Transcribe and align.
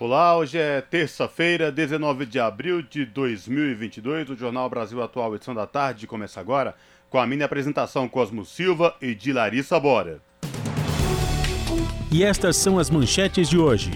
Olá, 0.00 0.36
hoje 0.36 0.56
é 0.56 0.80
terça-feira, 0.80 1.72
19 1.72 2.24
de 2.24 2.38
abril 2.38 2.80
de 2.82 3.04
2022. 3.04 4.30
O 4.30 4.36
Jornal 4.36 4.70
Brasil 4.70 5.02
Atual, 5.02 5.34
edição 5.34 5.52
da 5.52 5.66
tarde, 5.66 6.06
começa 6.06 6.38
agora 6.38 6.76
com 7.10 7.18
a 7.18 7.26
minha 7.26 7.44
apresentação 7.44 8.08
Cosmo 8.08 8.44
Silva 8.44 8.94
e 9.02 9.12
de 9.12 9.32
Larissa 9.32 9.80
Bora. 9.80 10.20
E 12.12 12.22
estas 12.22 12.56
são 12.56 12.78
as 12.78 12.88
manchetes 12.88 13.48
de 13.48 13.58
hoje. 13.58 13.90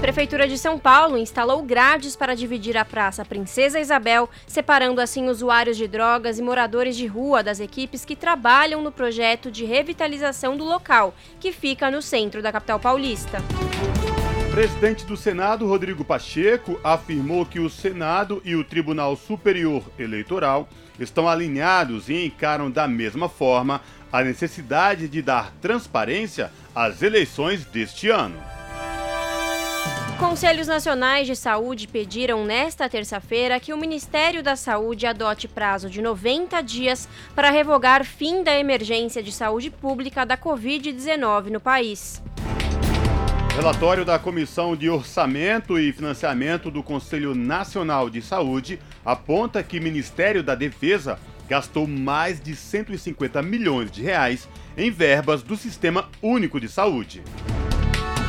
Prefeitura 0.00 0.48
de 0.48 0.56
São 0.56 0.78
Paulo 0.78 1.18
instalou 1.18 1.62
grades 1.62 2.16
para 2.16 2.34
dividir 2.34 2.78
a 2.78 2.84
Praça 2.84 3.22
Princesa 3.22 3.78
Isabel, 3.78 4.30
separando 4.46 4.98
assim 4.98 5.28
usuários 5.28 5.76
de 5.76 5.86
drogas 5.86 6.38
e 6.38 6.42
moradores 6.42 6.96
de 6.96 7.06
rua 7.06 7.42
das 7.42 7.60
equipes 7.60 8.02
que 8.02 8.16
trabalham 8.16 8.80
no 8.80 8.90
projeto 8.90 9.50
de 9.50 9.66
revitalização 9.66 10.56
do 10.56 10.64
local, 10.64 11.14
que 11.38 11.52
fica 11.52 11.90
no 11.90 12.00
centro 12.00 12.40
da 12.40 12.50
capital 12.50 12.80
paulista. 12.80 13.42
Presidente 14.52 15.06
do 15.06 15.16
Senado, 15.16 15.66
Rodrigo 15.66 16.04
Pacheco, 16.04 16.78
afirmou 16.84 17.46
que 17.46 17.58
o 17.58 17.70
Senado 17.70 18.42
e 18.44 18.54
o 18.54 18.62
Tribunal 18.62 19.16
Superior 19.16 19.82
Eleitoral 19.98 20.68
estão 21.00 21.26
alinhados 21.26 22.10
e 22.10 22.26
encaram 22.26 22.70
da 22.70 22.86
mesma 22.86 23.30
forma 23.30 23.80
a 24.12 24.22
necessidade 24.22 25.08
de 25.08 25.22
dar 25.22 25.54
transparência 25.62 26.52
às 26.74 27.00
eleições 27.00 27.64
deste 27.64 28.10
ano. 28.10 28.36
Conselhos 30.18 30.68
Nacionais 30.68 31.26
de 31.26 31.34
Saúde 31.34 31.88
pediram 31.88 32.44
nesta 32.44 32.90
terça-feira 32.90 33.58
que 33.58 33.72
o 33.72 33.78
Ministério 33.78 34.42
da 34.42 34.54
Saúde 34.54 35.06
adote 35.06 35.48
prazo 35.48 35.88
de 35.88 36.02
90 36.02 36.60
dias 36.60 37.08
para 37.34 37.48
revogar 37.48 38.04
fim 38.04 38.42
da 38.42 38.54
emergência 38.58 39.22
de 39.22 39.32
saúde 39.32 39.70
pública 39.70 40.26
da 40.26 40.36
Covid-19 40.36 41.46
no 41.46 41.58
país. 41.58 42.22
Relatório 43.54 44.02
da 44.02 44.18
Comissão 44.18 44.74
de 44.74 44.88
Orçamento 44.88 45.78
e 45.78 45.92
Financiamento 45.92 46.70
do 46.70 46.82
Conselho 46.82 47.34
Nacional 47.34 48.08
de 48.08 48.22
Saúde 48.22 48.78
aponta 49.04 49.62
que 49.62 49.78
o 49.78 49.82
Ministério 49.82 50.42
da 50.42 50.54
Defesa 50.54 51.18
gastou 51.46 51.86
mais 51.86 52.40
de 52.40 52.56
150 52.56 53.42
milhões 53.42 53.90
de 53.90 54.02
reais 54.02 54.48
em 54.74 54.90
verbas 54.90 55.42
do 55.42 55.54
Sistema 55.54 56.08
Único 56.22 56.58
de 56.58 56.66
Saúde. 56.66 57.22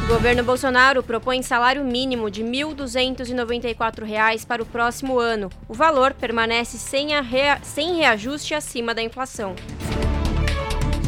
O 0.03 0.07
governo 0.07 0.43
Bolsonaro 0.43 1.01
propõe 1.01 1.41
salário 1.41 1.85
mínimo 1.85 2.29
de 2.29 2.43
R$ 2.43 2.49
1.294 2.49 4.45
para 4.45 4.61
o 4.61 4.65
próximo 4.65 5.17
ano. 5.17 5.49
O 5.69 5.73
valor 5.73 6.13
permanece 6.13 6.77
sem, 6.77 7.17
rea... 7.21 7.59
sem 7.63 7.95
reajuste 7.95 8.53
acima 8.53 8.93
da 8.93 9.01
inflação. 9.01 9.55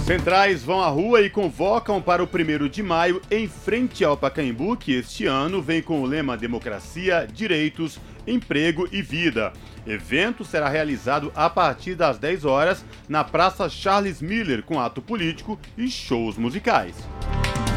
Centrais 0.05 0.63
vão 0.63 0.83
à 0.83 0.87
rua 0.87 1.23
e 1.23 1.31
convocam 1.31 1.99
para 1.99 2.23
o 2.23 2.27
1 2.27 2.69
de 2.69 2.83
maio 2.83 3.19
em 3.31 3.47
frente 3.47 4.05
ao 4.05 4.15
Pacaembu, 4.15 4.77
que 4.77 4.93
este 4.93 5.25
ano 5.25 5.63
vem 5.63 5.81
com 5.81 6.03
o 6.03 6.05
lema 6.05 6.37
Democracia, 6.37 7.27
Direitos, 7.27 7.99
Emprego 8.27 8.87
e 8.91 9.01
Vida. 9.01 9.51
Evento 9.83 10.45
será 10.45 10.69
realizado 10.69 11.31
a 11.35 11.49
partir 11.49 11.95
das 11.95 12.19
10 12.19 12.45
horas 12.45 12.85
na 13.09 13.23
Praça 13.23 13.67
Charles 13.67 14.21
Miller, 14.21 14.61
com 14.61 14.79
ato 14.79 15.01
político 15.01 15.59
e 15.75 15.89
shows 15.89 16.37
musicais. 16.37 16.95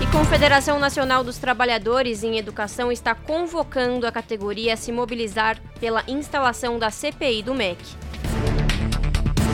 E 0.02 0.06
Confederação 0.12 0.78
Nacional 0.78 1.24
dos 1.24 1.38
Trabalhadores 1.38 2.22
em 2.22 2.36
Educação 2.36 2.92
está 2.92 3.14
convocando 3.14 4.06
a 4.06 4.12
categoria 4.12 4.74
a 4.74 4.76
se 4.76 4.92
mobilizar 4.92 5.58
pela 5.80 6.04
instalação 6.06 6.78
da 6.78 6.90
CPI 6.90 7.42
do 7.42 7.54
MEC. 7.54 7.78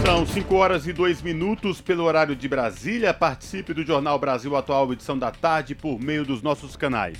São 0.04 0.26
5 0.26 0.54
horas 0.54 0.86
e 0.86 0.92
2 0.92 1.22
minutos 1.22 1.80
pelo 1.80 2.04
horário 2.04 2.36
de 2.36 2.46
Brasília. 2.46 3.14
Participe 3.14 3.72
do 3.72 3.82
Jornal 3.82 4.18
Brasil 4.18 4.54
Atual, 4.54 4.92
edição 4.92 5.18
da 5.18 5.30
tarde, 5.30 5.74
por 5.74 5.98
meio 5.98 6.26
dos 6.26 6.42
nossos 6.42 6.76
canais. 6.76 7.16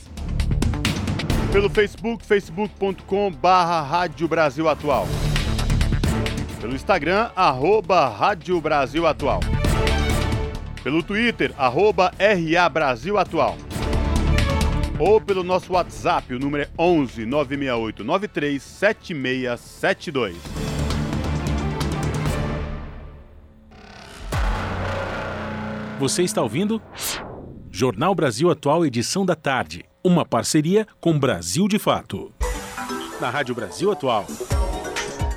Pelo 1.50 1.70
Facebook, 1.70 2.26
facebook.com 2.26 3.30
barra 3.30 3.80
Rádio 3.80 4.28
Brasil 4.28 4.68
Atual. 4.68 5.08
Pelo 6.60 6.74
Instagram, 6.74 7.30
arroba 7.34 8.06
Rádio 8.06 8.60
Brasil 8.60 9.06
Atual. 9.06 9.40
Pelo 10.82 11.02
Twitter, 11.02 11.54
arroba 11.56 12.12
RA 12.18 12.68
Brasil 12.68 13.16
Atual. 13.16 13.56
Ou 14.98 15.22
pelo 15.22 15.42
nosso 15.42 15.72
WhatsApp, 15.72 16.34
o 16.34 16.38
número 16.38 16.64
é 16.64 16.68
11 16.78 17.24
968 17.24 18.04
93 18.04 18.62
7672. 18.62 20.73
Você 25.99 26.25
está 26.25 26.43
ouvindo? 26.43 26.82
Jornal 27.71 28.15
Brasil 28.16 28.50
Atual, 28.50 28.84
edição 28.84 29.25
da 29.25 29.37
tarde. 29.37 29.84
Uma 30.03 30.25
parceria 30.25 30.87
com 31.00 31.16
Brasil 31.16 31.69
de 31.69 31.78
Fato. 31.78 32.32
Na 33.21 33.31
Rádio 33.31 33.55
Brasil 33.55 33.93
Atual. 33.93 34.27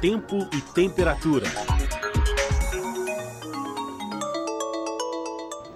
Tempo 0.01 0.47
e 0.51 0.59
temperatura. 0.73 1.45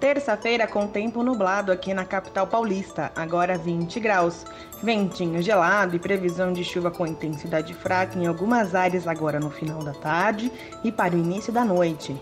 Terça-feira 0.00 0.66
com 0.66 0.88
tempo 0.88 1.22
nublado 1.22 1.70
aqui 1.70 1.94
na 1.94 2.04
capital 2.04 2.48
paulista, 2.48 3.12
agora 3.14 3.56
20 3.56 4.00
graus. 4.00 4.44
Ventinho 4.82 5.40
gelado 5.40 5.94
e 5.94 6.00
previsão 6.00 6.52
de 6.52 6.64
chuva 6.64 6.90
com 6.90 7.06
intensidade 7.06 7.72
fraca 7.72 8.18
em 8.18 8.26
algumas 8.26 8.74
áreas 8.74 9.06
agora 9.06 9.38
no 9.38 9.48
final 9.48 9.78
da 9.84 9.92
tarde 9.92 10.50
e 10.82 10.90
para 10.90 11.14
o 11.14 11.18
início 11.18 11.52
da 11.52 11.64
noite. 11.64 12.20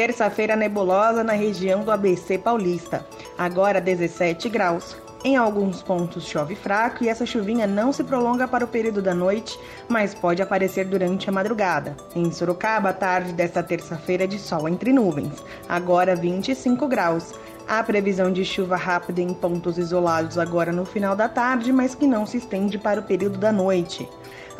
Terça-feira 0.00 0.56
nebulosa 0.56 1.22
na 1.22 1.34
região 1.34 1.84
do 1.84 1.90
ABC 1.90 2.38
Paulista, 2.38 3.06
agora 3.36 3.82
17 3.82 4.48
graus. 4.48 4.96
Em 5.22 5.36
alguns 5.36 5.82
pontos 5.82 6.24
chove 6.24 6.54
fraco 6.54 7.04
e 7.04 7.08
essa 7.10 7.26
chuvinha 7.26 7.66
não 7.66 7.92
se 7.92 8.02
prolonga 8.02 8.48
para 8.48 8.64
o 8.64 8.68
período 8.68 9.02
da 9.02 9.14
noite, 9.14 9.60
mas 9.90 10.14
pode 10.14 10.40
aparecer 10.40 10.86
durante 10.86 11.28
a 11.28 11.32
madrugada. 11.32 11.94
Em 12.16 12.32
Sorocaba, 12.32 12.94
tarde 12.94 13.34
desta 13.34 13.62
terça-feira 13.62 14.26
de 14.26 14.38
sol 14.38 14.66
entre 14.66 14.90
nuvens, 14.90 15.34
agora 15.68 16.16
25 16.16 16.88
graus. 16.88 17.34
Há 17.68 17.82
previsão 17.82 18.32
de 18.32 18.42
chuva 18.42 18.76
rápida 18.76 19.20
em 19.20 19.34
pontos 19.34 19.76
isolados 19.76 20.38
agora 20.38 20.72
no 20.72 20.86
final 20.86 21.14
da 21.14 21.28
tarde, 21.28 21.74
mas 21.74 21.94
que 21.94 22.06
não 22.06 22.24
se 22.24 22.38
estende 22.38 22.78
para 22.78 23.00
o 23.00 23.04
período 23.04 23.36
da 23.36 23.52
noite. 23.52 24.08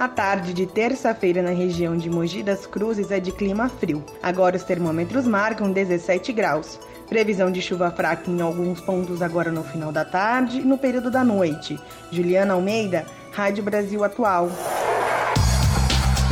A 0.01 0.09
tarde 0.09 0.55
de 0.55 0.65
terça-feira 0.65 1.43
na 1.43 1.51
região 1.51 1.95
de 1.95 2.09
Mogi 2.09 2.43
das 2.43 2.65
Cruzes 2.67 3.11
é 3.11 3.21
de 3.21 3.31
clima 3.31 3.69
frio. 3.69 4.03
Agora 4.23 4.57
os 4.57 4.63
termômetros 4.63 5.27
marcam 5.27 5.71
17 5.71 6.33
graus. 6.33 6.81
Previsão 7.07 7.53
de 7.53 7.61
chuva 7.61 7.91
fraca 7.91 8.31
em 8.31 8.41
alguns 8.41 8.81
pontos 8.81 9.21
agora 9.21 9.53
no 9.53 9.63
final 9.63 9.93
da 9.93 10.03
tarde 10.03 10.61
e 10.61 10.65
no 10.65 10.79
período 10.79 11.11
da 11.11 11.23
noite. 11.23 11.79
Juliana 12.11 12.55
Almeida, 12.55 13.05
Rádio 13.31 13.63
Brasil 13.63 14.03
Atual. 14.03 14.49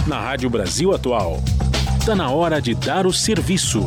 Na 0.07 0.19
Rádio 0.19 0.49
Brasil 0.49 0.95
Atual, 0.95 1.37
está 2.01 2.17
na 2.17 2.31
hora 2.31 2.63
de 2.63 2.75
dar 2.75 3.07
o 3.07 3.13
serviço. 3.13 3.87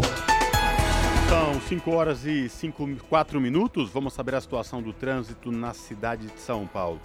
São 1.27 1.59
5 1.59 1.89
horas 1.89 2.23
e 2.23 2.47
5, 2.47 2.97
4 3.09 3.41
minutos. 3.41 3.89
Vamos 3.89 4.13
saber 4.13 4.35
a 4.35 4.41
situação 4.41 4.79
do 4.79 4.93
trânsito 4.93 5.51
na 5.51 5.73
cidade 5.73 6.27
de 6.27 6.39
São 6.39 6.67
Paulo. 6.67 6.99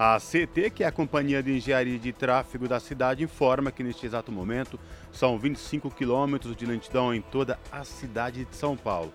A 0.00 0.16
CT, 0.20 0.70
que 0.70 0.84
é 0.84 0.86
a 0.86 0.92
Companhia 0.92 1.42
de 1.42 1.56
Engenharia 1.56 1.98
de 1.98 2.12
Tráfego 2.12 2.68
da 2.68 2.78
cidade, 2.78 3.24
informa 3.24 3.72
que 3.72 3.82
neste 3.82 4.06
exato 4.06 4.30
momento 4.30 4.78
são 5.10 5.36
25 5.36 5.90
quilômetros 5.90 6.54
de 6.54 6.64
lentidão 6.64 7.12
em 7.12 7.20
toda 7.20 7.58
a 7.72 7.82
cidade 7.82 8.44
de 8.44 8.54
São 8.54 8.76
Paulo. 8.76 9.12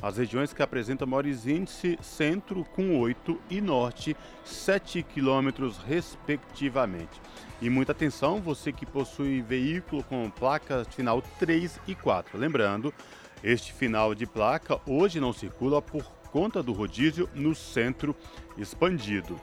As 0.00 0.16
regiões 0.16 0.54
que 0.54 0.62
apresentam 0.62 1.06
maiores 1.06 1.46
índices, 1.46 1.98
centro 2.00 2.64
com 2.74 2.98
8 2.98 3.38
e 3.50 3.60
norte, 3.60 4.16
7 4.42 5.02
quilômetros 5.02 5.76
respectivamente. 5.76 7.20
E 7.60 7.68
muita 7.68 7.92
atenção, 7.92 8.40
você 8.40 8.72
que 8.72 8.86
possui 8.86 9.42
veículo 9.42 10.02
com 10.02 10.30
placas 10.30 10.88
final 10.88 11.20
3 11.38 11.78
e 11.86 11.94
4. 11.94 12.38
Lembrando, 12.38 12.90
este 13.44 13.70
final 13.70 14.14
de 14.14 14.24
placa 14.24 14.80
hoje 14.86 15.20
não 15.20 15.34
circula 15.34 15.82
por 15.82 16.04
conta 16.30 16.62
do 16.62 16.72
rodízio 16.72 17.28
no 17.34 17.54
centro 17.54 18.16
expandido. 18.56 19.38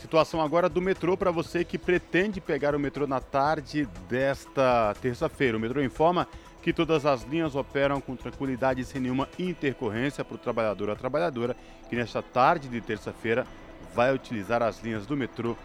Situação 0.00 0.40
agora 0.40 0.68
do 0.68 0.80
metrô 0.80 1.16
para 1.16 1.32
você 1.32 1.64
que 1.64 1.76
pretende 1.76 2.40
pegar 2.40 2.74
o 2.74 2.78
metrô 2.78 3.06
na 3.06 3.20
tarde 3.20 3.86
desta 4.08 4.94
terça-feira. 5.02 5.56
O 5.56 5.60
metrô 5.60 5.82
informa 5.82 6.28
que 6.62 6.72
todas 6.72 7.04
as 7.04 7.24
linhas 7.24 7.56
operam 7.56 8.00
com 8.00 8.14
tranquilidade 8.14 8.80
e 8.80 8.84
sem 8.84 9.00
nenhuma 9.00 9.28
intercorrência 9.38 10.24
para 10.24 10.36
o 10.36 10.38
trabalhador 10.38 10.88
ou 10.88 10.94
a 10.94 10.96
trabalhadora 10.96 11.56
que 11.88 11.96
nesta 11.96 12.22
tarde 12.22 12.68
de 12.68 12.80
terça-feira 12.80 13.44
vai 13.92 14.14
utilizar 14.14 14.62
as 14.62 14.80
linhas 14.82 15.04
do 15.04 15.16
metrô 15.16 15.56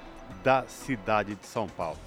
da 0.43 0.63
cidade 0.63 1.35
de 1.35 1.45
São 1.45 1.67
Paulo. 1.67 1.99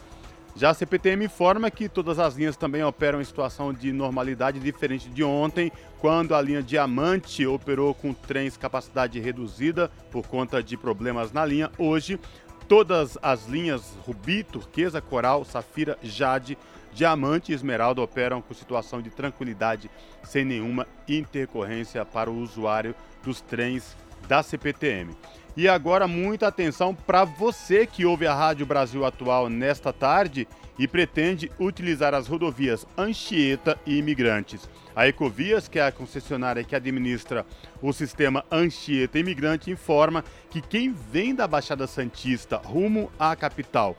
Já 0.57 0.71
a 0.71 0.75
CPTM 0.75 1.27
informa 1.27 1.71
que 1.71 1.87
todas 1.87 2.19
as 2.19 2.35
linhas 2.35 2.57
também 2.57 2.83
operam 2.83 3.21
em 3.21 3.25
situação 3.25 3.75
de 3.75 3.93
normalidade 3.93 4.59
diferente 4.59 5.07
de 5.11 5.23
ontem, 5.23 5.71
quando 5.99 6.35
a 6.35 6.41
linha 6.41 6.63
Diamante 6.63 7.47
operou 7.47 7.93
com 7.93 8.15
trens 8.15 8.57
capacidade 8.57 9.21
reduzida 9.21 9.91
por 10.11 10.27
conta 10.27 10.63
de 10.63 10.75
problemas 10.75 11.31
na 11.31 11.45
linha. 11.45 11.71
Hoje, 11.77 12.19
todas 12.67 13.19
as 13.21 13.47
linhas 13.47 13.83
Rubi, 14.07 14.45
Turquesa, 14.45 14.99
Coral, 14.99 15.45
Safira, 15.45 15.99
Jade, 16.03 16.57
Diamante 16.91 17.53
e 17.53 17.55
Esmeralda 17.55 18.01
operam 18.01 18.41
com 18.41 18.55
situação 18.55 19.03
de 19.03 19.11
tranquilidade, 19.11 19.91
sem 20.25 20.43
nenhuma 20.43 20.87
intercorrência 21.07 22.03
para 22.03 22.31
o 22.31 22.41
usuário 22.41 22.95
dos 23.23 23.43
trens 23.43 23.95
da 24.27 24.43
CPTM. 24.43 25.15
E 25.57 25.67
agora 25.69 26.07
muita 26.07 26.49
atenção 26.49 26.95
para 26.95 27.25
você 27.25 27.87
que 27.87 28.05
ouve 28.05 28.27
a 28.27 28.35
Rádio 28.35 28.67
Brasil 28.67 29.07
Atual 29.07 29.49
nesta 29.49 29.91
tarde 29.91 30.47
e 30.79 30.87
pretende 30.87 31.51
utilizar 31.59 32.13
as 32.13 32.27
rodovias 32.27 32.87
Anchieta 32.99 33.79
e 33.87 33.97
Imigrantes. 33.97 34.69
A 34.95 35.09
Ecovias, 35.09 35.67
que 35.67 35.79
é 35.79 35.87
a 35.87 35.93
concessionária 35.93 36.63
que 36.63 36.77
administra 36.77 37.47
o 37.81 37.91
sistema 37.91 38.45
Anchieta 38.53 39.19
Imigrante, 39.19 39.71
informa 39.71 40.23
que 40.51 40.61
quem 40.61 40.93
vem 40.93 41.35
da 41.35 41.49
Baixada 41.49 41.87
Santista 41.87 42.59
rumo 42.59 43.11
à 43.19 43.35
capital 43.35 43.97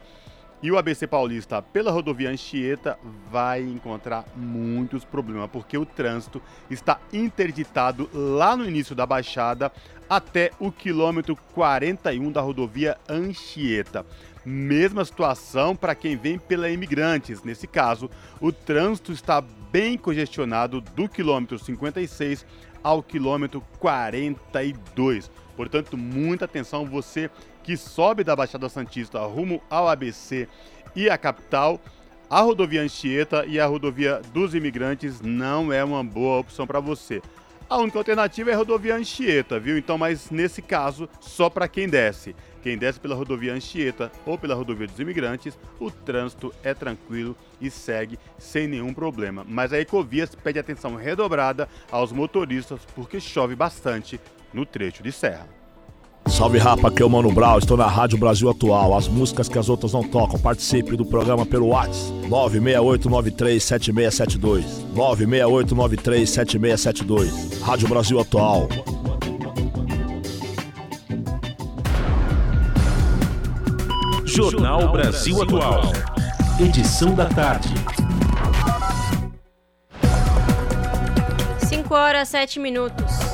e 0.61 0.71
o 0.71 0.77
ABC 0.77 1.05
Paulista 1.05 1.61
pela 1.61 1.91
rodovia 1.91 2.29
Anchieta 2.29 2.97
vai 3.31 3.61
encontrar 3.61 4.25
muitos 4.35 5.05
problemas, 5.05 5.49
porque 5.51 5.77
o 5.77 5.85
trânsito 5.85 6.41
está 6.69 6.99
interditado 7.13 8.09
lá 8.13 8.55
no 8.55 8.67
início 8.67 8.95
da 8.95 9.05
Baixada 9.05 9.71
até 10.09 10.51
o 10.59 10.71
quilômetro 10.71 11.35
41 11.53 12.31
da 12.31 12.41
rodovia 12.41 12.97
Anchieta. 13.07 14.05
Mesma 14.45 15.03
situação 15.03 15.75
para 15.75 15.93
quem 15.93 16.15
vem 16.15 16.39
pela 16.39 16.69
Imigrantes. 16.69 17.43
Nesse 17.43 17.67
caso, 17.67 18.09
o 18.39 18.51
trânsito 18.51 19.11
está 19.11 19.41
bem 19.41 19.97
congestionado 19.97 20.79
do 20.79 21.09
quilômetro 21.09 21.59
56 21.59 22.45
ao 22.81 23.03
quilômetro 23.03 23.61
42. 23.79 25.29
Portanto, 25.57 25.97
muita 25.97 26.45
atenção 26.45 26.85
você 26.85 27.29
que 27.67 27.75
sobe 27.75 28.23
da 28.23 28.33
Baixada 28.33 28.69
Santista 28.69 29.19
rumo 29.25 29.61
ao 29.69 29.89
ABC 29.89 30.47
e 30.95 31.09
à 31.09 31.17
capital. 31.17 31.81
A 32.29 32.39
rodovia 32.39 32.81
Anchieta 32.81 33.45
e 33.45 33.59
a 33.59 33.65
rodovia 33.65 34.21
dos 34.33 34.55
imigrantes 34.55 35.19
não 35.19 35.73
é 35.73 35.83
uma 35.83 36.01
boa 36.01 36.39
opção 36.39 36.65
para 36.65 36.79
você. 36.79 37.21
A 37.69 37.77
única 37.79 37.97
alternativa 37.97 38.51
é 38.51 38.53
a 38.53 38.57
rodovia 38.57 38.95
Anchieta, 38.95 39.59
viu? 39.59 39.77
Então, 39.77 39.97
mas 39.97 40.31
nesse 40.31 40.61
caso, 40.61 41.09
só 41.19 41.49
para 41.49 41.67
quem 41.67 41.89
desce. 41.89 42.33
Quem 42.63 42.77
desce 42.77 43.01
pela 43.01 43.15
rodovia 43.15 43.53
Anchieta 43.53 44.09
ou 44.25 44.37
pela 44.37 44.55
rodovia 44.55 44.87
dos 44.87 44.99
imigrantes, 45.01 45.59
o 45.77 45.91
trânsito 45.91 46.53
é 46.63 46.73
tranquilo 46.73 47.35
e 47.59 47.69
segue 47.69 48.17
sem 48.37 48.65
nenhum 48.65 48.93
problema. 48.93 49.45
Mas 49.45 49.73
a 49.73 49.79
Ecovias 49.79 50.33
pede 50.35 50.57
atenção 50.57 50.95
redobrada 50.95 51.67
aos 51.91 52.13
motoristas 52.13 52.79
porque 52.95 53.19
chove 53.19 53.57
bastante 53.57 54.17
no 54.53 54.65
trecho 54.65 55.03
de 55.03 55.11
serra. 55.11 55.56
Salve 56.29 56.59
rapa, 56.59 56.89
aqui 56.89 57.01
é 57.01 57.05
o 57.05 57.09
Mano 57.09 57.31
Brown, 57.31 57.57
estou 57.57 57.77
na 57.77 57.87
Rádio 57.87 58.17
Brasil 58.17 58.49
Atual. 58.49 58.95
As 58.95 59.07
músicas 59.07 59.49
que 59.49 59.57
as 59.57 59.69
outras 59.69 59.93
não 59.93 60.03
tocam. 60.03 60.37
Participe 60.39 60.95
do 60.95 61.03
programa 61.05 61.43
pelo 61.45 61.67
WhatsApp 61.67 62.11
968937672. 62.29 64.63
968937672. 64.93 67.61
Rádio 67.61 67.87
Brasil 67.87 68.19
Atual. 68.19 68.67
Jornal 74.25 74.91
Brasil 74.91 75.41
Atual. 75.41 75.93
Edição 76.59 77.15
da 77.15 77.25
tarde. 77.25 77.73
5 81.67 81.95
horas 81.95 82.29
7 82.29 82.59
minutos. 82.59 83.26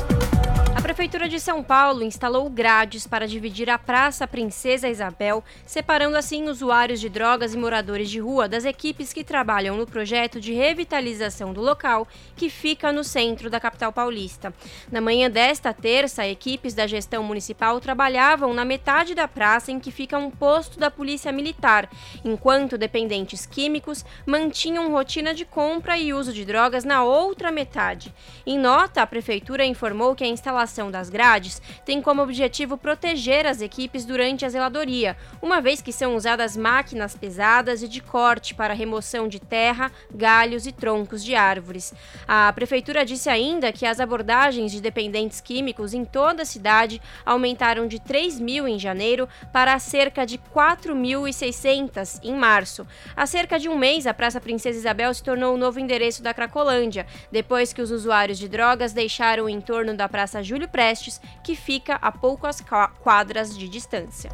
Prefeitura 0.83 1.29
de 1.29 1.39
São 1.39 1.63
Paulo 1.63 2.03
instalou 2.03 2.49
grades 2.49 3.07
para 3.07 3.25
dividir 3.25 3.69
a 3.69 3.79
Praça 3.79 4.27
Princesa 4.27 4.89
Isabel, 4.89 5.41
separando 5.65 6.17
assim 6.17 6.49
usuários 6.49 6.99
de 6.99 7.07
drogas 7.07 7.53
e 7.53 7.57
moradores 7.57 8.09
de 8.09 8.19
rua 8.19 8.49
das 8.49 8.65
equipes 8.65 9.13
que 9.13 9.23
trabalham 9.23 9.77
no 9.77 9.87
projeto 9.87 10.41
de 10.41 10.51
revitalização 10.51 11.53
do 11.53 11.61
local, 11.61 12.05
que 12.35 12.49
fica 12.49 12.91
no 12.91 13.01
centro 13.01 13.49
da 13.49 13.61
capital 13.61 13.93
paulista. 13.93 14.53
Na 14.91 14.99
manhã 14.99 15.31
desta 15.31 15.73
terça, 15.73 16.27
equipes 16.27 16.73
da 16.73 16.85
gestão 16.85 17.23
municipal 17.23 17.79
trabalhavam 17.79 18.53
na 18.53 18.65
metade 18.65 19.15
da 19.15 19.25
praça 19.25 19.71
em 19.71 19.79
que 19.79 19.89
fica 19.89 20.17
um 20.17 20.29
posto 20.29 20.77
da 20.77 20.91
Polícia 20.91 21.31
Militar, 21.31 21.89
enquanto 22.25 22.77
dependentes 22.77 23.45
químicos 23.45 24.03
mantinham 24.25 24.91
rotina 24.91 25.33
de 25.33 25.45
compra 25.45 25.97
e 25.97 26.13
uso 26.13 26.33
de 26.33 26.43
drogas 26.43 26.83
na 26.83 27.05
outra 27.05 27.53
metade. 27.53 28.13
Em 28.45 28.59
nota, 28.59 29.01
a 29.01 29.07
prefeitura 29.07 29.65
informou 29.65 30.13
que 30.13 30.25
a 30.25 30.27
instalação 30.27 30.72
das 30.91 31.09
grades 31.09 31.61
tem 31.85 32.01
como 32.01 32.21
objetivo 32.21 32.77
proteger 32.77 33.45
as 33.45 33.61
equipes 33.61 34.05
durante 34.05 34.45
a 34.45 34.49
zeladoria, 34.49 35.15
uma 35.41 35.61
vez 35.61 35.81
que 35.81 35.93
são 35.93 36.15
usadas 36.15 36.57
máquinas 36.57 37.15
pesadas 37.15 37.83
e 37.83 37.87
de 37.87 38.01
corte 38.01 38.55
para 38.55 38.73
remoção 38.73 39.27
de 39.27 39.39
terra, 39.39 39.91
galhos 40.13 40.65
e 40.65 40.71
troncos 40.71 41.23
de 41.23 41.35
árvores. 41.35 41.93
A 42.27 42.51
prefeitura 42.53 43.05
disse 43.05 43.29
ainda 43.29 43.71
que 43.71 43.85
as 43.85 43.99
abordagens 43.99 44.71
de 44.71 44.81
dependentes 44.81 45.39
químicos 45.39 45.93
em 45.93 46.03
toda 46.03 46.41
a 46.41 46.45
cidade 46.45 47.01
aumentaram 47.23 47.87
de 47.87 47.99
3 47.99 48.39
mil 48.39 48.67
em 48.67 48.79
janeiro 48.79 49.29
para 49.51 49.77
cerca 49.77 50.25
de 50.25 50.37
4.600 50.37 52.19
em 52.23 52.35
março. 52.35 52.87
Há 53.15 53.25
cerca 53.25 53.59
de 53.59 53.69
um 53.69 53.77
mês, 53.77 54.07
a 54.07 54.13
Praça 54.13 54.41
Princesa 54.41 54.79
Isabel 54.79 55.13
se 55.13 55.23
tornou 55.23 55.53
o 55.53 55.57
novo 55.57 55.79
endereço 55.79 56.23
da 56.23 56.33
Cracolândia, 56.33 57.05
depois 57.31 57.71
que 57.73 57.81
os 57.81 57.91
usuários 57.91 58.39
de 58.39 58.47
drogas 58.47 58.93
deixaram 58.93 59.45
o 59.45 59.49
entorno 59.49 59.93
da 59.95 60.09
Praça 60.09 60.41
Júlio 60.41 60.62
Prestes, 60.67 61.19
que 61.43 61.55
fica 61.55 61.95
a 61.95 62.11
poucas 62.11 62.63
quadras 63.01 63.57
de 63.57 63.67
distância. 63.67 64.31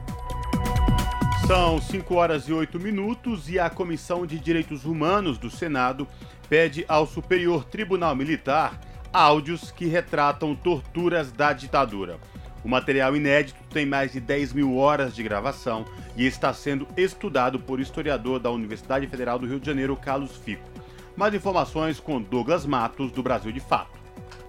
São 1.47 1.81
5 1.81 2.13
horas 2.13 2.47
e 2.47 2.53
8 2.53 2.79
minutos 2.79 3.49
e 3.49 3.57
a 3.57 3.69
Comissão 3.69 4.25
de 4.25 4.37
Direitos 4.37 4.85
Humanos 4.85 5.37
do 5.37 5.49
Senado 5.49 6.07
pede 6.47 6.85
ao 6.87 7.07
Superior 7.07 7.65
Tribunal 7.65 8.15
Militar 8.15 8.79
áudios 9.11 9.71
que 9.71 9.85
retratam 9.85 10.55
torturas 10.55 11.31
da 11.31 11.51
ditadura. 11.53 12.19
O 12.63 12.67
material 12.67 13.15
inédito 13.15 13.59
tem 13.69 13.85
mais 13.85 14.11
de 14.11 14.19
10 14.19 14.53
mil 14.53 14.77
horas 14.77 15.15
de 15.15 15.23
gravação 15.23 15.85
e 16.15 16.25
está 16.25 16.53
sendo 16.53 16.87
estudado 16.97 17.59
por 17.59 17.79
historiador 17.79 18.39
da 18.39 18.51
Universidade 18.51 19.07
Federal 19.07 19.39
do 19.39 19.47
Rio 19.47 19.59
de 19.59 19.65
Janeiro, 19.65 19.95
Carlos 19.95 20.35
Fico. 20.35 20.69
Mais 21.15 21.33
informações 21.33 21.99
com 21.99 22.21
Douglas 22.21 22.65
Matos, 22.65 23.11
do 23.11 23.23
Brasil 23.23 23.51
de 23.51 23.59
Fato. 23.59 23.98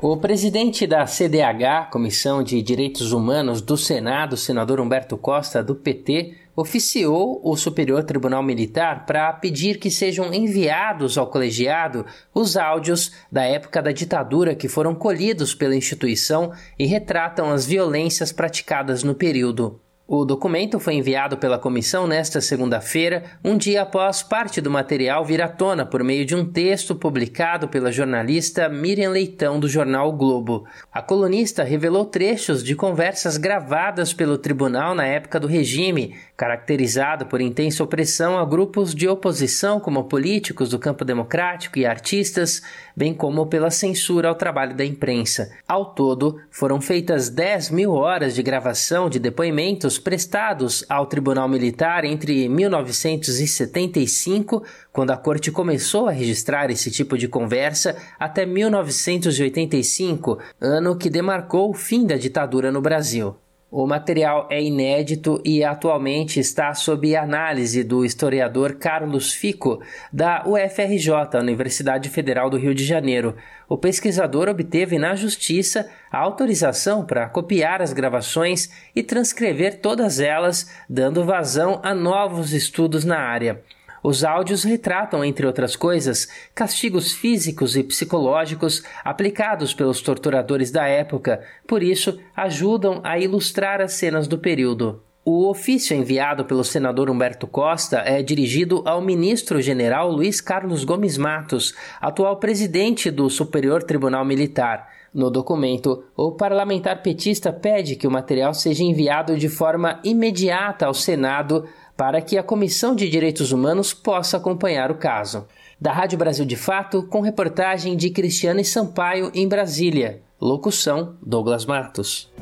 O 0.02 0.16
presidente 0.16 0.86
da 0.86 1.06
CDH, 1.06 1.90
Comissão 1.92 2.42
de 2.42 2.62
Direitos 2.62 3.12
Humanos 3.12 3.60
do 3.60 3.76
Senado, 3.76 4.34
senador 4.34 4.80
Humberto 4.80 5.14
Costa, 5.18 5.62
do 5.62 5.74
PT, 5.74 6.38
oficiou 6.56 7.38
o 7.44 7.54
Superior 7.54 8.02
Tribunal 8.04 8.42
Militar 8.42 9.04
para 9.04 9.30
pedir 9.34 9.78
que 9.78 9.90
sejam 9.90 10.32
enviados 10.32 11.18
ao 11.18 11.26
colegiado 11.26 12.06
os 12.34 12.56
áudios 12.56 13.12
da 13.30 13.44
época 13.44 13.82
da 13.82 13.92
ditadura 13.92 14.54
que 14.54 14.68
foram 14.68 14.94
colhidos 14.94 15.54
pela 15.54 15.76
instituição 15.76 16.50
e 16.78 16.86
retratam 16.86 17.50
as 17.50 17.66
violências 17.66 18.32
praticadas 18.32 19.02
no 19.04 19.14
período. 19.14 19.82
O 20.12 20.24
documento 20.24 20.80
foi 20.80 20.94
enviado 20.94 21.36
pela 21.36 21.56
comissão 21.56 22.04
nesta 22.04 22.40
segunda-feira, 22.40 23.22
um 23.44 23.56
dia 23.56 23.82
após 23.82 24.24
parte 24.24 24.60
do 24.60 24.68
material 24.68 25.24
vir 25.24 25.40
à 25.40 25.46
tona 25.46 25.86
por 25.86 26.02
meio 26.02 26.26
de 26.26 26.34
um 26.34 26.44
texto 26.44 26.96
publicado 26.96 27.68
pela 27.68 27.92
jornalista 27.92 28.68
Miriam 28.68 29.10
Leitão 29.10 29.60
do 29.60 29.68
jornal 29.68 30.08
o 30.08 30.12
Globo. 30.12 30.64
A 30.92 31.00
colunista 31.00 31.62
revelou 31.62 32.04
trechos 32.04 32.64
de 32.64 32.74
conversas 32.74 33.36
gravadas 33.36 34.12
pelo 34.12 34.36
tribunal 34.36 34.96
na 34.96 35.06
época 35.06 35.38
do 35.38 35.46
regime, 35.46 36.16
caracterizado 36.36 37.26
por 37.26 37.40
intensa 37.40 37.84
opressão 37.84 38.36
a 38.36 38.44
grupos 38.44 38.92
de 38.96 39.06
oposição 39.06 39.78
como 39.78 40.08
políticos 40.08 40.70
do 40.70 40.78
campo 40.80 41.04
democrático 41.04 41.78
e 41.78 41.86
artistas, 41.86 42.62
bem 43.00 43.12
como 43.14 43.46
pela 43.46 43.70
censura 43.70 44.28
ao 44.28 44.34
trabalho 44.34 44.76
da 44.76 44.84
imprensa. 44.84 45.50
Ao 45.66 45.94
todo, 45.94 46.38
foram 46.50 46.82
feitas 46.82 47.30
10 47.30 47.70
mil 47.70 47.92
horas 47.92 48.34
de 48.34 48.42
gravação 48.42 49.08
de 49.08 49.18
depoimentos 49.18 49.98
prestados 49.98 50.84
ao 50.86 51.06
Tribunal 51.06 51.48
Militar 51.48 52.04
entre 52.04 52.46
1975, 52.46 54.62
quando 54.92 55.12
a 55.12 55.16
corte 55.16 55.50
começou 55.50 56.08
a 56.08 56.12
registrar 56.12 56.70
esse 56.70 56.90
tipo 56.90 57.16
de 57.16 57.26
conversa, 57.26 57.96
até 58.18 58.44
1985, 58.44 60.38
ano 60.60 60.94
que 60.94 61.08
demarcou 61.08 61.70
o 61.70 61.74
fim 61.74 62.04
da 62.04 62.18
ditadura 62.18 62.70
no 62.70 62.82
Brasil. 62.82 63.34
O 63.72 63.86
material 63.86 64.48
é 64.50 64.60
inédito 64.60 65.40
e 65.44 65.62
atualmente 65.62 66.40
está 66.40 66.74
sob 66.74 67.14
análise 67.14 67.84
do 67.84 68.04
historiador 68.04 68.74
Carlos 68.74 69.32
Fico, 69.32 69.80
da 70.12 70.42
UFRJ, 70.44 71.38
Universidade 71.38 72.08
Federal 72.08 72.50
do 72.50 72.56
Rio 72.56 72.74
de 72.74 72.84
Janeiro. 72.84 73.36
O 73.68 73.78
pesquisador 73.78 74.48
obteve 74.48 74.98
na 74.98 75.14
Justiça 75.14 75.88
a 76.10 76.18
autorização 76.18 77.06
para 77.06 77.28
copiar 77.28 77.80
as 77.80 77.92
gravações 77.92 78.68
e 78.92 79.04
transcrever 79.04 79.80
todas 79.80 80.18
elas, 80.18 80.68
dando 80.88 81.24
vazão 81.24 81.78
a 81.84 81.94
novos 81.94 82.52
estudos 82.52 83.04
na 83.04 83.20
área. 83.20 83.62
Os 84.02 84.24
áudios 84.24 84.64
retratam, 84.64 85.24
entre 85.24 85.46
outras 85.46 85.76
coisas, 85.76 86.28
castigos 86.54 87.12
físicos 87.12 87.76
e 87.76 87.82
psicológicos 87.82 88.82
aplicados 89.04 89.74
pelos 89.74 90.00
torturadores 90.00 90.70
da 90.70 90.86
época, 90.86 91.42
por 91.66 91.82
isso 91.82 92.18
ajudam 92.34 93.00
a 93.04 93.18
ilustrar 93.18 93.80
as 93.80 93.92
cenas 93.92 94.26
do 94.26 94.38
período. 94.38 95.02
O 95.22 95.50
ofício 95.50 95.94
enviado 95.94 96.46
pelo 96.46 96.64
senador 96.64 97.10
Humberto 97.10 97.46
Costa 97.46 97.98
é 97.98 98.22
dirigido 98.22 98.82
ao 98.86 99.02
ministro-general 99.02 100.10
Luiz 100.10 100.40
Carlos 100.40 100.82
Gomes 100.82 101.18
Matos, 101.18 101.74
atual 102.00 102.38
presidente 102.38 103.10
do 103.10 103.28
Superior 103.28 103.82
Tribunal 103.82 104.24
Militar. 104.24 104.88
No 105.12 105.28
documento, 105.28 106.04
o 106.16 106.32
parlamentar 106.32 107.02
petista 107.02 107.52
pede 107.52 107.96
que 107.96 108.06
o 108.06 108.10
material 108.10 108.54
seja 108.54 108.82
enviado 108.82 109.36
de 109.36 109.48
forma 109.48 110.00
imediata 110.02 110.86
ao 110.86 110.94
Senado 110.94 111.66
para 112.00 112.22
que 112.22 112.38
a 112.38 112.42
Comissão 112.42 112.94
de 112.94 113.10
Direitos 113.10 113.52
Humanos 113.52 113.92
possa 113.92 114.38
acompanhar 114.38 114.90
o 114.90 114.94
caso. 114.94 115.46
Da 115.78 115.92
Rádio 115.92 116.16
Brasil 116.16 116.46
de 116.46 116.56
Fato, 116.56 117.02
com 117.02 117.20
reportagem 117.20 117.94
de 117.94 118.08
Cristiane 118.08 118.64
Sampaio 118.64 119.30
em 119.34 119.46
Brasília. 119.46 120.22
Locução: 120.40 121.18
Douglas 121.20 121.66
Matos. 121.66 122.32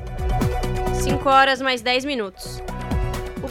5 1.02 1.28
horas 1.28 1.60
mais 1.60 1.82
10 1.82 2.04
minutos. 2.04 2.62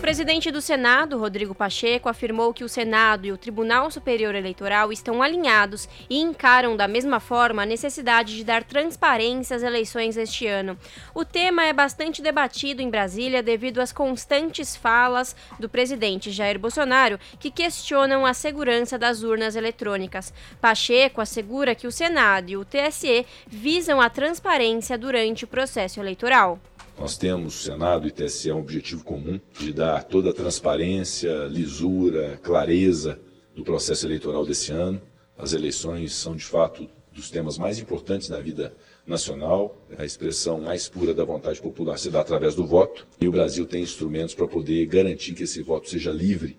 Presidente 0.08 0.50
do 0.52 0.62
Senado, 0.62 1.18
Rodrigo 1.18 1.54
Pacheco, 1.54 2.08
afirmou 2.08 2.54
que 2.54 2.64
o 2.64 2.70
Senado 2.70 3.28
e 3.28 3.32
o 3.34 3.38
Tribunal 3.38 3.92
Superior 3.92 4.34
Eleitoral 4.36 4.90
estão 4.90 5.22
alinhados 5.22 5.90
e 6.10 6.22
encaram 6.22 6.78
da 6.78 6.88
mesma 6.88 7.20
forma 7.20 7.64
a 7.64 7.66
necessidade 7.66 8.34
de 8.38 8.46
dar 8.46 8.64
transparência 8.64 9.58
às 9.58 9.64
eleições 9.64 10.16
este 10.16 10.48
ano. 10.48 10.80
O 11.14 11.26
tema 11.26 11.66
é 11.66 11.74
bastante 11.74 12.22
debatido 12.22 12.82
em 12.82 12.90
Brasília 12.90 13.44
devido 13.44 13.82
às 13.82 13.92
constantes 13.92 14.78
falas 14.78 15.36
do 15.60 15.68
presidente 15.68 16.32
Jair 16.32 16.58
Bolsonaro 16.58 17.20
que 17.38 17.52
questionam 17.52 18.26
a 18.26 18.34
segurança 18.34 18.98
das 18.98 19.24
urnas 19.24 19.58
eletrônicas. 19.58 20.34
Pacheco 20.62 21.20
assegura 21.20 21.76
que 21.76 21.86
o 21.86 21.92
Senado 21.92 22.50
e 22.50 22.56
o 22.56 22.64
TSE 22.64 23.26
visam 23.46 24.00
a 24.00 24.10
transparência 24.10 24.98
durante 24.98 25.44
o 25.44 25.50
processo 25.50 26.00
eleitoral. 26.00 26.62
Nós 27.00 27.16
temos, 27.16 27.54
Senado 27.64 28.08
e 28.08 28.12
TSE, 28.12 28.52
um 28.52 28.58
objetivo 28.58 29.04
comum 29.04 29.40
de 29.60 29.72
dar 29.72 30.04
toda 30.04 30.32
a 30.32 30.34
transparência, 30.34 31.46
lisura, 31.46 32.40
clareza 32.42 33.20
do 33.56 33.64
processo 33.64 34.08
eleitoral 34.08 34.44
desse 34.44 34.72
ano. 34.72 35.00
As 35.38 35.54
eleições 35.54 36.16
são, 36.16 36.36
de 36.36 36.44
fato, 36.44 36.90
dos 37.14 37.30
temas 37.30 37.56
mais 37.56 37.78
importantes 37.78 38.30
da 38.30 38.42
vida 38.42 38.76
nacional. 39.06 39.78
A 39.96 40.06
expressão 40.06 40.60
mais 40.60 40.90
pura 40.90 41.14
da 41.14 41.24
vontade 41.24 41.62
popular 41.62 42.00
se 42.00 42.10
dá 42.10 42.22
através 42.22 42.56
do 42.56 42.66
voto. 42.66 43.08
E 43.22 43.28
o 43.28 43.32
Brasil 43.32 43.68
tem 43.68 43.84
instrumentos 43.84 44.34
para 44.34 44.48
poder 44.48 44.84
garantir 44.88 45.36
que 45.36 45.44
esse 45.44 45.62
voto 45.62 45.88
seja 45.88 46.12
livre 46.12 46.58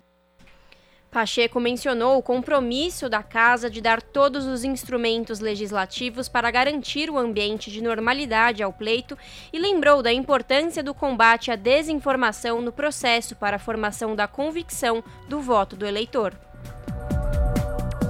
Pacheco 1.18 1.58
mencionou 1.58 2.16
o 2.16 2.22
compromisso 2.22 3.08
da 3.08 3.24
Casa 3.24 3.68
de 3.68 3.80
dar 3.80 4.00
todos 4.00 4.46
os 4.46 4.62
instrumentos 4.62 5.40
legislativos 5.40 6.28
para 6.28 6.48
garantir 6.48 7.10
o 7.10 7.18
ambiente 7.18 7.72
de 7.72 7.82
normalidade 7.82 8.62
ao 8.62 8.72
pleito 8.72 9.18
e 9.52 9.58
lembrou 9.58 10.00
da 10.00 10.12
importância 10.12 10.80
do 10.80 10.94
combate 10.94 11.50
à 11.50 11.56
desinformação 11.56 12.62
no 12.62 12.70
processo 12.70 13.34
para 13.34 13.56
a 13.56 13.58
formação 13.58 14.14
da 14.14 14.28
convicção 14.28 15.02
do 15.28 15.40
voto 15.40 15.74
do 15.74 15.84
eleitor. 15.84 16.34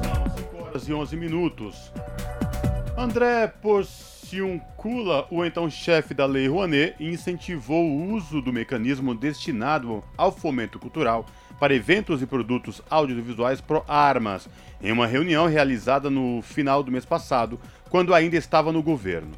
São 0.04 0.36
5 0.36 0.62
horas 0.62 0.86
e 0.86 0.92
11 0.92 1.16
minutos. 1.16 1.90
André 2.94 3.46
Porciuncula, 3.62 5.26
o 5.30 5.42
então 5.46 5.70
chefe 5.70 6.12
da 6.12 6.26
Lei 6.26 6.46
Rouanet, 6.46 6.94
incentivou 7.00 7.86
o 7.86 8.12
uso 8.12 8.42
do 8.42 8.52
mecanismo 8.52 9.14
destinado 9.14 10.04
ao 10.14 10.30
fomento 10.30 10.78
cultural 10.78 11.24
para 11.58 11.74
eventos 11.74 12.22
e 12.22 12.26
produtos 12.26 12.80
audiovisuais 12.88 13.60
pro 13.60 13.84
armas, 13.88 14.48
em 14.82 14.92
uma 14.92 15.06
reunião 15.06 15.46
realizada 15.46 16.08
no 16.08 16.40
final 16.42 16.82
do 16.82 16.92
mês 16.92 17.04
passado, 17.04 17.58
quando 17.90 18.14
ainda 18.14 18.36
estava 18.36 18.72
no 18.72 18.82
governo. 18.82 19.32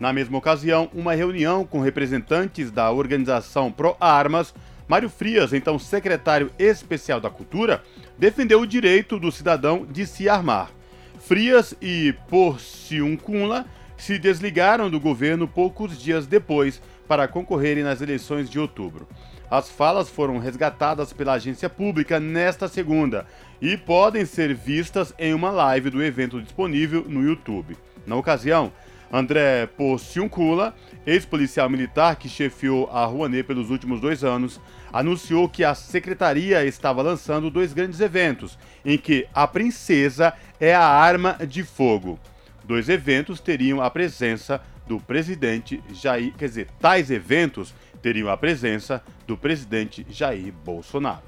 Na 0.00 0.12
mesma 0.12 0.38
ocasião, 0.38 0.88
uma 0.94 1.14
reunião 1.14 1.64
com 1.64 1.80
representantes 1.80 2.70
da 2.70 2.90
organização 2.90 3.70
Pro 3.70 3.96
Armas, 4.00 4.54
Mário 4.86 5.10
Frias, 5.10 5.52
então 5.52 5.78
secretário 5.78 6.50
especial 6.58 7.20
da 7.20 7.28
Cultura, 7.28 7.82
defendeu 8.16 8.60
o 8.60 8.66
direito 8.66 9.18
do 9.18 9.30
cidadão 9.32 9.84
de 9.84 10.06
se 10.06 10.28
armar. 10.28 10.70
Frias 11.18 11.74
e 11.82 12.14
Porciuncunla 12.28 13.66
se 13.98 14.18
desligaram 14.18 14.88
do 14.88 15.00
governo 15.00 15.48
poucos 15.48 16.00
dias 16.00 16.26
depois 16.26 16.80
para 17.08 17.26
concorrerem 17.26 17.82
nas 17.82 18.00
eleições 18.00 18.48
de 18.48 18.58
outubro. 18.58 19.08
As 19.50 19.70
falas 19.70 20.10
foram 20.10 20.38
resgatadas 20.38 21.12
pela 21.12 21.32
agência 21.32 21.70
pública 21.70 22.20
nesta 22.20 22.68
segunda 22.68 23.26
e 23.62 23.76
podem 23.76 24.26
ser 24.26 24.54
vistas 24.54 25.14
em 25.18 25.32
uma 25.32 25.50
live 25.50 25.88
do 25.88 26.02
evento 26.02 26.40
disponível 26.40 27.04
no 27.08 27.22
YouTube. 27.22 27.76
Na 28.06 28.14
ocasião, 28.14 28.70
André 29.10 29.66
Porciuncula, 29.66 30.74
ex-policial 31.06 31.70
militar 31.70 32.16
que 32.16 32.28
chefiou 32.28 32.90
a 32.92 33.06
Rouanet 33.06 33.42
pelos 33.42 33.70
últimos 33.70 34.02
dois 34.02 34.22
anos, 34.22 34.60
anunciou 34.92 35.48
que 35.48 35.64
a 35.64 35.74
secretaria 35.74 36.62
estava 36.66 37.00
lançando 37.00 37.50
dois 37.50 37.72
grandes 37.72 38.00
eventos, 38.00 38.58
em 38.84 38.98
que 38.98 39.26
a 39.34 39.46
princesa 39.46 40.34
é 40.60 40.74
a 40.74 40.84
arma 40.84 41.38
de 41.46 41.64
fogo. 41.64 42.18
Dois 42.64 42.90
eventos 42.90 43.40
teriam 43.40 43.80
a 43.80 43.90
presença 43.90 44.60
do 44.86 45.00
presidente 45.00 45.82
Jair, 45.92 46.34
quer 46.36 46.48
dizer, 46.48 46.68
tais 46.78 47.10
eventos 47.10 47.74
teriam 48.02 48.28
a 48.28 48.36
presença 48.36 49.02
do 49.26 49.36
presidente 49.36 50.06
Jair 50.08 50.52
Bolsonaro. 50.64 51.22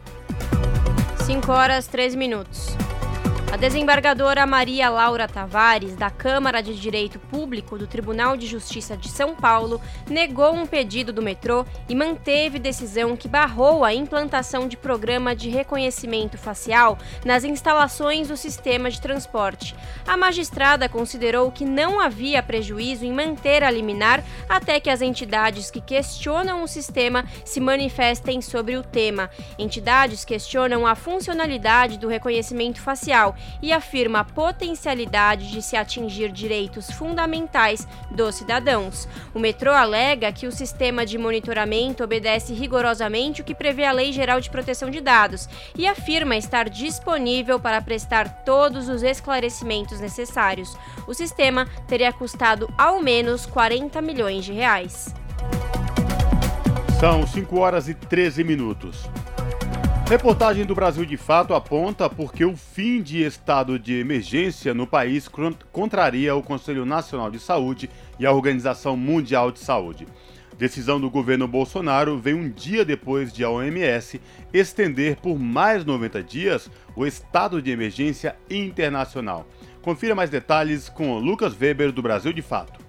5 1.26 1.52
horas 1.52 1.86
13 1.86 2.16
minutos. 2.16 2.76
A 3.52 3.57
desembargadora 3.57 4.47
Maria 4.47 4.88
Laura 4.88 5.26
Tavares, 5.26 5.97
da 5.97 6.09
Câmara 6.09 6.62
de 6.62 6.73
Direito 6.80 7.19
Público 7.19 7.76
do 7.76 7.85
Tribunal 7.85 8.37
de 8.37 8.47
Justiça 8.47 8.97
de 8.97 9.09
São 9.09 9.35
Paulo, 9.35 9.80
negou 10.09 10.54
um 10.54 10.64
pedido 10.64 11.12
do 11.12 11.21
metrô 11.21 11.66
e 11.88 11.95
manteve 11.97 12.61
decisão 12.61 13.16
que 13.16 13.26
barrou 13.26 13.85
a 13.85 13.92
implantação 13.92 14.69
de 14.69 14.76
programa 14.76 15.35
de 15.35 15.50
reconhecimento 15.50 16.38
facial 16.38 16.97
nas 17.25 17.42
instalações 17.42 18.28
do 18.28 18.37
sistema 18.37 18.88
de 18.88 19.00
transporte. 19.00 19.75
A 20.07 20.16
magistrada 20.16 20.88
considerou 20.88 21.50
que 21.50 21.64
não 21.64 21.99
havia 21.99 22.40
prejuízo 22.45 23.04
em 23.04 23.12
manter 23.12 23.64
a 23.64 23.71
liminar 23.71 24.23
até 24.49 24.78
que 24.78 24.88
as 24.88 25.02
entidades 25.02 25.73
que 25.73 25.80
questionam 25.80 26.62
o 26.62 26.69
sistema 26.69 27.25
se 27.45 27.59
manifestem 27.59 28.40
sobre 28.40 28.76
o 28.76 28.85
tema. 28.85 29.28
Entidades 29.59 30.25
questionam 30.25 30.87
a 30.87 30.95
funcionalidade 30.95 31.99
do 31.99 32.07
reconhecimento 32.07 32.80
facial 32.80 33.35
e 33.62 33.73
afirma 33.73 34.20
a 34.20 34.25
potencialidade 34.25 35.50
de 35.50 35.62
se 35.62 35.76
atingir 35.76 36.30
direitos 36.32 36.90
fundamentais 36.90 37.87
dos 38.11 38.37
cidadãos. 38.37 39.09
O 39.35 39.38
metrô 39.38 39.73
alega 39.73 40.32
que 40.32 40.47
o 40.47 40.52
sistema 40.52 41.04
de 41.04 41.18
monitoramento 41.18 42.02
obedece 42.02 42.52
rigorosamente 42.52 43.40
o 43.40 43.44
que 43.44 43.54
prevê 43.54 43.85
a 43.85 43.92
Lei 43.92 44.12
Geral 44.12 44.40
de 44.40 44.50
Proteção 44.50 44.90
de 44.90 45.00
Dados 45.00 45.49
e 45.76 45.87
afirma 45.87 46.37
estar 46.37 46.68
disponível 46.68 47.59
para 47.59 47.82
prestar 47.82 48.44
todos 48.44 48.88
os 48.88 49.02
esclarecimentos 49.02 50.00
necessários. 50.00 50.76
O 51.06 51.14
sistema 51.14 51.66
teria 51.87 52.12
custado 52.12 52.73
ao 52.76 53.00
menos 53.00 53.47
40 53.47 54.00
milhões 54.00 54.44
de 54.44 54.52
reais. 54.52 55.14
São 57.00 57.26
5 57.26 57.59
horas 57.59 57.88
e 57.88 57.94
13 57.94 58.44
minutos. 58.44 59.09
Reportagem 60.11 60.64
do 60.64 60.75
Brasil 60.75 61.05
de 61.05 61.17
Fato 61.17 61.55
aponta 61.55 62.11
porque 62.11 62.45
o 62.45 62.57
fim 62.57 63.00
de 63.00 63.23
estado 63.23 63.79
de 63.79 63.95
emergência 63.95 64.75
no 64.75 64.85
país 64.85 65.31
contraria 65.71 66.35
o 66.35 66.43
Conselho 66.43 66.85
Nacional 66.85 67.31
de 67.31 67.38
Saúde 67.38 67.88
e 68.19 68.26
a 68.26 68.33
Organização 68.33 68.97
Mundial 68.97 69.52
de 69.52 69.61
Saúde. 69.61 70.09
Decisão 70.59 71.00
do 71.00 71.09
governo 71.09 71.47
Bolsonaro 71.47 72.19
vem 72.19 72.35
um 72.35 72.50
dia 72.50 72.85
depois 72.85 73.33
de 73.33 73.45
a 73.45 73.50
OMS 73.50 74.21
estender 74.52 75.14
por 75.14 75.38
mais 75.38 75.85
90 75.85 76.25
dias 76.25 76.69
o 76.97 77.07
estado 77.07 77.62
de 77.62 77.71
emergência 77.71 78.35
internacional. 78.50 79.47
Confira 79.81 80.17
mais 80.17 80.29
detalhes 80.29 80.88
com 80.88 81.21
Lucas 81.21 81.55
Weber 81.57 81.93
do 81.93 82.02
Brasil 82.02 82.33
de 82.33 82.43
Fato. 82.43 82.81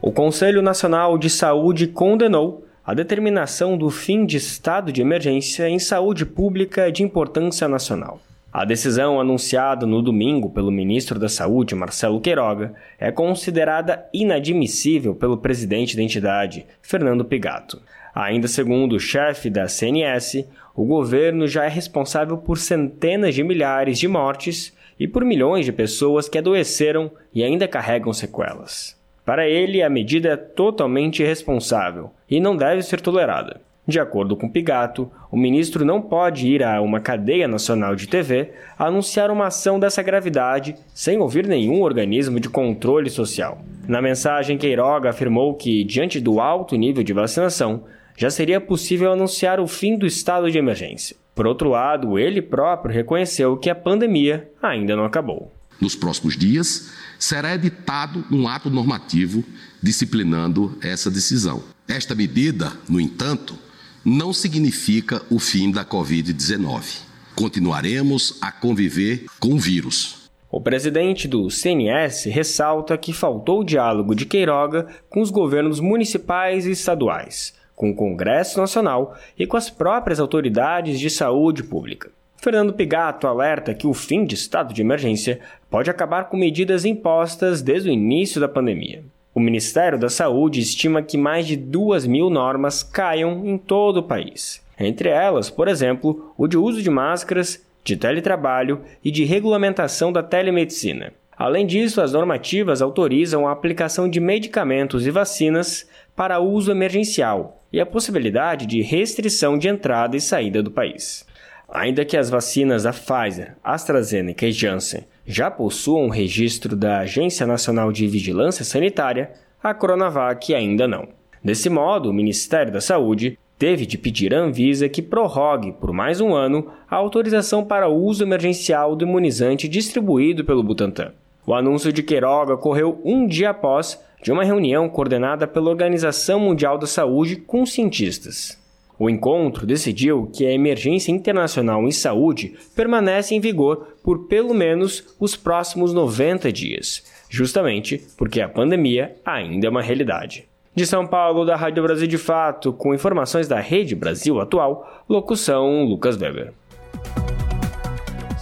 O 0.00 0.10
Conselho 0.10 0.62
Nacional 0.62 1.18
de 1.18 1.28
Saúde 1.28 1.88
condenou 1.88 2.69
a 2.90 2.94
determinação 2.94 3.78
do 3.78 3.88
fim 3.88 4.26
de 4.26 4.36
estado 4.36 4.90
de 4.90 5.00
emergência 5.00 5.68
em 5.68 5.78
saúde 5.78 6.26
pública 6.26 6.90
de 6.90 7.04
importância 7.04 7.68
nacional. 7.68 8.20
A 8.52 8.64
decisão 8.64 9.20
anunciada 9.20 9.86
no 9.86 10.02
domingo 10.02 10.50
pelo 10.50 10.72
ministro 10.72 11.16
da 11.16 11.28
Saúde, 11.28 11.72
Marcelo 11.76 12.20
Queiroga, 12.20 12.74
é 12.98 13.12
considerada 13.12 14.04
inadmissível 14.12 15.14
pelo 15.14 15.38
presidente 15.38 15.96
da 15.96 16.02
entidade, 16.02 16.66
Fernando 16.82 17.24
Pigato. 17.24 17.80
Ainda 18.12 18.48
segundo 18.48 18.96
o 18.96 19.00
chefe 19.00 19.48
da 19.48 19.68
CNS, 19.68 20.44
o 20.74 20.84
governo 20.84 21.46
já 21.46 21.66
é 21.66 21.68
responsável 21.68 22.38
por 22.38 22.58
centenas 22.58 23.36
de 23.36 23.44
milhares 23.44 24.00
de 24.00 24.08
mortes 24.08 24.76
e 24.98 25.06
por 25.06 25.24
milhões 25.24 25.64
de 25.64 25.70
pessoas 25.70 26.28
que 26.28 26.38
adoeceram 26.38 27.08
e 27.32 27.44
ainda 27.44 27.68
carregam 27.68 28.12
sequelas. 28.12 28.98
Para 29.24 29.48
ele, 29.48 29.80
a 29.80 29.88
medida 29.88 30.30
é 30.30 30.36
totalmente 30.36 31.22
irresponsável 31.22 32.10
e 32.30 32.40
não 32.40 32.56
deve 32.56 32.82
ser 32.82 33.00
tolerada. 33.00 33.60
De 33.86 33.98
acordo 33.98 34.36
com 34.36 34.48
Pigato, 34.48 35.10
o 35.32 35.36
ministro 35.36 35.84
não 35.84 36.00
pode 36.00 36.46
ir 36.46 36.62
a 36.62 36.80
uma 36.80 37.00
cadeia 37.00 37.48
nacional 37.48 37.96
de 37.96 38.06
TV 38.06 38.52
anunciar 38.78 39.30
uma 39.30 39.48
ação 39.48 39.80
dessa 39.80 40.02
gravidade 40.02 40.76
sem 40.94 41.18
ouvir 41.18 41.46
nenhum 41.46 41.82
organismo 41.82 42.38
de 42.38 42.48
controle 42.48 43.10
social. 43.10 43.64
Na 43.88 44.00
mensagem, 44.00 44.56
Queiroga 44.56 45.10
afirmou 45.10 45.54
que, 45.54 45.82
diante 45.82 46.20
do 46.20 46.38
alto 46.38 46.76
nível 46.76 47.02
de 47.02 47.12
vacinação, 47.12 47.82
já 48.16 48.30
seria 48.30 48.60
possível 48.60 49.12
anunciar 49.12 49.58
o 49.58 49.66
fim 49.66 49.96
do 49.96 50.06
estado 50.06 50.50
de 50.50 50.58
emergência. 50.58 51.16
Por 51.34 51.46
outro 51.46 51.70
lado, 51.70 52.18
ele 52.18 52.42
próprio 52.42 52.94
reconheceu 52.94 53.56
que 53.56 53.70
a 53.70 53.74
pandemia 53.74 54.48
ainda 54.62 54.94
não 54.94 55.04
acabou. 55.04 55.52
Nos 55.80 55.96
próximos 55.96 56.36
dias, 56.36 56.92
será 57.18 57.54
editado 57.54 58.24
um 58.30 58.46
ato 58.46 58.68
normativo 58.68 59.42
disciplinando 59.82 60.78
essa 60.82 61.10
decisão. 61.10 61.62
Esta 61.90 62.14
medida, 62.14 62.72
no 62.88 63.00
entanto, 63.00 63.58
não 64.04 64.32
significa 64.32 65.20
o 65.28 65.40
fim 65.40 65.72
da 65.72 65.84
Covid-19. 65.84 67.02
Continuaremos 67.34 68.38
a 68.40 68.52
conviver 68.52 69.26
com 69.40 69.54
o 69.54 69.58
vírus. 69.58 70.30
O 70.48 70.60
presidente 70.60 71.26
do 71.26 71.50
CNS 71.50 72.26
ressalta 72.26 72.96
que 72.96 73.12
faltou 73.12 73.64
diálogo 73.64 74.14
de 74.14 74.24
Queiroga 74.24 74.86
com 75.08 75.20
os 75.20 75.30
governos 75.30 75.80
municipais 75.80 76.64
e 76.64 76.70
estaduais 76.70 77.58
com 77.74 77.90
o 77.90 77.94
Congresso 77.94 78.60
Nacional 78.60 79.16
e 79.38 79.46
com 79.46 79.56
as 79.56 79.70
próprias 79.70 80.20
autoridades 80.20 81.00
de 81.00 81.08
saúde 81.08 81.64
pública. 81.64 82.10
Fernando 82.36 82.74
Pigato 82.74 83.26
alerta 83.26 83.74
que 83.74 83.86
o 83.86 83.94
fim 83.94 84.24
de 84.24 84.34
estado 84.34 84.74
de 84.74 84.82
emergência 84.82 85.40
pode 85.70 85.90
acabar 85.90 86.28
com 86.28 86.36
medidas 86.36 86.84
impostas 86.84 87.62
desde 87.62 87.88
o 87.88 87.92
início 87.92 88.40
da 88.40 88.48
pandemia. 88.48 89.02
O 89.32 89.38
Ministério 89.38 89.96
da 89.96 90.08
Saúde 90.08 90.60
estima 90.60 91.02
que 91.02 91.16
mais 91.16 91.46
de 91.46 91.56
duas 91.56 92.04
mil 92.04 92.28
normas 92.28 92.82
caiam 92.82 93.46
em 93.46 93.56
todo 93.56 93.98
o 93.98 94.02
país. 94.02 94.60
Entre 94.78 95.08
elas, 95.08 95.48
por 95.48 95.68
exemplo, 95.68 96.32
o 96.36 96.48
de 96.48 96.56
uso 96.56 96.82
de 96.82 96.90
máscaras, 96.90 97.64
de 97.84 97.96
teletrabalho 97.96 98.80
e 99.04 99.10
de 99.10 99.24
regulamentação 99.24 100.12
da 100.12 100.22
telemedicina. 100.22 101.12
Além 101.36 101.64
disso, 101.64 102.00
as 102.00 102.12
normativas 102.12 102.82
autorizam 102.82 103.46
a 103.46 103.52
aplicação 103.52 104.10
de 104.10 104.18
medicamentos 104.20 105.06
e 105.06 105.10
vacinas 105.10 105.88
para 106.16 106.40
uso 106.40 106.70
emergencial, 106.70 107.62
e 107.72 107.80
a 107.80 107.86
possibilidade 107.86 108.66
de 108.66 108.82
restrição 108.82 109.56
de 109.56 109.68
entrada 109.68 110.16
e 110.16 110.20
saída 110.20 110.62
do 110.62 110.70
país. 110.70 111.24
Ainda 111.72 112.04
que 112.04 112.16
as 112.16 112.28
vacinas 112.28 112.82
da 112.82 112.92
Pfizer, 112.92 113.56
AstraZeneca 113.62 114.44
e 114.44 114.50
Janssen 114.52 115.04
já 115.24 115.48
possuam 115.48 116.08
registro 116.08 116.74
da 116.74 116.98
Agência 116.98 117.46
Nacional 117.46 117.92
de 117.92 118.08
Vigilância 118.08 118.64
Sanitária, 118.64 119.30
a 119.62 119.72
Coronavac 119.72 120.52
ainda 120.52 120.88
não. 120.88 121.06
Desse 121.42 121.70
modo, 121.70 122.10
o 122.10 122.12
Ministério 122.12 122.72
da 122.72 122.80
Saúde 122.80 123.38
teve 123.56 123.86
de 123.86 123.96
pedir 123.96 124.34
à 124.34 124.40
Anvisa 124.40 124.88
que 124.88 125.00
prorrogue 125.00 125.72
por 125.72 125.92
mais 125.92 126.20
um 126.20 126.34
ano 126.34 126.72
a 126.90 126.96
autorização 126.96 127.64
para 127.64 127.88
uso 127.88 128.24
emergencial 128.24 128.96
do 128.96 129.04
imunizante 129.04 129.68
distribuído 129.68 130.44
pelo 130.44 130.64
Butantan. 130.64 131.12
O 131.46 131.54
anúncio 131.54 131.92
de 131.92 132.02
Queiroga 132.02 132.54
ocorreu 132.54 133.00
um 133.04 133.26
dia 133.26 133.50
após 133.50 134.02
de 134.22 134.32
uma 134.32 134.44
reunião 134.44 134.88
coordenada 134.88 135.46
pela 135.46 135.70
Organização 135.70 136.40
Mundial 136.40 136.78
da 136.78 136.86
Saúde 136.86 137.36
com 137.36 137.64
cientistas. 137.64 138.59
O 139.02 139.08
encontro 139.08 139.66
decidiu 139.66 140.30
que 140.30 140.44
a 140.44 140.52
emergência 140.52 141.10
internacional 141.10 141.88
em 141.88 141.90
saúde 141.90 142.54
permanece 142.76 143.34
em 143.34 143.40
vigor 143.40 143.96
por 144.04 144.26
pelo 144.26 144.52
menos 144.52 145.16
os 145.18 145.34
próximos 145.34 145.94
90 145.94 146.52
dias, 146.52 147.02
justamente 147.26 148.06
porque 148.18 148.42
a 148.42 148.48
pandemia 148.48 149.16
ainda 149.24 149.66
é 149.66 149.70
uma 149.70 149.80
realidade. 149.80 150.46
De 150.74 150.84
São 150.84 151.06
Paulo, 151.06 151.46
da 151.46 151.56
Rádio 151.56 151.82
Brasil 151.82 152.06
de 152.06 152.18
Fato, 152.18 152.74
com 152.74 152.94
informações 152.94 153.48
da 153.48 153.58
Rede 153.58 153.96
Brasil 153.96 154.38
Atual, 154.38 155.02
locução 155.08 155.82
Lucas 155.84 156.18
Weber. 156.18 156.52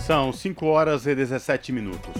São 0.05 0.33
5 0.33 0.67
horas 0.67 1.07
e 1.07 1.15
17 1.15 1.71
minutos. 1.71 2.11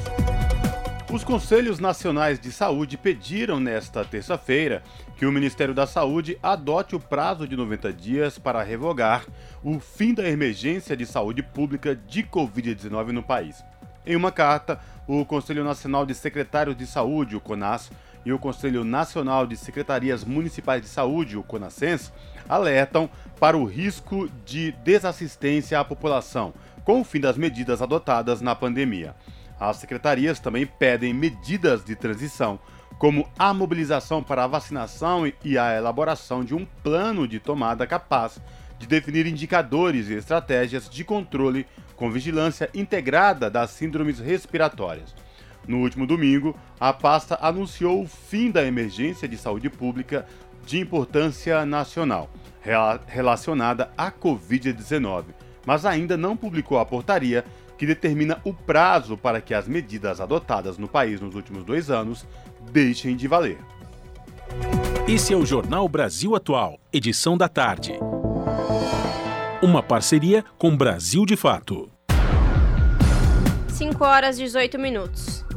Os 1.13 1.25
Conselhos 1.25 1.81
Nacionais 1.81 2.39
de 2.39 2.53
Saúde 2.53 2.97
pediram 2.97 3.59
nesta 3.59 4.05
terça-feira 4.05 4.83
que 5.19 5.27
o 5.27 5.33
Ministério 5.33 5.75
da 5.75 5.85
Saúde 5.85 6.39
adote 6.41 6.95
o 6.95 7.01
prazo 7.01 7.47
de 7.47 7.57
90 7.57 7.93
dias 7.93 8.39
para 8.39 8.63
revogar 8.63 9.27
o 9.65 9.81
fim 9.81 10.15
da 10.15 10.29
emergência 10.29 10.97
de 10.97 11.05
saúde 11.05 11.43
pública 11.43 11.97
de 11.97 12.23
Covid-19 12.23 13.09
no 13.09 13.23
país. 13.23 13.65
Em 14.07 14.15
uma 14.15 14.31
carta, 14.31 14.79
o 15.09 15.25
Conselho 15.25 15.65
Nacional 15.65 16.07
de 16.07 16.15
Secretários 16.15 16.77
de 16.77 16.87
Saúde, 16.87 17.35
o 17.35 17.41
CONAS, 17.41 17.91
e 18.25 18.33
o 18.33 18.39
Conselho 18.39 18.85
Nacional 18.85 19.45
de 19.45 19.57
Secretarias 19.57 20.23
Municipais 20.23 20.83
de 20.83 20.89
Saúde, 20.89 21.37
o 21.37 21.43
CONASENS, 21.43 22.13
alertam 22.49 23.11
para 23.41 23.57
o 23.57 23.65
risco 23.65 24.31
de 24.47 24.71
desassistência 24.85 25.81
à 25.81 25.85
população 25.85 26.55
com 26.85 27.01
o 27.01 27.05
fim 27.05 27.21
das 27.21 27.37
medidas 27.37 27.83
adotadas 27.83 28.41
na 28.41 28.55
pandemia. 28.55 29.17
As 29.59 29.79
secretarias 29.79 30.39
também 30.39 30.65
pedem 30.65 31.13
medidas 31.13 31.85
de 31.85 31.97
transição, 31.97 32.61
como 32.99 33.29
a 33.39 33.55
mobilização 33.55 34.23
para 34.23 34.45
a 34.45 34.49
vacinação 34.49 35.31
e 35.45 35.57
a 35.57 35.77
elaboração 35.77 36.45
de 36.45 36.55
um 36.55 36.67
plano 36.83 37.29
de 37.29 37.39
tomada 37.39 37.87
capaz 37.87 38.41
de 38.79 38.87
definir 38.87 39.27
indicadores 39.27 40.09
e 40.09 40.15
estratégias 40.15 40.89
de 40.89 41.05
controle 41.05 41.67
com 41.97 42.11
vigilância 42.11 42.69
integrada 42.75 43.49
das 43.49 43.71
síndromes 43.71 44.19
respiratórias. 44.19 45.15
No 45.67 45.79
último 45.79 46.07
domingo, 46.07 46.57
a 46.79 46.93
pasta 46.93 47.39
anunciou 47.41 48.03
o 48.03 48.07
fim 48.07 48.51
da 48.51 48.65
emergência 48.65 49.29
de 49.29 49.37
saúde 49.37 49.69
pública 49.69 50.27
de 50.65 50.79
importância 50.79 51.65
nacional 51.67 52.31
relacionada 53.07 53.91
à 53.97 54.11
Covid-19, 54.11 55.25
mas 55.65 55.87
ainda 55.87 56.17
não 56.17 56.37
publicou 56.37 56.79
a 56.79 56.87
portaria 56.87 57.45
que 57.79 57.87
determina 57.87 58.41
o 58.45 58.53
prazo 58.53 59.17
para 59.17 59.41
que 59.41 59.55
as 59.55 59.69
medidas 59.69 60.21
adotadas 60.21 60.77
no 60.77 60.89
país 60.89 61.21
nos 61.21 61.35
últimos 61.35 61.65
dois 61.65 61.91
anos 61.91 62.27
deixem 62.69 63.17
de 63.17 63.27
valer. 63.27 63.59
Esse 65.09 65.33
é 65.33 65.37
o 65.37 65.45
Jornal 65.45 65.89
Brasil 65.89 66.37
Atual, 66.37 66.79
edição 66.93 67.37
da 67.37 67.49
tarde. 67.49 67.95
Uma 69.63 69.83
parceria 69.83 70.45
com 70.57 70.77
Brasil 70.77 71.25
de 71.27 71.37
Fato. 71.37 71.91
5 73.69 74.05
horas 74.05 74.39
e 74.39 74.45
18 74.45 74.79
minutos. 74.79 75.48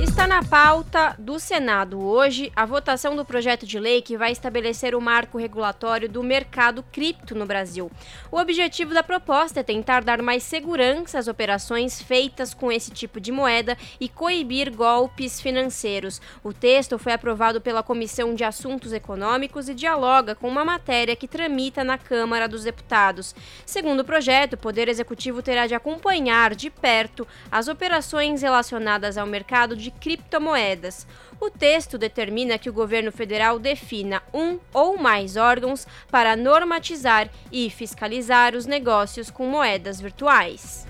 Está 0.00 0.28
na 0.28 0.44
pauta 0.44 1.16
do 1.18 1.40
Senado 1.40 2.00
hoje 2.00 2.52
a 2.54 2.64
votação 2.64 3.16
do 3.16 3.24
projeto 3.24 3.66
de 3.66 3.80
lei 3.80 4.00
que 4.00 4.16
vai 4.16 4.30
estabelecer 4.30 4.94
o 4.94 5.00
marco 5.00 5.38
regulatório 5.38 6.08
do 6.08 6.22
mercado 6.22 6.84
cripto 6.92 7.34
no 7.34 7.44
Brasil. 7.44 7.90
O 8.30 8.38
objetivo 8.38 8.94
da 8.94 9.02
proposta 9.02 9.58
é 9.58 9.62
tentar 9.64 10.04
dar 10.04 10.22
mais 10.22 10.44
segurança 10.44 11.18
às 11.18 11.26
operações 11.26 12.00
feitas 12.00 12.54
com 12.54 12.70
esse 12.70 12.92
tipo 12.92 13.20
de 13.20 13.32
moeda 13.32 13.76
e 13.98 14.08
coibir 14.08 14.72
golpes 14.72 15.40
financeiros. 15.40 16.20
O 16.44 16.52
texto 16.52 16.96
foi 16.96 17.12
aprovado 17.12 17.60
pela 17.60 17.82
Comissão 17.82 18.36
de 18.36 18.44
Assuntos 18.44 18.92
Econômicos 18.92 19.68
e 19.68 19.74
dialoga 19.74 20.36
com 20.36 20.48
uma 20.48 20.64
matéria 20.64 21.16
que 21.16 21.26
tramita 21.26 21.82
na 21.82 21.98
Câmara 21.98 22.46
dos 22.46 22.62
Deputados. 22.62 23.34
Segundo 23.66 24.00
o 24.00 24.04
projeto, 24.04 24.52
o 24.52 24.58
Poder 24.58 24.88
Executivo 24.88 25.42
terá 25.42 25.66
de 25.66 25.74
acompanhar 25.74 26.54
de 26.54 26.70
perto 26.70 27.26
as 27.50 27.66
operações 27.66 28.42
relacionadas 28.42 29.18
ao 29.18 29.26
mercado 29.26 29.47
de 29.48 29.74
de 29.74 29.90
criptomoedas. 29.90 31.06
O 31.40 31.50
texto 31.50 31.96
determina 31.96 32.58
que 32.58 32.68
o 32.68 32.72
governo 32.72 33.10
federal 33.10 33.58
defina 33.58 34.22
um 34.32 34.58
ou 34.72 34.98
mais 34.98 35.36
órgãos 35.36 35.86
para 36.10 36.36
normatizar 36.36 37.30
e 37.50 37.70
fiscalizar 37.70 38.54
os 38.54 38.66
negócios 38.66 39.30
com 39.30 39.46
moedas 39.46 40.00
virtuais. 40.00 40.86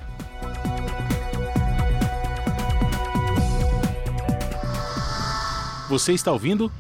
Você 5.89 6.13
está 6.13 6.33
ouvindo? 6.33 6.71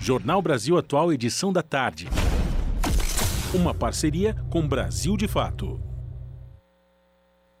Jornal 0.00 0.42
Brasil 0.42 0.76
Atual, 0.76 1.12
edição 1.12 1.52
da 1.52 1.62
tarde. 1.62 2.08
Uma 3.54 3.72
parceria 3.72 4.34
com 4.50 4.66
Brasil 4.66 5.16
de 5.16 5.28
Fato. 5.28 5.83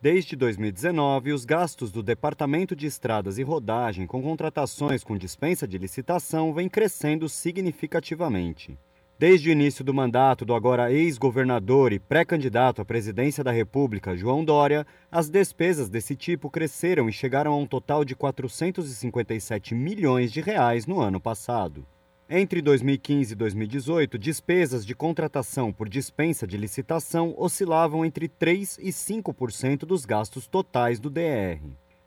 Desde 0.04 0.36
2019, 0.36 1.32
os 1.32 1.46
gastos 1.46 1.90
do 1.90 2.02
Departamento 2.02 2.76
de 2.76 2.86
Estradas 2.86 3.38
e 3.38 3.42
Rodagem 3.42 4.06
com 4.06 4.20
contratações 4.20 5.02
com 5.02 5.16
dispensa 5.16 5.66
de 5.66 5.78
licitação 5.78 6.52
vêm 6.52 6.68
crescendo 6.68 7.26
significativamente. 7.26 8.78
Desde 9.18 9.48
o 9.48 9.52
início 9.52 9.82
do 9.82 9.94
mandato 9.94 10.44
do 10.44 10.54
agora 10.54 10.92
ex-governador 10.92 11.90
e 11.90 11.98
pré-candidato 11.98 12.82
à 12.82 12.84
presidência 12.84 13.42
da 13.42 13.50
República, 13.50 14.14
João 14.14 14.44
Dória, 14.44 14.86
as 15.10 15.30
despesas 15.30 15.88
desse 15.88 16.14
tipo 16.14 16.50
cresceram 16.50 17.08
e 17.08 17.12
chegaram 17.12 17.54
a 17.54 17.56
um 17.56 17.66
total 17.66 18.04
de 18.04 18.14
457 18.14 19.74
milhões 19.74 20.30
de 20.30 20.42
reais 20.42 20.86
no 20.86 21.00
ano 21.00 21.18
passado. 21.18 21.86
Entre 22.28 22.62
2015 22.62 23.32
e 23.32 23.36
2018, 23.36 24.18
despesas 24.18 24.86
de 24.86 24.94
contratação 24.94 25.70
por 25.70 25.90
dispensa 25.90 26.46
de 26.46 26.56
licitação 26.56 27.34
oscilavam 27.36 28.02
entre 28.02 28.30
3% 28.30 28.78
e 28.80 28.88
5% 28.88 29.80
dos 29.80 30.06
gastos 30.06 30.46
totais 30.46 30.98
do 30.98 31.10
DR. 31.10 31.60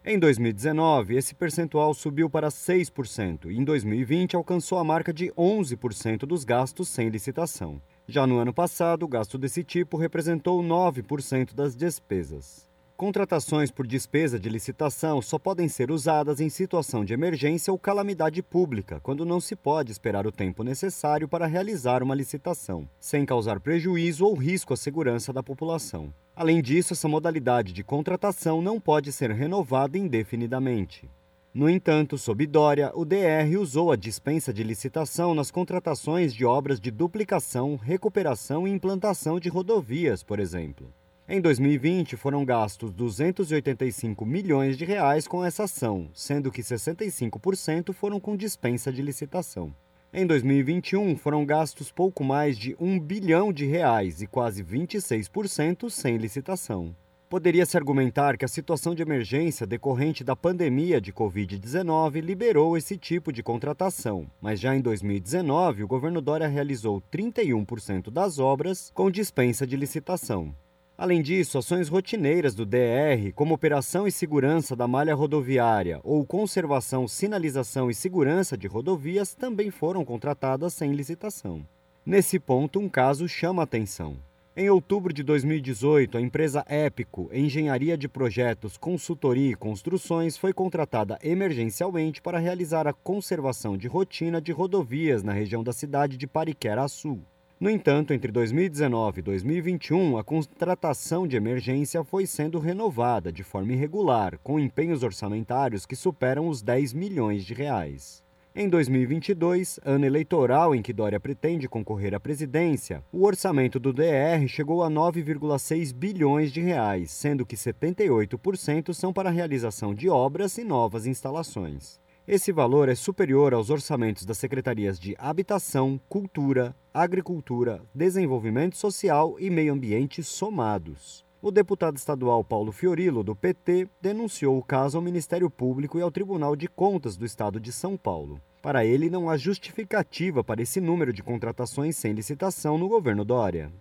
Em 0.03 0.17
2019, 0.17 1.15
esse 1.15 1.35
percentual 1.35 1.93
subiu 1.93 2.31
para 2.31 2.47
6% 2.47 3.51
e 3.51 3.57
em 3.57 3.63
2020 3.63 4.35
alcançou 4.35 4.79
a 4.79 4.83
marca 4.83 5.13
de 5.13 5.31
11% 5.33 6.19
dos 6.25 6.43
gastos 6.43 6.87
sem 6.87 7.09
licitação. 7.09 7.79
Já 8.07 8.25
no 8.25 8.39
ano 8.39 8.53
passado, 8.53 9.03
o 9.03 9.07
gasto 9.07 9.37
desse 9.37 9.63
tipo 9.63 9.97
representou 9.97 10.63
9% 10.63 11.53
das 11.53 11.75
despesas. 11.75 12.66
Contratações 12.97 13.69
por 13.69 13.85
despesa 13.85 14.39
de 14.39 14.49
licitação 14.49 15.21
só 15.21 15.37
podem 15.37 15.67
ser 15.67 15.91
usadas 15.91 16.41
em 16.41 16.49
situação 16.49 17.05
de 17.05 17.13
emergência 17.13 17.71
ou 17.71 17.77
calamidade 17.77 18.41
pública, 18.41 18.99
quando 19.01 19.23
não 19.23 19.39
se 19.39 19.55
pode 19.55 19.91
esperar 19.91 20.25
o 20.25 20.31
tempo 20.31 20.63
necessário 20.63 21.27
para 21.27 21.45
realizar 21.45 22.01
uma 22.01 22.15
licitação, 22.15 22.89
sem 22.99 23.23
causar 23.23 23.59
prejuízo 23.59 24.25
ou 24.25 24.33
risco 24.33 24.73
à 24.73 24.75
segurança 24.75 25.31
da 25.31 25.43
população. 25.43 26.11
Além 26.35 26.59
disso, 26.59 26.93
essa 26.93 27.07
modalidade 27.07 27.71
de 27.71 27.83
contratação 27.83 28.63
não 28.63 28.79
pode 28.79 29.11
ser 29.11 29.29
renovada 29.29 29.95
indefinidamente. 29.95 31.07
No 31.53 31.69
entanto, 31.69 32.17
sob 32.17 32.47
Dória, 32.47 32.91
o 32.95 33.05
DR 33.05 33.59
usou 33.59 33.91
a 33.91 33.95
dispensa 33.95 34.51
de 34.51 34.63
licitação 34.63 35.35
nas 35.35 35.51
contratações 35.51 36.33
de 36.33 36.45
obras 36.45 36.79
de 36.79 36.89
duplicação, 36.89 37.75
recuperação 37.75 38.67
e 38.67 38.71
implantação 38.71 39.39
de 39.39 39.49
rodovias, 39.49 40.23
por 40.23 40.39
exemplo. 40.39 40.91
Em 41.29 41.41
2020, 41.41 42.15
foram 42.15 42.45
gastos 42.45 42.93
285 42.93 44.25
milhões 44.25 44.77
de 44.77 44.85
reais 44.85 45.27
com 45.27 45.43
essa 45.43 45.65
ação, 45.65 46.09
sendo 46.13 46.49
que 46.49 46.61
65% 46.61 47.91
foram 47.91 48.17
com 48.17 48.37
dispensa 48.37 48.93
de 48.93 49.01
licitação. 49.01 49.75
Em 50.13 50.25
2021, 50.25 51.17
foram 51.17 51.45
gastos 51.45 51.91
pouco 51.91 52.23
mais 52.23 52.57
de 52.57 52.77
1 52.79 52.97
bilhão 53.01 53.51
de 53.51 53.65
reais 53.65 54.21
e 54.21 54.25
quase 54.25 54.63
26% 54.63 55.89
sem 55.89 56.15
licitação. 56.15 56.95
Poderia-se 57.29 57.75
argumentar 57.75 58.37
que 58.37 58.45
a 58.45 58.47
situação 58.47 58.95
de 58.95 59.01
emergência 59.01 59.67
decorrente 59.67 60.23
da 60.23 60.33
pandemia 60.33 61.01
de 61.01 61.11
Covid-19 61.11 62.21
liberou 62.21 62.77
esse 62.77 62.97
tipo 62.97 63.33
de 63.33 63.43
contratação, 63.43 64.31
mas 64.41 64.61
já 64.61 64.73
em 64.73 64.79
2019 64.79 65.83
o 65.83 65.87
governo 65.89 66.21
Dória 66.21 66.47
realizou 66.47 67.03
31% 67.11 68.09
das 68.09 68.39
obras 68.39 68.93
com 68.95 69.11
dispensa 69.11 69.67
de 69.67 69.75
licitação. 69.75 70.55
Além 70.97 71.21
disso, 71.21 71.59
ações 71.59 71.89
rotineiras 71.89 72.55
do 72.55 72.65
DR, 72.65 73.31
como 73.35 73.53
operação 73.53 74.07
e 74.07 74.11
segurança 74.11 74.75
da 74.75 74.87
malha 74.87 75.13
rodoviária 75.13 75.99
ou 76.03 76.25
conservação, 76.25 77.07
sinalização 77.07 77.91
e 77.91 77.93
segurança 77.93 78.57
de 78.57 78.65
rodovias, 78.65 79.35
também 79.35 79.69
foram 79.69 80.03
contratadas 80.03 80.73
sem 80.73 80.93
licitação. 80.93 81.63
Nesse 82.03 82.39
ponto, 82.39 82.79
um 82.79 82.89
caso 82.89 83.27
chama 83.27 83.61
atenção. 83.61 84.17
Em 84.55 84.71
outubro 84.71 85.13
de 85.13 85.21
2018, 85.21 86.17
a 86.17 86.21
empresa 86.21 86.65
Épico, 86.67 87.29
Engenharia 87.31 87.95
de 87.95 88.07
Projetos, 88.07 88.75
Consultoria 88.75 89.51
e 89.51 89.55
Construções, 89.55 90.35
foi 90.35 90.51
contratada 90.51 91.19
emergencialmente 91.21 92.23
para 92.23 92.39
realizar 92.39 92.87
a 92.87 92.93
conservação 92.93 93.77
de 93.77 93.87
rotina 93.87 94.41
de 94.41 94.51
rodovias 94.51 95.21
na 95.21 95.31
região 95.31 95.63
da 95.63 95.73
cidade 95.73 96.17
de 96.17 96.25
Pariquera-Sul. 96.25 97.21
No 97.59 97.71
entanto, 97.71 98.13
entre 98.13 98.31
2019 98.31 99.19
e 99.19 99.23
2021, 99.23 100.15
a 100.19 100.23
contratação 100.23 101.27
de 101.27 101.35
emergência 101.35 102.03
foi 102.03 102.27
sendo 102.27 102.59
renovada 102.59 103.31
de 103.31 103.43
forma 103.43 103.73
irregular, 103.73 104.37
com 104.43 104.59
empenhos 104.59 105.01
orçamentários 105.01 105.83
que 105.83 105.95
superam 105.95 106.49
os 106.49 106.61
10 106.61 106.93
milhões 106.93 107.43
de 107.43 107.55
reais. 107.55 108.23
Em 108.55 108.69
2022, 108.69 109.79
ano 109.83 110.05
eleitoral 110.05 110.75
em 110.75 110.83
que 110.83 110.93
Dória 110.93 111.19
pretende 111.19 111.67
concorrer 111.67 112.13
à 112.13 112.19
presidência, 112.19 113.03
o 113.11 113.25
orçamento 113.25 113.79
do 113.79 113.91
DR 113.91 114.47
chegou 114.47 114.83
a 114.83 114.89
9,6 114.89 115.91
bilhões 115.91 116.51
de 116.51 116.61
reais, 116.61 117.09
sendo 117.09 117.43
que 117.43 117.55
78% 117.55 118.93
são 118.93 119.11
para 119.11 119.29
a 119.29 119.33
realização 119.33 119.95
de 119.95 120.07
obras 120.07 120.59
e 120.59 120.63
novas 120.63 121.07
instalações. 121.07 121.99
Esse 122.27 122.51
valor 122.51 122.89
é 122.89 122.95
superior 122.95 123.53
aos 123.53 123.69
orçamentos 123.69 124.25
das 124.25 124.37
secretarias 124.37 124.99
de 124.99 125.15
Habitação, 125.17 125.97
Cultura, 126.09 126.75
Agricultura, 126.93 127.81
Desenvolvimento 127.95 128.75
Social 128.75 129.37
e 129.39 129.49
Meio 129.49 129.71
Ambiente 129.71 130.21
somados. 130.21 131.25
O 131.41 131.49
deputado 131.51 131.95
estadual 131.95 132.43
Paulo 132.43 132.73
Fiorilo, 132.73 133.23
do 133.23 133.33
PT, 133.33 133.87
denunciou 134.01 134.57
o 134.57 134.63
caso 134.63 134.97
ao 134.97 135.01
Ministério 135.01 135.49
Público 135.49 135.97
e 135.97 136.01
ao 136.01 136.11
Tribunal 136.11 136.53
de 136.53 136.67
Contas 136.67 137.15
do 137.15 137.23
Estado 137.23 137.61
de 137.61 137.71
São 137.71 137.95
Paulo. 137.95 138.41
Para 138.61 138.83
ele, 138.83 139.09
não 139.09 139.29
há 139.29 139.37
justificativa 139.37 140.43
para 140.43 140.61
esse 140.61 140.81
número 140.81 141.13
de 141.13 141.23
contratações 141.23 141.95
sem 141.95 142.11
licitação 142.11 142.77
no 142.77 142.89
governo 142.89 143.23
Dória. 143.23 143.71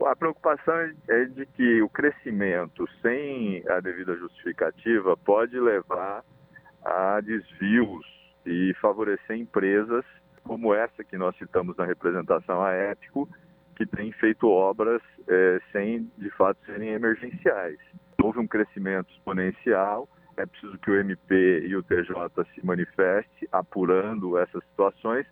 A 0.00 0.14
preocupação 0.14 0.76
é 1.08 1.24
de 1.24 1.44
que 1.44 1.82
o 1.82 1.88
crescimento 1.88 2.88
sem 3.02 3.64
a 3.68 3.80
devida 3.80 4.14
justificativa 4.14 5.16
pode 5.16 5.58
levar 5.58 6.22
a 6.86 7.20
desvios 7.20 8.06
e 8.44 8.72
favorecer 8.80 9.36
empresas 9.36 10.04
como 10.44 10.72
essa 10.72 11.02
que 11.02 11.18
nós 11.18 11.36
citamos 11.36 11.76
na 11.76 11.84
representação 11.84 12.62
a 12.62 12.72
Ético, 12.72 13.28
que 13.74 13.84
tem 13.84 14.12
feito 14.12 14.48
obras 14.48 15.02
é, 15.28 15.60
sem, 15.72 16.10
de 16.16 16.30
fato, 16.30 16.58
serem 16.64 16.90
emergenciais. 16.90 17.78
Houve 18.22 18.38
um 18.38 18.46
crescimento 18.46 19.10
exponencial, 19.12 20.08
é 20.36 20.46
preciso 20.46 20.78
que 20.78 20.90
o 20.90 20.98
MP 21.00 21.66
e 21.66 21.74
o 21.74 21.82
TJ 21.82 22.14
se 22.54 22.64
manifeste 22.64 23.48
apurando 23.50 24.38
essas 24.38 24.62
situações 24.64 25.26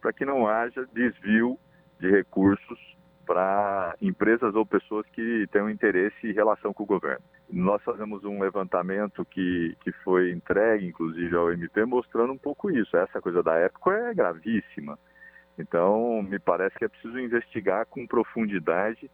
para 0.00 0.12
que 0.12 0.24
não 0.24 0.46
haja 0.46 0.86
desvio 0.92 1.58
de 2.00 2.10
recursos 2.10 2.78
para 3.26 3.96
empresas 4.00 4.54
ou 4.54 4.64
pessoas 4.66 5.06
que 5.12 5.46
tenham 5.50 5.70
interesse 5.70 6.26
e 6.26 6.32
relação 6.32 6.72
com 6.72 6.82
o 6.82 6.86
governo. 6.86 7.24
Nós 7.48 7.82
fazemos 7.82 8.24
um 8.24 8.40
levantamento 8.40 9.24
que, 9.24 9.76
que 9.80 9.92
foi 10.04 10.32
entregue, 10.32 10.86
inclusive, 10.86 11.34
ao 11.36 11.52
MP, 11.52 11.84
mostrando 11.84 12.32
um 12.32 12.38
pouco 12.38 12.70
isso. 12.70 12.96
Essa 12.96 13.20
coisa 13.20 13.42
da 13.42 13.54
época 13.54 13.92
é 13.92 14.14
gravíssima. 14.14 14.98
Então, 15.58 16.22
me 16.22 16.38
parece 16.38 16.76
que 16.76 16.84
é 16.84 16.88
preciso 16.88 17.18
investigar 17.18 17.86
com 17.86 18.06
profundidade 18.06 19.10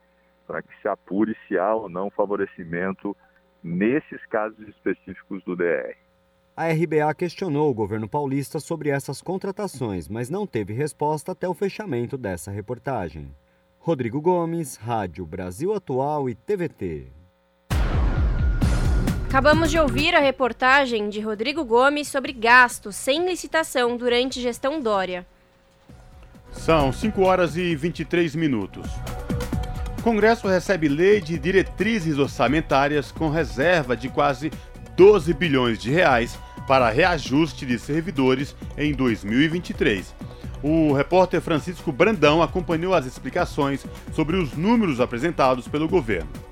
para 0.46 0.62
que 0.62 0.74
se 0.80 0.88
apure 0.88 1.36
se 1.46 1.58
há 1.58 1.74
ou 1.74 1.88
não 1.88 2.10
favorecimento 2.10 3.16
nesses 3.62 4.24
casos 4.26 4.66
específicos 4.66 5.42
do 5.44 5.54
DR. 5.54 5.96
A 6.56 6.68
RBA 6.68 7.14
questionou 7.14 7.70
o 7.70 7.74
governo 7.74 8.08
paulista 8.08 8.60
sobre 8.60 8.90
essas 8.90 9.22
contratações, 9.22 10.08
mas 10.08 10.28
não 10.28 10.46
teve 10.46 10.74
resposta 10.74 11.32
até 11.32 11.48
o 11.48 11.54
fechamento 11.54 12.18
dessa 12.18 12.50
reportagem. 12.50 13.34
Rodrigo 13.78 14.20
Gomes, 14.20 14.76
Rádio 14.76 15.24
Brasil 15.24 15.72
Atual 15.72 16.28
e 16.28 16.34
TVT. 16.34 17.21
Acabamos 19.32 19.70
de 19.70 19.78
ouvir 19.78 20.14
a 20.14 20.20
reportagem 20.20 21.08
de 21.08 21.18
Rodrigo 21.18 21.64
Gomes 21.64 22.06
sobre 22.06 22.34
gastos 22.34 22.94
sem 22.94 23.26
licitação 23.26 23.96
durante 23.96 24.38
gestão 24.42 24.78
Dória. 24.78 25.26
São 26.50 26.92
5 26.92 27.22
horas 27.22 27.56
e 27.56 27.74
23 27.74 28.34
minutos. 28.34 28.86
O 29.98 30.02
Congresso 30.02 30.46
recebe 30.46 30.86
lei 30.86 31.18
de 31.18 31.38
diretrizes 31.38 32.18
orçamentárias 32.18 33.10
com 33.10 33.30
reserva 33.30 33.96
de 33.96 34.10
quase 34.10 34.52
12 34.98 35.32
bilhões 35.32 35.78
de 35.78 35.90
reais 35.90 36.38
para 36.68 36.90
reajuste 36.90 37.64
de 37.64 37.78
servidores 37.78 38.54
em 38.76 38.92
2023. 38.92 40.14
O 40.62 40.92
repórter 40.92 41.40
Francisco 41.40 41.90
Brandão 41.90 42.42
acompanhou 42.42 42.92
as 42.92 43.06
explicações 43.06 43.86
sobre 44.12 44.36
os 44.36 44.52
números 44.52 45.00
apresentados 45.00 45.66
pelo 45.66 45.88
governo. 45.88 46.51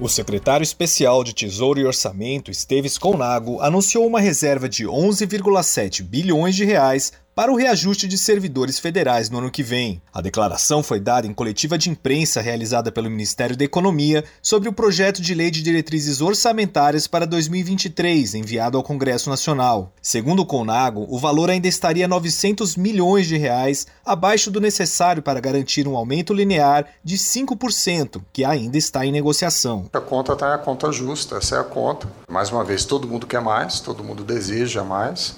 O 0.00 0.08
secretário 0.08 0.64
especial 0.64 1.22
de 1.22 1.34
Tesouro 1.34 1.78
e 1.78 1.84
Orçamento, 1.84 2.50
Esteves 2.50 2.96
Colnago, 2.96 3.60
anunciou 3.60 4.06
uma 4.06 4.18
reserva 4.18 4.66
de 4.66 4.86
11,7 4.86 6.02
bilhões 6.02 6.56
de 6.56 6.64
reais 6.64 7.12
para 7.34 7.52
o 7.52 7.56
reajuste 7.56 8.06
de 8.06 8.18
servidores 8.18 8.78
federais 8.78 9.30
no 9.30 9.38
ano 9.38 9.50
que 9.50 9.62
vem. 9.62 10.02
A 10.12 10.20
declaração 10.20 10.82
foi 10.82 11.00
dada 11.00 11.26
em 11.26 11.32
coletiva 11.32 11.78
de 11.78 11.88
imprensa 11.88 12.40
realizada 12.40 12.90
pelo 12.92 13.10
Ministério 13.10 13.56
da 13.56 13.64
Economia 13.64 14.24
sobre 14.42 14.68
o 14.68 14.72
projeto 14.72 15.22
de 15.22 15.34
lei 15.34 15.50
de 15.50 15.62
diretrizes 15.62 16.20
orçamentárias 16.20 17.06
para 17.06 17.26
2023, 17.26 18.34
enviado 18.34 18.76
ao 18.76 18.82
Congresso 18.82 19.30
Nacional. 19.30 19.92
Segundo 20.02 20.40
o 20.40 20.46
Conago, 20.46 21.06
o 21.08 21.18
valor 21.18 21.50
ainda 21.50 21.68
estaria 21.68 22.08
900 22.08 22.76
milhões 22.76 23.26
de 23.26 23.36
reais 23.36 23.86
abaixo 24.04 24.50
do 24.50 24.60
necessário 24.60 25.22
para 25.22 25.40
garantir 25.40 25.86
um 25.86 25.96
aumento 25.96 26.34
linear 26.34 26.86
de 27.02 27.16
5%, 27.16 28.22
que 28.32 28.44
ainda 28.44 28.76
está 28.76 29.06
em 29.06 29.12
negociação. 29.12 29.88
A 29.92 30.00
conta 30.00 30.32
está 30.32 30.54
a 30.54 30.58
conta 30.58 30.92
justa, 30.92 31.36
essa 31.36 31.56
é 31.56 31.60
a 31.60 31.64
conta. 31.64 32.08
Mais 32.28 32.50
uma 32.50 32.64
vez, 32.64 32.84
todo 32.84 33.08
mundo 33.08 33.26
quer 33.26 33.40
mais, 33.40 33.80
todo 33.80 34.04
mundo 34.04 34.24
deseja 34.24 34.82
mais. 34.84 35.36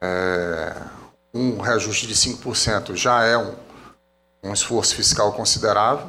É 0.00 1.01
um 1.34 1.58
reajuste 1.58 2.06
de 2.06 2.14
5% 2.14 2.94
já 2.94 3.24
é 3.24 3.38
um, 3.38 3.54
um 4.42 4.52
esforço 4.52 4.94
fiscal 4.94 5.32
considerável 5.32 6.06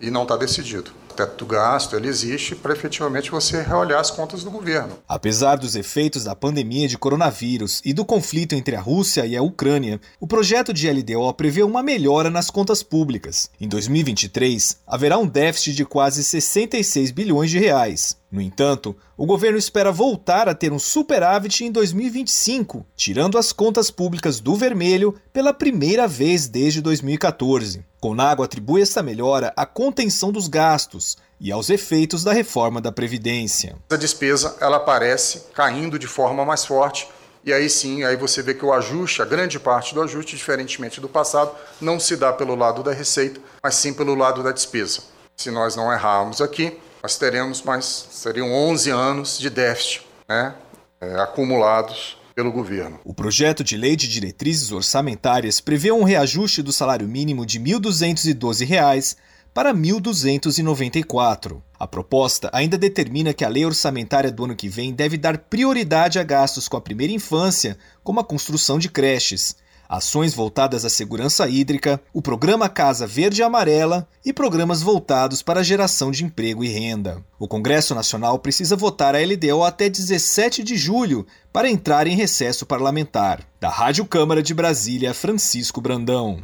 e 0.00 0.10
não 0.10 0.22
está 0.22 0.36
decidido. 0.36 0.90
teto 1.14 1.44
do 1.44 1.46
gasto 1.46 1.94
ele 1.94 2.08
existe 2.08 2.56
para 2.56 2.72
efetivamente 2.72 3.30
você 3.30 3.62
reolhar 3.62 4.00
as 4.00 4.10
contas 4.10 4.42
do 4.42 4.50
governo. 4.50 4.98
Apesar 5.06 5.56
dos 5.56 5.76
efeitos 5.76 6.24
da 6.24 6.34
pandemia 6.34 6.88
de 6.88 6.98
coronavírus 6.98 7.80
e 7.84 7.92
do 7.92 8.04
conflito 8.04 8.54
entre 8.54 8.74
a 8.74 8.80
Rússia 8.80 9.24
e 9.26 9.36
a 9.36 9.42
Ucrânia, 9.42 10.00
o 10.18 10.26
projeto 10.26 10.72
de 10.72 10.90
LDO 10.90 11.32
prevê 11.34 11.62
uma 11.62 11.82
melhora 11.82 12.30
nas 12.30 12.50
contas 12.50 12.82
públicas. 12.82 13.50
Em 13.60 13.68
2023, 13.68 14.78
haverá 14.86 15.18
um 15.18 15.26
déficit 15.26 15.74
de 15.74 15.84
quase 15.84 16.24
66 16.24 17.10
bilhões 17.10 17.50
de 17.50 17.58
reais. 17.58 18.16
No 18.34 18.40
entanto, 18.40 18.96
o 19.16 19.24
governo 19.24 19.56
espera 19.56 19.92
voltar 19.92 20.48
a 20.48 20.54
ter 20.56 20.72
um 20.72 20.78
superávit 20.80 21.64
em 21.64 21.70
2025, 21.70 22.84
tirando 22.96 23.38
as 23.38 23.52
contas 23.52 23.92
públicas 23.92 24.40
do 24.40 24.56
vermelho 24.56 25.14
pela 25.32 25.54
primeira 25.54 26.08
vez 26.08 26.48
desde 26.48 26.82
2014. 26.82 27.84
Conago 28.00 28.42
atribui 28.42 28.82
essa 28.82 29.04
melhora 29.04 29.52
à 29.56 29.64
contenção 29.64 30.32
dos 30.32 30.48
gastos 30.48 31.16
e 31.38 31.52
aos 31.52 31.70
efeitos 31.70 32.24
da 32.24 32.32
reforma 32.32 32.80
da 32.80 32.90
Previdência. 32.90 33.76
A 33.88 33.94
despesa 33.94 34.56
ela 34.60 34.78
aparece 34.78 35.44
caindo 35.54 35.96
de 35.96 36.08
forma 36.08 36.44
mais 36.44 36.64
forte 36.64 37.06
e 37.44 37.52
aí 37.52 37.70
sim, 37.70 38.02
aí 38.02 38.16
você 38.16 38.42
vê 38.42 38.52
que 38.52 38.64
o 38.64 38.72
ajuste, 38.72 39.22
a 39.22 39.24
grande 39.24 39.60
parte 39.60 39.94
do 39.94 40.02
ajuste, 40.02 40.34
diferentemente 40.34 41.00
do 41.00 41.08
passado, 41.08 41.52
não 41.80 42.00
se 42.00 42.16
dá 42.16 42.32
pelo 42.32 42.56
lado 42.56 42.82
da 42.82 42.92
receita, 42.92 43.40
mas 43.62 43.76
sim 43.76 43.94
pelo 43.94 44.16
lado 44.16 44.42
da 44.42 44.50
despesa. 44.50 45.02
Se 45.36 45.52
nós 45.52 45.76
não 45.76 45.92
errarmos 45.92 46.40
aqui, 46.40 46.80
nós 47.04 47.18
teremos 47.18 47.60
mais, 47.60 47.84
seriam 48.10 48.50
11 48.50 48.88
anos 48.88 49.38
de 49.38 49.50
déficit 49.50 50.00
né, 50.26 50.54
é, 50.98 51.20
acumulados 51.20 52.16
pelo 52.34 52.50
governo. 52.50 52.98
O 53.04 53.12
projeto 53.12 53.62
de 53.62 53.76
lei 53.76 53.94
de 53.94 54.08
diretrizes 54.08 54.72
orçamentárias 54.72 55.60
prevê 55.60 55.92
um 55.92 56.02
reajuste 56.02 56.62
do 56.62 56.72
salário 56.72 57.06
mínimo 57.06 57.44
de 57.44 57.58
R$ 57.58 57.78
1.212 57.78 59.18
para 59.52 59.74
1.294. 59.74 61.60
A 61.78 61.86
proposta 61.86 62.48
ainda 62.54 62.78
determina 62.78 63.34
que 63.34 63.44
a 63.44 63.50
lei 63.50 63.66
orçamentária 63.66 64.32
do 64.32 64.44
ano 64.46 64.56
que 64.56 64.70
vem 64.70 64.90
deve 64.90 65.18
dar 65.18 65.36
prioridade 65.36 66.18
a 66.18 66.22
gastos 66.22 66.68
com 66.68 66.78
a 66.78 66.80
primeira 66.80 67.12
infância, 67.12 67.76
como 68.02 68.18
a 68.18 68.24
construção 68.24 68.78
de 68.78 68.88
creches 68.88 69.56
ações 69.88 70.34
voltadas 70.34 70.84
à 70.84 70.88
segurança 70.88 71.48
hídrica, 71.48 72.00
o 72.12 72.22
programa 72.22 72.68
Casa 72.68 73.06
Verde 73.06 73.40
e 73.40 73.44
Amarela 73.44 74.08
e 74.24 74.32
programas 74.32 74.82
voltados 74.82 75.42
para 75.42 75.60
a 75.60 75.62
geração 75.62 76.10
de 76.10 76.24
emprego 76.24 76.64
e 76.64 76.68
renda. 76.68 77.22
O 77.38 77.46
Congresso 77.48 77.94
Nacional 77.94 78.38
precisa 78.38 78.76
votar 78.76 79.14
a 79.14 79.18
LDO 79.18 79.62
até 79.62 79.88
17 79.88 80.62
de 80.62 80.76
julho 80.76 81.26
para 81.52 81.70
entrar 81.70 82.06
em 82.06 82.16
recesso 82.16 82.66
parlamentar. 82.66 83.40
Da 83.60 83.68
Rádio 83.68 84.04
Câmara 84.04 84.42
de 84.42 84.54
Brasília, 84.54 85.14
Francisco 85.14 85.80
Brandão. 85.80 86.40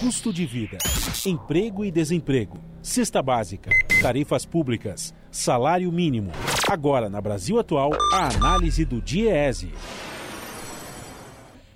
Custo 0.00 0.32
de 0.32 0.44
vida, 0.44 0.76
emprego 1.24 1.84
e 1.84 1.90
desemprego, 1.90 2.58
cesta 2.82 3.22
básica, 3.22 3.70
tarifas 4.02 4.44
públicas, 4.44 5.14
salário 5.30 5.90
mínimo. 5.90 6.30
Agora, 6.68 7.08
na 7.08 7.20
Brasil 7.20 7.58
Atual, 7.58 7.90
a 8.12 8.28
análise 8.28 8.84
do 8.84 9.00
DIEESE. 9.00 9.72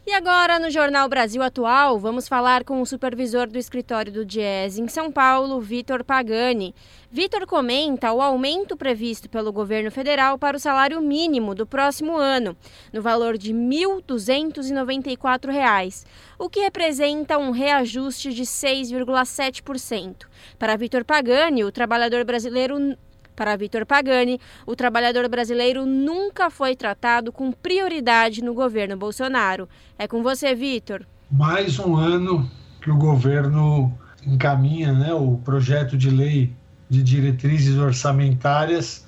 E 0.09 0.13
agora, 0.15 0.59
no 0.59 0.71
Jornal 0.71 1.07
Brasil 1.07 1.43
Atual, 1.43 1.99
vamos 1.99 2.27
falar 2.27 2.65
com 2.65 2.81
o 2.81 2.87
supervisor 2.87 3.47
do 3.47 3.59
escritório 3.59 4.11
do 4.11 4.25
Diese 4.25 4.81
em 4.81 4.89
São 4.89 5.13
Paulo, 5.13 5.61
Vitor 5.61 6.03
Pagani. 6.03 6.75
Vitor 7.13 7.47
comenta 7.47 8.11
o 8.15 8.23
aumento 8.23 8.75
previsto 8.75 9.29
pelo 9.29 9.53
governo 9.53 9.91
federal 9.91 10.39
para 10.39 10.57
o 10.57 10.61
salário 10.61 10.99
mínimo 11.03 11.55
do 11.55 11.67
próximo 11.67 12.17
ano, 12.17 12.57
no 12.91 13.03
valor 13.03 13.37
de 13.37 13.53
R$ 13.53 13.59
1.294, 13.59 16.07
o 16.39 16.49
que 16.49 16.61
representa 16.61 17.37
um 17.37 17.51
reajuste 17.51 18.33
de 18.33 18.45
6,7%. 18.45 20.25
Para 20.59 20.79
Vitor 20.79 21.05
Pagani, 21.05 21.65
o 21.65 21.71
trabalhador 21.71 22.25
brasileiro 22.25 22.97
para 23.39 23.57
Vitor 23.57 23.87
Pagani, 23.87 24.41
o 24.67 24.75
trabalhador 24.75 25.29
brasileiro 25.29 25.87
nunca 25.87 26.51
foi 26.51 26.75
tratado 26.75 27.31
com 27.31 27.53
prioridade 27.53 28.43
no 28.43 28.53
governo 28.53 28.97
Bolsonaro. 28.97 29.69
É 29.97 30.09
com 30.09 30.25
você, 30.25 30.57
Vitor. 30.57 31.07
Mais 31.31 31.79
um 31.79 31.95
ano 31.95 32.51
que 32.81 32.91
o 32.91 32.97
governo 32.97 33.97
encaminha 34.27 34.93
né, 34.93 35.15
o 35.15 35.37
projeto 35.37 35.97
de 35.97 36.11
lei 36.11 36.53
de 36.91 37.01
diretrizes 37.01 37.77
orçamentárias 37.79 39.07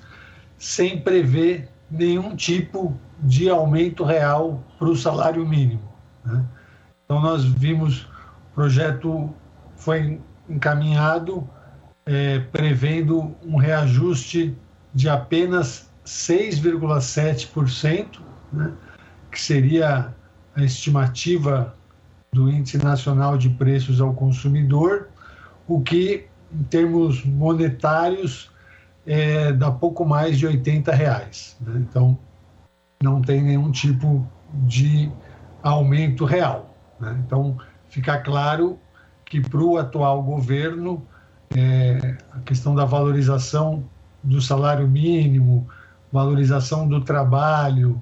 sem 0.57 1.01
prever 1.01 1.67
nenhum 1.89 2.33
tipo 2.33 2.97
de 3.19 3.49
aumento 3.49 4.05
real 4.05 4.63
para 4.79 4.87
o 4.87 4.95
salário 4.95 5.45
mínimo. 5.45 5.91
Né? 6.23 6.41
Então 7.03 7.19
nós 7.19 7.43
vimos 7.43 8.03
o 8.51 8.55
projeto 8.55 9.29
foi 9.75 10.21
encaminhado 10.47 11.49
é, 12.11 12.39
prevendo 12.39 13.33
um 13.41 13.55
reajuste 13.55 14.53
de 14.93 15.07
apenas 15.07 15.89
6,7%, 16.05 18.19
né, 18.51 18.73
que 19.31 19.39
seria 19.39 20.13
a 20.53 20.61
estimativa 20.61 21.73
do 22.33 22.49
Índice 22.49 22.77
Nacional 22.77 23.37
de 23.37 23.49
Preços 23.49 24.01
ao 24.01 24.13
Consumidor, 24.13 25.07
o 25.65 25.79
que, 25.79 26.25
em 26.53 26.63
termos 26.63 27.23
monetários, 27.23 28.51
é, 29.07 29.53
dá 29.53 29.71
pouco 29.71 30.03
mais 30.03 30.37
de 30.37 30.45
80 30.45 30.93
reais. 30.93 31.55
Né? 31.61 31.85
Então, 31.89 32.19
não 33.01 33.21
tem 33.21 33.41
nenhum 33.41 33.71
tipo 33.71 34.27
de 34.65 35.09
aumento 35.63 36.25
real. 36.25 36.75
Né? 36.99 37.17
Então, 37.25 37.57
fica 37.87 38.17
claro 38.17 38.77
que 39.23 39.39
para 39.39 39.61
o 39.61 39.77
atual 39.77 40.21
governo 40.21 41.07
é, 41.55 42.17
a 42.31 42.39
questão 42.39 42.73
da 42.73 42.85
valorização 42.85 43.83
do 44.23 44.41
salário 44.41 44.87
mínimo, 44.87 45.67
valorização 46.11 46.87
do 46.87 47.01
trabalho 47.01 48.01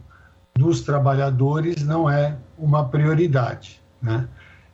dos 0.56 0.80
trabalhadores 0.82 1.84
não 1.84 2.10
é 2.10 2.38
uma 2.58 2.90
prioridade, 2.90 3.82
né? 4.02 4.28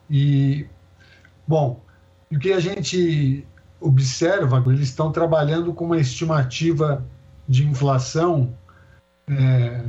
E 0.10 0.66
bom, 1.48 1.84
o 2.32 2.40
que 2.40 2.52
a 2.52 2.60
gente 2.60 3.46
observa, 3.80 4.64
eles 4.68 4.90
estão 4.90 5.12
trabalhando 5.12 5.72
com 5.74 5.86
uma 5.86 6.00
estimativa 6.00 7.06
de 7.48 7.68
inflação 7.68 8.52
é, 9.28 9.84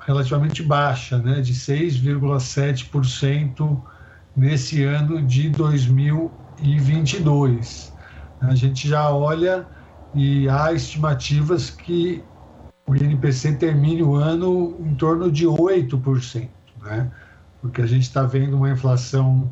relativamente 0.00 0.62
baixa, 0.62 1.18
né, 1.18 1.42
de 1.42 1.52
6,7% 1.52 3.78
nesse 4.34 4.82
ano 4.84 5.20
de 5.22 5.50
2022 5.50 7.94
a 8.40 8.54
gente 8.54 8.88
já 8.88 9.10
olha 9.10 9.66
e 10.14 10.48
há 10.48 10.72
estimativas 10.72 11.70
que 11.70 12.22
o 12.86 12.94
INPC 12.94 13.54
termine 13.54 14.02
o 14.02 14.14
ano 14.14 14.76
em 14.80 14.94
torno 14.94 15.30
de 15.30 15.46
8%, 15.46 16.48
né? 16.82 17.10
porque 17.60 17.82
a 17.82 17.86
gente 17.86 18.02
está 18.02 18.22
vendo 18.22 18.56
uma 18.56 18.70
inflação 18.70 19.50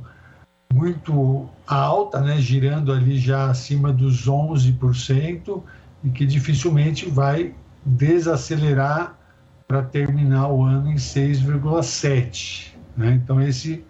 muito 0.72 1.48
alta, 1.66 2.20
né? 2.20 2.38
girando 2.38 2.92
ali 2.92 3.18
já 3.18 3.50
acima 3.50 3.92
dos 3.92 4.26
11%, 4.26 5.62
e 6.04 6.10
que 6.10 6.24
dificilmente 6.26 7.08
vai 7.08 7.54
desacelerar 7.84 9.18
para 9.66 9.82
terminar 9.82 10.48
o 10.48 10.62
ano 10.62 10.90
em 10.90 10.96
6,7%. 10.96 12.74
Né? 12.96 13.20
Então, 13.22 13.40
esse 13.40 13.84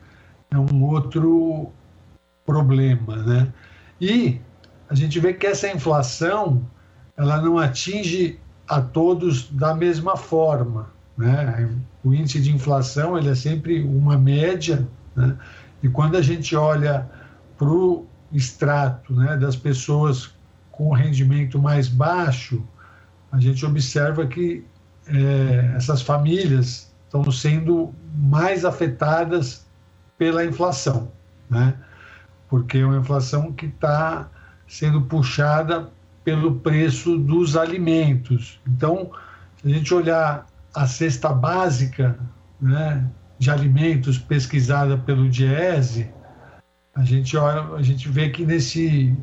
é 0.50 0.56
um 0.56 0.84
outro 0.84 1.70
problema. 2.46 3.16
Né? 3.16 3.52
E 4.00 4.40
a 4.94 4.96
gente 4.96 5.18
vê 5.18 5.34
que 5.34 5.44
essa 5.44 5.68
inflação 5.68 6.64
ela 7.16 7.42
não 7.42 7.58
atinge 7.58 8.38
a 8.68 8.80
todos 8.80 9.50
da 9.50 9.74
mesma 9.74 10.16
forma. 10.16 10.88
Né? 11.18 11.68
O 12.04 12.14
índice 12.14 12.40
de 12.40 12.54
inflação 12.54 13.18
ele 13.18 13.28
é 13.28 13.34
sempre 13.34 13.82
uma 13.82 14.16
média, 14.16 14.86
né? 15.16 15.36
e 15.82 15.88
quando 15.88 16.16
a 16.16 16.22
gente 16.22 16.54
olha 16.54 17.10
para 17.58 17.66
o 17.66 18.06
extrato 18.32 19.12
né, 19.12 19.36
das 19.36 19.56
pessoas 19.56 20.32
com 20.70 20.92
rendimento 20.92 21.58
mais 21.58 21.88
baixo, 21.88 22.62
a 23.32 23.40
gente 23.40 23.66
observa 23.66 24.28
que 24.28 24.64
é, 25.08 25.72
essas 25.74 26.02
famílias 26.02 26.94
estão 27.04 27.28
sendo 27.32 27.92
mais 28.14 28.64
afetadas 28.64 29.66
pela 30.16 30.44
inflação, 30.44 31.10
né? 31.50 31.74
porque 32.48 32.78
é 32.78 32.86
uma 32.86 32.98
inflação 32.98 33.50
que 33.50 33.66
está 33.66 34.30
sendo 34.66 35.02
puxada 35.02 35.90
pelo 36.24 36.56
preço 36.56 37.18
dos 37.18 37.56
alimentos. 37.56 38.60
Então, 38.66 39.10
se 39.60 39.68
a 39.68 39.70
gente 39.70 39.92
olhar 39.92 40.46
a 40.74 40.86
cesta 40.86 41.32
básica 41.32 42.18
né, 42.60 43.06
de 43.38 43.50
alimentos 43.50 44.18
pesquisada 44.18 44.96
pelo 44.96 45.28
Diese, 45.28 46.10
a 46.94 47.04
gente, 47.04 47.36
olha, 47.36 47.74
a 47.74 47.82
gente 47.82 48.08
vê 48.08 48.30
que 48.30 48.44
nesse 48.44 49.16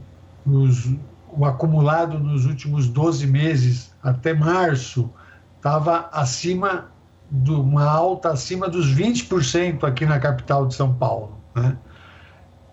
o 0.46 1.46
acumulado 1.46 2.20
nos 2.20 2.46
últimos 2.46 2.88
12 2.88 3.26
meses 3.28 3.96
até 4.04 4.34
março 4.34 5.10
estava 5.58 6.10
acima 6.12 6.90
de 7.32 7.52
uma 7.52 7.86
alta 7.86 8.30
acima 8.30 8.68
dos 8.68 8.94
20% 8.94 9.86
aqui 9.86 10.06
na 10.06 10.20
capital 10.20 10.68
de 10.68 10.76
São 10.76 10.94
Paulo. 10.94 11.38
Né? 11.56 11.78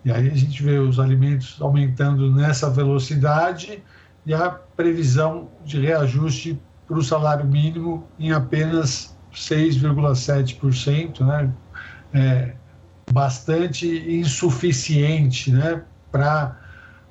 E 0.04 0.10
aí 0.10 0.30
a 0.30 0.34
gente 0.34 0.62
vê 0.62 0.78
os 0.78 0.98
alimentos 0.98 1.56
aumentando 1.60 2.32
nessa 2.32 2.70
velocidade 2.70 3.82
e 4.24 4.32
a 4.32 4.50
previsão 4.50 5.48
de 5.64 5.80
reajuste 5.80 6.60
para 6.86 6.98
o 6.98 7.02
salário 7.02 7.46
mínimo 7.46 8.06
em 8.18 8.32
apenas 8.32 9.16
6,7%, 9.32 11.20
né? 11.20 11.52
É 12.12 12.54
bastante 13.12 13.86
insuficiente 13.86 15.50
né? 15.50 15.82
para 16.10 16.56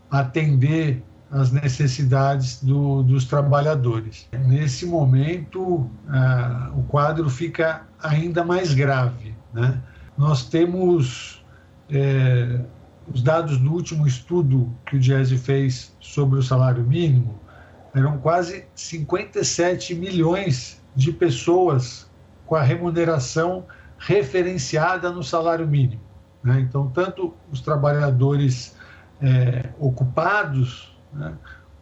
atender 0.10 1.04
as 1.30 1.52
necessidades 1.52 2.64
do, 2.64 3.04
dos 3.04 3.26
trabalhadores. 3.26 4.28
Nesse 4.46 4.86
momento, 4.86 5.90
o 6.74 6.84
quadro 6.84 7.30
fica 7.30 7.86
ainda 8.02 8.46
mais 8.46 8.74
grave. 8.74 9.36
Né? 9.54 9.82
Nós 10.18 10.46
temos 10.46 11.44
é, 11.90 12.62
os 13.14 13.22
dados 13.22 13.58
do 13.58 13.72
último 13.72 14.06
estudo 14.06 14.74
que 14.86 14.98
o 14.98 15.00
Diese 15.00 15.38
fez 15.38 15.96
sobre 16.00 16.40
o 16.40 16.44
salário 16.44 16.84
mínimo, 16.84 17.40
eram 17.94 18.18
quase 18.18 18.66
57 18.76 19.96
milhões 19.96 20.82
de 20.96 21.12
pessoas 21.12 22.10
com 22.46 22.56
a 22.56 22.62
remuneração 22.62 23.66
referenciada 23.98 25.12
no 25.12 25.24
salário 25.24 25.68
mínimo. 25.68 26.02
Né? 26.44 26.60
Então, 26.62 26.90
tanto 26.90 27.34
os 27.52 27.62
trabalhadores 27.62 28.76
é, 29.22 29.70
ocupados, 29.80 30.96
né, 31.14 31.34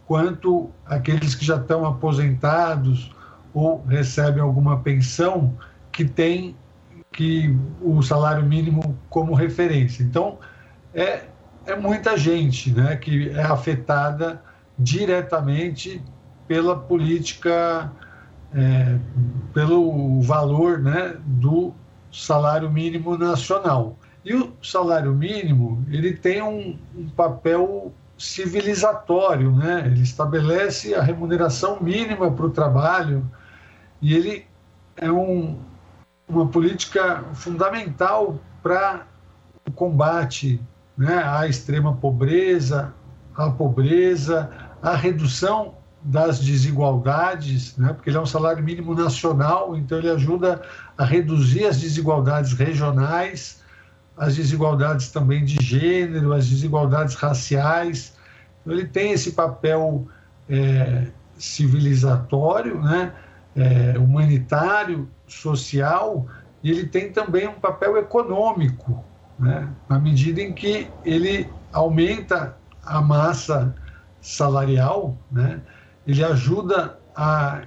quanto 0.05 0.69
aqueles 0.85 1.35
que 1.35 1.45
já 1.45 1.57
estão 1.57 1.85
aposentados 1.85 3.13
ou 3.53 3.83
recebem 3.85 4.41
alguma 4.41 4.79
pensão 4.79 5.57
que 5.91 6.05
tem 6.05 6.55
que 7.11 7.57
o 7.81 8.01
salário 8.01 8.45
mínimo 8.45 8.97
como 9.09 9.33
referência. 9.33 10.03
Então, 10.03 10.37
é, 10.95 11.23
é 11.65 11.75
muita 11.75 12.17
gente 12.17 12.71
né, 12.71 12.95
que 12.95 13.29
é 13.29 13.43
afetada 13.43 14.41
diretamente 14.79 16.01
pela 16.47 16.77
política, 16.77 17.91
é, 18.53 18.97
pelo 19.53 20.21
valor 20.21 20.79
né, 20.79 21.17
do 21.25 21.73
salário 22.11 22.71
mínimo 22.71 23.17
nacional. 23.17 23.97
E 24.23 24.33
o 24.33 24.53
salário 24.63 25.13
mínimo 25.13 25.85
ele 25.89 26.13
tem 26.13 26.41
um, 26.41 26.79
um 26.95 27.09
papel 27.09 27.93
civilizatório, 28.17 29.51
né? 29.51 29.83
Ele 29.85 30.01
estabelece 30.01 30.95
a 30.95 31.01
remuneração 31.01 31.79
mínima 31.81 32.31
para 32.31 32.45
o 32.45 32.49
trabalho 32.49 33.29
e 34.01 34.15
ele 34.15 34.47
é 34.95 35.11
um, 35.11 35.59
uma 36.27 36.47
política 36.47 37.23
fundamental 37.33 38.39
para 38.63 39.05
o 39.67 39.71
combate 39.71 40.59
né, 40.97 41.23
à 41.23 41.47
extrema 41.47 41.95
pobreza, 41.95 42.93
à 43.35 43.49
pobreza, 43.49 44.49
à 44.81 44.95
redução 44.95 45.75
das 46.01 46.39
desigualdades, 46.39 47.75
né, 47.77 47.93
porque 47.93 48.09
ele 48.09 48.17
é 48.17 48.21
um 48.21 48.25
salário 48.25 48.63
mínimo 48.63 48.93
nacional, 48.93 49.75
então 49.75 49.97
ele 49.97 50.09
ajuda 50.09 50.61
a 50.97 51.03
reduzir 51.03 51.65
as 51.65 51.79
desigualdades 51.79 52.53
regionais 52.53 53.63
as 54.17 54.35
desigualdades 54.35 55.09
também 55.09 55.43
de 55.43 55.61
gênero, 55.63 56.33
as 56.33 56.47
desigualdades 56.47 57.15
raciais. 57.15 58.13
Então, 58.61 58.73
ele 58.73 58.87
tem 58.87 59.11
esse 59.11 59.33
papel 59.33 60.07
é, 60.49 61.07
civilizatório, 61.37 62.81
né, 62.81 63.13
é, 63.55 63.97
humanitário, 63.97 65.07
social, 65.27 66.27
e 66.63 66.71
ele 66.71 66.85
tem 66.87 67.11
também 67.11 67.47
um 67.47 67.59
papel 67.59 67.97
econômico, 67.97 69.03
né, 69.37 69.69
na 69.89 69.99
medida 69.99 70.41
em 70.41 70.53
que 70.53 70.89
ele 71.03 71.49
aumenta 71.71 72.57
a 72.83 73.01
massa 73.01 73.75
salarial, 74.21 75.17
né, 75.31 75.61
ele 76.07 76.23
ajuda 76.23 76.97
a 77.15 77.63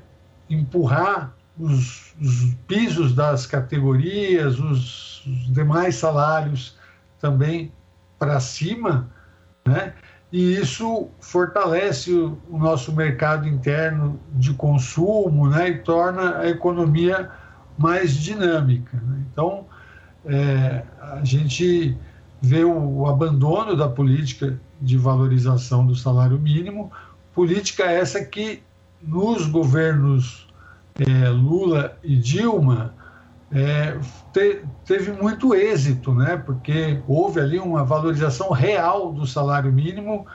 empurrar 0.49 1.35
os, 1.59 2.15
os 2.21 2.55
pisos 2.67 3.15
das 3.15 3.47
categorias, 3.47 4.59
os, 4.59 5.27
os 5.27 5.53
demais 5.53 5.97
salários 5.97 6.77
também 7.21 7.73
para 8.19 8.41
cima, 8.41 9.11
né? 9.67 9.95
E 10.31 10.57
isso 10.57 11.09
fortalece 11.21 12.13
o, 12.13 12.39
o, 12.51 12.59
nosso 12.59 12.93
mercado 12.93 13.49
interno 13.49 14.21
de 14.35 14.53
consumo, 14.53 15.49
né? 15.49 15.71
E 15.71 15.79
torna 15.79 16.39
a 16.39 16.49
economia 16.49 17.31
mais 17.79 18.15
dinâmica. 18.15 18.97
Né? 18.97 19.25
Então, 19.33 19.67
é, 20.29 20.85
a 21.01 21.25
gente 21.25 21.97
vê 22.41 22.63
o, 22.63 23.01
o 23.01 23.07
abandono 23.07 23.75
da 23.75 23.89
política 23.89 24.61
de 24.81 24.97
valorização 24.97 25.85
do 25.87 25.97
salário 25.97 26.39
mínimo, 26.39 26.93
política 27.35 27.85
essa 27.85 28.25
que 28.25 28.63
nos 29.03 29.47
governos 29.47 30.49
é, 30.99 31.29
Lula 31.29 31.97
e 32.03 32.17
Dilma 32.17 32.95
é, 33.51 33.99
te, 34.33 34.63
teve 34.85 35.13
muito 35.13 35.55
êxito, 35.55 36.15
né? 36.15 36.37
porque 36.37 37.01
houve 37.09 37.41
ali 37.41 37.59
uma 37.59 37.85
valorização 37.85 38.51
real 38.51 39.13
do 39.13 39.27
salário 39.27 39.73
mínimo 39.73 40.27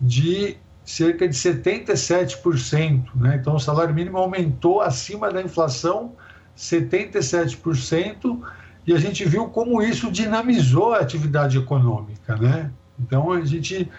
de 0.00 0.56
cerca 0.84 1.28
de 1.28 1.34
77%. 1.34 3.04
Né? 3.14 3.36
Então, 3.40 3.54
o 3.54 3.60
salário 3.60 3.94
mínimo 3.94 4.18
aumentou 4.18 4.80
acima 4.80 5.32
da 5.32 5.40
inflação 5.42 6.14
77%, 6.56 8.40
e 8.86 8.92
a 8.92 8.98
gente 8.98 9.24
viu 9.24 9.48
como 9.48 9.82
isso 9.82 10.10
dinamizou 10.10 10.94
a 10.94 11.00
atividade 11.00 11.58
econômica. 11.58 12.36
Né? 12.36 12.70
Então, 13.00 13.32
a 13.32 13.44
gente 13.44 13.90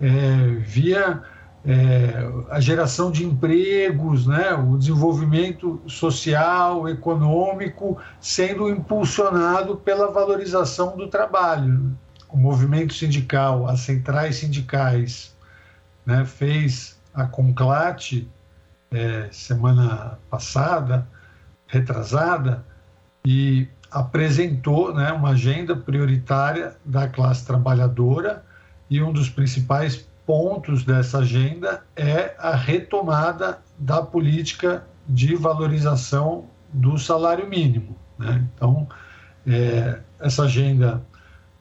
é, 0.00 0.46
via 0.60 1.22
é, 1.64 2.30
a 2.50 2.60
geração 2.60 3.10
de 3.10 3.24
empregos, 3.24 4.26
né, 4.26 4.52
o 4.52 4.76
desenvolvimento 4.76 5.80
social, 5.86 6.88
econômico, 6.88 7.96
sendo 8.20 8.68
impulsionado 8.68 9.76
pela 9.76 10.10
valorização 10.10 10.94
do 10.96 11.08
trabalho. 11.08 11.96
O 12.28 12.36
movimento 12.36 12.92
sindical, 12.92 13.66
as 13.66 13.80
centrais 13.80 14.36
sindicais, 14.36 15.34
né, 16.04 16.24
fez 16.26 17.00
a 17.14 17.24
Conclate 17.24 18.28
é, 18.90 19.28
semana 19.32 20.18
passada, 20.28 21.08
retrasada, 21.66 22.62
e 23.24 23.68
apresentou 23.94 24.92
né, 24.92 25.12
uma 25.12 25.30
agenda 25.30 25.76
prioritária 25.76 26.76
da 26.84 27.06
classe 27.06 27.46
trabalhadora 27.46 28.44
e 28.90 29.00
um 29.00 29.12
dos 29.12 29.28
principais 29.28 30.08
pontos 30.26 30.84
dessa 30.84 31.18
agenda 31.18 31.84
é 31.94 32.34
a 32.40 32.56
retomada 32.56 33.60
da 33.78 34.02
política 34.02 34.84
de 35.08 35.36
valorização 35.36 36.46
do 36.72 36.98
salário 36.98 37.48
mínimo. 37.48 37.96
Né? 38.18 38.44
Então, 38.52 38.88
é, 39.46 40.00
essa 40.18 40.42
agenda 40.42 41.00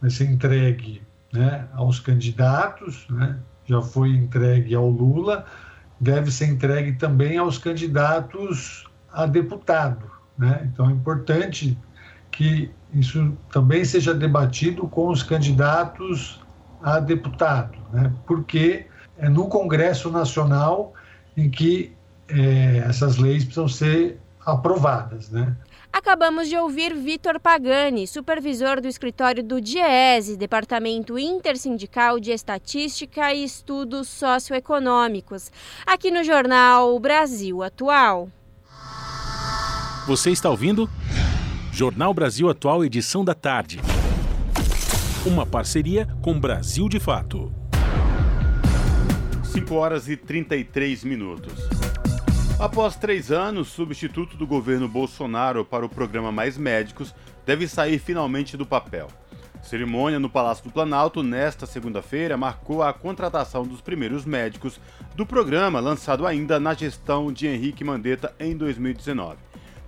vai 0.01 0.09
ser 0.09 0.25
entregue 0.25 1.03
né, 1.31 1.67
aos 1.73 1.99
candidatos, 1.99 3.05
né? 3.11 3.37
já 3.65 3.79
foi 3.79 4.09
entregue 4.09 4.73
ao 4.73 4.89
Lula, 4.89 5.45
deve 5.99 6.31
ser 6.31 6.47
entregue 6.47 6.93
também 6.93 7.37
aos 7.37 7.59
candidatos 7.59 8.85
a 9.11 9.27
deputado. 9.27 10.09
Né? 10.35 10.67
Então, 10.73 10.89
é 10.89 10.93
importante 10.93 11.77
que 12.33 12.71
isso 12.93 13.37
também 13.51 13.85
seja 13.85 14.13
debatido 14.13 14.87
com 14.87 15.09
os 15.09 15.23
candidatos 15.23 16.41
a 16.81 16.99
deputado, 16.99 17.77
né? 17.93 18.11
porque 18.25 18.87
é 19.17 19.29
no 19.29 19.47
Congresso 19.47 20.11
Nacional 20.11 20.93
em 21.37 21.49
que 21.49 21.93
é, 22.27 22.79
essas 22.89 23.17
leis 23.17 23.43
precisam 23.43 23.67
ser 23.67 24.19
aprovadas. 24.45 25.29
Né? 25.29 25.55
Acabamos 25.91 26.49
de 26.49 26.57
ouvir 26.57 26.93
Vitor 26.95 27.39
Pagani, 27.39 28.07
supervisor 28.07 28.81
do 28.81 28.87
escritório 28.87 29.43
do 29.43 29.61
DIESE, 29.61 30.35
Departamento 30.35 31.17
Intersindical 31.17 32.19
de 32.19 32.31
Estatística 32.31 33.31
e 33.31 33.43
Estudos 33.43 34.09
Socioeconômicos, 34.09 35.51
aqui 35.85 36.09
no 36.09 36.23
jornal 36.23 36.99
Brasil 36.99 37.61
Atual. 37.61 38.27
Você 40.05 40.31
está 40.31 40.49
ouvindo? 40.49 40.89
Jornal 41.73 42.13
Brasil 42.13 42.47
Atual, 42.47 42.85
edição 42.85 43.25
da 43.25 43.33
tarde. 43.33 43.79
Uma 45.25 45.43
parceria 45.43 46.07
com 46.21 46.39
Brasil 46.39 46.87
de 46.87 46.99
Fato. 46.99 47.51
5 49.43 49.73
horas 49.73 50.07
e 50.07 50.15
33 50.15 51.03
minutos. 51.03 51.51
Após 52.59 52.95
três 52.95 53.31
anos, 53.31 53.69
substituto 53.69 54.37
do 54.37 54.45
governo 54.45 54.87
Bolsonaro 54.87 55.65
para 55.65 55.83
o 55.83 55.89
programa 55.89 56.31
Mais 56.31 56.59
Médicos 56.59 57.11
deve 57.43 57.67
sair 57.67 57.97
finalmente 57.97 58.55
do 58.55 58.67
papel. 58.67 59.07
Cerimônia 59.63 60.19
no 60.19 60.29
Palácio 60.29 60.65
do 60.65 60.71
Planalto 60.71 61.23
nesta 61.23 61.65
segunda-feira 61.65 62.37
marcou 62.37 62.83
a 62.83 62.93
contratação 62.93 63.65
dos 63.65 63.81
primeiros 63.81 64.25
médicos 64.25 64.79
do 65.15 65.25
programa, 65.25 65.79
lançado 65.79 66.27
ainda 66.27 66.59
na 66.59 66.75
gestão 66.75 67.33
de 67.33 67.47
Henrique 67.47 67.83
Mandetta 67.83 68.31
em 68.39 68.55
2019. 68.55 69.37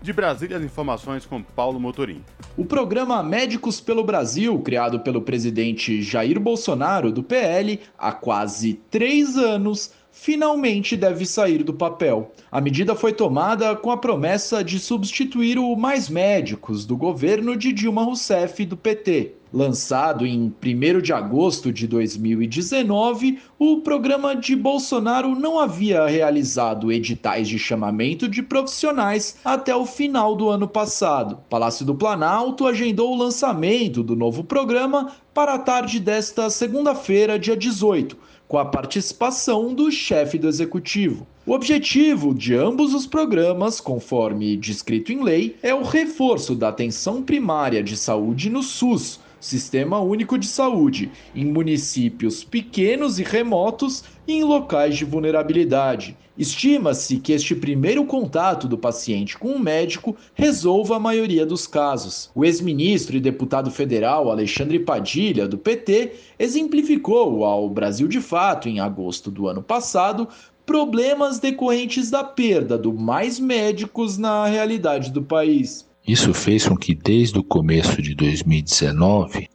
De 0.05 0.13
Brasília, 0.13 0.57
as 0.57 0.63
informações 0.63 1.25
com 1.25 1.41
Paulo 1.41 1.79
Motorim. 1.79 2.23
O 2.55 2.63
programa 2.63 3.23
Médicos 3.23 3.81
pelo 3.81 4.03
Brasil, 4.03 4.59
criado 4.59 4.99
pelo 4.99 5.19
presidente 5.19 5.99
Jair 6.03 6.39
Bolsonaro, 6.39 7.11
do 7.11 7.23
PL, 7.23 7.79
há 7.97 8.11
quase 8.11 8.75
três 8.91 9.35
anos, 9.35 9.91
finalmente 10.15 10.95
deve 10.95 11.25
sair 11.25 11.61
do 11.61 11.73
papel. 11.73 12.31
A 12.49 12.61
medida 12.61 12.95
foi 12.95 13.11
tomada 13.11 13.75
com 13.75 13.91
a 13.91 13.97
promessa 13.97 14.63
de 14.63 14.79
substituir 14.79 15.59
o 15.59 15.75
Mais 15.75 16.09
Médicos 16.09 16.85
do 16.85 16.95
governo 16.95 17.55
de 17.55 17.73
Dilma 17.73 18.01
Rousseff 18.01 18.65
do 18.65 18.77
PT. 18.77 19.33
Lançado 19.53 20.25
em 20.25 20.53
1 20.63 21.01
de 21.01 21.13
agosto 21.13 21.71
de 21.71 21.85
2019, 21.87 23.39
o 23.59 23.81
programa 23.81 24.35
de 24.35 24.55
Bolsonaro 24.55 25.35
não 25.35 25.59
havia 25.59 26.07
realizado 26.07 26.91
editais 26.91 27.47
de 27.47 27.59
chamamento 27.59 28.27
de 28.27 28.41
profissionais 28.41 29.37
até 29.45 29.75
o 29.75 29.85
final 29.85 30.35
do 30.35 30.49
ano 30.49 30.67
passado. 30.67 31.39
Palácio 31.49 31.85
do 31.85 31.93
Planalto 31.93 32.65
agendou 32.65 33.13
o 33.13 33.17
lançamento 33.17 34.01
do 34.01 34.15
novo 34.15 34.43
programa 34.43 35.11
para 35.33 35.53
a 35.53 35.59
tarde 35.59 35.99
desta 35.99 36.49
segunda-feira, 36.49 37.37
dia 37.37 37.55
18 37.55 38.25
com 38.47 38.57
a 38.57 38.65
participação 38.65 39.73
do 39.73 39.91
chefe 39.91 40.37
do 40.37 40.47
executivo. 40.47 41.25
O 41.45 41.53
objetivo 41.53 42.33
de 42.33 42.55
ambos 42.55 42.93
os 42.93 43.05
programas, 43.05 43.79
conforme 43.79 44.57
descrito 44.57 45.11
em 45.11 45.23
lei, 45.23 45.55
é 45.61 45.73
o 45.73 45.83
reforço 45.83 46.55
da 46.55 46.69
atenção 46.69 47.21
primária 47.21 47.83
de 47.83 47.95
saúde 47.95 48.49
no 48.49 48.63
SUS, 48.63 49.19
Sistema 49.45 49.99
Único 49.99 50.39
de 50.39 50.47
Saúde, 50.47 51.11
em 51.35 51.45
municípios 51.45 52.43
pequenos 52.43 53.19
e 53.19 53.23
remotos 53.23 54.03
e 54.27 54.33
em 54.33 54.43
locais 54.43 54.97
de 54.97 55.05
vulnerabilidade. 55.05 56.17
Estima-se 56.35 57.17
que 57.17 57.31
este 57.31 57.53
primeiro 57.53 58.05
contato 58.05 58.67
do 58.67 58.75
paciente 58.75 59.37
com 59.37 59.49
o 59.49 59.55
um 59.57 59.59
médico 59.59 60.15
resolva 60.33 60.95
a 60.95 60.99
maioria 60.99 61.45
dos 61.45 61.67
casos. 61.67 62.31
O 62.33 62.43
ex-ministro 62.43 63.15
e 63.15 63.21
deputado 63.21 63.69
federal 63.69 64.31
Alexandre 64.31 64.79
Padilha, 64.79 65.47
do 65.47 65.59
PT, 65.59 66.13
exemplificou 66.39 67.45
ao 67.45 67.69
Brasil 67.69 68.07
de 68.07 68.19
Fato, 68.19 68.67
em 68.67 68.79
agosto 68.79 69.29
do 69.29 69.47
ano 69.47 69.61
passado, 69.61 70.27
problemas 70.65 71.37
decorrentes 71.37 72.09
da 72.09 72.23
perda 72.23 72.79
do 72.79 72.91
mais 72.91 73.39
médicos 73.39 74.17
na 74.17 74.47
realidade 74.47 75.11
do 75.11 75.21
país. 75.21 75.85
Isso 76.07 76.33
fez 76.33 76.67
com 76.67 76.77
que, 76.77 76.93
desde 76.93 77.39
o 77.39 77.43
começo 77.43 77.99
de 77.99 78.13
2019, 78.13 79.49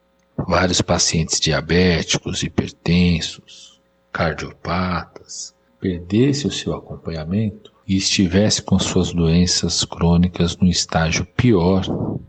vários 0.48 0.82
pacientes 0.82 1.38
diabéticos, 1.38 2.42
hipertensos, 2.42 3.80
cardiopatas, 4.12 5.54
perdessem 5.78 6.50
o 6.50 6.52
seu 6.52 6.74
acompanhamento 6.74 7.72
e 7.86 7.96
estivesse 7.96 8.62
com 8.62 8.78
suas 8.78 9.12
doenças 9.12 9.84
crônicas 9.84 10.56
no 10.56 10.68
estágio 10.68 11.24
pior 11.24 11.84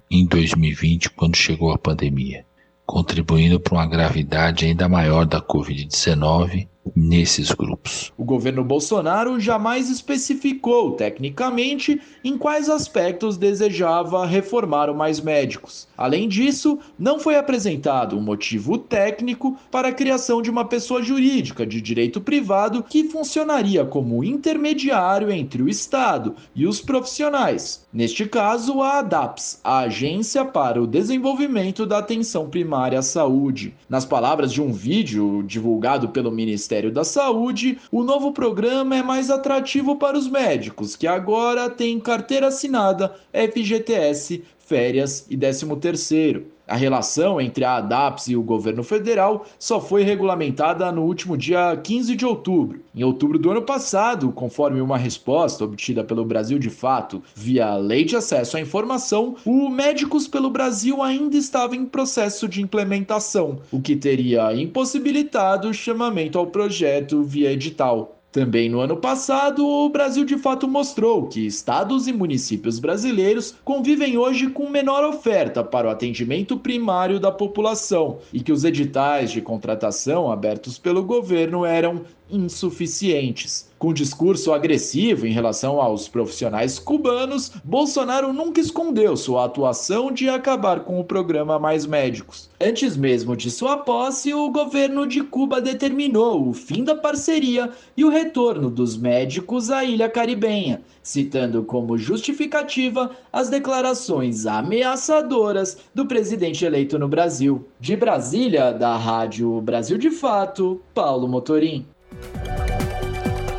em 0.10 0.26
2020, 0.26 1.10
quando 1.12 1.36
chegou 1.36 1.72
a 1.72 1.78
pandemia, 1.78 2.46
contribuindo 2.86 3.60
para 3.60 3.74
uma 3.74 3.88
gravidade 3.88 4.66
ainda 4.66 4.88
maior 4.88 5.26
da 5.26 5.42
Covid-19 5.42 6.68
nesses 6.96 7.52
grupos. 7.52 8.12
O 8.18 8.24
governo 8.24 8.64
Bolsonaro 8.64 9.40
jamais 9.40 9.90
especificou 9.90 10.92
tecnicamente 10.92 12.02
em 12.24 12.38
quais 12.38 12.70
aspectos 12.70 13.38
desejava 13.38 14.26
reformar 14.26 14.90
o 14.90 14.96
Mais 14.96 15.20
Médicos. 15.22 15.88
Além 15.98 16.28
disso, 16.28 16.80
não 16.98 17.20
foi 17.20 17.36
apresentado 17.36 18.18
um 18.18 18.22
motivo 18.22 18.78
técnico 18.78 19.58
para 19.70 19.90
a 19.90 19.94
criação 19.94 20.42
de 20.42 20.50
uma 20.50 20.66
pessoa 20.66 21.02
jurídica 21.02 21.66
de 21.66 21.82
direito 21.82 22.20
privado 22.20 22.84
que 22.84 23.04
funcionaria 23.10 23.86
como 23.86 24.24
intermediário 24.24 25.32
entre 25.32 25.62
o 25.62 25.70
Estado 25.70 26.36
e 26.56 26.66
os 26.66 26.82
profissionais. 26.82 27.86
Neste 27.94 28.26
caso, 28.26 28.82
a 28.82 29.00
ADAPS, 29.00 29.60
a 29.64 29.80
Agência 29.80 30.44
para 30.44 30.82
o 30.82 30.88
Desenvolvimento 30.88 31.86
da 31.86 32.00
Atenção 32.00 32.50
Primária 32.50 33.00
à 33.00 33.02
Saúde. 33.02 33.74
Nas 33.90 34.06
palavras 34.06 34.52
de 34.52 34.62
um 34.62 34.72
vídeo 34.72 35.44
divulgado 35.44 36.10
pelo 36.10 36.32
Ministério 36.32 36.71
Ministério 36.72 36.90
da 36.90 37.04
Saúde, 37.04 37.78
o 37.92 38.02
novo 38.02 38.32
programa 38.32 38.96
é 38.96 39.04
mais 39.04 39.30
atrativo 39.30 39.98
para 39.98 40.18
os 40.18 40.30
médicos, 40.30 40.96
que 40.96 41.06
agora 41.06 41.70
têm 41.70 42.00
carteira 42.00 42.48
assinada 42.48 43.14
FGTS, 43.34 44.42
férias 44.72 45.26
e 45.30 45.36
13º. 45.36 46.44
A 46.66 46.78
relação 46.78 47.42
entre 47.42 47.66
a 47.66 47.76
ADAPS 47.76 48.30
e 48.30 48.38
o 48.38 48.42
governo 48.42 48.82
federal 48.82 49.46
só 49.60 49.82
foi 49.82 50.04
regulamentada 50.04 50.90
no 50.94 51.04
último 51.04 51.36
dia 51.36 51.76
15 51.76 52.16
de 52.16 52.26
outubro. 52.26 52.80
Em 52.96 53.04
outubro 53.04 53.38
do 53.38 53.52
ano 53.52 53.64
passado, 53.64 54.32
conforme 54.32 54.80
uma 54.80 54.98
resposta 54.98 55.66
obtida 55.66 56.06
pelo 56.06 56.24
Brasil 56.24 56.58
de 56.58 56.70
Fato 56.70 57.22
via 57.36 57.76
Lei 57.76 58.06
de 58.06 58.16
Acesso 58.16 58.56
à 58.56 58.62
Informação, 58.62 59.36
o 59.46 59.68
Médicos 59.68 60.30
pelo 60.30 60.50
Brasil 60.50 61.04
ainda 61.04 61.36
estava 61.36 61.76
em 61.76 61.86
processo 61.86 62.48
de 62.48 62.62
implementação, 62.62 63.60
o 63.70 63.82
que 63.82 63.98
teria 63.98 64.54
impossibilitado 64.56 65.68
o 65.68 65.74
chamamento 65.74 66.40
ao 66.40 66.48
projeto 66.48 67.22
via 67.22 67.52
edital. 67.52 68.21
Também 68.32 68.70
no 68.70 68.80
ano 68.80 68.96
passado, 68.96 69.68
o 69.68 69.90
Brasil 69.90 70.24
de 70.24 70.38
fato 70.38 70.66
mostrou 70.66 71.28
que 71.28 71.46
estados 71.46 72.08
e 72.08 72.14
municípios 72.14 72.80
brasileiros 72.80 73.56
convivem 73.66 74.18
hoje 74.18 74.50
com 74.50 74.70
menor 74.70 75.04
oferta 75.04 75.62
para 75.62 75.88
o 75.88 75.90
atendimento 75.92 76.58
primário 76.58 77.20
da 77.20 77.30
população 77.30 78.20
e 78.32 78.40
que 78.40 78.54
os 78.54 78.64
editais 78.64 79.32
de 79.32 79.42
contratação 79.42 80.32
abertos 80.32 80.80
pelo 80.80 81.04
governo 81.04 81.66
eram 81.66 82.04
insuficientes. 82.32 83.70
Com 83.82 83.92
discurso 83.92 84.54
agressivo 84.54 85.26
em 85.26 85.32
relação 85.32 85.82
aos 85.82 86.08
profissionais 86.08 86.78
cubanos, 86.78 87.52
Bolsonaro 87.64 88.32
nunca 88.32 88.62
escondeu 88.62 89.18
sua 89.18 89.46
atuação 89.46 90.12
de 90.12 90.30
acabar 90.30 90.82
com 90.82 91.00
o 91.00 91.04
programa 91.04 91.58
Mais 91.58 91.88
Médicos. 91.88 92.48
Antes 92.62 92.96
mesmo 92.96 93.36
de 93.36 93.50
sua 93.50 93.78
posse, 93.78 94.36
o 94.36 94.52
governo 94.52 95.08
de 95.08 95.24
Cuba 95.24 95.60
determinou 95.60 96.48
o 96.48 96.54
fim 96.54 96.84
da 96.84 96.96
parceria 96.96 97.72
e 97.98 98.06
o 98.06 98.10
retorno 98.10 98.70
dos 98.70 98.96
médicos 98.96 99.72
à 99.72 99.84
ilha 99.84 100.08
caribenha, 100.08 100.84
citando 101.02 101.64
como 101.64 101.98
justificativa 101.98 103.10
as 103.34 103.50
declarações 103.50 104.46
ameaçadoras 104.46 105.80
do 105.96 106.06
presidente 106.06 106.64
eleito 106.64 107.00
no 107.00 107.08
Brasil. 107.08 107.66
De 107.80 107.96
Brasília, 107.96 108.72
da 108.72 108.96
Rádio 108.96 109.60
Brasil 109.62 109.98
de 109.98 110.12
Fato, 110.12 110.80
Paulo 110.94 111.28
Motorim. 111.28 111.84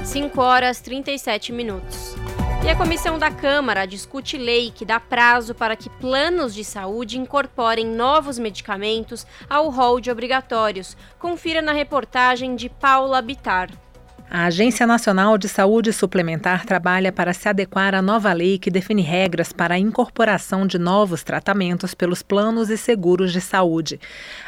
5 0.04 0.40
horas 0.40 0.80
37 0.80 1.52
minutos. 1.52 2.14
E 2.64 2.68
a 2.68 2.76
comissão 2.76 3.18
da 3.18 3.28
Câmara 3.28 3.86
discute 3.86 4.38
lei 4.38 4.70
que 4.70 4.84
dá 4.84 5.00
prazo 5.00 5.52
para 5.52 5.74
que 5.74 5.90
planos 5.90 6.54
de 6.54 6.62
saúde 6.62 7.18
incorporem 7.18 7.84
novos 7.84 8.38
medicamentos 8.38 9.26
ao 9.50 9.68
rol 9.68 10.00
de 10.00 10.10
obrigatórios. 10.10 10.96
Confira 11.18 11.60
na 11.60 11.72
reportagem 11.72 12.54
de 12.54 12.68
Paula 12.68 13.20
Bitar. 13.20 13.70
A 14.34 14.46
Agência 14.46 14.86
Nacional 14.86 15.36
de 15.36 15.46
Saúde 15.46 15.92
Suplementar 15.92 16.64
trabalha 16.64 17.12
para 17.12 17.34
se 17.34 17.50
adequar 17.50 17.94
à 17.94 18.00
nova 18.00 18.32
lei 18.32 18.58
que 18.58 18.70
define 18.70 19.02
regras 19.02 19.52
para 19.52 19.74
a 19.74 19.78
incorporação 19.78 20.66
de 20.66 20.78
novos 20.78 21.22
tratamentos 21.22 21.94
pelos 21.94 22.22
planos 22.22 22.70
e 22.70 22.78
seguros 22.78 23.30
de 23.30 23.42
saúde. 23.42 24.00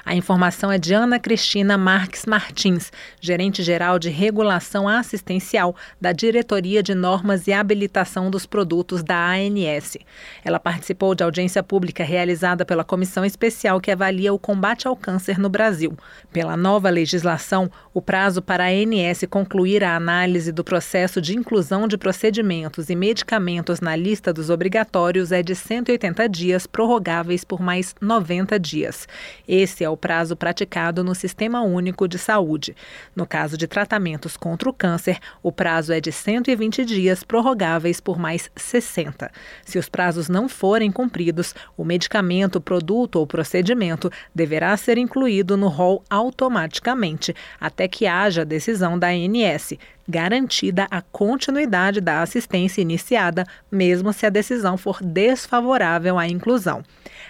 A 0.03 0.15
informação 0.15 0.73
é 0.73 0.79
de 0.79 0.95
Ana 0.95 1.19
Cristina 1.19 1.77
Marques 1.77 2.25
Martins, 2.25 2.91
gerente-geral 3.21 3.99
de 3.99 4.09
regulação 4.09 4.89
assistencial 4.89 5.77
da 6.01 6.13
Diretoria 6.13 6.83
de 6.83 6.95
Normas 6.95 7.47
e 7.47 7.53
Habilitação 7.53 8.31
dos 8.31 8.47
Produtos 8.47 9.03
da 9.03 9.33
ANS. 9.33 9.99
Ela 10.43 10.59
participou 10.59 11.15
de 11.15 11.23
audiência 11.23 11.63
pública 11.63 12.03
realizada 12.03 12.65
pela 12.65 12.85
comissão 12.85 13.23
especial 13.23 13.79
que 13.83 13.91
avalia 13.91 14.33
o 14.33 14.39
combate 14.39 14.89
ao 14.89 14.97
câncer 14.97 15.39
no 15.39 15.51
Brasil. 15.51 15.95
Pela 16.33 16.57
nova 16.57 16.89
legislação, 16.89 17.71
o 17.93 18.01
prazo 18.01 18.41
para 18.41 18.65
a 18.65 18.69
ANS 18.69 19.27
concluir 19.29 19.74
concluir 19.75 19.85
a 19.85 19.97
análise 19.97 20.53
do 20.53 20.63
processo 20.63 21.21
de 21.21 21.37
inclusão 21.37 21.89
de 21.89 21.97
procedimentos 21.97 22.91
e 22.91 22.95
medicamentos 22.95 23.81
na 23.81 23.97
lista 23.97 24.33
dos 24.33 24.51
obrigatórios 24.51 25.33
é 25.33 25.43
de 25.43 25.55
180 25.55 26.29
dias, 26.29 26.67
prorrogáveis 26.67 27.45
por 27.45 27.61
mais 27.61 27.95
90 28.01 28.59
dias. 28.61 29.09
Esse 29.49 29.83
é 29.83 29.91
o 29.91 29.97
prazo 29.97 30.37
praticado 30.37 31.03
no 31.03 31.15
Sistema 31.15 31.63
Único 31.63 32.07
de 32.07 32.19
Saúde. 32.19 32.77
No 33.17 33.27
caso 33.27 33.57
de 33.57 33.67
tratamentos 33.67 34.37
contra 34.37 34.69
o 34.69 34.73
câncer, 34.73 35.19
o 35.43 35.51
prazo 35.51 35.93
é 35.93 36.01
de 36.01 36.13
120 36.13 36.85
dias, 36.85 37.25
prorrogáveis 37.25 38.01
por 38.01 38.19
mais 38.19 38.51
60. 38.55 39.31
Se 39.65 39.79
os 39.79 39.89
prazos 39.89 40.29
não 40.29 40.49
forem 40.49 40.93
cumpridos, 40.93 41.55
o 41.77 41.85
medicamento, 41.85 42.61
produto 42.61 43.17
ou 43.17 43.27
procedimento 43.27 44.11
deverá 44.35 44.77
ser 44.77 44.99
incluído 44.99 45.57
no 45.57 45.69
rol 45.69 46.05
automaticamente, 46.09 47.35
até 47.59 47.89
que 47.89 48.07
haja 48.07 48.45
decisão 48.45 48.99
da 48.99 49.09
ANS 49.09 49.64
garantida 50.09 50.87
a 50.91 51.01
continuidade 51.01 52.01
da 52.01 52.23
assistência 52.23 52.83
iniciada, 52.83 53.47
mesmo 53.71 54.13
se 54.13 54.27
a 54.27 54.31
decisão 54.31 54.77
for 54.77 55.03
desfavorável 55.03 56.19
à 56.19 56.29
inclusão. 56.29 56.83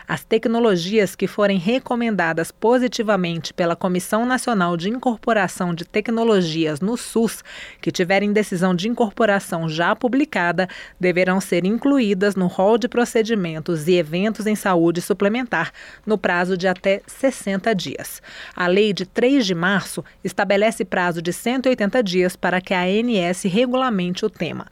As 0.07 0.23
tecnologias 0.23 1.17
que 1.17 1.27
forem 1.27 1.59
recomendadas 1.59 2.53
positivamente 2.53 3.55
pela 3.55 3.75
Comissão 3.75 4.27
Nacional 4.27 4.77
de 4.77 4.91
Incorporação 4.91 5.75
de 5.75 5.87
Tecnologias 5.87 6.81
no 6.81 6.95
SUS, 6.97 7.43
que 7.81 7.91
tiverem 7.91 8.33
decisão 8.33 8.75
de 8.75 8.87
incorporação 8.87 9.67
já 9.67 9.97
publicada, 9.97 10.69
deverão 11.01 11.41
ser 11.41 11.65
incluídas 11.65 12.37
no 12.37 12.47
rol 12.47 12.77
de 12.77 12.87
procedimentos 12.87 13.89
e 13.89 13.95
eventos 13.95 14.47
em 14.47 14.55
saúde 14.55 15.01
suplementar 15.01 15.73
no 16.05 16.19
prazo 16.19 16.55
de 16.55 16.69
até 16.69 17.01
60 17.07 17.75
dias. 17.75 18.21
A 18.55 18.67
lei 18.67 18.93
de 18.93 19.07
3 19.07 19.47
de 19.47 19.55
março 19.55 20.05
estabelece 20.23 20.85
prazo 20.85 21.23
de 21.23 21.33
180 21.33 22.03
dias 22.03 22.37
para 22.37 22.61
que 22.61 22.75
a 22.75 22.83
ANS 22.83 23.45
regulamente 23.45 24.27
o 24.27 24.31
tema. 24.31 24.67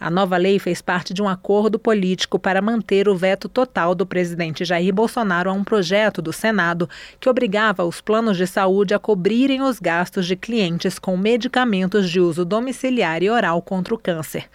A 0.00 0.10
nova 0.10 0.36
lei 0.36 0.58
fez 0.58 0.80
parte 0.80 1.12
de 1.12 1.20
um 1.20 1.28
acordo 1.28 1.78
político 1.78 2.38
para 2.38 2.62
manter 2.62 3.08
o 3.08 3.16
veto 3.16 3.48
total 3.48 3.94
do 3.94 4.06
presidente 4.06 4.64
Jair 4.64 4.94
Bolsonaro 4.94 5.50
a 5.50 5.52
um 5.52 5.64
projeto 5.64 6.22
do 6.22 6.32
Senado 6.32 6.88
que 7.18 7.28
obrigava 7.28 7.84
os 7.84 8.00
planos 8.00 8.36
de 8.36 8.46
saúde 8.46 8.94
a 8.94 8.98
cobrirem 8.98 9.62
os 9.62 9.80
gastos 9.80 10.26
de 10.26 10.36
clientes 10.36 10.98
com 10.98 11.16
medicamentos 11.16 12.08
de 12.08 12.20
uso 12.20 12.44
domiciliar 12.44 13.22
e 13.22 13.30
oral 13.30 13.60
contra 13.60 13.94
o 13.94 13.98
câncer. 13.98 14.48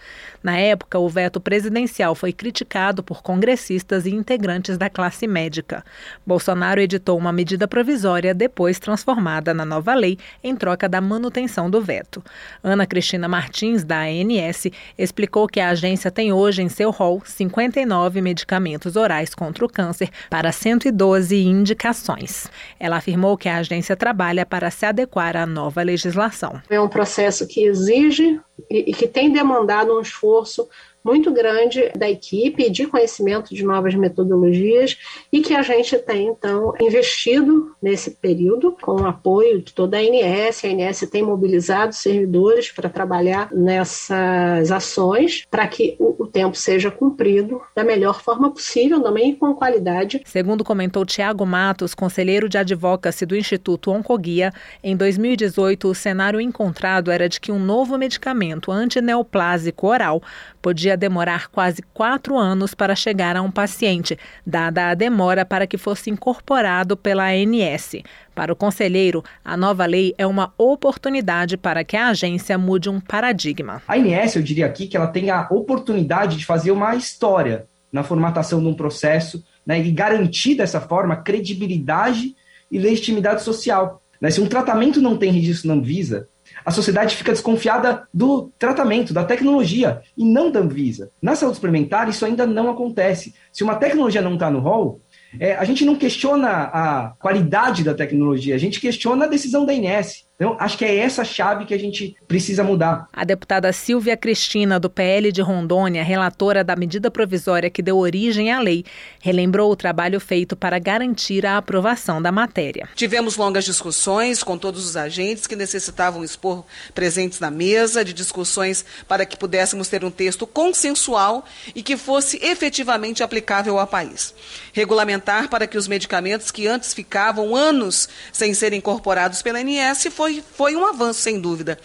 Na 0.44 0.58
época, 0.58 0.98
o 0.98 1.08
veto 1.08 1.40
presidencial 1.40 2.14
foi 2.14 2.30
criticado 2.30 3.02
por 3.02 3.22
congressistas 3.22 4.04
e 4.04 4.10
integrantes 4.10 4.76
da 4.76 4.90
classe 4.90 5.26
médica. 5.26 5.82
Bolsonaro 6.26 6.82
editou 6.82 7.16
uma 7.16 7.32
medida 7.32 7.66
provisória, 7.66 8.34
depois 8.34 8.78
transformada 8.78 9.54
na 9.54 9.64
nova 9.64 9.94
lei, 9.94 10.18
em 10.42 10.54
troca 10.54 10.86
da 10.86 11.00
manutenção 11.00 11.70
do 11.70 11.80
veto. 11.80 12.22
Ana 12.62 12.86
Cristina 12.86 13.26
Martins, 13.26 13.84
da 13.84 14.02
ANS, 14.02 14.66
explicou 14.98 15.48
que 15.48 15.60
a 15.60 15.70
agência 15.70 16.10
tem 16.10 16.30
hoje 16.30 16.60
em 16.60 16.68
seu 16.68 16.90
rol 16.90 17.22
59 17.24 18.20
medicamentos 18.20 18.96
orais 18.96 19.34
contra 19.34 19.64
o 19.64 19.68
câncer 19.68 20.10
para 20.28 20.52
112 20.52 21.42
indicações. 21.42 22.50
Ela 22.78 22.98
afirmou 22.98 23.38
que 23.38 23.48
a 23.48 23.56
agência 23.56 23.96
trabalha 23.96 24.44
para 24.44 24.70
se 24.70 24.84
adequar 24.84 25.38
à 25.38 25.46
nova 25.46 25.82
legislação. 25.82 26.60
É 26.68 26.78
um 26.78 26.88
processo 26.88 27.46
que 27.48 27.64
exige 27.64 28.38
e 28.70 28.92
que 28.92 29.06
tem 29.06 29.32
demandado 29.32 29.96
um 29.96 30.00
esforço 30.00 30.68
muito 31.04 31.30
grande 31.30 31.92
da 31.96 32.08
equipe 32.08 32.70
de 32.70 32.86
conhecimento 32.86 33.54
de 33.54 33.62
novas 33.62 33.94
metodologias 33.94 34.96
e 35.30 35.42
que 35.42 35.54
a 35.54 35.60
gente 35.60 35.98
tem, 35.98 36.28
então, 36.28 36.72
investido 36.80 37.76
nesse 37.82 38.12
período 38.12 38.74
com 38.80 39.02
o 39.02 39.06
apoio 39.06 39.60
de 39.60 39.74
toda 39.74 39.98
a 39.98 40.00
ANS. 40.00 40.64
A 40.64 40.68
ANS 40.68 41.00
tem 41.10 41.22
mobilizado 41.22 41.92
servidores 41.94 42.70
para 42.70 42.88
trabalhar 42.88 43.52
nessas 43.52 44.72
ações 44.72 45.44
para 45.50 45.66
que 45.66 45.94
o, 45.98 46.22
o 46.22 46.26
tempo 46.26 46.56
seja 46.56 46.90
cumprido 46.90 47.60
da 47.74 47.84
melhor 47.84 48.22
forma 48.22 48.50
possível, 48.50 49.02
também 49.02 49.34
com 49.34 49.54
qualidade. 49.54 50.22
Segundo 50.24 50.64
comentou 50.64 51.04
Tiago 51.04 51.44
Matos, 51.44 51.94
conselheiro 51.94 52.48
de 52.48 52.56
advocacy 52.56 53.26
do 53.26 53.36
Instituto 53.36 53.90
Oncoguia, 53.90 54.52
em 54.82 54.96
2018 54.96 55.88
o 55.88 55.94
cenário 55.94 56.40
encontrado 56.40 57.10
era 57.10 57.28
de 57.28 57.40
que 57.40 57.52
um 57.52 57.58
novo 57.58 57.98
medicamento 57.98 58.72
antineoplásico 58.72 59.86
oral 59.86 60.22
podia 60.62 60.93
demorar 60.96 61.48
quase 61.48 61.82
quatro 61.92 62.36
anos 62.36 62.74
para 62.74 62.94
chegar 62.94 63.36
a 63.36 63.42
um 63.42 63.50
paciente, 63.50 64.18
dada 64.46 64.90
a 64.90 64.94
demora 64.94 65.44
para 65.44 65.66
que 65.66 65.78
fosse 65.78 66.10
incorporado 66.10 66.96
pela 66.96 67.30
ANS. 67.30 67.96
Para 68.34 68.52
o 68.52 68.56
conselheiro, 68.56 69.22
a 69.44 69.56
nova 69.56 69.86
lei 69.86 70.14
é 70.18 70.26
uma 70.26 70.52
oportunidade 70.58 71.56
para 71.56 71.84
que 71.84 71.96
a 71.96 72.08
agência 72.08 72.58
mude 72.58 72.88
um 72.88 73.00
paradigma. 73.00 73.82
A 73.86 73.94
ANS, 73.94 74.36
eu 74.36 74.42
diria 74.42 74.66
aqui, 74.66 74.86
que 74.86 74.96
ela 74.96 75.06
tem 75.06 75.30
a 75.30 75.46
oportunidade 75.50 76.36
de 76.36 76.44
fazer 76.44 76.70
uma 76.70 76.94
história 76.94 77.66
na 77.92 78.02
formatação 78.02 78.60
de 78.60 78.66
um 78.66 78.74
processo 78.74 79.44
né, 79.64 79.80
e 79.80 79.90
garantir 79.92 80.56
dessa 80.56 80.80
forma 80.80 81.16
credibilidade 81.16 82.34
e 82.70 82.78
legitimidade 82.78 83.42
social. 83.42 84.02
Né? 84.20 84.30
Se 84.30 84.40
um 84.40 84.46
tratamento 84.46 85.00
não 85.00 85.16
tem 85.16 85.30
registro 85.30 85.68
na 85.68 85.74
Anvisa, 85.74 86.28
a 86.64 86.70
sociedade 86.70 87.16
fica 87.16 87.32
desconfiada 87.32 88.08
do 88.12 88.50
tratamento, 88.58 89.12
da 89.12 89.24
tecnologia, 89.24 90.00
e 90.16 90.24
não 90.24 90.50
da 90.50 90.60
Anvisa. 90.60 91.10
Na 91.20 91.36
saúde 91.36 91.56
suplementar, 91.56 92.08
isso 92.08 92.24
ainda 92.24 92.46
não 92.46 92.70
acontece. 92.70 93.34
Se 93.52 93.62
uma 93.62 93.76
tecnologia 93.76 94.22
não 94.22 94.34
está 94.34 94.50
no 94.50 94.60
rol, 94.60 95.00
é, 95.38 95.54
a 95.54 95.64
gente 95.64 95.84
não 95.84 95.96
questiona 95.96 96.48
a 96.48 97.14
qualidade 97.18 97.82
da 97.82 97.94
tecnologia, 97.94 98.54
a 98.54 98.58
gente 98.58 98.80
questiona 98.80 99.24
a 99.24 99.28
decisão 99.28 99.66
da 99.66 99.74
INS. 99.74 100.24
Então, 100.44 100.56
acho 100.60 100.76
que 100.76 100.84
é 100.84 100.98
essa 100.98 101.24
chave 101.24 101.64
que 101.64 101.72
a 101.72 101.78
gente 101.78 102.14
precisa 102.28 102.62
mudar. 102.62 103.08
A 103.10 103.24
deputada 103.24 103.72
Silvia 103.72 104.14
Cristina, 104.14 104.78
do 104.78 104.90
PL 104.90 105.32
de 105.32 105.40
Rondônia, 105.40 106.04
relatora 106.04 106.62
da 106.62 106.76
medida 106.76 107.10
provisória 107.10 107.70
que 107.70 107.80
deu 107.80 107.96
origem 107.96 108.52
à 108.52 108.60
lei, 108.60 108.84
relembrou 109.22 109.72
o 109.72 109.76
trabalho 109.76 110.20
feito 110.20 110.54
para 110.54 110.78
garantir 110.78 111.46
a 111.46 111.56
aprovação 111.56 112.20
da 112.20 112.30
matéria. 112.30 112.86
Tivemos 112.94 113.38
longas 113.38 113.64
discussões 113.64 114.42
com 114.42 114.58
todos 114.58 114.84
os 114.84 114.98
agentes 114.98 115.46
que 115.46 115.56
necessitavam 115.56 116.22
expor 116.22 116.62
presentes 116.94 117.40
na 117.40 117.50
mesa, 117.50 118.04
de 118.04 118.12
discussões 118.12 118.84
para 119.08 119.24
que 119.24 119.38
pudéssemos 119.38 119.88
ter 119.88 120.04
um 120.04 120.10
texto 120.10 120.46
consensual 120.46 121.46
e 121.74 121.82
que 121.82 121.96
fosse 121.96 122.38
efetivamente 122.44 123.22
aplicável 123.22 123.78
ao 123.78 123.86
país. 123.86 124.34
Regulamentar 124.74 125.48
para 125.48 125.66
que 125.66 125.78
os 125.78 125.88
medicamentos 125.88 126.50
que 126.50 126.66
antes 126.66 126.92
ficavam 126.92 127.56
anos 127.56 128.10
sem 128.30 128.52
serem 128.52 128.80
incorporados 128.80 129.40
pela 129.40 129.58
ANS 129.58 130.08
foi, 130.10 130.33
foi 130.42 130.74
um 130.76 130.86
avanço, 130.86 131.20
sem 131.20 131.40
dúvida. 131.40 131.78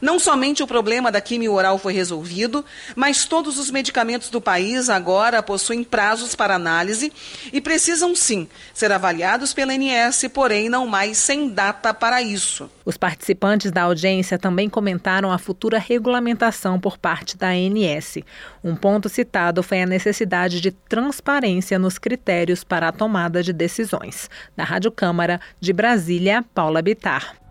Não 0.00 0.18
somente 0.18 0.62
o 0.62 0.66
problema 0.66 1.10
da 1.10 1.20
quimio 1.20 1.52
oral 1.52 1.78
foi 1.78 1.92
resolvido, 1.92 2.64
mas 2.94 3.24
todos 3.24 3.58
os 3.58 3.70
medicamentos 3.70 4.30
do 4.30 4.40
país 4.40 4.88
agora 4.88 5.42
possuem 5.42 5.82
prazos 5.82 6.34
para 6.34 6.54
análise 6.54 7.12
e 7.52 7.60
precisam 7.60 8.14
sim 8.14 8.48
ser 8.74 8.92
avaliados 8.92 9.52
pela 9.52 9.72
ANS, 9.72 10.24
porém 10.32 10.68
não 10.68 10.86
mais 10.86 11.18
sem 11.18 11.48
data 11.48 11.92
para 11.92 12.22
isso. 12.22 12.70
Os 12.84 12.96
participantes 12.96 13.72
da 13.72 13.82
audiência 13.82 14.38
também 14.38 14.68
comentaram 14.68 15.32
a 15.32 15.38
futura 15.38 15.78
regulamentação 15.78 16.78
por 16.78 16.98
parte 16.98 17.36
da 17.36 17.48
ANS. 17.48 18.18
Um 18.62 18.76
ponto 18.76 19.08
citado 19.08 19.62
foi 19.62 19.82
a 19.82 19.86
necessidade 19.86 20.60
de 20.60 20.70
transparência 20.70 21.78
nos 21.78 21.98
critérios 21.98 22.62
para 22.62 22.88
a 22.88 22.92
tomada 22.92 23.42
de 23.42 23.52
decisões. 23.52 24.30
Da 24.56 24.64
Rádio 24.64 24.90
Câmara 24.90 25.40
de 25.60 25.72
Brasília, 25.72 26.44
Paula 26.54 26.82
Bitar. 26.82 27.45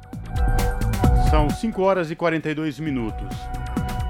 São 1.29 1.49
5 1.49 1.81
horas 1.81 2.11
e 2.11 2.15
42 2.15 2.79
minutos. 2.79 3.27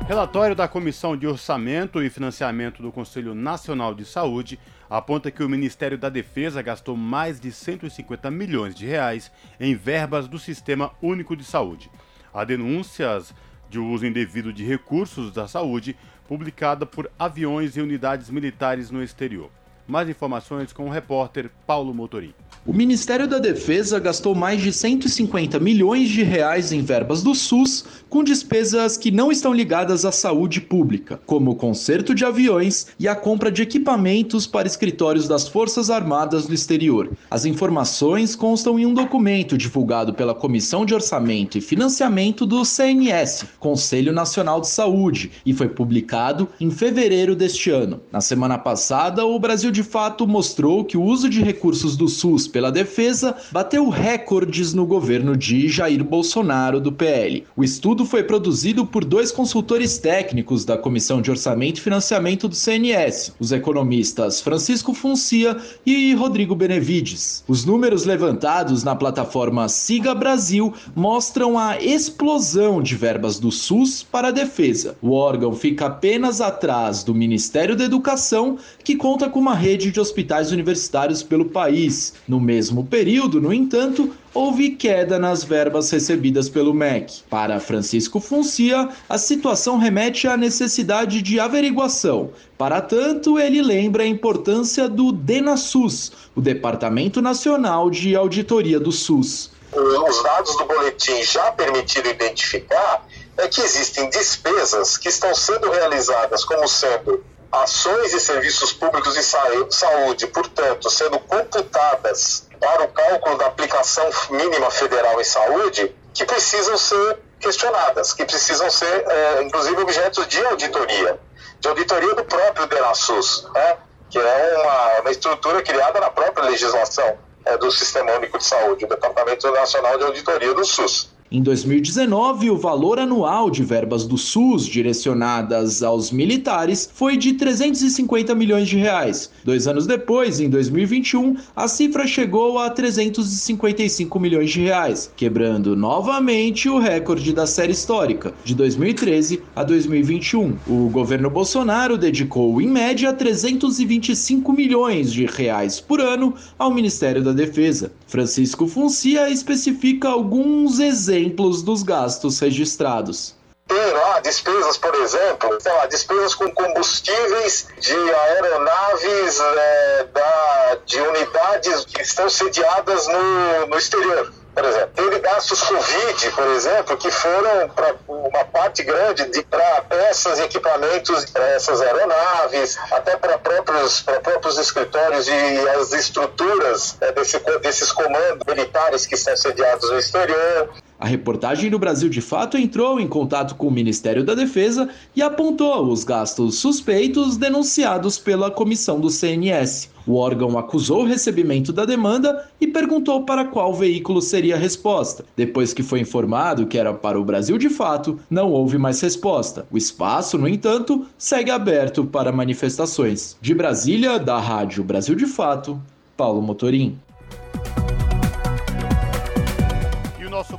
Relatório 0.07 0.55
da 0.55 0.67
Comissão 0.67 1.17
de 1.17 1.25
Orçamento 1.25 2.03
e 2.03 2.09
Financiamento 2.11 2.83
do 2.83 2.91
Conselho 2.91 3.33
Nacional 3.33 3.95
de 3.95 4.05
Saúde 4.05 4.59
aponta 4.87 5.31
que 5.31 5.43
o 5.43 5.49
Ministério 5.49 5.97
da 5.97 6.09
Defesa 6.09 6.61
gastou 6.61 6.95
mais 6.95 7.39
de 7.39 7.51
150 7.51 8.29
milhões 8.29 8.75
de 8.75 8.85
reais 8.85 9.31
em 9.59 9.73
verbas 9.73 10.27
do 10.27 10.37
Sistema 10.37 10.91
Único 11.01 11.35
de 11.35 11.43
Saúde. 11.43 11.89
Há 12.31 12.43
denúncias 12.43 13.33
de 13.69 13.79
uso 13.79 14.05
indevido 14.05 14.53
de 14.53 14.63
recursos 14.63 15.31
da 15.31 15.47
saúde 15.47 15.95
publicada 16.27 16.85
por 16.85 17.09
aviões 17.17 17.75
e 17.75 17.81
unidades 17.81 18.29
militares 18.29 18.91
no 18.91 19.01
exterior. 19.01 19.49
Mais 19.87 20.09
informações 20.09 20.73
com 20.73 20.85
o 20.85 20.89
repórter 20.89 21.51
Paulo 21.67 21.93
Motorim. 21.93 22.33
O 22.65 22.73
Ministério 22.73 23.27
da 23.27 23.37
Defesa 23.37 23.99
gastou 23.99 24.33
mais 24.33 24.59
de 24.59 24.73
150 24.73 25.59
milhões 25.59 26.09
de 26.09 26.23
reais 26.23 26.71
em 26.71 26.81
verbas 26.81 27.21
do 27.21 27.35
SUS 27.35 27.85
com 28.09 28.23
despesas 28.23 28.97
que 28.97 29.11
não 29.11 29.31
estão 29.31 29.53
ligadas 29.53 30.03
à 30.03 30.11
saúde 30.11 30.59
pública, 30.59 31.19
como 31.27 31.51
o 31.51 31.55
conserto 31.55 32.15
de 32.15 32.25
aviões 32.25 32.87
e 32.99 33.07
a 33.07 33.15
compra 33.15 33.51
de 33.51 33.61
equipamentos 33.61 34.47
para 34.47 34.67
escritórios 34.67 35.27
das 35.27 35.47
Forças 35.47 35.91
Armadas 35.91 36.47
no 36.47 36.55
exterior. 36.55 37.11
As 37.29 37.45
informações 37.45 38.35
constam 38.35 38.79
em 38.79 38.85
um 38.87 38.95
documento 38.95 39.55
divulgado 39.55 40.11
pela 40.11 40.33
Comissão 40.33 40.83
de 40.83 40.95
Orçamento 40.95 41.59
e 41.59 41.61
Financiamento 41.61 42.47
do 42.47 42.65
CNS, 42.65 43.45
Conselho 43.59 44.11
Nacional 44.11 44.59
de 44.59 44.69
Saúde, 44.69 45.31
e 45.45 45.53
foi 45.53 45.69
publicado 45.69 46.49
em 46.59 46.71
fevereiro 46.71 47.35
deste 47.35 47.69
ano. 47.69 48.01
Na 48.11 48.21
semana 48.21 48.57
passada, 48.57 49.23
o 49.23 49.37
Brasil 49.37 49.74
de 49.75 49.83
fato 49.83 50.25
mostrou 50.25 50.85
que 50.85 50.95
o 50.95 51.03
uso 51.03 51.27
de 51.27 51.43
recursos 51.43 51.97
do 51.97 52.07
SUS 52.07 52.47
pela 52.47 52.71
defesa 52.71 53.35
bateu 53.51 53.89
recordes 53.89 54.73
no 54.73 54.85
governo 54.85 55.35
de 55.35 55.67
Jair 55.67 56.01
Bolsonaro 56.01 56.79
do 56.79 56.93
PL. 56.93 57.43
O 57.57 57.63
estudo 57.63 58.05
foi 58.05 58.23
produzido 58.23 58.85
por 58.85 59.03
dois 59.03 59.33
consultores 59.33 59.97
técnicos 59.97 60.63
da 60.63 60.77
Comissão 60.77 61.21
de 61.21 61.29
Orçamento 61.29 61.79
e 61.79 61.81
Financiamento 61.81 62.47
do 62.47 62.55
CNS, 62.55 63.33
os 63.37 63.51
economistas 63.51 64.39
Francisco 64.39 64.93
Funcia 64.93 65.57
e 65.85 66.13
Rodrigo 66.13 66.55
Benevides. 66.55 67.43
Os 67.45 67.65
números 67.65 68.05
levantados 68.05 68.81
na 68.81 68.95
plataforma 68.95 69.67
Siga 69.67 70.15
Brasil 70.15 70.73
mostram 70.95 71.59
a 71.59 71.81
explosão 71.81 72.81
de 72.81 72.95
verbas 72.95 73.39
do 73.39 73.51
SUS 73.51 74.03
para 74.03 74.29
a 74.29 74.31
defesa. 74.31 74.95
O 75.01 75.11
órgão 75.11 75.53
fica 75.53 75.87
apenas 75.87 76.39
atrás 76.39 77.03
do 77.03 77.13
Ministério 77.13 77.75
da 77.75 77.83
Educação, 77.83 78.57
que 78.81 78.95
conta 78.95 79.29
com 79.29 79.41
uma 79.41 79.64
rede 79.65 79.89
de 79.89 79.99
hospitais 79.99 80.51
universitários 80.51 81.23
pelo 81.23 81.45
país. 81.45 82.13
No 82.27 82.39
mesmo 82.39 82.85
período, 82.85 83.41
no 83.41 83.51
entanto, 83.51 84.13
houve 84.31 84.69
queda 84.69 85.17
nas 85.17 85.43
verbas 85.43 85.89
recebidas 85.89 86.47
pelo 86.47 86.71
MEC. 86.71 87.23
Para 87.27 87.59
Francisco 87.59 88.19
Funcia, 88.19 88.89
a 89.09 89.17
situação 89.17 89.79
remete 89.79 90.27
à 90.27 90.37
necessidade 90.37 91.19
de 91.19 91.39
averiguação. 91.39 92.29
Para 92.55 92.79
tanto, 92.79 93.39
ele 93.39 93.59
lembra 93.63 94.03
a 94.03 94.07
importância 94.07 94.87
do 94.87 95.11
DENASUS, 95.11 96.11
o 96.35 96.41
Departamento 96.41 97.19
Nacional 97.19 97.89
de 97.89 98.15
Auditoria 98.15 98.79
do 98.79 98.91
SUS. 98.91 99.49
Os 99.73 100.23
dados 100.23 100.55
do 100.57 100.65
boletim 100.65 101.23
já 101.23 101.51
permitiram 101.53 102.11
identificar 102.11 103.03
é 103.35 103.47
que 103.47 103.61
existem 103.61 104.11
despesas 104.11 104.95
que 104.95 105.09
estão 105.09 105.33
sendo 105.33 105.71
realizadas 105.71 106.45
como 106.45 106.67
sendo 106.67 107.23
ações 107.63 108.13
e 108.13 108.19
serviços 108.19 108.73
públicos 108.73 109.13
de 109.13 109.23
saúde, 109.23 110.27
portanto, 110.27 110.89
sendo 110.89 111.19
computadas 111.19 112.47
para 112.59 112.83
o 112.83 112.87
cálculo 112.89 113.37
da 113.37 113.47
aplicação 113.47 114.09
mínima 114.29 114.71
federal 114.71 115.19
em 115.19 115.23
saúde, 115.23 115.95
que 116.13 116.25
precisam 116.25 116.77
ser 116.77 117.19
questionadas, 117.39 118.13
que 118.13 118.25
precisam 118.25 118.69
ser, 118.69 119.05
é, 119.07 119.43
inclusive, 119.43 119.81
objetos 119.81 120.27
de 120.27 120.43
auditoria, 120.45 121.19
de 121.59 121.67
auditoria 121.67 122.15
do 122.15 122.23
próprio 122.23 122.65
DENASUS, 122.67 123.47
né? 123.53 123.77
que 124.09 124.19
é 124.19 124.57
uma, 124.57 125.01
uma 125.01 125.11
estrutura 125.11 125.61
criada 125.61 125.99
na 125.99 126.09
própria 126.09 126.45
legislação 126.45 127.17
é, 127.45 127.57
do 127.57 127.71
Sistema 127.71 128.13
Único 128.13 128.37
de 128.37 128.45
Saúde, 128.45 128.85
o 128.85 128.87
Departamento 128.87 129.51
Nacional 129.51 129.97
de 129.97 130.03
Auditoria 130.05 130.53
do 130.53 130.63
SUS. 130.63 131.14
Em 131.31 131.41
2019, 131.41 132.51
o 132.51 132.55
valor 132.55 132.99
anual 132.99 133.49
de 133.49 133.63
verbas 133.63 134.05
do 134.05 134.15
SUS 134.15 134.67
direcionadas 134.67 135.81
aos 135.81 136.11
militares 136.11 136.87
foi 136.93 137.17
de 137.17 137.33
350 137.33 138.35
milhões 138.35 138.69
de 138.69 138.77
reais. 138.77 139.31
Dois 139.43 139.67
anos 139.67 139.87
depois, 139.87 140.39
em 140.39 140.47
2021, 140.51 141.35
a 141.55 141.67
cifra 141.67 142.05
chegou 142.05 142.59
a 142.59 142.69
355 142.69 144.19
milhões 144.19 144.51
de 144.51 144.61
reais, 144.61 145.11
quebrando 145.17 145.75
novamente 145.75 146.69
o 146.69 146.77
recorde 146.77 147.33
da 147.33 147.47
série 147.47 147.71
histórica, 147.71 148.31
de 148.43 148.53
2013 148.53 149.41
a 149.55 149.63
2021. 149.63 150.55
O 150.67 150.89
governo 150.89 151.31
Bolsonaro 151.31 151.97
dedicou, 151.97 152.61
em 152.61 152.67
média, 152.67 153.11
325 153.11 154.53
milhões 154.53 155.11
de 155.11 155.25
reais 155.25 155.79
por 155.79 155.99
ano 155.99 156.35
ao 156.59 156.71
Ministério 156.71 157.23
da 157.23 157.31
Defesa. 157.31 157.91
Francisco 158.05 158.67
Funcia 158.67 159.27
especifica 159.27 160.09
alguns 160.09 160.79
exemplos 160.79 161.14
exemplos 161.15 161.61
dos 161.61 161.81
gastos 161.81 162.39
registrados. 162.39 163.33
Tem 163.67 163.93
lá 163.93 164.19
despesas, 164.19 164.77
por 164.77 164.93
exemplo, 164.95 165.57
sei 165.59 165.71
lá, 165.71 165.85
despesas 165.87 166.35
com 166.35 166.51
combustíveis 166.51 167.67
de 167.79 167.93
aeronaves 167.93 169.39
é, 169.39 170.07
da, 170.13 170.77
de 170.85 171.01
unidades 171.01 171.85
que 171.85 172.01
estão 172.01 172.29
sediadas 172.29 173.07
no, 173.07 173.67
no 173.67 173.77
exterior 173.77 174.31
por 174.55 174.63
exemplo. 174.63 174.89
Teve 174.95 175.19
gastos 175.19 175.61
Covid, 175.61 176.31
por 176.31 176.47
exemplo, 176.47 176.97
que 176.97 177.11
foram 177.11 177.69
para 177.69 177.93
uma 178.07 178.45
parte 178.45 178.83
grande 178.83 179.43
para 179.43 179.81
peças 179.81 180.39
e 180.39 180.43
equipamentos 180.43 181.25
para 181.25 181.45
essas 181.49 181.81
aeronaves, 181.81 182.77
até 182.91 183.17
para 183.17 183.37
próprios, 183.37 184.01
próprios 184.01 184.57
escritórios 184.57 185.27
e 185.27 185.69
as 185.69 185.91
estruturas 185.91 186.95
é, 187.01 187.11
desse, 187.11 187.37
desses 187.59 187.91
comandos 187.91 188.45
militares 188.47 189.05
que 189.05 189.15
estão 189.15 189.35
sediados 189.35 189.89
no 189.91 189.99
exterior. 189.99 190.69
A 190.97 191.05
reportagem 191.05 191.69
do 191.69 191.77
Brasil 191.77 192.07
de 192.07 192.21
Fato 192.21 192.57
entrou 192.57 192.99
em 192.99 193.07
contato 193.07 193.55
com 193.55 193.67
o 193.67 193.71
Ministério 193.71 194.23
da 194.23 194.33
Defesa 194.33 194.89
e 195.15 195.21
apontou 195.21 195.91
os 195.91 196.05
gastos 196.05 196.59
suspeitos 196.59 197.35
denunciados 197.35 198.17
pela 198.17 198.49
comissão 198.49 198.99
do 198.99 199.09
CNS. 199.09 199.89
O 200.07 200.15
órgão 200.15 200.57
acusou 200.57 201.01
o 201.01 201.05
recebimento 201.05 201.73
da 201.73 201.83
demanda 201.83 202.47
e 202.61 202.67
perguntou 202.67 203.23
para 203.23 203.43
qual 203.43 203.73
veículo 203.73 204.21
seria 204.21 204.55
a 204.55 204.59
resposta. 204.59 205.25
Depois 205.35 205.73
que 205.73 205.83
foi 205.83 205.99
informado 205.99 206.67
que 206.67 206.77
era 206.77 206.93
para 206.93 207.19
o 207.19 207.25
Brasil 207.25 207.57
de 207.57 207.69
Fato, 207.69 208.19
não 208.29 208.51
houve 208.51 208.77
mais 208.77 209.01
resposta. 209.01 209.65
O 209.71 209.77
espaço, 209.77 210.37
no 210.37 210.47
entanto, 210.47 211.05
segue 211.17 211.51
aberto 211.51 212.05
para 212.05 212.31
manifestações. 212.31 213.35
De 213.41 213.53
Brasília, 213.53 214.17
da 214.17 214.39
Rádio 214.39 214.83
Brasil 214.83 215.15
de 215.15 215.25
Fato, 215.25 215.81
Paulo 216.15 216.41
Motorim. 216.41 216.97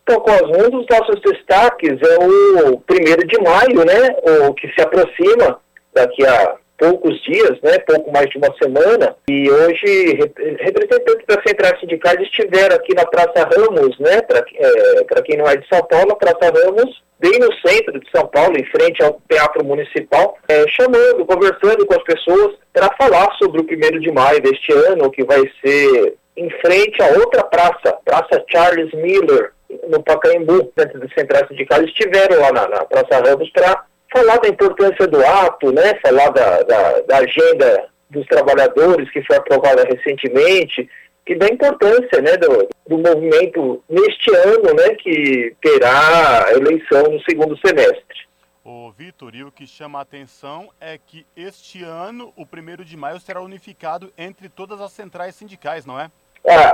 Então, 0.04 0.20
Cosmo, 0.20 0.66
um 0.66 0.70
dos 0.70 0.86
nossos 0.90 1.22
destaques 1.22 1.98
é 2.02 2.70
o 2.70 2.78
primeiro 2.80 3.26
de 3.26 3.42
maio, 3.42 3.86
né? 3.86 4.16
O 4.48 4.54
que 4.54 4.68
se 4.74 4.82
aproxima 4.82 5.60
daqui 5.94 6.26
a 6.26 6.56
poucos 6.78 7.22
dias, 7.24 7.58
né? 7.62 7.80
Pouco 7.88 8.12
mais 8.12 8.30
de 8.30 8.38
uma 8.38 8.54
semana. 8.62 9.16
E 9.30 9.50
hoje 9.50 10.20
representantes 10.60 11.26
das 11.26 11.42
centrais 11.48 11.80
sindicais 11.80 12.20
estiveram 12.22 12.76
aqui 12.76 12.94
na 12.94 13.06
Praça 13.06 13.48
Ramos, 13.56 13.98
né? 14.00 14.22
Para 14.22 14.40
é, 14.40 15.22
quem 15.24 15.38
não 15.38 15.48
é 15.48 15.56
de 15.56 15.68
São 15.70 15.82
Paulo, 15.86 16.12
a 16.12 16.16
Praça 16.16 16.52
Ramos 16.52 17.02
bem 17.24 17.40
no 17.40 17.54
centro 17.66 17.98
de 17.98 18.12
São 18.12 18.28
Paulo, 18.28 18.58
em 18.58 18.66
frente 18.66 19.02
ao 19.02 19.18
Teatro 19.30 19.64
Municipal, 19.64 20.38
é, 20.50 20.68
chamando, 20.68 21.26
conversando 21.26 21.86
com 21.86 21.94
as 21.94 22.04
pessoas 22.04 22.56
para 22.74 22.94
falar 22.98 23.34
sobre 23.42 23.62
o 23.62 23.64
primeiro 23.64 23.98
de 24.02 24.12
maio 24.12 24.42
deste 24.42 24.74
ano, 24.74 25.10
que 25.10 25.24
vai 25.24 25.42
ser 25.64 26.16
em 26.36 26.50
frente 26.60 27.02
a 27.02 27.18
outra 27.20 27.44
praça, 27.44 27.98
Praça 28.04 28.44
Charles 28.50 28.92
Miller, 28.94 29.54
no 29.88 30.02
Pacaembu, 30.04 30.72
dentro 30.76 31.00
do 31.00 31.14
Central 31.14 31.48
Sindical, 31.48 31.84
estiveram 31.84 32.40
lá 32.40 32.52
na, 32.52 32.68
na 32.68 32.86
Praça 32.86 33.22
Ramos 33.24 33.50
para 33.52 33.86
falar 34.14 34.38
da 34.38 34.48
importância 34.48 35.08
do 35.08 35.26
ato, 35.26 35.72
né, 35.72 36.00
falar 36.02 36.30
da, 36.30 36.62
da, 36.64 37.02
da, 37.02 37.18
agenda 37.18 37.90
dos 38.10 38.26
trabalhadores 38.28 39.10
que 39.12 39.24
foi 39.24 39.38
aprovada 39.38 39.84
recentemente 39.84 40.88
e 41.26 41.36
da 41.36 41.48
importância 41.48 42.22
né, 42.22 42.38
do, 42.38 42.70
do 42.88 42.98
movimento 42.98 43.84
neste 43.90 44.34
ano 44.36 44.74
né, 44.76 44.94
que 44.96 45.56
terá 45.62 46.46
eleição 46.52 47.04
no 47.12 47.20
segundo 47.22 47.58
semestre. 47.58 48.24
O 48.64 48.92
Vitor, 48.92 49.36
e 49.36 49.44
o 49.44 49.52
que 49.52 49.66
chama 49.66 50.00
a 50.00 50.04
atenção 50.04 50.70
é 50.80 50.98
que 50.98 51.26
este 51.36 51.84
ano, 51.84 52.32
o 52.36 52.46
primeiro 52.46 52.86
de 52.86 52.96
maio, 52.96 53.20
será 53.20 53.42
unificado 53.42 54.14
entre 54.18 54.48
todas 54.48 54.80
as 54.80 54.94
centrais 54.94 55.36
sindicais, 55.36 55.86
não 55.86 56.00
é? 56.00 56.10
Ah, 56.46 56.74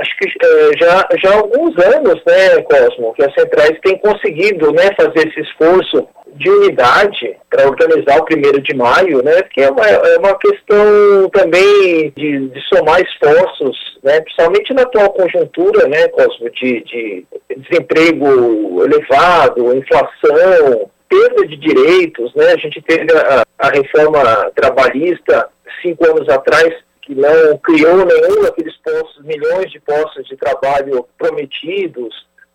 acho 0.00 0.16
que 0.16 0.28
é, 0.28 0.78
já, 0.78 1.06
já 1.22 1.30
há 1.30 1.36
alguns 1.36 1.76
anos, 1.78 2.22
né, 2.26 2.62
Cosmo, 2.62 3.12
que 3.12 3.22
as 3.22 3.34
centrais 3.34 3.78
têm 3.82 3.98
conseguido 3.98 4.72
né, 4.72 4.90
fazer 4.96 5.28
esse 5.28 5.40
esforço 5.40 6.08
de 6.34 6.48
unidade 6.48 7.36
para 7.50 7.68
organizar 7.68 8.18
o 8.18 8.24
primeiro 8.24 8.62
de 8.62 8.74
maio, 8.74 9.22
né, 9.22 9.42
que 9.42 9.60
é 9.60 9.70
uma, 9.70 9.86
é 9.86 10.18
uma 10.18 10.34
questão 10.38 11.28
também 11.34 12.10
de, 12.16 12.48
de 12.48 12.60
somar 12.72 12.98
esforços, 13.02 13.98
né, 14.02 14.22
principalmente 14.22 14.72
na 14.72 14.82
atual 14.82 15.12
conjuntura, 15.12 15.86
né, 15.86 16.08
Cosmo, 16.08 16.48
de, 16.50 16.82
de 16.84 17.26
desemprego 17.58 18.84
elevado, 18.84 19.76
inflação, 19.76 20.90
perda 21.10 21.46
de 21.46 21.56
direitos, 21.56 22.34
né, 22.34 22.52
a 22.52 22.56
gente 22.56 22.80
teve 22.80 23.12
a, 23.12 23.44
a 23.58 23.68
reforma 23.68 24.50
trabalhista 24.54 25.48
cinco 25.82 26.06
anos 26.06 26.28
atrás, 26.28 26.74
que 27.02 27.14
não 27.14 27.58
criou 27.58 28.04
nenhum 28.04 28.42
daqueles 28.42 28.76
postos, 28.78 29.24
milhões 29.24 29.70
de 29.70 29.80
postos 29.80 30.26
de 30.26 30.36
trabalho 30.36 31.06
prometidos. 31.18 32.14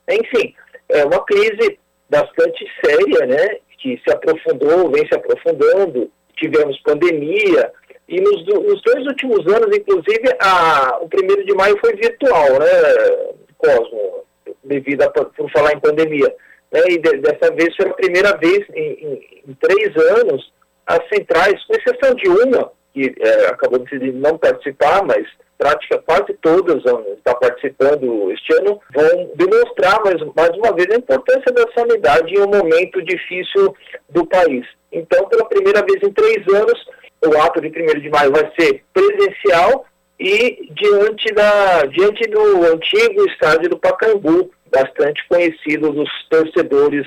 Enfim, 0.10 0.54
é 0.90 1.04
uma 1.06 1.24
crise 1.26 1.80
bastante 2.10 2.66
séria, 2.84 3.26
né, 3.26 3.58
que 3.80 4.00
se 4.06 4.14
aprofundou, 4.14 4.92
vem 4.92 5.08
se 5.08 5.16
aprofundando. 5.16 6.12
Tivemos 6.36 6.80
pandemia, 6.82 7.72
e 8.08 8.22
nos, 8.22 8.46
nos 8.46 8.82
dois 8.84 9.06
últimos 9.08 9.40
anos, 9.48 9.76
inclusive, 9.76 10.36
a, 10.40 11.00
o 11.02 11.10
primeiro 11.10 11.44
de 11.44 11.54
maio 11.56 11.78
foi 11.80 11.96
virtual, 11.96 12.60
né, 12.60 13.36
Cosmo, 13.58 14.24
devido 14.64 15.02
a, 15.02 15.10
por 15.10 15.52
falar 15.52 15.74
em 15.74 15.80
pandemia. 15.80 16.34
Né, 16.72 16.82
e 16.90 17.00
de, 17.00 17.18
dessa 17.18 17.52
vez 17.54 17.76
foi 17.76 17.88
a 17.88 17.94
primeira 17.94 18.38
vez 18.38 18.64
em, 18.76 18.92
em, 18.92 19.42
em 19.48 19.54
três 19.56 19.96
anos 20.20 20.54
as 20.86 21.00
centrais, 21.10 21.66
com 21.66 21.74
exceção 21.74 22.14
de 22.14 22.30
uma, 22.30 22.72
que 22.96 23.14
é, 23.20 23.48
acabou 23.48 23.80
decidindo 23.80 24.18
não 24.20 24.38
participar, 24.38 25.04
mas 25.04 25.28
prática 25.58 26.02
quase 26.06 26.34
todas 26.42 26.78
estar 26.78 27.36
participando 27.36 28.32
este 28.32 28.54
ano, 28.56 28.80
vão 28.94 29.32
demonstrar 29.36 30.02
mais, 30.04 30.22
mais 30.36 30.50
uma 30.58 30.74
vez 30.74 30.88
a 30.92 30.98
importância 30.98 31.52
da 31.54 31.66
sanidade 31.74 32.34
em 32.34 32.40
um 32.40 32.48
momento 32.48 33.02
difícil 33.04 33.76
do 34.10 34.26
país. 34.26 34.66
Então, 34.92 35.28
pela 35.28 35.46
primeira 35.46 35.84
vez 35.84 36.02
em 36.02 36.12
três 36.14 36.38
anos, 36.54 36.88
o 37.26 37.38
ato 37.42 37.60
de 37.60 37.68
1 37.68 38.00
de 38.00 38.10
maio 38.10 38.32
vai 38.32 38.50
ser 38.58 38.84
presencial 38.94 39.86
e 40.18 40.70
diante, 40.72 41.34
da, 41.34 41.82
diante 41.84 42.30
do 42.30 42.64
antigo 42.64 43.26
estádio 43.30 43.70
do 43.70 43.78
Pacaembu, 43.78 44.52
bastante 44.72 45.26
conhecido 45.28 45.92
dos 45.92 46.10
torcedores 46.30 47.06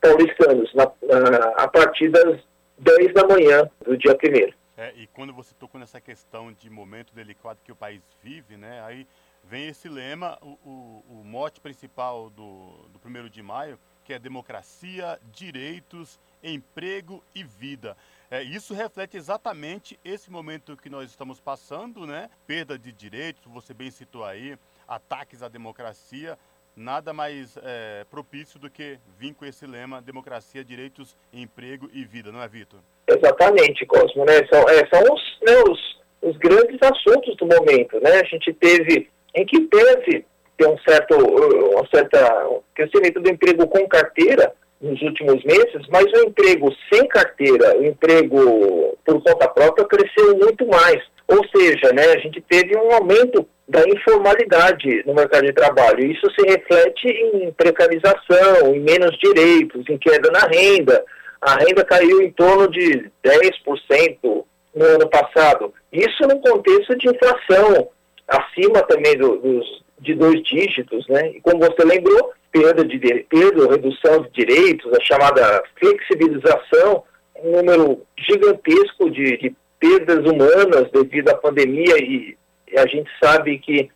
paulistanos, 0.00 0.72
na, 0.74 0.90
na, 1.02 1.52
a 1.56 1.68
partir 1.68 2.08
das 2.10 2.38
10 2.78 3.14
da 3.14 3.26
manhã 3.26 3.68
do 3.84 3.96
dia 3.96 4.12
1 4.12 4.65
é, 4.76 4.92
e 4.94 5.06
quando 5.06 5.32
você 5.32 5.54
tocou 5.54 5.80
nessa 5.80 6.00
questão 6.00 6.52
de 6.52 6.68
momento 6.68 7.14
delicado 7.14 7.60
que 7.64 7.72
o 7.72 7.76
país 7.76 8.02
vive, 8.22 8.56
né, 8.56 8.82
aí 8.84 9.06
vem 9.42 9.68
esse 9.68 9.88
lema, 9.88 10.38
o, 10.42 10.58
o, 10.64 11.04
o 11.08 11.24
mote 11.24 11.60
principal 11.60 12.28
do, 12.30 12.88
do 12.88 13.00
1 13.02 13.28
de 13.28 13.42
maio, 13.42 13.78
que 14.04 14.12
é 14.12 14.18
democracia, 14.18 15.18
direitos, 15.32 16.20
emprego 16.42 17.24
e 17.34 17.42
vida. 17.42 17.96
É, 18.30 18.42
isso 18.42 18.74
reflete 18.74 19.16
exatamente 19.16 19.98
esse 20.04 20.30
momento 20.30 20.76
que 20.76 20.90
nós 20.90 21.10
estamos 21.10 21.40
passando, 21.40 22.06
né? 22.06 22.28
Perda 22.46 22.78
de 22.78 22.92
direitos, 22.92 23.50
você 23.52 23.72
bem 23.72 23.90
citou 23.90 24.24
aí, 24.24 24.58
ataques 24.86 25.42
à 25.42 25.48
democracia, 25.48 26.38
nada 26.76 27.12
mais 27.12 27.56
é, 27.62 28.04
propício 28.10 28.60
do 28.60 28.68
que 28.68 28.98
vir 29.18 29.34
com 29.34 29.46
esse 29.46 29.66
lema 29.66 30.02
democracia, 30.02 30.62
direitos, 30.62 31.16
emprego 31.32 31.88
e 31.92 32.04
vida, 32.04 32.30
não 32.30 32.42
é, 32.42 32.46
Vitor? 32.46 32.80
Exatamente, 33.08 33.86
Cosmo, 33.86 34.24
né? 34.26 34.46
São, 34.52 34.62
é, 34.68 34.86
são 34.92 35.02
os, 35.14 35.38
né, 35.42 35.62
os, 35.68 36.30
os, 36.30 36.36
grandes 36.36 36.78
assuntos 36.82 37.34
do 37.36 37.46
momento, 37.46 37.98
né? 38.00 38.20
A 38.20 38.24
gente 38.24 38.52
teve, 38.52 39.08
em 39.34 39.46
que 39.46 39.60
teve 39.62 40.26
ter 40.58 40.68
um 40.68 40.78
certo, 40.86 41.16
um 41.16 41.86
certo 41.86 42.62
crescimento 42.74 43.20
do 43.20 43.30
emprego 43.30 43.66
com 43.68 43.88
carteira 43.88 44.52
nos 44.80 45.00
últimos 45.00 45.42
meses, 45.44 45.86
mas 45.88 46.04
o 46.04 46.26
emprego 46.26 46.68
sem 46.92 47.08
carteira, 47.08 47.78
o 47.78 47.84
emprego 47.84 48.98
por 49.04 49.22
conta 49.22 49.48
própria 49.48 49.86
cresceu 49.86 50.36
muito 50.36 50.66
mais. 50.66 51.02
Ou 51.28 51.40
seja, 51.54 51.92
né, 51.92 52.04
a 52.12 52.18
gente 52.18 52.40
teve 52.40 52.76
um 52.76 52.92
aumento 52.92 53.46
da 53.68 53.82
informalidade 53.88 55.02
no 55.04 55.14
mercado 55.14 55.44
de 55.44 55.52
trabalho. 55.52 56.06
Isso 56.06 56.26
se 56.38 56.46
reflete 56.46 57.08
em 57.08 57.50
precarização, 57.52 58.74
em 58.74 58.80
menos 58.80 59.16
direitos, 59.18 59.84
em 59.88 59.98
queda 59.98 60.30
na 60.30 60.46
renda. 60.46 61.04
A 61.40 61.56
renda 61.56 61.84
caiu 61.84 62.22
em 62.22 62.30
torno 62.30 62.68
de 62.70 63.10
10% 63.24 64.44
no 64.74 64.84
ano 64.84 65.08
passado. 65.08 65.74
Isso 65.92 66.22
num 66.28 66.40
contexto 66.40 66.96
de 66.96 67.08
inflação 67.08 67.88
acima 68.28 68.82
também 68.82 69.16
do, 69.16 69.36
dos, 69.36 69.82
de 70.00 70.14
dois 70.14 70.42
dígitos, 70.42 71.06
né? 71.08 71.30
E 71.30 71.40
como 71.40 71.58
você 71.58 71.84
lembrou, 71.84 72.32
perda 72.52 72.84
de 72.84 72.98
perda, 72.98 73.70
redução 73.70 74.22
de 74.22 74.30
direitos, 74.30 74.92
a 74.92 75.02
chamada 75.02 75.62
flexibilização, 75.78 77.02
um 77.42 77.56
número 77.56 78.02
gigantesco 78.18 79.10
de, 79.10 79.36
de 79.36 79.56
perdas 79.78 80.24
humanas 80.24 80.90
devido 80.92 81.28
à 81.28 81.34
pandemia 81.34 81.96
e, 81.98 82.36
a 82.76 82.86
gente 82.86 83.08
sabe 83.22 83.58
que 83.58 83.88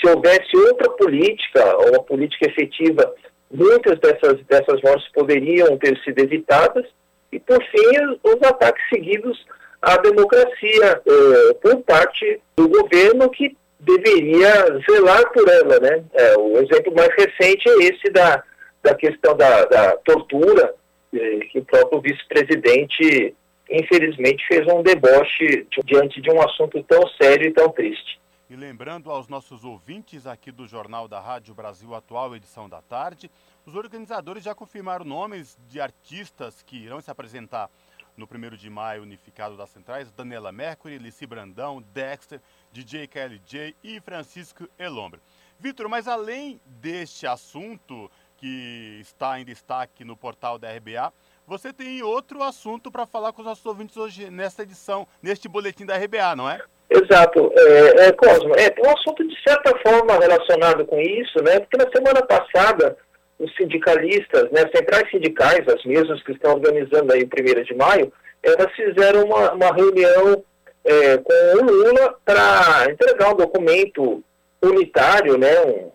se 0.00 0.08
houvesse 0.08 0.56
outra 0.56 0.88
política, 0.90 1.76
uma 1.88 2.02
política 2.02 2.48
efetiva, 2.48 3.12
muitas 3.50 3.98
dessas, 3.98 4.40
dessas 4.44 4.80
mortes 4.80 5.10
poderiam 5.12 5.76
ter 5.76 5.98
sido 6.02 6.20
evitadas. 6.20 6.86
E, 7.30 7.38
por 7.40 7.62
fim, 7.64 8.18
os 8.22 8.42
ataques 8.42 8.82
seguidos 8.88 9.44
à 9.82 9.96
democracia 9.96 11.02
eh, 11.04 11.54
por 11.60 11.82
parte 11.82 12.40
do 12.56 12.68
governo, 12.68 13.28
que 13.30 13.56
deveria 13.80 14.52
zelar 14.88 15.30
por 15.32 15.48
ela. 15.48 15.80
Né? 15.80 16.04
É, 16.14 16.38
o 16.38 16.58
exemplo 16.58 16.94
mais 16.94 17.10
recente 17.16 17.68
é 17.68 17.84
esse 17.84 18.10
da, 18.12 18.42
da 18.82 18.94
questão 18.94 19.36
da, 19.36 19.64
da 19.64 19.96
tortura, 19.98 20.74
eh, 21.14 21.40
que 21.50 21.58
o 21.58 21.64
próprio 21.64 22.00
vice-presidente 22.00 23.34
infelizmente 23.72 24.46
fez 24.46 24.66
um 24.66 24.82
deboche 24.82 25.66
diante 25.84 26.20
de 26.20 26.30
um 26.30 26.40
assunto 26.42 26.82
tão 26.84 27.06
sério 27.20 27.48
e 27.48 27.52
tão 27.52 27.70
triste. 27.70 28.20
E 28.50 28.54
lembrando 28.54 29.10
aos 29.10 29.28
nossos 29.28 29.64
ouvintes 29.64 30.26
aqui 30.26 30.52
do 30.52 30.68
Jornal 30.68 31.08
da 31.08 31.18
Rádio 31.18 31.54
Brasil 31.54 31.94
Atual, 31.94 32.36
edição 32.36 32.68
da 32.68 32.82
tarde, 32.82 33.30
os 33.64 33.74
organizadores 33.74 34.44
já 34.44 34.54
confirmaram 34.54 35.06
nomes 35.06 35.56
de 35.68 35.80
artistas 35.80 36.62
que 36.62 36.76
irão 36.76 37.00
se 37.00 37.10
apresentar 37.10 37.70
no 38.14 38.26
1 38.26 38.56
de 38.56 38.68
maio 38.68 39.02
unificado 39.02 39.56
das 39.56 39.70
centrais, 39.70 40.12
Daniela 40.12 40.52
Mercury, 40.52 40.98
Lici 40.98 41.26
Brandão, 41.26 41.82
Dexter, 41.94 42.42
DJ 42.70 43.06
KLJ 43.06 43.74
e 43.82 44.00
Francisco 44.00 44.68
Elombre. 44.78 45.20
Vitor, 45.58 45.88
mas 45.88 46.06
além 46.06 46.60
deste 46.66 47.26
assunto 47.26 48.10
que 48.36 48.98
está 49.00 49.40
em 49.40 49.44
destaque 49.44 50.04
no 50.04 50.16
portal 50.16 50.58
da 50.58 50.68
RBA, 50.76 51.12
você 51.46 51.72
tem 51.72 52.02
outro 52.02 52.42
assunto 52.42 52.90
para 52.90 53.06
falar 53.06 53.32
com 53.32 53.42
os 53.42 53.46
nossos 53.46 53.64
ouvintes 53.66 53.96
hoje 53.96 54.30
nesta 54.30 54.62
edição, 54.62 55.06
neste 55.22 55.48
boletim 55.48 55.84
da 55.84 55.96
RBA, 55.96 56.36
não 56.36 56.48
é? 56.48 56.60
Exato, 56.90 57.50
é, 57.56 58.06
é, 58.06 58.12
Cosmo, 58.12 58.54
é 58.54 58.74
um 58.86 58.90
assunto 58.90 59.26
de 59.26 59.42
certa 59.42 59.76
forma 59.78 60.18
relacionado 60.18 60.84
com 60.84 61.00
isso, 61.00 61.42
né? 61.42 61.58
Porque 61.60 61.78
na 61.78 61.90
semana 61.90 62.22
passada 62.26 62.96
os 63.38 63.54
sindicalistas, 63.56 64.50
né, 64.50 64.60
centrais 64.74 65.10
sindicais, 65.10 65.66
as 65.66 65.84
mesmas 65.84 66.22
que 66.22 66.32
estão 66.32 66.52
organizando 66.52 67.12
aí 67.12 67.22
o 67.22 67.26
1 67.26 67.62
de 67.64 67.74
maio, 67.74 68.12
elas 68.42 68.70
fizeram 68.72 69.24
uma, 69.24 69.52
uma 69.52 69.72
reunião 69.74 70.44
é, 70.84 71.16
com 71.18 71.32
o 71.32 71.64
Lula 71.64 72.14
para 72.24 72.90
entregar 72.90 73.32
um 73.32 73.36
documento 73.36 74.22
unitário, 74.62 75.38
né, 75.38 75.60
um, 75.62 75.90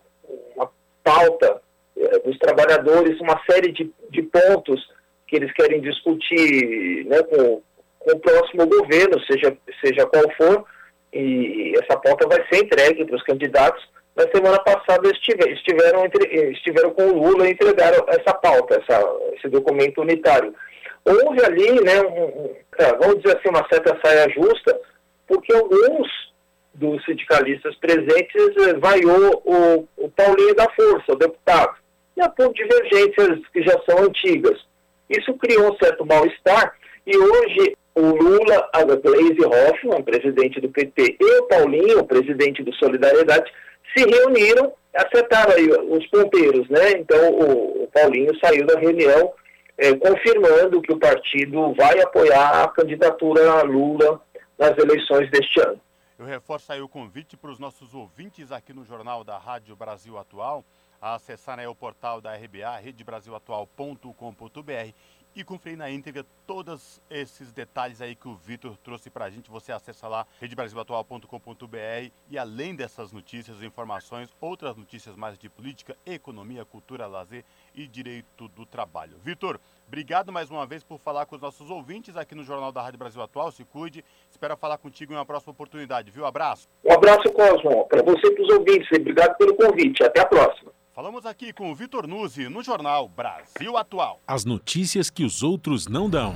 uma 0.56 0.70
pauta 1.04 1.62
é, 1.96 2.20
dos 2.20 2.38
trabalhadores, 2.38 3.20
uma 3.22 3.40
série 3.50 3.72
de, 3.72 3.92
de 4.10 4.24
pontos 4.24 4.82
que 5.28 5.36
eles 5.36 5.52
querem 5.54 5.82
discutir 5.82 7.06
né, 7.06 7.22
com, 7.24 7.62
com 8.00 8.12
o 8.12 8.20
próximo 8.20 8.66
governo, 8.66 9.20
seja, 9.26 9.56
seja 9.84 10.06
qual 10.06 10.24
for, 10.38 10.66
e 11.14 11.74
essa 11.84 11.98
pauta 12.00 12.28
vai 12.28 12.46
ser 12.48 12.64
entregue 12.64 13.06
para 13.06 13.16
os 13.16 13.24
candidatos. 13.24 13.84
Na 14.16 14.24
semana 14.34 14.60
passada 14.60 15.10
estiver, 15.10 15.50
estiveram, 15.52 16.06
entre, 16.06 16.52
estiveram 16.52 16.92
com 16.92 17.04
o 17.04 17.24
Lula 17.24 17.48
e 17.48 17.52
entregaram 17.52 18.04
essa 18.08 18.34
pauta, 18.34 18.82
essa, 18.82 19.00
esse 19.34 19.48
documento 19.48 20.02
unitário. 20.02 20.54
Houve 21.06 21.46
ali, 21.46 21.84
né, 21.84 22.02
um, 22.02 22.54
tá, 22.78 22.98
vamos 23.00 23.22
dizer 23.22 23.38
assim, 23.38 23.50
uma 23.50 23.66
certa 23.70 23.98
saia 24.04 24.30
justa, 24.30 24.80
porque 25.28 25.54
alguns 25.54 26.08
dos 26.74 27.04
sindicalistas 27.06 27.76
presentes 27.78 28.56
eh, 28.58 28.74
vaiou 28.76 29.42
o, 29.46 29.88
o 29.98 30.10
Paulinho 30.10 30.56
da 30.56 30.70
Força, 30.72 31.14
o 31.14 31.16
deputado, 31.16 31.76
e 32.16 32.30
por 32.30 32.54
divergências 32.54 33.40
que 33.52 33.64
já 33.64 33.80
são 33.88 34.04
antigas. 34.04 34.60
Isso 35.10 35.34
criou 35.36 35.72
um 35.72 35.78
certo 35.78 36.06
mal-estar 36.06 36.74
e 37.06 37.18
hoje 37.18 37.78
o 37.96 38.02
Lula, 38.02 38.70
a 38.74 38.84
Gleisi 38.84 39.44
Hoffmann, 39.44 40.04
presidente 40.04 40.62
do 40.62 40.70
PT, 40.70 41.18
e 41.20 41.40
o 41.40 41.48
Paulinho, 41.48 42.06
presidente 42.06 42.62
do 42.62 42.74
Solidariedade, 42.76 43.52
se 43.96 44.06
reuniram, 44.06 44.74
acertaram 44.94 45.54
aí 45.54 45.68
os 45.68 46.06
ponteiros, 46.08 46.70
né? 46.70 46.92
Então 46.92 47.32
o, 47.32 47.84
o 47.84 47.88
Paulinho 47.88 48.38
saiu 48.40 48.68
da 48.68 48.78
reunião 48.78 49.34
é, 49.78 49.96
confirmando 49.96 50.82
que 50.82 50.92
o 50.92 51.00
partido 51.00 51.74
vai 51.74 52.00
apoiar 52.02 52.64
a 52.64 52.68
candidatura 52.68 53.64
Lula 53.64 54.22
nas 54.58 54.78
eleições 54.78 55.30
deste 55.32 55.60
ano. 55.62 55.80
Eu 56.20 56.26
reforço 56.26 56.72
aí 56.72 56.82
o 56.82 56.90
convite 56.90 57.38
para 57.38 57.52
os 57.52 57.60
nossos 57.60 57.94
ouvintes 57.94 58.52
aqui 58.52 58.74
no 58.74 58.84
Jornal 58.84 59.24
da 59.24 59.38
Rádio 59.38 59.76
Brasil 59.76 60.18
Atual 60.18 60.66
a 61.02 61.16
acessar 61.16 61.58
né, 61.58 61.68
o 61.68 61.76
portal 61.76 62.22
da 62.22 62.36
RBA, 62.36 62.78
redebrasilatual.com.br 62.78 64.94
e 65.40 65.44
conferir 65.44 65.78
na 65.78 65.92
íntegra 65.92 66.26
todos 66.48 67.00
esses 67.12 67.54
detalhes 67.54 68.02
aí 68.02 68.16
que 68.16 68.28
o 68.28 68.34
Vitor 68.34 68.76
trouxe 68.78 69.08
para 69.08 69.26
a 69.26 69.30
gente. 69.30 69.52
Você 69.52 69.72
acessa 69.72 70.08
lá 70.08 70.26
redebrasilatual.com.br 70.42 72.12
e 72.30 72.38
além 72.40 72.76
dessas 72.76 73.12
notícias 73.12 73.62
e 73.62 73.66
informações, 73.68 74.34
outras 74.42 74.76
notícias 74.76 75.16
mais 75.16 75.38
de 75.38 75.48
política, 75.48 75.96
economia, 76.06 76.66
cultura, 76.66 77.06
lazer 77.06 77.46
e 77.76 77.88
direito 77.88 78.48
do 78.48 78.66
trabalho. 78.66 79.20
Vitor, 79.24 79.60
obrigado 79.88 80.32
mais 80.32 80.50
uma 80.50 80.66
vez 80.66 80.84
por 80.84 80.98
falar 80.98 81.28
com 81.28 81.36
os 81.36 81.42
nossos 81.42 81.70
ouvintes 81.70 82.18
aqui 82.18 82.34
no 82.34 82.44
Jornal 82.44 82.72
da 82.72 82.82
Rádio 82.82 82.98
Brasil 82.98 83.22
Atual. 83.22 83.52
Se 83.52 83.64
cuide. 83.64 84.04
Espero 84.32 84.58
falar 84.58 84.80
contigo 84.80 85.14
em 85.14 85.16
uma 85.16 85.26
próxima 85.26 85.52
oportunidade, 85.52 86.10
viu? 86.10 86.26
Abraço. 86.26 86.68
Um 86.84 86.94
abraço, 86.94 87.32
Cosmo, 87.32 87.88
para 87.88 88.02
você 88.02 88.26
e 88.26 88.34
para 88.34 88.44
os 88.44 88.54
ouvintes. 88.54 88.92
Obrigado 88.92 89.38
pelo 89.38 89.56
convite. 89.56 90.04
Até 90.04 90.22
a 90.22 90.26
próxima. 90.26 90.77
Falamos 90.98 91.28
aqui 91.28 91.54
com 91.54 91.72
o 91.72 91.76
Vitor 91.76 92.08
Nuzzi 92.08 92.50
no 92.50 92.64
jornal 92.64 93.08
Brasil 93.08 93.78
Atual. 93.78 94.20
As 94.26 94.44
notícias 94.44 95.12
que 95.12 95.24
os 95.24 95.44
outros 95.44 95.88
não 95.88 96.10
dão. 96.10 96.34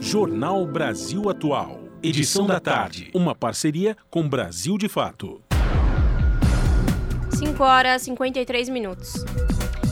Jornal 0.00 0.66
Brasil 0.66 1.28
Atual. 1.28 1.78
Edição 2.02 2.46
da 2.46 2.58
tarde. 2.58 3.10
Uma 3.12 3.34
parceria 3.34 3.94
com 4.08 4.26
Brasil 4.26 4.78
de 4.78 4.88
Fato. 4.88 5.42
5 7.38 7.62
horas 7.62 8.00
e 8.00 8.04
53 8.06 8.70
minutos. 8.70 9.22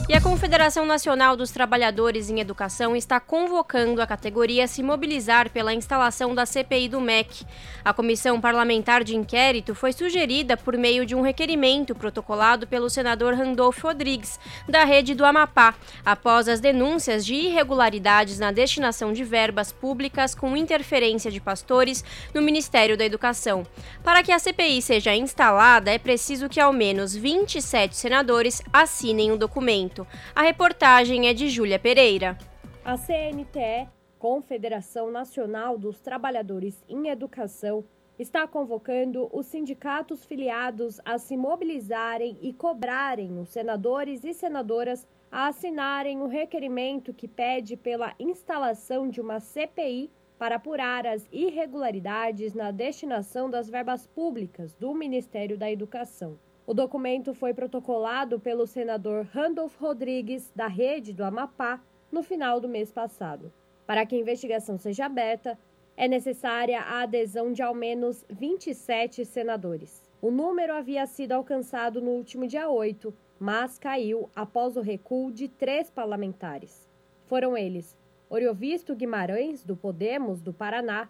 E 0.09 0.14
a 0.14 0.22
Confederação 0.22 0.86
Nacional 0.86 1.36
dos 1.36 1.50
Trabalhadores 1.50 2.30
em 2.30 2.40
Educação 2.40 2.96
está 2.96 3.20
convocando 3.20 4.00
a 4.00 4.06
categoria 4.06 4.64
a 4.64 4.66
se 4.66 4.82
mobilizar 4.82 5.50
pela 5.50 5.74
instalação 5.74 6.34
da 6.34 6.46
CPI 6.46 6.88
do 6.88 6.98
MEC. 6.98 7.44
A 7.84 7.92
comissão 7.92 8.40
parlamentar 8.40 9.04
de 9.04 9.14
inquérito 9.14 9.74
foi 9.74 9.92
sugerida 9.92 10.56
por 10.56 10.78
meio 10.78 11.04
de 11.04 11.14
um 11.14 11.20
requerimento 11.20 11.94
protocolado 11.94 12.66
pelo 12.66 12.88
senador 12.88 13.34
Randolfo 13.34 13.86
Rodrigues, 13.86 14.40
da 14.66 14.82
rede 14.82 15.14
do 15.14 15.26
Amapá, 15.26 15.74
após 16.02 16.48
as 16.48 16.59
denúncias 16.59 17.22
de 17.26 17.34
irregularidades 17.34 18.38
na 18.38 18.50
destinação 18.50 19.12
de 19.12 19.24
verbas 19.24 19.72
públicas 19.72 20.34
com 20.34 20.56
interferência 20.56 21.30
de 21.30 21.38
pastores 21.38 22.02
no 22.32 22.40
Ministério 22.40 22.96
da 22.96 23.04
Educação. 23.04 23.66
Para 24.02 24.22
que 24.22 24.32
a 24.32 24.38
CPI 24.38 24.80
seja 24.80 25.14
instalada, 25.14 25.90
é 25.90 25.98
preciso 25.98 26.48
que 26.48 26.59
ao 26.59 26.72
menos 26.72 27.14
27 27.14 27.94
senadores 27.94 28.62
assinem 28.72 29.32
o 29.32 29.36
documento. 29.36 29.97
A 30.34 30.42
reportagem 30.42 31.28
é 31.28 31.34
de 31.34 31.49
Júlia 31.49 31.78
Pereira. 31.78 32.36
A 32.84 32.96
CNTE, 32.96 33.88
Confederação 34.18 35.11
Nacional 35.11 35.78
dos 35.78 36.01
Trabalhadores 36.01 36.84
em 36.88 37.09
Educação, 37.09 37.84
está 38.18 38.46
convocando 38.49 39.28
os 39.32 39.46
sindicatos 39.46 40.24
filiados 40.24 41.01
a 41.05 41.18
se 41.18 41.36
mobilizarem 41.36 42.36
e 42.42 42.53
cobrarem 42.53 43.38
os 43.38 43.49
senadores 43.49 44.24
e 44.24 44.34
senadoras 44.34 45.07
a 45.30 45.49
assinarem 45.49 46.20
o 46.20 46.26
requerimento 46.26 47.14
que 47.14 47.28
pede 47.28 47.76
pela 47.76 48.14
instalação 48.18 49.09
de 49.09 49.20
uma 49.20 49.38
CPI 49.38 50.11
para 50.38 50.57
apurar 50.57 51.07
as 51.07 51.28
irregularidades 51.30 52.55
na 52.55 52.70
destinação 52.70 53.51
das 53.51 53.68
verbas 53.68 54.07
públicas 54.07 54.74
do 54.74 54.94
Ministério 54.94 55.59
da 55.59 55.70
Educação. 55.70 56.38
O 56.69 56.75
documento 56.75 57.33
foi 57.33 57.55
protocolado 57.55 58.39
pelo 58.39 58.66
senador 58.66 59.25
Randolph 59.33 59.75
Rodrigues, 59.81 60.53
da 60.55 60.66
Rede 60.66 61.14
do 61.14 61.25
Amapá, 61.25 61.83
no 62.12 62.23
final 62.23 62.61
do 62.61 62.69
mês 62.69 62.93
passado. 62.93 63.51
Para 63.87 64.05
que 64.05 64.14
a 64.14 64.19
investigação 64.19 64.77
seja 64.77 65.07
aberta, 65.07 65.59
é 65.97 66.07
necessária 66.07 66.79
a 66.79 67.01
adesão 67.05 67.55
de 67.55 67.62
ao 67.62 67.75
menos 67.75 68.23
27 68.29 69.25
senadores. 69.25 70.07
O 70.21 70.31
número 70.31 70.75
havia 70.75 71.07
sido 71.07 71.33
alcançado 71.33 72.03
no 72.03 72.11
último 72.11 72.47
dia 72.47 72.69
8, 72.69 73.14
mas 73.41 73.79
caiu 73.79 74.29
após 74.37 74.77
o 74.77 74.83
recuo 74.83 75.33
de 75.33 75.49
três 75.49 75.91
parlamentares. 75.91 76.87
Foram 77.25 77.57
eles 77.57 77.97
Oriovisto 78.29 78.95
Guimarães, 78.95 79.64
do 79.64 79.75
Podemos 79.75 80.43
do 80.43 80.53
Paraná, 80.53 81.09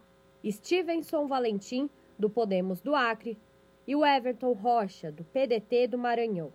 Stevenson 0.49 1.27
Valentim, 1.27 1.91
do 2.17 2.31
Podemos 2.31 2.81
do 2.81 2.95
Acre, 2.95 3.37
e 3.89 3.97
o 3.97 4.05
Everton 4.05 4.53
Rocha, 4.53 5.11
do 5.11 5.25
PDT 5.25 5.87
do 5.87 5.97
Maranhão. 5.97 6.53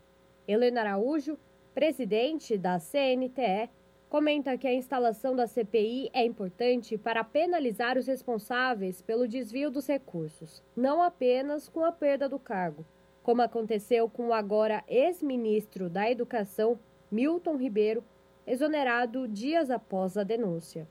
Helena 0.48 0.82
Araújo, 0.82 1.36
presidente 1.74 2.56
da 2.60 2.78
CNTE, 2.78 3.72
comenta 4.08 4.56
que 4.56 4.68
a 4.68 4.74
instalação 4.74 5.36
da 5.36 5.48
CPI 5.48 6.12
é 6.14 6.24
importante 6.24 6.96
para 6.96 7.24
penalizar 7.24 7.98
os 7.98 8.06
responsáveis 8.06 9.02
pelo 9.02 9.28
desvio 9.28 9.72
dos 9.72 9.88
recursos, 9.88 10.62
não 10.76 11.02
apenas 11.02 11.68
com 11.68 11.84
a 11.84 11.92
perda 11.92 12.30
do 12.30 12.38
cargo, 12.38 12.86
como 13.24 13.42
aconteceu 13.42 14.08
com 14.08 14.28
o 14.28 14.34
agora 14.34 14.84
ex-ministro 14.88 15.90
da 15.90 16.12
Educação, 16.12 16.80
Milton 17.10 17.58
Ribeiro, 17.58 18.04
exonerado 18.46 19.28
dias 19.28 19.72
após 19.72 20.18
a 20.18 20.24
denúncia. 20.24 20.88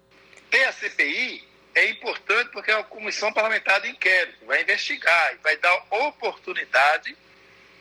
Ter 0.51 0.65
a 0.65 0.73
CPI 0.73 1.52
é 1.75 1.91
importante 1.91 2.51
porque 2.51 2.71
é 2.71 2.77
uma 2.77 2.85
comissão 2.85 3.33
parlamentar 3.33 3.81
de 3.81 3.89
inquérito, 3.89 4.45
vai 4.45 4.63
investigar 4.63 5.35
e 5.35 5.37
vai 5.39 5.57
dar 5.57 5.75
oportunidade 5.91 7.17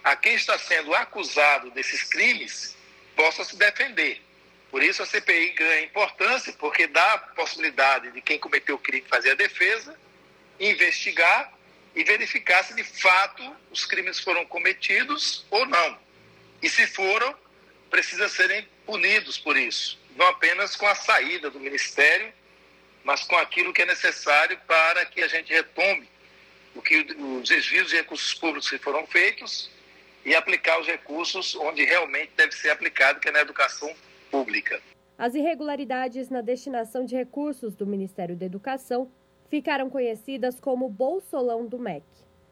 a 0.03 0.15
quem 0.15 0.33
está 0.33 0.57
sendo 0.57 0.93
acusado 0.95 1.69
desses 1.71 2.03
crimes 2.03 2.75
possa 3.15 3.43
se 3.43 3.55
defender. 3.55 4.21
Por 4.69 4.81
isso 4.81 5.03
a 5.03 5.05
CPI 5.05 5.49
ganha 5.49 5.83
importância, 5.83 6.53
porque 6.53 6.87
dá 6.87 7.13
a 7.13 7.17
possibilidade 7.17 8.11
de 8.11 8.21
quem 8.21 8.39
cometeu 8.39 8.75
o 8.75 8.79
crime 8.79 9.05
fazer 9.07 9.31
a 9.31 9.35
defesa, 9.35 9.99
investigar 10.59 11.51
e 11.93 12.03
verificar 12.03 12.63
se 12.63 12.73
de 12.73 12.83
fato 12.83 13.55
os 13.69 13.85
crimes 13.85 14.19
foram 14.19 14.45
cometidos 14.45 15.45
ou 15.51 15.65
não. 15.65 15.99
E 16.61 16.69
se 16.69 16.87
foram, 16.87 17.35
precisa 17.89 18.29
serem 18.29 18.65
punidos 18.85 19.37
por 19.37 19.57
isso, 19.57 19.99
não 20.15 20.27
apenas 20.27 20.75
com 20.75 20.87
a 20.87 20.95
saída 20.95 21.49
do 21.49 21.59
ministério 21.59 22.33
mas 23.03 23.23
com 23.23 23.35
aquilo 23.35 23.73
que 23.73 23.81
é 23.81 23.85
necessário 23.85 24.57
para 24.67 25.05
que 25.05 25.21
a 25.21 25.27
gente 25.27 25.51
retome 25.51 26.07
o 26.75 26.81
que 26.81 26.97
os 26.97 27.49
desvios 27.49 27.89
de 27.89 27.97
recursos 27.97 28.33
públicos 28.33 28.69
que 28.69 28.77
foram 28.77 29.05
feitos 29.05 29.69
e 30.23 30.35
aplicar 30.35 30.79
os 30.79 30.87
recursos 30.87 31.55
onde 31.55 31.83
realmente 31.83 32.31
deve 32.37 32.53
ser 32.53 32.69
aplicado, 32.69 33.19
que 33.19 33.29
é 33.29 33.31
na 33.31 33.41
educação 33.41 33.93
pública. 34.29 34.81
As 35.17 35.35
irregularidades 35.35 36.29
na 36.29 36.41
destinação 36.41 37.05
de 37.05 37.15
recursos 37.15 37.75
do 37.75 37.85
Ministério 37.85 38.35
da 38.35 38.45
Educação 38.45 39.11
ficaram 39.49 39.89
conhecidas 39.89 40.59
como 40.59 40.89
Bolsolão 40.89 41.65
do 41.65 41.77
MEC. 41.77 42.05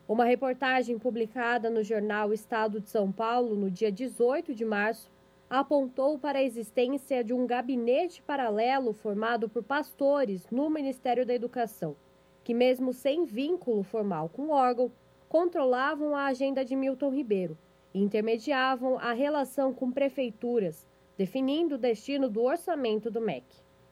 Uma 0.08 0.26
reportagem 0.26 0.98
publicada 1.00 1.70
no 1.70 1.84
jornal 1.84 2.34
Estado 2.34 2.82
de 2.82 2.90
São 2.90 3.12
Paulo 3.12 3.56
no 3.56 3.72
dia 3.72 3.92
18 3.92 4.54
de 4.54 4.66
março 4.66 5.10
apontou 5.50 6.20
para 6.20 6.40
a 6.40 6.44
existência 6.44 7.24
de 7.24 7.34
um 7.34 7.48
gabinete 7.48 8.22
paralelo 8.22 8.94
formado 8.94 9.50
por 9.50 9.64
pastores 9.64 10.48
no 10.52 10.70
Ministério 10.70 11.26
da 11.26 11.34
Educação, 11.34 11.96
que, 12.44 12.54
mesmo 12.54 12.94
sem 12.94 13.26
vínculo 13.26 13.82
formal 13.82 14.30
com 14.30 14.44
o 14.44 14.52
órgão, 14.52 14.92
controlavam 15.28 16.16
a 16.16 16.26
agenda 16.26 16.64
de 16.64 16.76
Milton 16.76 17.10
Ribeiro 17.10 17.58
e 17.94 18.00
intermediavam 18.00 19.00
a 19.00 19.12
relação 19.14 19.74
com 19.74 19.92
prefeituras, 19.92 20.88
definindo 21.18 21.76
o 21.76 21.80
destino 21.80 22.30
do 22.30 22.44
orçamento 22.44 23.10
do 23.10 23.20
MEC. 23.20 23.46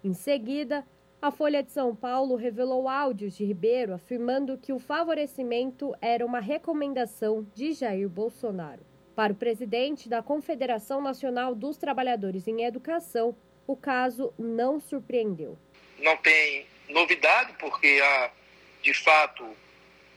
Em 0.03 0.13
seguida, 0.13 0.85
a 1.19 1.31
Folha 1.31 1.63
de 1.63 1.71
São 1.71 1.95
Paulo 1.95 2.35
revelou 2.35 2.87
áudios 2.87 3.35
de 3.35 3.43
Ribeiro 3.43 3.95
afirmando 3.95 4.57
que 4.57 4.71
o 4.71 4.77
favorecimento 4.77 5.95
era 5.99 6.23
uma 6.23 6.39
recomendação 6.39 7.47
de 7.55 7.73
Jair 7.73 8.07
Bolsonaro. 8.07 8.96
Para 9.17 9.33
o 9.33 9.35
presidente 9.35 10.07
da 10.07 10.21
Confederação 10.21 11.01
Nacional 11.01 11.55
dos 11.55 11.75
Trabalhadores 11.75 12.47
em 12.47 12.63
Educação, 12.63 13.35
o 13.65 13.75
caso 13.75 14.31
não 14.37 14.79
surpreendeu. 14.79 15.57
Não 15.97 16.15
tem 16.17 16.67
novidade, 16.87 17.51
porque 17.59 17.99
há, 17.99 18.29
de 18.83 18.93
fato, 18.93 19.43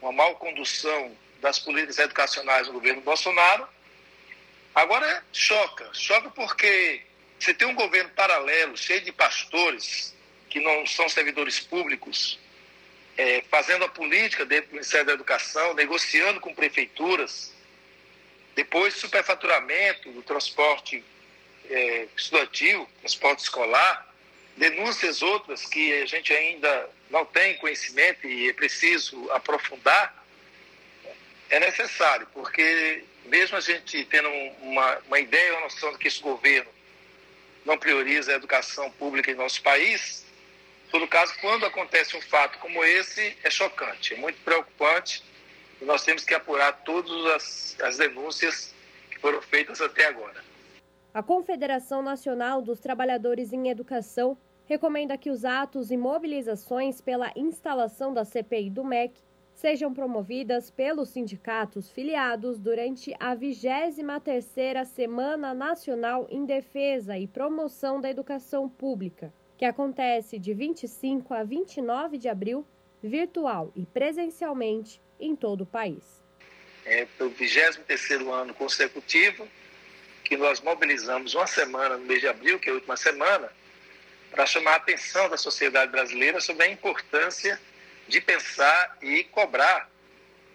uma 0.02 0.12
mal 0.12 0.34
condução 0.34 1.12
das 1.40 1.58
políticas 1.58 1.98
educacionais 1.98 2.66
do 2.66 2.74
governo 2.74 3.00
Bolsonaro. 3.00 3.66
Agora 4.74 5.24
choca, 5.32 5.88
choca 5.94 6.28
porque 6.32 7.00
você 7.38 7.54
tem 7.54 7.66
um 7.66 7.74
governo 7.74 8.10
paralelo, 8.10 8.76
cheio 8.76 9.00
de 9.00 9.12
pastores 9.12 10.14
que 10.50 10.60
não 10.60 10.84
são 10.84 11.08
servidores 11.08 11.58
públicos, 11.58 12.38
é, 13.16 13.42
fazendo 13.50 13.82
a 13.82 13.88
política 13.88 14.44
dentro 14.44 14.68
do 14.68 14.74
Ministério 14.74 15.06
da 15.06 15.14
Educação, 15.14 15.72
negociando 15.72 16.38
com 16.38 16.54
prefeituras, 16.54 17.58
depois, 18.54 18.94
superfaturamento 18.94 20.10
do 20.12 20.22
transporte 20.22 21.04
é, 21.68 22.06
estudantil, 22.16 22.88
transporte 23.00 23.40
escolar, 23.40 24.08
denúncias 24.56 25.22
outras 25.22 25.64
que 25.66 26.02
a 26.02 26.06
gente 26.06 26.32
ainda 26.32 26.90
não 27.08 27.24
tem 27.24 27.56
conhecimento 27.58 28.26
e 28.26 28.48
é 28.48 28.52
preciso 28.52 29.30
aprofundar, 29.30 30.14
é 31.48 31.58
necessário, 31.58 32.26
porque 32.32 33.04
mesmo 33.24 33.56
a 33.56 33.60
gente 33.60 34.04
tendo 34.04 34.28
uma, 34.60 34.98
uma 35.06 35.18
ideia, 35.18 35.52
uma 35.54 35.62
noção 35.62 35.92
de 35.92 35.98
que 35.98 36.08
esse 36.08 36.20
governo 36.20 36.70
não 37.64 37.78
prioriza 37.78 38.32
a 38.32 38.36
educação 38.36 38.90
pública 38.92 39.30
em 39.30 39.34
nosso 39.34 39.62
país, 39.62 40.24
todo 40.90 41.06
caso, 41.08 41.34
quando 41.40 41.66
acontece 41.66 42.16
um 42.16 42.20
fato 42.20 42.58
como 42.58 42.84
esse, 42.84 43.36
é 43.42 43.50
chocante, 43.50 44.14
é 44.14 44.16
muito 44.16 44.40
preocupante 44.42 45.22
e 45.80 45.84
nós 45.84 46.04
temos 46.04 46.24
que 46.24 46.34
apurar 46.34 46.84
todas 46.84 47.26
as, 47.34 47.76
as 47.80 47.96
denúncias 47.96 48.74
que 49.10 49.18
foram 49.18 49.40
feitas 49.40 49.80
até 49.80 50.06
agora. 50.06 50.42
A 51.12 51.22
Confederação 51.22 52.02
Nacional 52.02 52.62
dos 52.62 52.78
Trabalhadores 52.78 53.52
em 53.52 53.68
Educação 53.68 54.36
recomenda 54.64 55.18
que 55.18 55.30
os 55.30 55.44
atos 55.44 55.90
e 55.90 55.96
mobilizações 55.96 57.00
pela 57.00 57.32
instalação 57.34 58.14
da 58.14 58.24
CPI 58.24 58.70
do 58.70 58.84
MEC 58.84 59.20
sejam 59.52 59.92
promovidas 59.92 60.70
pelos 60.70 61.10
sindicatos 61.10 61.90
filiados 61.90 62.58
durante 62.58 63.12
a 63.18 63.36
23ª 63.36 64.84
Semana 64.84 65.52
Nacional 65.52 66.26
em 66.30 66.44
Defesa 66.46 67.18
e 67.18 67.26
Promoção 67.26 68.00
da 68.00 68.08
Educação 68.08 68.68
Pública, 68.68 69.34
que 69.58 69.64
acontece 69.64 70.38
de 70.38 70.54
25 70.54 71.34
a 71.34 71.42
29 71.42 72.16
de 72.16 72.28
abril, 72.28 72.64
virtual 73.02 73.72
e 73.74 73.84
presencialmente, 73.84 75.00
em 75.20 75.36
todo 75.36 75.62
o 75.62 75.66
país. 75.66 76.20
É 76.84 77.06
o 77.20 77.28
23 77.28 78.10
ano 78.26 78.54
consecutivo 78.54 79.46
que 80.24 80.36
nós 80.36 80.60
mobilizamos 80.60 81.34
uma 81.34 81.46
semana 81.46 81.96
no 81.96 82.06
mês 82.06 82.20
de 82.20 82.28
abril, 82.28 82.58
que 82.58 82.68
é 82.68 82.72
a 82.72 82.74
última 82.74 82.96
semana, 82.96 83.52
para 84.30 84.46
chamar 84.46 84.72
a 84.72 84.76
atenção 84.76 85.28
da 85.28 85.36
sociedade 85.36 85.90
brasileira 85.90 86.40
sobre 86.40 86.64
a 86.66 86.68
importância 86.68 87.60
de 88.06 88.20
pensar 88.20 88.96
e 89.02 89.24
cobrar 89.24 89.90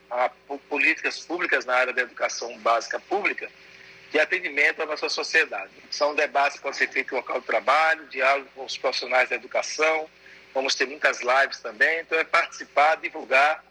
a, 0.09 0.29
políticas 0.69 1.19
públicas 1.19 1.65
na 1.65 1.75
área 1.75 1.93
da 1.93 2.01
educação 2.01 2.57
básica 2.59 2.99
pública, 2.99 3.49
de 4.11 4.19
atendimento 4.19 4.81
à 4.81 4.85
nossa 4.85 5.09
sociedade. 5.09 5.71
São 5.91 6.15
debates 6.15 6.57
que 6.57 6.63
podem 6.63 6.77
ser 6.77 6.89
feitos 6.89 7.11
no 7.11 7.17
local 7.17 7.41
de 7.41 7.45
trabalho, 7.45 8.07
diálogo 8.07 8.49
com 8.55 8.65
os 8.65 8.77
profissionais 8.77 9.29
da 9.29 9.35
educação, 9.35 10.09
vamos 10.53 10.73
ter 10.75 10.87
muitas 10.87 11.19
lives 11.21 11.59
também, 11.59 11.99
então 11.99 12.17
é 12.17 12.23
participar, 12.23 12.95
divulgar 12.95 13.63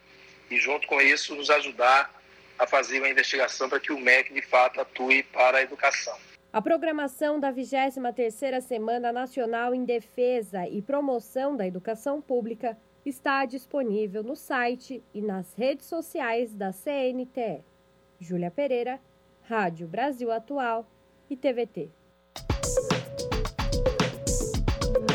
e 0.49 0.57
junto 0.57 0.87
com 0.87 1.01
isso 1.01 1.35
nos 1.35 1.49
ajudar 1.49 2.13
a 2.57 2.65
fazer 2.65 2.99
uma 2.99 3.09
investigação 3.09 3.69
para 3.69 3.79
que 3.79 3.91
o 3.91 3.99
MEC 3.99 4.33
de 4.33 4.41
fato 4.41 4.79
atue 4.79 5.23
para 5.23 5.57
a 5.57 5.61
educação. 5.61 6.17
A 6.53 6.61
programação 6.61 7.37
da 7.37 7.51
23ª 7.51 8.61
Semana 8.61 9.11
Nacional 9.11 9.75
em 9.75 9.83
Defesa 9.83 10.65
e 10.67 10.81
Promoção 10.81 11.55
da 11.57 11.67
Educação 11.67 12.21
Pública 12.21 12.77
está 13.05 13.45
disponível 13.45 14.23
no 14.23 14.35
site 14.35 15.03
e 15.13 15.21
nas 15.21 15.53
redes 15.53 15.85
sociais 15.85 16.53
da 16.53 16.71
CNTE. 16.71 17.61
Júlia 18.19 18.49
Pereira, 18.49 18.99
Rádio 19.43 19.85
Brasil 19.85 20.31
Atual 20.31 20.89
e 21.29 21.35
TVT. 21.35 21.89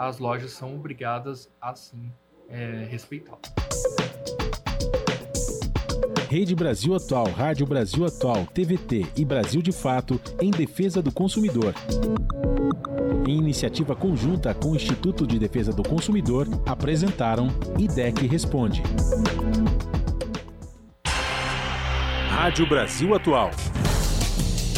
as 0.00 0.18
lojas 0.18 0.52
são 0.52 0.74
obrigadas 0.74 1.50
a 1.60 1.74
sim 1.74 2.10
é, 2.48 2.86
respeitá-lo. 2.90 3.38
Rede 6.30 6.54
Brasil 6.54 6.94
Atual, 6.94 7.26
Rádio 7.26 7.66
Brasil 7.66 8.06
Atual, 8.06 8.46
TVT 8.46 9.06
e 9.14 9.24
Brasil 9.26 9.60
de 9.60 9.72
Fato 9.72 10.18
em 10.40 10.50
defesa 10.50 11.02
do 11.02 11.12
consumidor. 11.12 11.74
Em 13.28 13.36
iniciativa 13.36 13.94
conjunta 13.94 14.54
com 14.54 14.70
o 14.70 14.76
Instituto 14.76 15.26
de 15.26 15.38
Defesa 15.38 15.70
do 15.70 15.82
Consumidor, 15.82 16.46
apresentaram 16.64 17.48
IDEC 17.78 18.26
Responde. 18.26 18.82
Rádio 22.26 22.66
Brasil 22.66 23.14
Atual. 23.14 23.50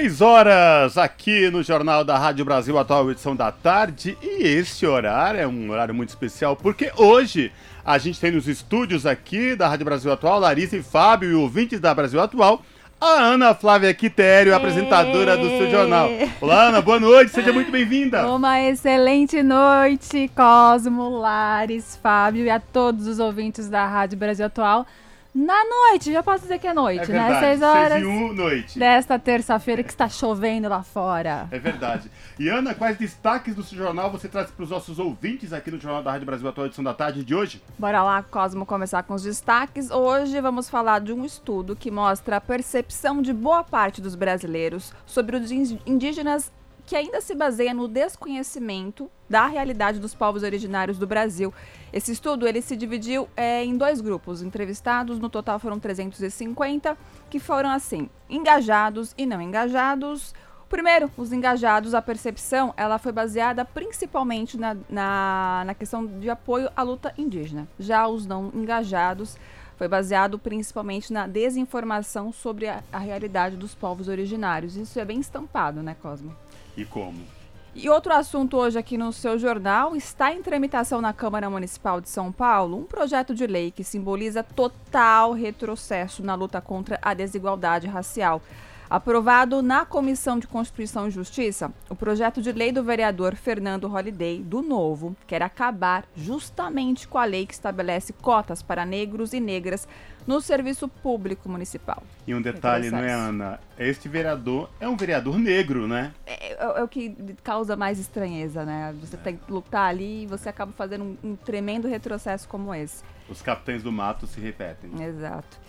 Seis 0.00 0.22
horas 0.22 0.96
aqui 0.96 1.50
no 1.50 1.62
Jornal 1.62 2.02
da 2.02 2.16
Rádio 2.16 2.42
Brasil 2.42 2.78
Atual, 2.78 3.10
edição 3.10 3.36
da 3.36 3.52
tarde. 3.52 4.16
E 4.22 4.44
esse 4.44 4.86
horário 4.86 5.38
é 5.38 5.46
um 5.46 5.70
horário 5.70 5.94
muito 5.94 6.08
especial, 6.08 6.56
porque 6.56 6.90
hoje 6.96 7.52
a 7.84 7.98
gente 7.98 8.18
tem 8.18 8.30
nos 8.30 8.48
estúdios 8.48 9.04
aqui 9.04 9.54
da 9.54 9.68
Rádio 9.68 9.84
Brasil 9.84 10.10
Atual, 10.10 10.40
Larissa 10.40 10.78
e 10.78 10.82
Fábio 10.82 11.30
e 11.30 11.34
ouvintes 11.34 11.80
da 11.80 11.94
Brasil 11.94 12.18
Atual, 12.18 12.62
a 12.98 13.10
Ana 13.10 13.54
Flávia 13.54 13.92
Quitério, 13.92 14.54
apresentadora 14.54 15.36
do 15.36 15.50
seu 15.50 15.70
jornal. 15.70 16.08
Olá, 16.40 16.68
Ana, 16.68 16.80
boa 16.80 16.98
noite, 16.98 17.32
seja 17.32 17.52
muito 17.52 17.70
bem-vinda. 17.70 18.26
Uma 18.26 18.58
excelente 18.58 19.42
noite, 19.42 20.30
Cosmo, 20.34 21.10
Lares, 21.10 22.00
Fábio 22.02 22.46
e 22.46 22.50
a 22.50 22.58
todos 22.58 23.06
os 23.06 23.18
ouvintes 23.18 23.68
da 23.68 23.86
Rádio 23.86 24.16
Brasil 24.16 24.46
Atual. 24.46 24.86
Na 25.34 25.64
noite, 25.64 26.12
já 26.12 26.22
posso 26.22 26.42
dizer 26.42 26.58
que 26.58 26.66
é 26.66 26.74
noite, 26.74 27.10
é 27.10 27.14
né? 27.14 27.40
Seis 27.40 27.62
horas. 27.62 27.92
Seis 27.92 28.02
e 28.02 28.06
um, 28.06 28.32
noite. 28.32 28.78
Desta 28.78 29.18
terça-feira 29.18 29.82
que 29.82 29.90
está 29.90 30.08
chovendo 30.08 30.68
lá 30.68 30.82
fora. 30.82 31.46
É 31.52 31.58
verdade. 31.58 32.10
E 32.38 32.48
Ana, 32.48 32.74
quais 32.74 32.96
destaques 32.96 33.54
do 33.54 33.62
seu 33.62 33.78
jornal 33.78 34.10
você 34.10 34.28
traz 34.28 34.50
para 34.50 34.64
os 34.64 34.70
nossos 34.70 34.98
ouvintes 34.98 35.52
aqui 35.52 35.70
no 35.70 35.78
Jornal 35.78 36.02
da 36.02 36.10
Rádio 36.10 36.26
Brasil 36.26 36.48
Atual 36.48 36.66
edição 36.66 36.82
da 36.82 36.94
tarde 36.94 37.24
de 37.24 37.34
hoje? 37.34 37.62
Bora 37.78 38.02
lá, 38.02 38.22
Cosmo, 38.24 38.66
começar 38.66 39.04
com 39.04 39.14
os 39.14 39.22
destaques. 39.22 39.90
Hoje 39.90 40.40
vamos 40.40 40.68
falar 40.68 41.00
de 41.00 41.12
um 41.12 41.24
estudo 41.24 41.76
que 41.76 41.90
mostra 41.90 42.36
a 42.36 42.40
percepção 42.40 43.22
de 43.22 43.32
boa 43.32 43.62
parte 43.62 44.00
dos 44.00 44.16
brasileiros 44.16 44.92
sobre 45.06 45.36
os 45.36 45.50
indígenas 45.50 46.50
que 46.90 46.96
ainda 46.96 47.20
se 47.20 47.36
baseia 47.36 47.72
no 47.72 47.86
desconhecimento 47.86 49.08
da 49.28 49.46
realidade 49.46 50.00
dos 50.00 50.12
povos 50.12 50.42
originários 50.42 50.98
do 50.98 51.06
Brasil. 51.06 51.54
Esse 51.92 52.10
estudo 52.10 52.48
ele 52.48 52.60
se 52.60 52.74
dividiu 52.74 53.28
é, 53.36 53.64
em 53.64 53.76
dois 53.76 54.00
grupos 54.00 54.42
entrevistados, 54.42 55.20
no 55.20 55.30
total 55.30 55.60
foram 55.60 55.78
350, 55.78 56.98
que 57.30 57.38
foram 57.38 57.70
assim, 57.70 58.10
engajados 58.28 59.14
e 59.16 59.24
não 59.24 59.40
engajados. 59.40 60.34
Primeiro, 60.68 61.08
os 61.16 61.32
engajados, 61.32 61.94
a 61.94 62.02
percepção, 62.02 62.74
ela 62.76 62.98
foi 62.98 63.12
baseada 63.12 63.64
principalmente 63.64 64.58
na, 64.58 64.76
na, 64.88 65.62
na 65.66 65.74
questão 65.74 66.04
de 66.04 66.28
apoio 66.28 66.68
à 66.74 66.82
luta 66.82 67.14
indígena. 67.16 67.68
Já 67.78 68.08
os 68.08 68.26
não 68.26 68.50
engajados 68.52 69.38
foi 69.76 69.86
baseado 69.86 70.40
principalmente 70.40 71.12
na 71.12 71.28
desinformação 71.28 72.32
sobre 72.32 72.66
a, 72.66 72.82
a 72.92 72.98
realidade 72.98 73.56
dos 73.56 73.76
povos 73.76 74.08
originários. 74.08 74.74
Isso 74.74 74.98
é 74.98 75.04
bem 75.04 75.20
estampado, 75.20 75.84
né, 75.84 75.96
Cosmo? 76.02 76.34
E 76.76 76.84
como? 76.84 77.40
E 77.72 77.88
outro 77.88 78.12
assunto 78.12 78.56
hoje 78.56 78.78
aqui 78.78 78.98
no 78.98 79.12
seu 79.12 79.38
jornal 79.38 79.94
está 79.94 80.34
em 80.34 80.42
tramitação 80.42 81.00
na 81.00 81.12
Câmara 81.12 81.48
Municipal 81.48 82.00
de 82.00 82.08
São 82.08 82.32
Paulo 82.32 82.76
um 82.76 82.84
projeto 82.84 83.32
de 83.32 83.46
lei 83.46 83.70
que 83.70 83.84
simboliza 83.84 84.42
total 84.42 85.32
retrocesso 85.32 86.20
na 86.22 86.34
luta 86.34 86.60
contra 86.60 86.98
a 87.00 87.14
desigualdade 87.14 87.86
racial. 87.86 88.42
Aprovado 88.90 89.62
na 89.62 89.86
Comissão 89.86 90.36
de 90.36 90.48
Constituição 90.48 91.06
e 91.06 91.12
Justiça, 91.12 91.72
o 91.88 91.94
projeto 91.94 92.42
de 92.42 92.50
lei 92.50 92.72
do 92.72 92.82
vereador 92.82 93.36
Fernando 93.36 93.86
Holliday, 93.86 94.42
do 94.42 94.62
Novo, 94.62 95.16
quer 95.28 95.42
acabar 95.42 96.04
justamente 96.16 97.06
com 97.06 97.16
a 97.16 97.24
lei 97.24 97.46
que 97.46 97.54
estabelece 97.54 98.12
cotas 98.12 98.64
para 98.64 98.84
negros 98.84 99.32
e 99.32 99.38
negras 99.38 99.86
no 100.26 100.40
serviço 100.40 100.88
público 100.88 101.48
municipal. 101.48 102.02
E 102.26 102.34
um 102.34 102.42
detalhe, 102.42 102.90
não 102.90 102.98
é, 102.98 103.12
Ana? 103.12 103.60
Este 103.78 104.08
vereador 104.08 104.68
é 104.80 104.88
um 104.88 104.96
vereador 104.96 105.38
negro, 105.38 105.86
né? 105.86 106.12
É, 106.26 106.54
é, 106.54 106.56
é 106.60 106.82
o 106.82 106.88
que 106.88 107.14
causa 107.44 107.76
mais 107.76 107.96
estranheza, 107.96 108.64
né? 108.64 108.92
Você 109.00 109.14
é. 109.14 109.18
tem 109.20 109.36
que 109.36 109.52
lutar 109.52 109.88
ali 109.88 110.24
e 110.24 110.26
você 110.26 110.48
acaba 110.48 110.72
fazendo 110.72 111.04
um, 111.04 111.30
um 111.30 111.36
tremendo 111.36 111.86
retrocesso 111.86 112.48
como 112.48 112.74
esse. 112.74 113.04
Os 113.28 113.40
capitães 113.40 113.84
do 113.84 113.92
mato 113.92 114.26
se 114.26 114.40
repetem. 114.40 115.00
Exato. 115.00 115.60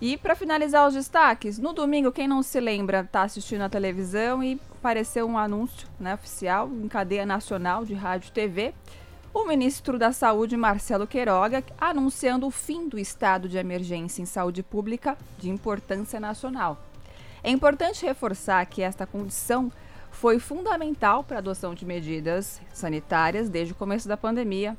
E 0.00 0.16
para 0.16 0.34
finalizar 0.34 0.88
os 0.88 0.94
destaques, 0.94 1.58
no 1.58 1.74
domingo, 1.74 2.10
quem 2.10 2.26
não 2.26 2.42
se 2.42 2.58
lembra, 2.58 3.00
está 3.00 3.22
assistindo 3.22 3.60
a 3.60 3.68
televisão 3.68 4.42
e 4.42 4.58
apareceu 4.78 5.26
um 5.26 5.36
anúncio 5.36 5.86
né, 5.98 6.14
oficial 6.14 6.70
em 6.72 6.88
cadeia 6.88 7.26
nacional 7.26 7.84
de 7.84 7.92
rádio 7.92 8.28
e 8.28 8.32
TV. 8.32 8.74
O 9.32 9.44
ministro 9.44 9.98
da 9.98 10.10
Saúde, 10.10 10.56
Marcelo 10.56 11.06
Queiroga, 11.06 11.62
anunciando 11.78 12.46
o 12.46 12.50
fim 12.50 12.88
do 12.88 12.98
estado 12.98 13.46
de 13.46 13.58
emergência 13.58 14.22
em 14.22 14.26
saúde 14.26 14.62
pública 14.62 15.18
de 15.38 15.50
importância 15.50 16.18
nacional. 16.18 16.82
É 17.44 17.50
importante 17.50 18.04
reforçar 18.04 18.64
que 18.64 18.80
esta 18.80 19.06
condição 19.06 19.70
foi 20.10 20.38
fundamental 20.38 21.22
para 21.22 21.36
a 21.36 21.38
adoção 21.40 21.74
de 21.74 21.84
medidas 21.84 22.58
sanitárias 22.72 23.50
desde 23.50 23.74
o 23.74 23.76
começo 23.76 24.08
da 24.08 24.16
pandemia, 24.16 24.78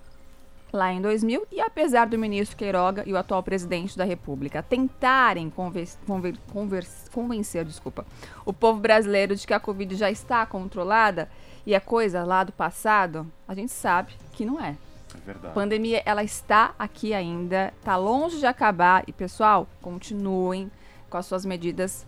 lá 0.72 0.92
em 0.92 1.02
2000 1.02 1.48
e 1.52 1.60
apesar 1.60 2.08
do 2.08 2.18
ministro 2.18 2.58
Queiroga 2.58 3.04
e 3.06 3.14
o 3.14 3.18
atual 3.18 3.44
presidente 3.44 3.98
da 3.98 4.06
República 4.06 4.64
tentarem 4.64 5.50
conver, 5.50 5.88
conver, 6.08 6.36
conver, 6.52 6.88
convencer, 7.14 7.66
desculpa, 7.66 8.06
o 8.46 8.54
povo 8.54 8.80
brasileiro 8.80 9.36
de 9.36 9.46
que 9.46 9.54
a 9.54 9.60
Covid 9.60 9.96
já 9.96 10.10
está 10.10 10.46
controlada 10.46 11.30
e 11.66 11.74
é 11.74 11.80
coisa 11.80 12.24
lá 12.24 12.44
do 12.44 12.52
passado, 12.52 13.30
a 13.48 13.54
gente 13.54 13.72
sabe 13.72 14.14
que 14.32 14.46
não 14.46 14.60
é. 14.64 14.78
É 15.14 15.18
verdade. 15.26 15.48
A 15.48 15.52
pandemia 15.52 16.02
ela 16.06 16.24
está 16.24 16.74
aqui 16.80 17.14
ainda, 17.14 17.74
está 17.78 17.98
longe 17.98 18.40
de 18.40 18.46
acabar 18.46 19.04
e 19.06 19.12
pessoal, 19.12 19.68
continuem 19.82 20.72
com 21.10 21.18
as 21.18 21.26
suas 21.26 21.46
medidas 21.46 22.08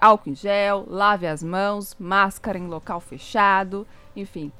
álcool 0.00 0.30
em 0.30 0.34
gel, 0.34 0.84
lave 0.86 1.26
as 1.26 1.42
mãos, 1.42 1.96
máscara 1.98 2.58
em 2.58 2.66
local 2.66 3.00
fechado, 3.00 3.86
enfim, 4.14 4.52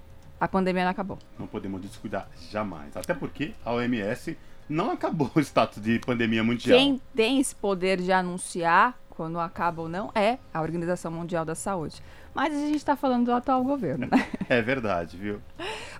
a 0.45 0.49
pandemia 0.49 0.85
não 0.85 0.91
acabou. 0.91 1.19
Não 1.39 1.47
podemos 1.47 1.81
descuidar 1.81 2.29
jamais. 2.51 2.95
Até 2.97 3.15
porque 3.15 3.55
a 3.65 3.73
OMS 3.73 4.37
não 4.69 4.91
acabou 4.91 5.31
o 5.35 5.41
status 5.41 5.83
de 5.83 5.99
pandemia 5.99 6.45
mundial. 6.45 6.79
Quem 6.79 7.01
tem 7.15 7.41
esse 7.41 7.55
poder 7.55 8.01
de 8.01 8.13
anunciar 8.13 8.99
quando 9.11 9.39
acaba 9.41 9.83
ou 9.83 9.89
não 9.89 10.11
é 10.15 10.39
a 10.53 10.61
Organização 10.61 11.11
Mundial 11.11 11.45
da 11.45 11.55
Saúde. 11.55 12.03
Mas 12.35 12.53
a 12.53 12.59
gente 12.59 12.77
está 12.77 12.97
falando 12.97 13.27
do 13.27 13.33
atual 13.33 13.63
governo, 13.63 14.09
né? 14.11 14.29
É 14.49 14.61
verdade, 14.61 15.17
viu? 15.17 15.41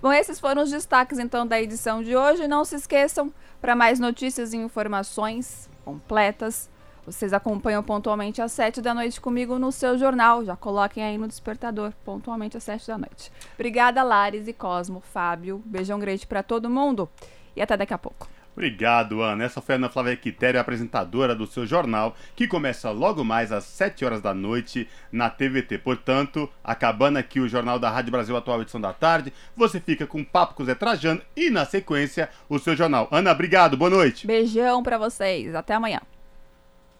Bom, 0.01 0.11
esses 0.11 0.39
foram 0.39 0.61
os 0.61 0.69
destaques 0.69 1.17
então 1.17 1.47
da 1.47 1.59
edição 1.59 2.03
de 2.03 2.15
hoje. 2.15 2.47
Não 2.47 2.63
se 2.65 2.75
esqueçam, 2.75 3.33
para 3.59 3.75
mais 3.75 3.99
notícias 3.99 4.53
e 4.53 4.57
informações 4.57 5.69
completas, 5.83 6.69
vocês 7.05 7.33
acompanham 7.33 7.83
pontualmente 7.83 8.41
às 8.41 8.51
7 8.51 8.81
da 8.81 8.93
noite 8.93 9.21
comigo 9.21 9.59
no 9.59 9.71
seu 9.71 9.97
jornal. 9.97 10.43
Já 10.43 10.55
coloquem 10.55 11.03
aí 11.03 11.17
no 11.17 11.27
despertador, 11.27 11.93
pontualmente 12.03 12.57
às 12.57 12.63
7 12.63 12.87
da 12.87 12.97
noite. 12.97 13.31
Obrigada, 13.53 14.01
Lares 14.01 14.47
e 14.47 14.53
Cosmo, 14.53 15.01
Fábio. 15.01 15.61
Beijão 15.65 15.99
grande 15.99 16.25
para 16.25 16.41
todo 16.41 16.69
mundo 16.69 17.07
e 17.55 17.61
até 17.61 17.77
daqui 17.77 17.93
a 17.93 17.97
pouco. 17.97 18.27
Obrigado, 18.55 19.21
Ana. 19.21 19.43
Essa 19.43 19.61
foi 19.61 19.75
a 19.75 19.77
Ana 19.77 19.89
Flávia 19.89 20.15
Quitério, 20.15 20.59
apresentadora 20.59 21.35
do 21.35 21.45
seu 21.45 21.65
jornal, 21.65 22.15
que 22.37 22.47
começa 22.47 22.89
logo 22.89 23.21
mais 23.21 23.51
às 23.51 23.65
7 23.65 24.05
horas 24.05 24.21
da 24.21 24.33
noite 24.33 24.87
na 25.11 25.29
TVT. 25.29 25.77
Portanto, 25.79 26.49
acabando 26.63 27.17
aqui 27.17 27.41
o 27.41 27.49
Jornal 27.49 27.77
da 27.77 27.89
Rádio 27.89 28.11
Brasil 28.13 28.35
Atual, 28.35 28.61
edição 28.61 28.79
da 28.79 28.93
tarde, 28.93 29.33
você 29.57 29.81
fica 29.81 30.07
com 30.07 30.21
o 30.21 30.25
Papo 30.25 30.53
com 30.53 30.63
Zé 30.63 30.73
Trajano 30.73 31.21
e, 31.35 31.49
na 31.49 31.65
sequência, 31.65 32.29
o 32.47 32.57
seu 32.57 32.77
jornal. 32.77 33.09
Ana, 33.11 33.33
obrigado. 33.33 33.75
Boa 33.75 33.89
noite. 33.89 34.25
Beijão 34.25 34.81
para 34.81 34.97
vocês. 34.97 35.53
Até 35.53 35.73
amanhã. 35.73 35.99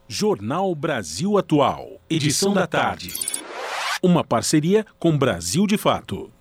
Jornal 0.08 0.76
Brasil 0.76 1.36
Atual, 1.36 2.00
edição 2.08 2.54
da 2.54 2.68
tarde. 2.68 3.12
Uma 4.04 4.24
parceria 4.24 4.86
com 5.00 5.18
Brasil 5.18 5.66
de 5.66 5.80
Fato. 5.80 6.32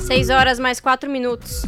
6 0.00 0.30
horas 0.30 0.58
mais 0.58 0.80
4 0.80 1.10
minutos. 1.10 1.62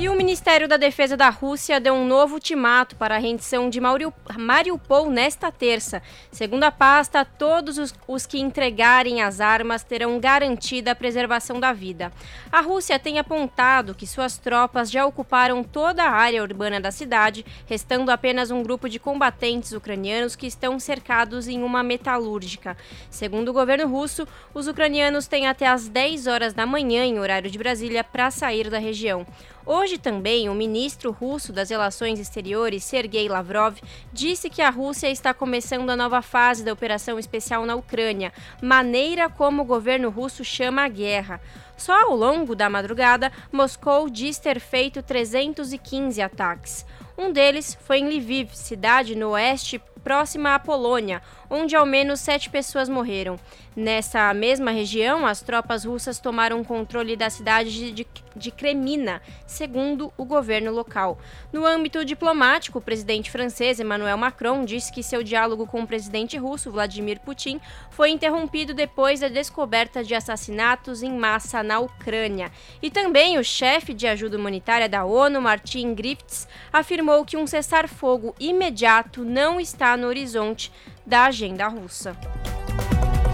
E 0.00 0.08
o 0.08 0.14
Ministério 0.14 0.68
da 0.68 0.76
Defesa 0.76 1.16
da 1.16 1.28
Rússia 1.28 1.80
deu 1.80 1.92
um 1.92 2.06
novo 2.06 2.34
ultimato 2.34 2.94
para 2.94 3.16
a 3.16 3.18
rendição 3.18 3.68
de 3.68 3.80
Mariupol 3.80 5.10
nesta 5.10 5.50
terça. 5.50 6.00
Segundo 6.30 6.62
a 6.62 6.70
pasta, 6.70 7.24
todos 7.24 7.78
os, 7.78 7.92
os, 8.06 8.24
que 8.24 8.38
entregarem 8.38 9.22
as 9.22 9.40
armas 9.40 9.82
terão 9.82 10.20
garantida 10.20 10.92
a 10.92 10.94
preservação 10.94 11.58
da 11.58 11.72
vida. 11.72 12.12
A 12.52 12.60
Rússia 12.60 12.96
tem 12.96 13.18
apontado 13.18 13.92
que 13.92 14.06
suas 14.06 14.38
tropas 14.38 14.88
já 14.88 15.04
ocuparam 15.04 15.64
toda 15.64 16.04
a 16.04 16.12
área 16.12 16.44
urbana 16.44 16.80
da 16.80 16.92
cidade, 16.92 17.44
restando 17.66 18.12
apenas 18.12 18.52
um 18.52 18.62
grupo 18.62 18.88
de 18.88 19.00
combatentes 19.00 19.72
ucranianos 19.72 20.36
que 20.36 20.46
estão 20.46 20.78
cercados 20.78 21.48
em 21.48 21.64
uma 21.64 21.82
metalúrgica. 21.82 22.76
Segundo 23.10 23.48
o 23.48 23.52
governo 23.52 23.88
russo, 23.88 24.28
os 24.54 24.68
ucranianos 24.68 25.26
têm 25.26 25.48
até 25.48 25.66
as 25.66 25.88
10 25.88 26.28
horas 26.28 26.54
da 26.54 26.64
manhã, 26.64 27.04
em 27.04 27.18
horário 27.18 27.50
de 27.50 27.58
Brasília, 27.58 28.04
para 28.04 28.30
sair 28.30 28.70
da 28.70 28.78
região. 28.78 29.26
Hoje 29.70 29.98
também, 29.98 30.48
o 30.48 30.54
ministro 30.54 31.12
russo 31.12 31.52
das 31.52 31.68
Relações 31.68 32.18
Exteriores, 32.18 32.82
Sergei 32.82 33.28
Lavrov, 33.28 33.76
disse 34.10 34.48
que 34.48 34.62
a 34.62 34.70
Rússia 34.70 35.10
está 35.10 35.34
começando 35.34 35.90
a 35.90 35.96
nova 35.96 36.22
fase 36.22 36.64
da 36.64 36.72
operação 36.72 37.18
especial 37.18 37.66
na 37.66 37.74
Ucrânia, 37.74 38.32
maneira 38.62 39.28
como 39.28 39.60
o 39.60 39.66
governo 39.66 40.08
russo 40.08 40.42
chama 40.42 40.84
a 40.84 40.88
guerra. 40.88 41.38
Só 41.76 41.92
ao 41.92 42.16
longo 42.16 42.56
da 42.56 42.70
madrugada, 42.70 43.30
Moscou 43.52 44.08
diz 44.08 44.38
ter 44.38 44.58
feito 44.58 45.02
315 45.02 46.22
ataques. 46.22 46.86
Um 47.18 47.30
deles 47.30 47.76
foi 47.82 47.98
em 47.98 48.08
Lviv, 48.08 48.54
cidade 48.54 49.14
no 49.14 49.32
oeste 49.32 49.78
próxima 50.02 50.54
à 50.54 50.58
Polônia, 50.58 51.20
onde 51.50 51.76
ao 51.76 51.86
menos 51.86 52.20
sete 52.20 52.50
pessoas 52.50 52.88
morreram. 52.88 53.38
Nessa 53.76 54.34
mesma 54.34 54.72
região, 54.72 55.24
as 55.24 55.40
tropas 55.40 55.84
russas 55.84 56.18
tomaram 56.18 56.64
controle 56.64 57.14
da 57.14 57.30
cidade 57.30 57.92
de, 57.92 58.06
de 58.34 58.50
Kremina, 58.50 59.22
segundo 59.46 60.12
o 60.16 60.24
governo 60.24 60.72
local. 60.72 61.16
No 61.52 61.64
âmbito 61.64 62.04
diplomático, 62.04 62.78
o 62.78 62.82
presidente 62.82 63.30
francês 63.30 63.78
Emmanuel 63.78 64.18
Macron 64.18 64.64
disse 64.64 64.92
que 64.92 65.00
seu 65.00 65.22
diálogo 65.22 65.64
com 65.64 65.82
o 65.82 65.86
presidente 65.86 66.36
russo 66.36 66.72
Vladimir 66.72 67.20
Putin 67.20 67.60
foi 67.90 68.10
interrompido 68.10 68.74
depois 68.74 69.20
da 69.20 69.28
descoberta 69.28 70.02
de 70.02 70.12
assassinatos 70.14 71.02
em 71.02 71.16
massa 71.16 71.62
na 71.62 71.78
Ucrânia. 71.78 72.50
E 72.82 72.90
também 72.90 73.38
o 73.38 73.44
chefe 73.44 73.94
de 73.94 74.08
ajuda 74.08 74.36
humanitária 74.36 74.88
da 74.88 75.04
ONU, 75.04 75.40
Martin 75.40 75.94
Griffiths, 75.94 76.48
afirmou 76.72 77.24
que 77.24 77.36
um 77.36 77.46
cessar-fogo 77.46 78.34
imediato 78.40 79.24
não 79.24 79.60
está 79.60 79.96
no 79.96 80.08
horizonte 80.08 80.72
da 81.08 81.24
agenda 81.24 81.66
russa. 81.66 82.14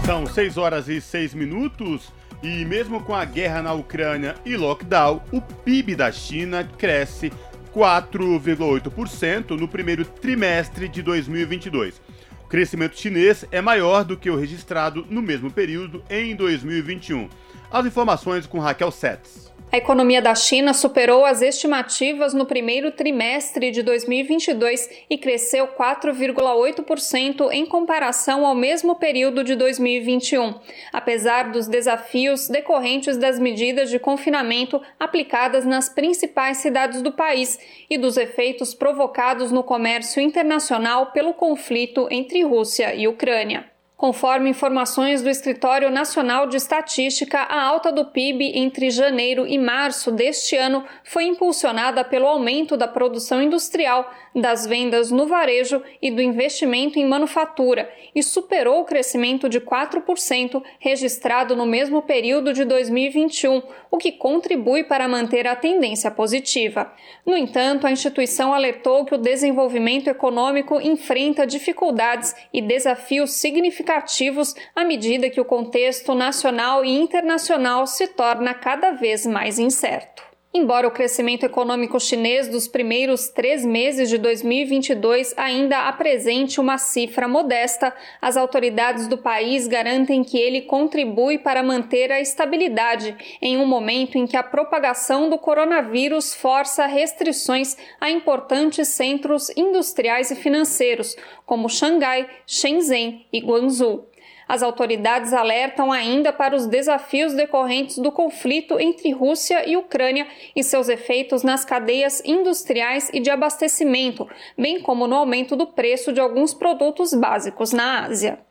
São 0.05 0.25
6 0.25 0.57
horas 0.57 0.87
e 0.87 1.01
6 1.01 1.33
minutos. 1.33 2.11
E 2.41 2.63
mesmo 2.63 3.03
com 3.03 3.13
a 3.13 3.25
guerra 3.25 3.61
na 3.61 3.73
Ucrânia 3.73 4.35
e 4.45 4.55
lockdown, 4.55 5.21
o 5.31 5.41
PIB 5.41 5.95
da 5.95 6.11
China 6.11 6.63
cresce 6.77 7.33
4,8% 7.73 9.51
no 9.51 9.67
primeiro 9.67 10.05
trimestre 10.05 10.87
de 10.87 11.01
2022. 11.01 11.99
O 12.43 12.47
crescimento 12.47 12.97
chinês 12.97 13.45
é 13.51 13.61
maior 13.61 14.03
do 14.03 14.15
que 14.15 14.29
o 14.29 14.37
registrado 14.37 15.05
no 15.09 15.21
mesmo 15.21 15.51
período 15.51 16.03
em 16.09 16.35
2021. 16.35 17.27
As 17.71 17.85
informações 17.85 18.45
com 18.45 18.59
Raquel 18.59 18.91
Setz. 18.91 19.51
A 19.75 19.77
economia 19.77 20.21
da 20.21 20.33
China 20.33 20.73
superou 20.73 21.25
as 21.25 21.41
estimativas 21.41 22.33
no 22.33 22.45
primeiro 22.45 22.91
trimestre 22.91 23.71
de 23.71 23.83
2022 23.83 24.89
e 25.09 25.17
cresceu 25.17 25.67
4,8% 25.67 27.51
em 27.51 27.65
comparação 27.65 28.45
ao 28.45 28.55
mesmo 28.55 28.95
período 28.95 29.43
de 29.43 29.53
2021, 29.53 30.53
apesar 30.93 31.51
dos 31.51 31.67
desafios 31.67 32.47
decorrentes 32.47 33.17
das 33.17 33.37
medidas 33.37 33.89
de 33.89 33.99
confinamento 33.99 34.81
aplicadas 34.97 35.65
nas 35.65 35.89
principais 35.89 36.55
cidades 36.59 37.01
do 37.01 37.11
país 37.11 37.59
e 37.89 37.97
dos 37.97 38.15
efeitos 38.15 38.73
provocados 38.73 39.51
no 39.51 39.61
comércio 39.61 40.21
internacional 40.21 41.07
pelo 41.07 41.33
conflito 41.33 42.07
entre 42.09 42.41
Rússia 42.43 42.95
e 42.95 43.09
Ucrânia. 43.09 43.74
Conforme 43.97 44.49
informações 44.49 45.21
do 45.21 45.29
Escritório 45.29 45.89
Nacional 45.89 46.47
de 46.47 46.57
Estatística, 46.57 47.39
a 47.39 47.63
alta 47.63 47.93
do 47.93 48.03
PIB 48.03 48.51
entre 48.57 48.89
janeiro 48.89 49.47
e 49.47 49.57
março 49.57 50.11
deste 50.11 50.57
ano 50.57 50.83
foi 51.01 51.23
impulsionada 51.23 52.03
pelo 52.03 52.27
aumento 52.27 52.75
da 52.75 52.89
produção 52.89 53.41
industrial, 53.41 54.11
das 54.35 54.67
vendas 54.67 55.11
no 55.11 55.25
varejo 55.25 55.81
e 56.01 56.11
do 56.11 56.21
investimento 56.21 56.99
em 56.99 57.05
manufatura 57.05 57.89
e 58.13 58.21
superou 58.21 58.81
o 58.81 58.85
crescimento 58.85 59.47
de 59.47 59.61
4% 59.61 60.61
registrado 60.77 61.55
no 61.55 61.65
mesmo 61.65 62.01
período 62.01 62.51
de 62.51 62.65
2021, 62.65 63.61
o 63.89 63.97
que 63.97 64.11
contribui 64.11 64.83
para 64.83 65.07
manter 65.07 65.47
a 65.47 65.55
tendência 65.55 66.11
positiva. 66.11 66.91
No 67.25 67.37
entanto, 67.37 67.87
a 67.87 67.91
instituição 67.91 68.53
alertou 68.53 69.05
que 69.05 69.15
o 69.15 69.17
desenvolvimento 69.17 70.09
econômico 70.09 70.81
enfrenta 70.81 71.47
dificuldades 71.47 72.35
e 72.51 72.61
desafios 72.61 73.31
significativos 73.31 74.53
à 74.75 74.83
medida 74.83 75.29
que 75.29 75.39
o 75.39 75.45
contexto 75.45 76.13
nacional 76.13 76.83
e 76.83 76.91
internacional 76.91 77.87
se 77.87 78.07
torna 78.07 78.53
cada 78.53 78.91
vez 78.91 79.25
mais 79.25 79.57
incerto. 79.59 80.24
Embora 80.57 80.87
o 80.87 80.91
crescimento 80.91 81.43
econômico 81.43 81.99
chinês 81.99 82.47
dos 82.47 82.65
primeiros 82.65 83.27
três 83.27 83.65
meses 83.65 84.07
de 84.07 84.17
2022 84.17 85.33
ainda 85.35 85.89
apresente 85.89 86.61
uma 86.61 86.77
cifra 86.77 87.27
modesta, 87.27 87.93
as 88.21 88.37
autoridades 88.37 89.09
do 89.09 89.17
país 89.17 89.67
garantem 89.67 90.23
que 90.23 90.37
ele 90.37 90.61
contribui 90.61 91.37
para 91.37 91.61
manter 91.61 92.09
a 92.09 92.21
estabilidade 92.21 93.17
em 93.41 93.57
um 93.57 93.65
momento 93.65 94.17
em 94.17 94.25
que 94.25 94.37
a 94.37 94.43
propagação 94.43 95.29
do 95.29 95.37
coronavírus 95.37 96.33
força 96.33 96.85
restrições 96.85 97.75
a 97.99 98.09
importantes 98.09 98.87
centros 98.87 99.49
industriais 99.57 100.31
e 100.31 100.35
financeiros, 100.37 101.17
como 101.45 101.67
Xangai, 101.67 102.29
Shenzhen 102.47 103.27
e 103.33 103.41
Guangzhou. 103.41 104.09
As 104.47 104.61
autoridades 104.61 105.33
alertam 105.33 105.91
ainda 105.91 106.31
para 106.31 106.55
os 106.55 106.67
desafios 106.67 107.33
decorrentes 107.33 107.97
do 107.97 108.11
conflito 108.11 108.79
entre 108.79 109.11
Rússia 109.11 109.67
e 109.67 109.75
Ucrânia 109.75 110.27
e 110.55 110.63
seus 110.63 110.87
efeitos 110.87 111.41
nas 111.41 111.65
cadeias 111.65 112.21
industriais 112.23 113.09
e 113.11 113.19
de 113.19 113.29
abastecimento, 113.29 114.27
bem 114.57 114.79
como 114.79 115.07
no 115.07 115.15
aumento 115.15 115.55
do 115.55 115.67
preço 115.67 116.13
de 116.13 116.19
alguns 116.19 116.53
produtos 116.53 117.13
básicos 117.13 117.73
na 117.73 118.05
Ásia. 118.05 118.44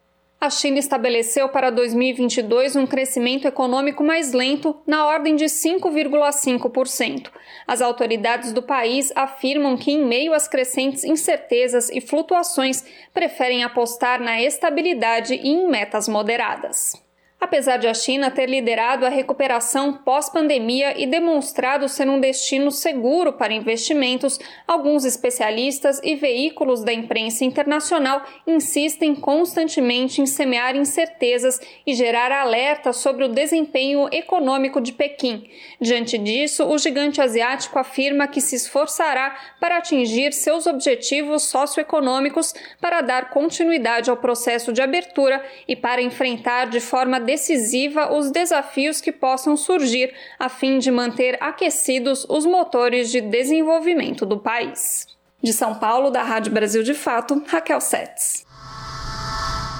A 0.44 0.50
China 0.50 0.78
estabeleceu 0.78 1.48
para 1.48 1.70
2022 1.70 2.76
um 2.76 2.86
crescimento 2.86 3.48
econômico 3.48 4.04
mais 4.04 4.34
lento, 4.34 4.76
na 4.86 5.06
ordem 5.06 5.36
de 5.36 5.46
5,5%. 5.46 7.30
As 7.66 7.80
autoridades 7.80 8.52
do 8.52 8.62
país 8.62 9.10
afirmam 9.16 9.74
que, 9.74 9.90
em 9.90 10.04
meio 10.04 10.34
às 10.34 10.46
crescentes 10.46 11.02
incertezas 11.02 11.88
e 11.88 11.98
flutuações, 11.98 12.84
preferem 13.14 13.64
apostar 13.64 14.20
na 14.20 14.42
estabilidade 14.42 15.34
e 15.34 15.48
em 15.48 15.66
metas 15.66 16.08
moderadas. 16.08 17.03
Apesar 17.40 17.76
de 17.76 17.86
a 17.86 17.92
China 17.92 18.30
ter 18.30 18.48
liderado 18.48 19.04
a 19.04 19.10
recuperação 19.10 19.92
pós-pandemia 19.92 20.98
e 20.98 21.06
demonstrado 21.06 21.88
ser 21.90 22.08
um 22.08 22.18
destino 22.18 22.70
seguro 22.70 23.34
para 23.34 23.52
investimentos, 23.52 24.40
alguns 24.66 25.04
especialistas 25.04 26.00
e 26.02 26.16
veículos 26.16 26.82
da 26.82 26.92
imprensa 26.92 27.44
internacional 27.44 28.22
insistem 28.46 29.14
constantemente 29.14 30.22
em 30.22 30.26
semear 30.26 30.74
incertezas 30.74 31.60
e 31.86 31.92
gerar 31.92 32.32
alerta 32.32 32.94
sobre 32.94 33.24
o 33.24 33.28
desempenho 33.28 34.08
econômico 34.10 34.80
de 34.80 34.92
Pequim. 34.92 35.46
Diante 35.78 36.16
disso, 36.16 36.64
o 36.64 36.78
gigante 36.78 37.20
asiático 37.20 37.78
afirma 37.78 38.26
que 38.26 38.40
se 38.40 38.56
esforçará 38.56 39.36
para 39.60 39.76
atingir 39.76 40.32
seus 40.32 40.66
objetivos 40.66 41.42
socioeconômicos 41.42 42.54
para 42.80 43.02
dar 43.02 43.28
continuidade 43.28 44.08
ao 44.08 44.16
processo 44.16 44.72
de 44.72 44.80
abertura 44.80 45.44
e 45.68 45.76
para 45.76 46.00
enfrentar 46.00 46.70
de 46.70 46.80
forma 46.80 47.20
decisiva 47.34 48.12
os 48.14 48.30
desafios 48.30 49.00
que 49.00 49.10
possam 49.10 49.56
surgir 49.56 50.14
a 50.38 50.48
fim 50.48 50.78
de 50.78 50.88
manter 50.90 51.36
aquecidos 51.42 52.24
os 52.28 52.46
motores 52.46 53.10
de 53.10 53.20
desenvolvimento 53.20 54.24
do 54.24 54.38
país. 54.38 55.08
De 55.42 55.52
São 55.52 55.74
Paulo, 55.74 56.10
da 56.10 56.22
Rádio 56.22 56.52
Brasil 56.52 56.84
de 56.84 56.94
Fato, 56.94 57.42
Raquel 57.48 57.80
Setz. 57.80 58.46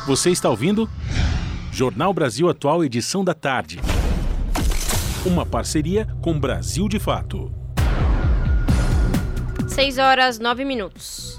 Você 0.07 0.31
está 0.31 0.51
ouvindo? 0.51 0.91
Jornal 1.73 2.13
Brasil 2.13 2.49
Atual, 2.49 2.85
edição 2.85 3.25
da 3.25 3.35
tarde. 3.35 3.79
Uma 5.25 5.47
parceria 5.47 6.09
com 6.21 6.39
Brasil 6.39 6.89
de 6.89 6.99
Fato. 6.99 7.53
6 9.69 9.99
horas 9.99 10.39
9 10.41 10.65
minutos. 10.65 11.39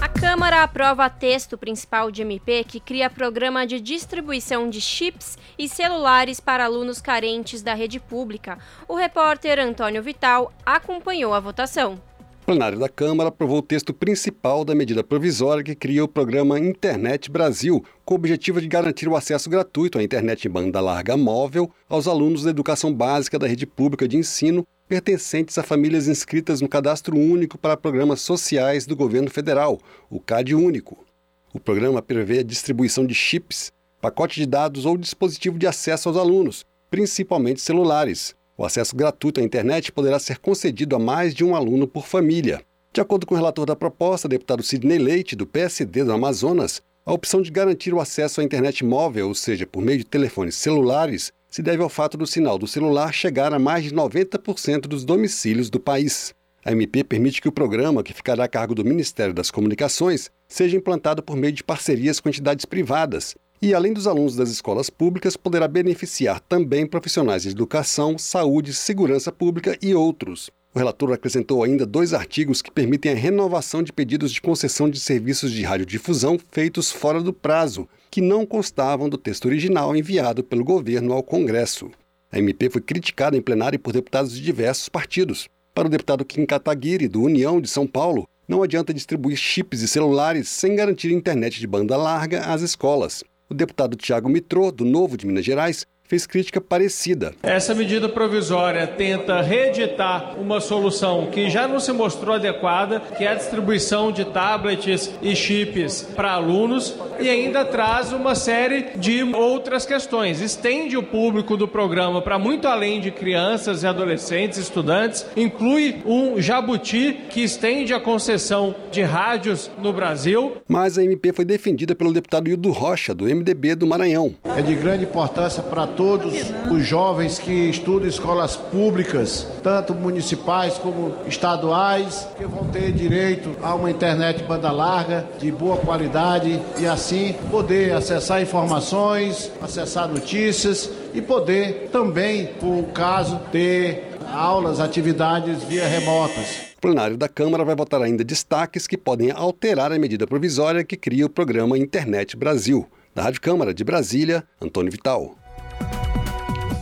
A 0.00 0.08
Câmara 0.08 0.62
aprova 0.62 1.10
texto 1.10 1.58
principal 1.58 2.10
de 2.10 2.22
MP 2.22 2.64
que 2.64 2.80
cria 2.80 3.10
programa 3.10 3.66
de 3.66 3.78
distribuição 3.78 4.70
de 4.70 4.80
chips 4.80 5.36
e 5.58 5.68
celulares 5.68 6.40
para 6.40 6.64
alunos 6.64 7.02
carentes 7.02 7.60
da 7.60 7.74
rede 7.74 8.00
pública. 8.00 8.58
O 8.88 8.94
repórter 8.94 9.58
Antônio 9.58 10.02
Vital 10.02 10.54
acompanhou 10.64 11.34
a 11.34 11.40
votação. 11.40 12.00
O 12.42 12.46
plenário 12.46 12.78
da 12.78 12.88
Câmara 12.88 13.28
aprovou 13.28 13.58
o 13.58 13.62
texto 13.62 13.92
principal 13.92 14.64
da 14.64 14.74
medida 14.74 15.04
provisória 15.04 15.62
que 15.62 15.74
cria 15.74 16.02
o 16.02 16.08
programa 16.08 16.58
Internet 16.58 17.30
Brasil, 17.30 17.84
com 18.02 18.14
o 18.14 18.16
objetivo 18.16 18.58
de 18.58 18.68
garantir 18.68 19.06
o 19.06 19.14
acesso 19.14 19.50
gratuito 19.50 19.98
à 19.98 20.02
internet 20.02 20.48
em 20.48 20.50
banda 20.50 20.80
larga 20.80 21.14
móvel 21.14 21.70
aos 21.88 22.08
alunos 22.08 22.42
da 22.42 22.50
educação 22.50 22.92
básica 22.92 23.38
da 23.38 23.46
rede 23.46 23.66
pública 23.66 24.08
de 24.08 24.16
ensino 24.16 24.66
pertencentes 24.90 25.56
a 25.56 25.62
famílias 25.62 26.08
inscritas 26.08 26.60
no 26.60 26.68
Cadastro 26.68 27.16
Único 27.16 27.56
para 27.56 27.76
Programas 27.76 28.22
Sociais 28.22 28.86
do 28.86 28.96
Governo 28.96 29.30
Federal, 29.30 29.78
o 30.10 30.18
CAD 30.18 30.52
Único. 30.52 31.06
O 31.54 31.60
programa 31.60 32.02
prevê 32.02 32.40
a 32.40 32.42
distribuição 32.42 33.06
de 33.06 33.14
chips, 33.14 33.70
pacote 34.00 34.40
de 34.40 34.46
dados 34.46 34.86
ou 34.86 34.98
dispositivo 34.98 35.56
de 35.60 35.68
acesso 35.68 36.08
aos 36.08 36.18
alunos, 36.18 36.64
principalmente 36.90 37.60
celulares. 37.60 38.34
O 38.58 38.64
acesso 38.64 38.96
gratuito 38.96 39.38
à 39.38 39.44
internet 39.44 39.92
poderá 39.92 40.18
ser 40.18 40.38
concedido 40.38 40.96
a 40.96 40.98
mais 40.98 41.36
de 41.36 41.44
um 41.44 41.54
aluno 41.54 41.86
por 41.86 42.04
família. 42.04 42.60
De 42.92 43.00
acordo 43.00 43.26
com 43.26 43.34
o 43.34 43.38
relator 43.38 43.64
da 43.64 43.76
proposta, 43.76 44.28
deputado 44.28 44.64
Sidney 44.64 44.98
Leite, 44.98 45.36
do 45.36 45.46
PSD 45.46 46.02
do 46.02 46.12
Amazonas, 46.12 46.82
a 47.06 47.12
opção 47.12 47.40
de 47.40 47.52
garantir 47.52 47.94
o 47.94 48.00
acesso 48.00 48.40
à 48.40 48.44
internet 48.44 48.84
móvel, 48.84 49.28
ou 49.28 49.36
seja, 49.36 49.68
por 49.68 49.84
meio 49.84 49.98
de 49.98 50.04
telefones 50.04 50.56
celulares, 50.56 51.32
se 51.50 51.62
deve 51.62 51.82
ao 51.82 51.88
fato 51.88 52.16
do 52.16 52.26
sinal 52.26 52.56
do 52.56 52.66
celular 52.66 53.12
chegar 53.12 53.52
a 53.52 53.58
mais 53.58 53.84
de 53.84 53.92
90% 53.92 54.82
dos 54.82 55.04
domicílios 55.04 55.68
do 55.68 55.80
país. 55.80 56.32
A 56.64 56.72
MP 56.72 57.02
permite 57.02 57.40
que 57.40 57.48
o 57.48 57.52
programa, 57.52 58.02
que 58.02 58.14
ficará 58.14 58.44
a 58.44 58.48
cargo 58.48 58.74
do 58.74 58.84
Ministério 58.84 59.34
das 59.34 59.50
Comunicações, 59.50 60.30
seja 60.46 60.76
implantado 60.76 61.22
por 61.22 61.36
meio 61.36 61.52
de 61.52 61.64
parcerias 61.64 62.20
com 62.20 62.28
entidades 62.28 62.64
privadas 62.64 63.34
e, 63.62 63.74
além 63.74 63.92
dos 63.92 64.06
alunos 64.06 64.36
das 64.36 64.50
escolas 64.50 64.88
públicas, 64.88 65.36
poderá 65.36 65.66
beneficiar 65.66 66.40
também 66.40 66.86
profissionais 66.86 67.42
de 67.42 67.50
educação, 67.50 68.16
saúde, 68.16 68.72
segurança 68.72 69.32
pública 69.32 69.76
e 69.82 69.94
outros. 69.94 70.50
O 70.72 70.78
relator 70.78 71.12
acrescentou 71.12 71.64
ainda 71.64 71.84
dois 71.84 72.14
artigos 72.14 72.62
que 72.62 72.70
permitem 72.70 73.10
a 73.10 73.16
renovação 73.16 73.82
de 73.82 73.92
pedidos 73.92 74.30
de 74.30 74.40
concessão 74.40 74.88
de 74.88 75.00
serviços 75.00 75.50
de 75.50 75.64
radiodifusão 75.64 76.38
feitos 76.52 76.92
fora 76.92 77.20
do 77.20 77.32
prazo, 77.32 77.88
que 78.08 78.20
não 78.20 78.46
constavam 78.46 79.08
do 79.08 79.18
texto 79.18 79.46
original 79.46 79.96
enviado 79.96 80.44
pelo 80.44 80.62
governo 80.64 81.12
ao 81.12 81.24
Congresso. 81.24 81.90
A 82.30 82.38
MP 82.38 82.70
foi 82.70 82.80
criticada 82.80 83.36
em 83.36 83.42
plenário 83.42 83.80
por 83.80 83.92
deputados 83.92 84.32
de 84.32 84.40
diversos 84.40 84.88
partidos. 84.88 85.48
Para 85.74 85.88
o 85.88 85.90
deputado 85.90 86.24
Kim 86.24 86.46
Kataguiri, 86.46 87.08
do 87.08 87.20
União 87.20 87.60
de 87.60 87.68
São 87.68 87.84
Paulo, 87.84 88.28
não 88.46 88.62
adianta 88.62 88.94
distribuir 88.94 89.36
chips 89.36 89.82
e 89.82 89.88
celulares 89.88 90.48
sem 90.48 90.76
garantir 90.76 91.10
internet 91.10 91.58
de 91.58 91.66
banda 91.66 91.96
larga 91.96 92.42
às 92.42 92.62
escolas. 92.62 93.24
O 93.48 93.54
deputado 93.54 93.96
Tiago 93.96 94.28
Mitrô, 94.28 94.70
do 94.70 94.84
Novo 94.84 95.16
de 95.16 95.26
Minas 95.26 95.44
Gerais, 95.44 95.84
fez 96.10 96.26
crítica 96.26 96.60
parecida. 96.60 97.32
Essa 97.40 97.72
medida 97.72 98.08
provisória 98.08 98.84
tenta 98.84 99.40
reeditar 99.40 100.34
uma 100.40 100.60
solução 100.60 101.28
que 101.30 101.48
já 101.48 101.68
não 101.68 101.78
se 101.78 101.92
mostrou 101.92 102.34
adequada, 102.34 102.98
que 103.16 103.22
é 103.22 103.28
a 103.28 103.34
distribuição 103.36 104.10
de 104.10 104.24
tablets 104.24 105.08
e 105.22 105.36
chips 105.36 106.08
para 106.16 106.32
alunos, 106.32 106.96
e 107.20 107.28
ainda 107.28 107.64
traz 107.64 108.12
uma 108.12 108.34
série 108.34 108.88
de 108.96 109.22
outras 109.22 109.86
questões. 109.86 110.40
Estende 110.40 110.96
o 110.96 111.02
público 111.02 111.56
do 111.56 111.68
programa 111.68 112.20
para 112.20 112.40
muito 112.40 112.66
além 112.66 113.00
de 113.00 113.12
crianças 113.12 113.84
e 113.84 113.86
adolescentes, 113.86 114.58
estudantes, 114.58 115.24
inclui 115.36 116.02
um 116.04 116.40
jabuti 116.40 117.20
que 117.30 117.44
estende 117.44 117.94
a 117.94 118.00
concessão 118.00 118.74
de 118.90 119.02
rádios 119.02 119.70
no 119.80 119.92
Brasil. 119.92 120.56
Mas 120.66 120.98
a 120.98 121.04
MP 121.04 121.32
foi 121.32 121.44
defendida 121.44 121.94
pelo 121.94 122.12
deputado 122.12 122.48
Hildo 122.48 122.72
Rocha, 122.72 123.14
do 123.14 123.26
MDB 123.26 123.76
do 123.76 123.86
Maranhão. 123.86 124.34
É 124.56 124.60
de 124.60 124.74
grande 124.74 125.04
importância 125.04 125.62
para 125.62 125.86
todos 126.00 126.32
os 126.70 126.86
jovens 126.86 127.38
que 127.38 127.52
estudam 127.68 128.08
escolas 128.08 128.56
públicas, 128.56 129.46
tanto 129.62 129.94
municipais 129.94 130.78
como 130.78 131.14
estaduais, 131.26 132.26
que 132.38 132.46
vão 132.46 132.64
ter 132.64 132.90
direito 132.90 133.54
a 133.62 133.74
uma 133.74 133.90
internet 133.90 134.42
banda 134.44 134.72
larga, 134.72 135.26
de 135.38 135.52
boa 135.52 135.76
qualidade 135.76 136.58
e 136.78 136.86
assim 136.86 137.34
poder 137.50 137.92
acessar 137.92 138.40
informações, 138.40 139.52
acessar 139.60 140.08
notícias 140.08 140.88
e 141.12 141.20
poder 141.20 141.90
também, 141.92 142.46
por 142.46 142.84
caso, 142.94 143.38
ter 143.52 144.08
aulas, 144.32 144.80
atividades 144.80 145.62
via 145.64 145.86
remotas. 145.86 146.70
O 146.78 146.80
plenário 146.80 147.18
da 147.18 147.28
Câmara 147.28 147.62
vai 147.62 147.76
votar 147.76 148.00
ainda 148.00 148.24
destaques 148.24 148.86
que 148.86 148.96
podem 148.96 149.32
alterar 149.32 149.92
a 149.92 149.98
medida 149.98 150.26
provisória 150.26 150.82
que 150.82 150.96
cria 150.96 151.26
o 151.26 151.30
programa 151.30 151.76
Internet 151.76 152.38
Brasil. 152.38 152.88
Da 153.14 153.24
Rádio 153.24 153.42
Câmara 153.42 153.74
de 153.74 153.84
Brasília, 153.84 154.42
Antônio 154.62 154.90
Vital. 154.90 155.39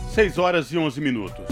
6 0.09 0.39
horas 0.39 0.71
e 0.71 0.77
11 0.77 0.99
minutos. 0.99 1.45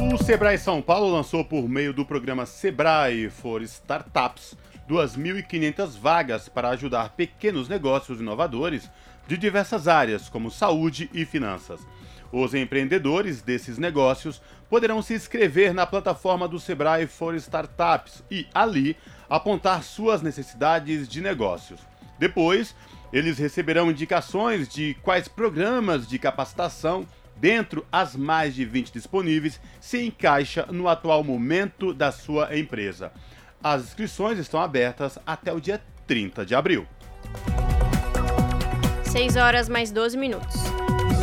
O 0.00 0.22
Sebrae 0.22 0.56
São 0.56 0.80
Paulo 0.80 1.12
lançou 1.12 1.44
por 1.44 1.68
meio 1.68 1.92
do 1.92 2.06
programa 2.06 2.46
Sebrae 2.46 3.28
for 3.28 3.60
Startups 3.60 4.56
2.500 4.88 5.98
vagas 5.98 6.48
para 6.48 6.68
ajudar 6.68 7.10
pequenos 7.10 7.68
negócios 7.68 8.20
inovadores 8.20 8.88
de 9.26 9.36
diversas 9.36 9.88
áreas, 9.88 10.28
como 10.28 10.48
saúde 10.48 11.10
e 11.12 11.24
finanças. 11.24 11.80
Os 12.30 12.54
empreendedores 12.54 13.42
desses 13.42 13.78
negócios 13.78 14.40
poderão 14.70 15.02
se 15.02 15.14
inscrever 15.14 15.74
na 15.74 15.86
plataforma 15.86 16.46
do 16.46 16.60
Sebrae 16.60 17.08
for 17.08 17.34
Startups 17.34 18.22
e, 18.30 18.46
ali, 18.54 18.96
apontar 19.28 19.82
suas 19.82 20.22
necessidades 20.22 21.08
de 21.08 21.20
negócios. 21.20 21.80
Depois, 22.16 22.76
eles 23.12 23.38
receberão 23.38 23.90
indicações 23.90 24.68
de 24.68 24.94
quais 25.02 25.26
programas 25.26 26.06
de 26.06 26.18
capacitação 26.18 27.06
dentro 27.36 27.86
as 27.90 28.16
mais 28.16 28.54
de 28.54 28.64
20 28.64 28.92
disponíveis, 28.92 29.60
se 29.80 30.04
encaixa 30.04 30.66
no 30.70 30.88
atual 30.88 31.22
momento 31.22 31.92
da 31.92 32.10
sua 32.10 32.56
empresa. 32.56 33.12
As 33.62 33.82
inscrições 33.84 34.38
estão 34.38 34.60
abertas 34.60 35.18
até 35.26 35.52
o 35.52 35.60
dia 35.60 35.80
30 36.06 36.46
de 36.46 36.54
abril. 36.54 36.86
6 39.04 39.36
horas 39.36 39.68
mais 39.68 39.90
12 39.90 40.16
minutos. 40.16 40.54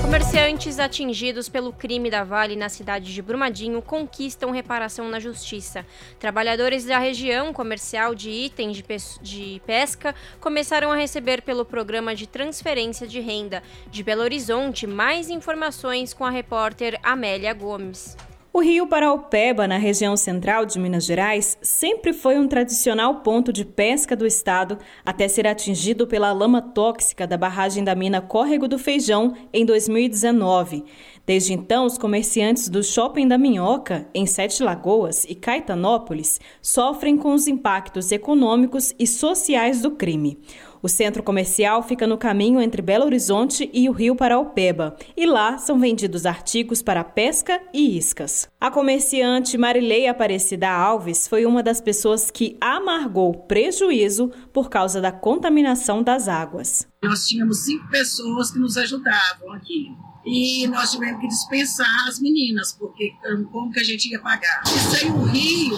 Comerciantes 0.03 0.79
atingidos 0.79 1.47
pelo 1.47 1.71
crime 1.71 2.11
da 2.11 2.25
Vale 2.25 2.57
na 2.57 2.67
cidade 2.67 3.13
de 3.13 3.21
Brumadinho 3.21 3.81
conquistam 3.81 4.51
reparação 4.51 5.09
na 5.09 5.17
justiça. 5.17 5.85
Trabalhadores 6.19 6.83
da 6.83 6.99
região 6.99 7.53
comercial 7.53 8.13
de 8.13 8.29
itens 8.29 8.75
de, 8.75 8.83
de 9.21 9.61
pesca 9.65 10.13
começaram 10.41 10.91
a 10.91 10.97
receber 10.97 11.41
pelo 11.41 11.63
programa 11.63 12.13
de 12.13 12.27
transferência 12.27 13.07
de 13.07 13.21
renda 13.21 13.63
de 13.89 14.03
Belo 14.03 14.23
Horizonte 14.23 14.85
mais 14.85 15.29
informações 15.29 16.13
com 16.13 16.25
a 16.25 16.29
repórter 16.29 16.99
Amélia 17.01 17.53
Gomes. 17.53 18.17
O 18.55 18.61
rio 18.61 18.85
Paraupeba, 18.85 19.67
na 19.67 19.79
região 19.79 20.15
central 20.15 20.63
de 20.63 20.77
Minas 20.77 21.05
Gerais, 21.05 21.57
sempre 21.59 22.13
foi 22.13 22.37
um 22.37 22.47
tradicional 22.47 23.21
ponto 23.21 23.51
de 23.51 23.65
pesca 23.65 24.15
do 24.15 24.27
estado, 24.27 24.77
até 25.03 25.27
ser 25.27 25.47
atingido 25.47 26.05
pela 26.05 26.31
lama 26.31 26.61
tóxica 26.61 27.25
da 27.25 27.35
barragem 27.35 27.83
da 27.83 27.95
mina 27.95 28.21
Córrego 28.21 28.67
do 28.67 28.77
Feijão 28.77 29.33
em 29.51 29.65
2019. 29.65 30.85
Desde 31.25 31.51
então, 31.51 31.83
os 31.83 31.97
comerciantes 31.97 32.69
do 32.69 32.83
Shopping 32.83 33.27
da 33.27 33.39
Minhoca, 33.39 34.07
em 34.13 34.27
Sete 34.27 34.61
Lagoas 34.61 35.25
e 35.27 35.33
Caetanópolis, 35.33 36.39
sofrem 36.61 37.17
com 37.17 37.33
os 37.33 37.47
impactos 37.47 38.11
econômicos 38.11 38.93
e 38.99 39.07
sociais 39.07 39.81
do 39.81 39.89
crime. 39.89 40.37
O 40.83 40.89
centro 40.89 41.23
comercial 41.23 41.81
fica 41.81 42.05
no 42.05 42.17
caminho 42.17 42.59
entre 42.59 42.81
Belo 42.81 43.05
Horizonte 43.05 43.69
e 43.73 43.87
o 43.87 43.93
Rio 43.93 44.17
Paraupeba, 44.17 44.97
e 45.15 45.25
lá 45.25 45.57
são 45.57 45.79
vendidos 45.79 46.25
artigos 46.25 46.81
para 46.81 47.05
pesca 47.05 47.61
e 47.73 47.97
iscas. 47.97 48.49
A 48.59 48.69
comerciante 48.69 49.57
Marilei 49.57 50.07
Aparecida 50.07 50.69
Alves 50.69 51.25
foi 51.25 51.45
uma 51.45 51.63
das 51.63 51.79
pessoas 51.79 52.29
que 52.29 52.57
amargou 52.59 53.33
prejuízo 53.33 54.29
por 54.51 54.69
causa 54.69 54.99
da 54.99 55.09
contaminação 55.09 56.03
das 56.03 56.27
águas. 56.27 56.85
Nós 57.01 57.25
tínhamos 57.29 57.63
cinco 57.63 57.89
pessoas 57.89 58.51
que 58.51 58.59
nos 58.59 58.75
ajudavam 58.75 59.53
aqui 59.53 59.89
e 60.25 60.67
nós 60.67 60.91
tivemos 60.91 61.21
que 61.21 61.29
dispensar 61.29 62.09
as 62.09 62.19
meninas, 62.19 62.73
porque 62.77 63.13
como 63.53 63.71
que 63.71 63.79
a 63.79 63.83
gente 63.85 64.09
ia 64.09 64.19
pagar? 64.19 64.63
E 64.65 64.97
sem 64.97 65.09
o 65.09 65.23
rio, 65.23 65.77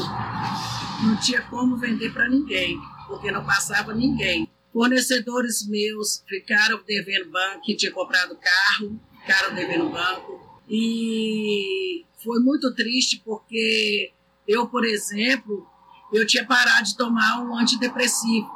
não 1.04 1.16
tinha 1.18 1.44
como 1.44 1.78
vender 1.78 2.12
para 2.12 2.28
ninguém, 2.28 2.76
porque 3.08 3.30
não 3.30 3.46
passava 3.46 3.94
ninguém. 3.94 4.50
Fornecedores 4.76 5.66
meus 5.70 6.22
ficaram 6.28 6.84
devendo 6.86 7.32
banco, 7.32 7.62
que 7.62 7.78
tinha 7.78 7.94
comprado 7.94 8.36
carro, 8.36 9.00
ficaram 9.22 9.56
devendo 9.56 9.90
banco. 9.90 10.62
E 10.70 12.04
foi 12.22 12.40
muito 12.42 12.76
triste 12.76 13.22
porque 13.24 14.12
eu, 14.46 14.68
por 14.68 14.84
exemplo, 14.84 15.66
eu 16.12 16.28
tinha 16.28 16.46
parado 16.46 16.84
de 16.84 16.98
tomar 16.98 17.42
um 17.42 17.58
antidepressivo 17.58 18.50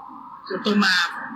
que 0.45 0.55
eu 0.55 0.61
tomava. 0.61 1.29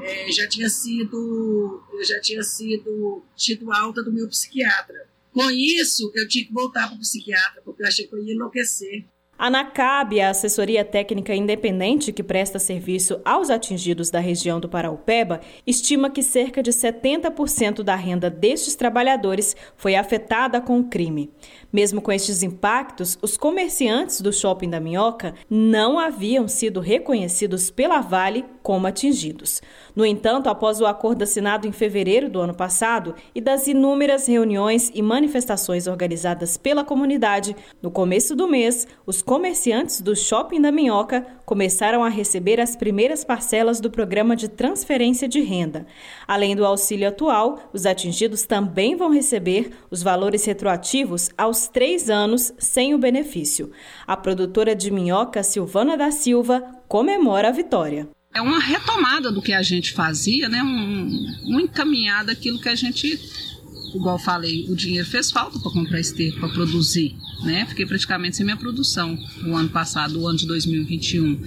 É, 0.00 0.32
já 0.32 0.48
tinha 0.48 0.68
sido, 0.68 1.84
eu 1.92 2.04
já 2.04 2.20
tinha 2.20 2.42
sido 2.42 3.22
tido 3.36 3.72
alta 3.72 4.02
do 4.02 4.12
meu 4.12 4.26
psiquiatra. 4.26 5.08
Com 5.30 5.48
isso, 5.48 6.10
eu 6.16 6.26
tinha 6.26 6.44
que 6.44 6.52
voltar 6.52 6.88
para 6.88 6.96
o 6.96 6.98
psiquiatra, 6.98 7.62
porque 7.64 7.84
eu 7.84 7.86
achei 7.86 8.08
que 8.08 8.14
eu 8.16 8.24
ia 8.24 8.34
enlouquecer. 8.34 9.04
A 9.42 9.48
ANACAB, 9.48 10.20
a 10.20 10.30
assessoria 10.30 10.84
técnica 10.84 11.34
independente 11.34 12.12
que 12.12 12.22
presta 12.22 12.60
serviço 12.60 13.20
aos 13.24 13.50
atingidos 13.50 14.08
da 14.08 14.20
região 14.20 14.60
do 14.60 14.68
Paraupeba, 14.68 15.40
estima 15.66 16.08
que 16.08 16.22
cerca 16.22 16.62
de 16.62 16.70
70% 16.70 17.82
da 17.82 17.96
renda 17.96 18.30
destes 18.30 18.76
trabalhadores 18.76 19.56
foi 19.76 19.96
afetada 19.96 20.60
com 20.60 20.78
o 20.78 20.84
crime. 20.84 21.28
Mesmo 21.72 22.00
com 22.00 22.12
estes 22.12 22.44
impactos, 22.44 23.18
os 23.20 23.36
comerciantes 23.36 24.20
do 24.20 24.32
shopping 24.32 24.70
da 24.70 24.78
Minhoca 24.78 25.34
não 25.50 25.98
haviam 25.98 26.46
sido 26.46 26.78
reconhecidos 26.78 27.68
pela 27.68 28.00
Vale 28.00 28.44
como 28.62 28.86
atingidos. 28.86 29.60
No 29.94 30.06
entanto, 30.06 30.48
após 30.48 30.80
o 30.80 30.86
acordo 30.86 31.22
assinado 31.22 31.66
em 31.66 31.72
fevereiro 31.72 32.30
do 32.30 32.40
ano 32.40 32.54
passado 32.54 33.14
e 33.34 33.40
das 33.40 33.66
inúmeras 33.66 34.26
reuniões 34.26 34.90
e 34.94 35.02
manifestações 35.02 35.86
organizadas 35.86 36.56
pela 36.56 36.84
comunidade, 36.84 37.56
no 37.82 37.90
começo 37.90 38.34
do 38.34 38.48
mês, 38.48 38.86
os 39.04 39.20
comerciantes 39.20 40.00
do 40.00 40.14
shopping 40.16 40.60
da 40.60 40.72
Minhoca 40.72 41.26
começaram 41.44 42.02
a 42.02 42.08
receber 42.08 42.60
as 42.60 42.76
primeiras 42.76 43.24
parcelas 43.24 43.80
do 43.80 43.90
programa 43.90 44.34
de 44.34 44.48
transferência 44.48 45.28
de 45.28 45.40
renda. 45.40 45.86
Além 46.26 46.56
do 46.56 46.64
auxílio 46.64 47.08
atual, 47.08 47.58
os 47.72 47.84
atingidos 47.84 48.44
também 48.44 48.96
vão 48.96 49.10
receber 49.10 49.72
os 49.90 50.02
valores 50.02 50.44
retroativos 50.44 51.28
aos 51.36 51.68
três 51.68 52.08
anos 52.08 52.52
sem 52.58 52.94
o 52.94 52.98
benefício. 52.98 53.70
A 54.06 54.16
produtora 54.16 54.74
de 54.74 54.90
minhoca, 54.90 55.42
Silvana 55.42 55.96
da 55.96 56.10
Silva, 56.10 56.62
comemora 56.88 57.48
a 57.48 57.52
vitória. 57.52 58.08
É 58.34 58.40
uma 58.40 58.58
retomada 58.58 59.30
do 59.30 59.42
que 59.42 59.52
a 59.52 59.62
gente 59.62 59.92
fazia, 59.92 60.48
né? 60.48 60.62
um, 60.62 61.58
um 61.58 61.68
daquilo 62.24 62.58
que 62.58 62.68
a 62.68 62.74
gente 62.74 63.20
igual 63.96 64.18
falei, 64.18 64.66
o 64.68 64.74
dinheiro 64.74 65.06
fez 65.06 65.30
falta 65.30 65.58
para 65.58 65.70
comprar 65.70 66.00
esterco, 66.00 66.40
para 66.40 66.48
produzir, 66.48 67.14
né? 67.42 67.66
Fiquei 67.66 67.84
praticamente 67.86 68.36
sem 68.36 68.44
minha 68.44 68.56
produção 68.56 69.18
o 69.44 69.56
ano 69.56 69.68
passado, 69.68 70.20
o 70.20 70.26
ano 70.26 70.38
de 70.38 70.46
2021. 70.46 71.40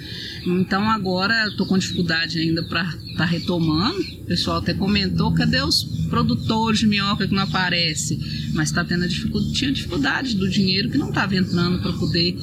Então 0.45 0.89
agora 0.89 1.47
estou 1.47 1.65
com 1.65 1.77
dificuldade 1.77 2.39
ainda 2.39 2.63
para 2.63 2.83
estar 2.83 3.17
tá 3.17 3.25
retomando. 3.25 3.99
O 3.99 4.25
pessoal 4.25 4.57
até 4.57 4.73
comentou, 4.73 5.33
cadê 5.33 5.61
os 5.61 5.83
produtores 6.09 6.79
de 6.79 6.87
minhoca 6.87 7.27
que 7.27 7.33
não 7.33 7.43
aparece? 7.43 8.51
Mas 8.53 8.69
está 8.69 8.83
tendo 8.83 9.07
dificuldade, 9.07 9.53
tinha 9.53 9.71
dificuldade 9.71 10.35
do 10.35 10.49
dinheiro 10.49 10.89
que 10.89 10.97
não 10.97 11.09
estava 11.09 11.35
entrando 11.35 11.81
para 11.81 11.93
poder 11.93 12.37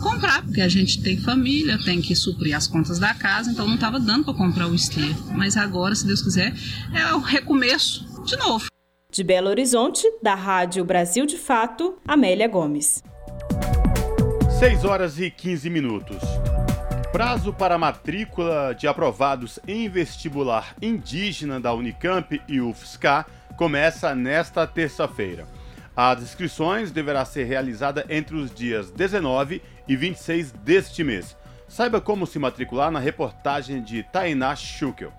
comprar, 0.00 0.42
porque 0.42 0.60
a 0.60 0.68
gente 0.68 1.02
tem 1.02 1.18
família, 1.18 1.78
tem 1.84 2.00
que 2.00 2.14
suprir 2.14 2.56
as 2.56 2.66
contas 2.66 2.98
da 2.98 3.14
casa, 3.14 3.50
então 3.50 3.66
não 3.66 3.74
estava 3.74 3.98
dando 3.98 4.24
para 4.24 4.34
comprar 4.34 4.68
o 4.68 4.74
esterco. 4.74 5.32
Mas 5.34 5.56
agora, 5.56 5.94
se 5.94 6.06
Deus 6.06 6.22
quiser, 6.22 6.54
é 6.94 7.12
o 7.14 7.20
recomeço 7.20 8.24
de 8.24 8.36
novo. 8.36 8.66
De 9.10 9.22
Belo 9.22 9.48
Horizonte, 9.48 10.02
da 10.22 10.34
Rádio 10.34 10.84
Brasil 10.84 11.24
de 11.26 11.36
Fato, 11.36 11.96
Amélia 12.06 12.48
Gomes. 12.48 13.02
6 14.58 14.84
horas 14.84 15.18
e 15.18 15.30
15 15.30 15.70
minutos. 15.70 16.18
Prazo 17.12 17.52
para 17.52 17.78
matrícula 17.78 18.74
de 18.74 18.86
aprovados 18.86 19.58
em 19.66 19.88
vestibular 19.88 20.74
indígena 20.82 21.58
da 21.58 21.72
Unicamp 21.72 22.40
e 22.46 22.60
UFSCar 22.60 23.26
começa 23.56 24.14
nesta 24.14 24.66
terça-feira. 24.66 25.46
As 25.96 26.22
inscrições 26.22 26.92
deverá 26.92 27.24
ser 27.24 27.44
realizada 27.44 28.04
entre 28.10 28.36
os 28.36 28.54
dias 28.54 28.90
19 28.90 29.62
e 29.88 29.96
26 29.96 30.52
deste 30.52 31.02
mês. 31.02 31.34
Saiba 31.66 32.02
como 32.02 32.26
se 32.26 32.38
matricular 32.38 32.90
na 32.90 32.98
reportagem 32.98 33.82
de 33.82 34.02
Tainá 34.02 34.54
Schukel. 34.54 35.10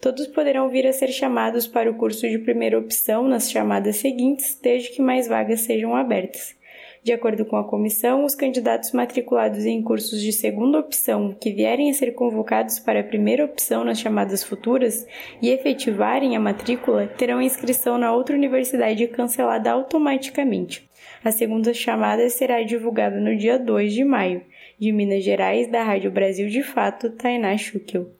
Todos 0.00 0.28
poderão 0.28 0.68
vir 0.68 0.86
a 0.86 0.92
ser 0.92 1.08
chamados 1.08 1.66
para 1.66 1.90
o 1.90 1.94
curso 1.94 2.28
de 2.28 2.38
primeira 2.38 2.78
opção 2.78 3.26
nas 3.26 3.50
chamadas 3.50 3.96
seguintes, 3.96 4.58
desde 4.62 4.90
que 4.90 5.02
mais 5.02 5.26
vagas 5.26 5.60
sejam 5.60 5.96
abertas. 5.96 6.56
De 7.02 7.12
acordo 7.12 7.44
com 7.44 7.56
a 7.56 7.64
comissão, 7.64 8.24
os 8.24 8.34
candidatos 8.34 8.92
matriculados 8.92 9.64
em 9.64 9.82
cursos 9.82 10.20
de 10.20 10.32
segunda 10.32 10.78
opção 10.78 11.34
que 11.40 11.50
vierem 11.50 11.90
a 11.90 11.94
ser 11.94 12.12
convocados 12.12 12.78
para 12.78 13.00
a 13.00 13.04
primeira 13.04 13.44
opção 13.44 13.82
nas 13.82 13.98
chamadas 13.98 14.44
futuras 14.44 15.06
e 15.42 15.48
efetivarem 15.48 16.36
a 16.36 16.40
matrícula 16.40 17.06
terão 17.06 17.42
inscrição 17.42 17.98
na 17.98 18.12
outra 18.12 18.36
universidade 18.36 19.06
cancelada 19.08 19.70
automaticamente. 19.70 20.88
A 21.24 21.32
segunda 21.32 21.74
chamada 21.74 22.28
será 22.28 22.62
divulgada 22.62 23.18
no 23.18 23.36
dia 23.36 23.58
2 23.58 23.92
de 23.92 24.04
maio. 24.04 24.42
De 24.78 24.92
Minas 24.92 25.24
Gerais, 25.24 25.66
da 25.66 25.82
Rádio 25.82 26.10
Brasil 26.10 26.48
de 26.48 26.62
Fato, 26.62 27.10
Tainá 27.10 27.56
Schukel. 27.56 28.12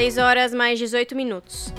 6 0.00 0.16
horas 0.16 0.54
mais 0.54 0.78
18 0.78 1.14
minutos. 1.14 1.74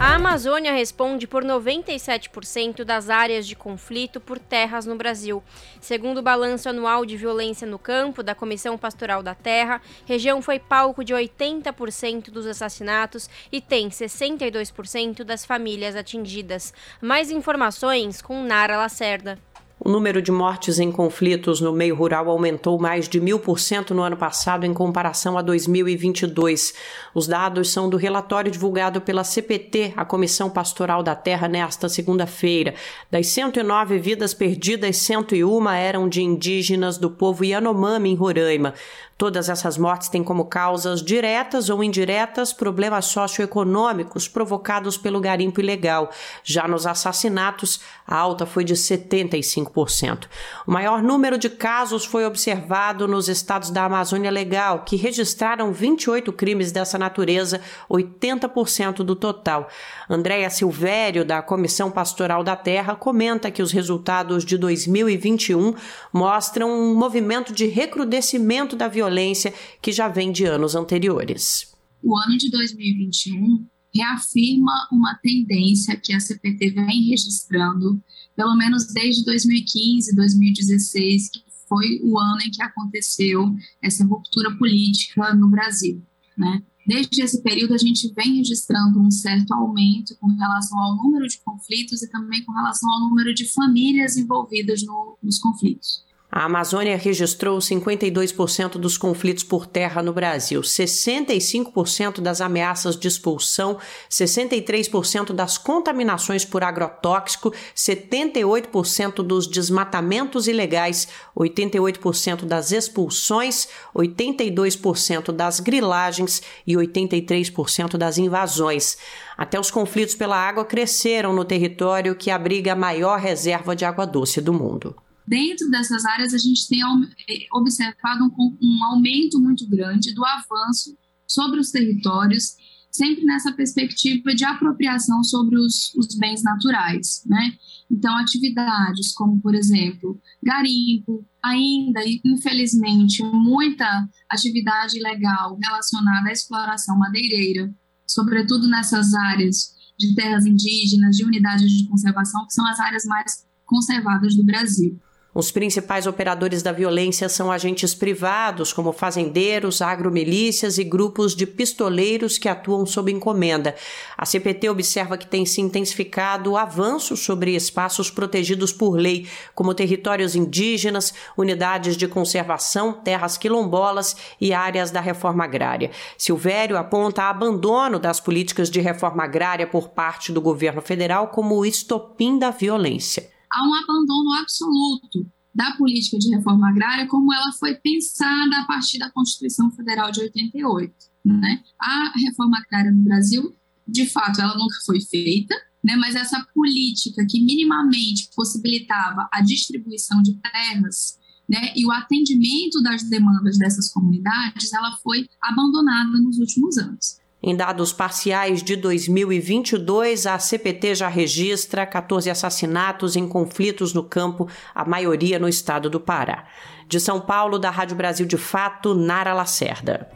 A 0.00 0.16
Amazônia 0.16 0.72
responde 0.72 1.28
por 1.28 1.44
97% 1.44 2.82
das 2.82 3.08
áreas 3.08 3.46
de 3.46 3.54
conflito 3.54 4.20
por 4.20 4.36
terras 4.40 4.84
no 4.84 4.96
Brasil. 4.96 5.40
Segundo 5.80 6.18
o 6.18 6.22
balanço 6.22 6.68
anual 6.68 7.06
de 7.06 7.16
violência 7.16 7.64
no 7.64 7.78
campo 7.78 8.20
da 8.20 8.34
Comissão 8.34 8.76
Pastoral 8.76 9.22
da 9.22 9.36
Terra, 9.36 9.80
região 10.04 10.42
foi 10.42 10.58
palco 10.58 11.04
de 11.04 11.14
80% 11.14 12.32
dos 12.32 12.46
assassinatos 12.46 13.30
e 13.52 13.60
tem 13.60 13.90
62% 13.90 15.22
das 15.22 15.44
famílias 15.44 15.94
atingidas. 15.94 16.74
Mais 17.00 17.30
informações 17.30 18.20
com 18.20 18.42
Nara 18.42 18.76
Lacerda. 18.76 19.38
O 19.84 19.88
número 19.88 20.22
de 20.22 20.30
mortes 20.30 20.78
em 20.78 20.92
conflitos 20.92 21.60
no 21.60 21.72
meio 21.72 21.96
rural 21.96 22.30
aumentou 22.30 22.78
mais 22.78 23.08
de 23.08 23.20
mil 23.20 23.40
por 23.40 23.58
cento 23.58 23.92
no 23.92 24.02
ano 24.02 24.16
passado 24.16 24.64
em 24.64 24.72
comparação 24.72 25.36
a 25.36 25.42
2022. 25.42 26.72
Os 27.12 27.26
dados 27.26 27.72
são 27.72 27.90
do 27.90 27.96
relatório 27.96 28.48
divulgado 28.48 29.00
pela 29.00 29.24
CPT, 29.24 29.92
a 29.96 30.04
Comissão 30.04 30.48
Pastoral 30.48 31.02
da 31.02 31.16
Terra, 31.16 31.48
nesta 31.48 31.88
segunda-feira. 31.88 32.76
Das 33.10 33.26
109 33.26 33.98
vidas 33.98 34.32
perdidas, 34.32 34.98
101 34.98 35.68
eram 35.70 36.08
de 36.08 36.22
indígenas 36.22 36.96
do 36.96 37.10
povo 37.10 37.44
Yanomami, 37.44 38.10
em 38.10 38.14
Roraima. 38.14 38.74
Todas 39.22 39.48
essas 39.48 39.78
mortes 39.78 40.08
têm 40.08 40.24
como 40.24 40.46
causas 40.46 41.00
diretas 41.00 41.70
ou 41.70 41.84
indiretas 41.84 42.52
problemas 42.52 43.04
socioeconômicos 43.04 44.26
provocados 44.26 44.98
pelo 44.98 45.20
garimpo 45.20 45.60
ilegal. 45.60 46.10
Já 46.42 46.66
nos 46.66 46.88
assassinatos, 46.88 47.80
a 48.04 48.16
alta 48.16 48.44
foi 48.44 48.64
de 48.64 48.74
75%. 48.74 50.26
O 50.66 50.72
maior 50.72 51.00
número 51.00 51.38
de 51.38 51.48
casos 51.48 52.04
foi 52.04 52.26
observado 52.26 53.06
nos 53.06 53.28
estados 53.28 53.70
da 53.70 53.84
Amazônia 53.84 54.28
Legal, 54.28 54.80
que 54.80 54.96
registraram 54.96 55.72
28 55.72 56.32
crimes 56.32 56.72
dessa 56.72 56.98
natureza, 56.98 57.60
80% 57.88 59.04
do 59.04 59.14
total. 59.14 59.68
Andréa 60.10 60.50
Silvério, 60.50 61.24
da 61.24 61.40
Comissão 61.40 61.92
Pastoral 61.92 62.42
da 62.42 62.56
Terra, 62.56 62.96
comenta 62.96 63.52
que 63.52 63.62
os 63.62 63.70
resultados 63.70 64.44
de 64.44 64.58
2021 64.58 65.76
mostram 66.12 66.68
um 66.68 66.96
movimento 66.96 67.52
de 67.52 67.66
recrudescimento 67.66 68.74
da 68.74 68.88
violência 68.88 69.11
violência 69.12 69.52
que 69.80 69.92
já 69.92 70.08
vem 70.08 70.32
de 70.32 70.44
anos 70.44 70.74
anteriores. 70.74 71.70
O 72.02 72.16
ano 72.16 72.36
de 72.36 72.50
2021 72.50 73.66
reafirma 73.94 74.72
uma 74.90 75.14
tendência 75.22 75.96
que 75.96 76.14
a 76.14 76.18
CPT 76.18 76.70
vem 76.70 77.10
registrando, 77.10 78.02
pelo 78.34 78.56
menos 78.56 78.86
desde 78.92 79.24
2015, 79.24 80.16
2016, 80.16 81.30
que 81.30 81.40
foi 81.68 82.00
o 82.02 82.18
ano 82.18 82.40
em 82.40 82.50
que 82.50 82.62
aconteceu 82.62 83.54
essa 83.82 84.04
ruptura 84.04 84.56
política 84.56 85.34
no 85.34 85.48
Brasil. 85.50 86.02
Né? 86.36 86.62
Desde 86.86 87.22
esse 87.22 87.42
período, 87.42 87.74
a 87.74 87.78
gente 87.78 88.12
vem 88.14 88.38
registrando 88.38 88.98
um 88.98 89.10
certo 89.10 89.52
aumento 89.52 90.16
com 90.18 90.28
relação 90.28 90.78
ao 90.78 90.96
número 90.96 91.28
de 91.28 91.38
conflitos 91.44 92.02
e 92.02 92.10
também 92.10 92.42
com 92.44 92.52
relação 92.52 92.90
ao 92.90 93.00
número 93.08 93.32
de 93.34 93.44
famílias 93.52 94.16
envolvidas 94.16 94.82
no, 94.82 95.18
nos 95.22 95.38
conflitos. 95.38 96.02
A 96.34 96.46
Amazônia 96.46 96.96
registrou 96.96 97.58
52% 97.58 98.78
dos 98.78 98.96
conflitos 98.96 99.44
por 99.44 99.66
terra 99.66 100.02
no 100.02 100.14
Brasil, 100.14 100.62
65% 100.62 102.22
das 102.22 102.40
ameaças 102.40 102.96
de 102.96 103.06
expulsão, 103.06 103.78
63% 104.10 105.34
das 105.34 105.58
contaminações 105.58 106.42
por 106.42 106.64
agrotóxico, 106.64 107.52
78% 107.76 109.16
dos 109.16 109.46
desmatamentos 109.46 110.48
ilegais, 110.48 111.06
88% 111.36 112.46
das 112.46 112.72
expulsões, 112.72 113.68
82% 113.94 115.32
das 115.32 115.60
grilagens 115.60 116.40
e 116.66 116.72
83% 116.72 117.98
das 117.98 118.16
invasões. 118.16 118.96
Até 119.36 119.60
os 119.60 119.70
conflitos 119.70 120.14
pela 120.14 120.38
água 120.38 120.64
cresceram 120.64 121.34
no 121.34 121.44
território 121.44 122.14
que 122.14 122.30
abriga 122.30 122.72
a 122.72 122.76
maior 122.76 123.18
reserva 123.18 123.76
de 123.76 123.84
água 123.84 124.06
doce 124.06 124.40
do 124.40 124.54
mundo. 124.54 124.96
Dentro 125.26 125.70
dessas 125.70 126.04
áreas, 126.04 126.34
a 126.34 126.38
gente 126.38 126.68
tem 126.68 126.80
eh, 126.80 127.46
observado 127.52 128.24
um, 128.24 128.58
um 128.60 128.84
aumento 128.84 129.40
muito 129.40 129.68
grande 129.68 130.14
do 130.14 130.24
avanço 130.24 130.96
sobre 131.26 131.60
os 131.60 131.70
territórios, 131.70 132.54
sempre 132.90 133.24
nessa 133.24 133.52
perspectiva 133.52 134.34
de 134.34 134.44
apropriação 134.44 135.24
sobre 135.24 135.58
os, 135.58 135.94
os 135.94 136.14
bens 136.18 136.42
naturais, 136.42 137.22
né? 137.26 137.52
Então, 137.90 138.14
atividades 138.16 139.12
como, 139.14 139.40
por 139.40 139.54
exemplo, 139.54 140.20
garimpo, 140.42 141.24
ainda, 141.42 142.00
infelizmente, 142.24 143.22
muita 143.22 144.08
atividade 144.30 144.98
ilegal 144.98 145.58
relacionada 145.62 146.28
à 146.28 146.32
exploração 146.32 146.98
madeireira, 146.98 147.72
sobretudo 148.06 148.68
nessas 148.68 149.14
áreas 149.14 149.72
de 149.98 150.14
terras 150.14 150.46
indígenas, 150.46 151.16
de 151.16 151.24
unidades 151.24 151.70
de 151.70 151.88
conservação, 151.88 152.46
que 152.46 152.52
são 152.54 152.66
as 152.66 152.80
áreas 152.80 153.04
mais 153.04 153.44
conservadas 153.64 154.34
do 154.34 154.44
Brasil. 154.44 154.98
Os 155.34 155.50
principais 155.50 156.06
operadores 156.06 156.62
da 156.62 156.72
violência 156.72 157.26
são 157.26 157.50
agentes 157.50 157.94
privados, 157.94 158.70
como 158.70 158.92
fazendeiros, 158.92 159.80
agromilícias 159.80 160.76
e 160.76 160.84
grupos 160.84 161.34
de 161.34 161.46
pistoleiros 161.46 162.36
que 162.36 162.50
atuam 162.50 162.84
sob 162.84 163.10
encomenda. 163.10 163.74
A 164.14 164.26
CPT 164.26 164.68
observa 164.68 165.16
que 165.16 165.26
tem 165.26 165.46
se 165.46 165.62
intensificado 165.62 166.52
o 166.52 166.56
avanço 166.58 167.16
sobre 167.16 167.56
espaços 167.56 168.10
protegidos 168.10 168.74
por 168.74 168.94
lei, 168.94 169.26
como 169.54 169.72
territórios 169.72 170.36
indígenas, 170.36 171.14
unidades 171.34 171.96
de 171.96 172.06
conservação, 172.06 172.92
terras 172.92 173.38
quilombolas 173.38 174.14
e 174.38 174.52
áreas 174.52 174.90
da 174.90 175.00
reforma 175.00 175.44
agrária. 175.44 175.92
Silvério 176.18 176.76
aponta 176.76 177.22
abandono 177.22 177.98
das 177.98 178.20
políticas 178.20 178.68
de 178.68 178.82
reforma 178.82 179.24
agrária 179.24 179.66
por 179.66 179.88
parte 179.88 180.30
do 180.30 180.42
governo 180.42 180.82
federal 180.82 181.28
como 181.28 181.56
o 181.56 181.64
estopim 181.64 182.38
da 182.38 182.50
violência 182.50 183.31
há 183.52 183.68
um 183.68 183.74
abandono 183.74 184.32
absoluto 184.40 185.26
da 185.54 185.72
política 185.72 186.18
de 186.18 186.34
reforma 186.34 186.70
agrária 186.70 187.06
como 187.06 187.32
ela 187.32 187.52
foi 187.52 187.74
pensada 187.74 188.58
a 188.58 188.66
partir 188.66 188.98
da 188.98 189.10
Constituição 189.10 189.70
Federal 189.72 190.10
de 190.10 190.20
88. 190.20 190.92
Né? 191.24 191.62
A 191.78 192.12
reforma 192.18 192.58
agrária 192.58 192.90
no 192.90 193.02
Brasil, 193.02 193.54
de 193.86 194.06
fato, 194.06 194.40
ela 194.40 194.56
nunca 194.56 194.76
foi 194.86 195.00
feita, 195.00 195.54
né? 195.84 195.94
mas 195.96 196.14
essa 196.14 196.44
política 196.54 197.24
que 197.28 197.44
minimamente 197.44 198.30
possibilitava 198.34 199.28
a 199.30 199.42
distribuição 199.42 200.22
de 200.22 200.38
terras 200.40 201.20
né, 201.48 201.72
e 201.76 201.84
o 201.84 201.92
atendimento 201.92 202.80
das 202.82 203.02
demandas 203.10 203.58
dessas 203.58 203.92
comunidades, 203.92 204.72
ela 204.72 204.96
foi 205.02 205.28
abandonada 205.42 206.18
nos 206.18 206.38
últimos 206.38 206.78
anos. 206.78 207.18
Em 207.44 207.56
dados 207.56 207.92
parciais 207.92 208.62
de 208.62 208.76
2022, 208.76 210.26
a 210.26 210.38
CPT 210.38 210.94
já 210.94 211.08
registra 211.08 211.84
14 211.84 212.30
assassinatos 212.30 213.16
em 213.16 213.26
conflitos 213.26 213.92
no 213.92 214.04
campo, 214.04 214.48
a 214.72 214.84
maioria 214.84 215.40
no 215.40 215.48
estado 215.48 215.90
do 215.90 215.98
Pará. 215.98 216.44
De 216.86 217.00
São 217.00 217.20
Paulo, 217.20 217.58
da 217.58 217.68
Rádio 217.68 217.96
Brasil 217.96 218.26
de 218.26 218.36
Fato, 218.36 218.94
Nara 218.94 219.34
Lacerda. 219.34 220.08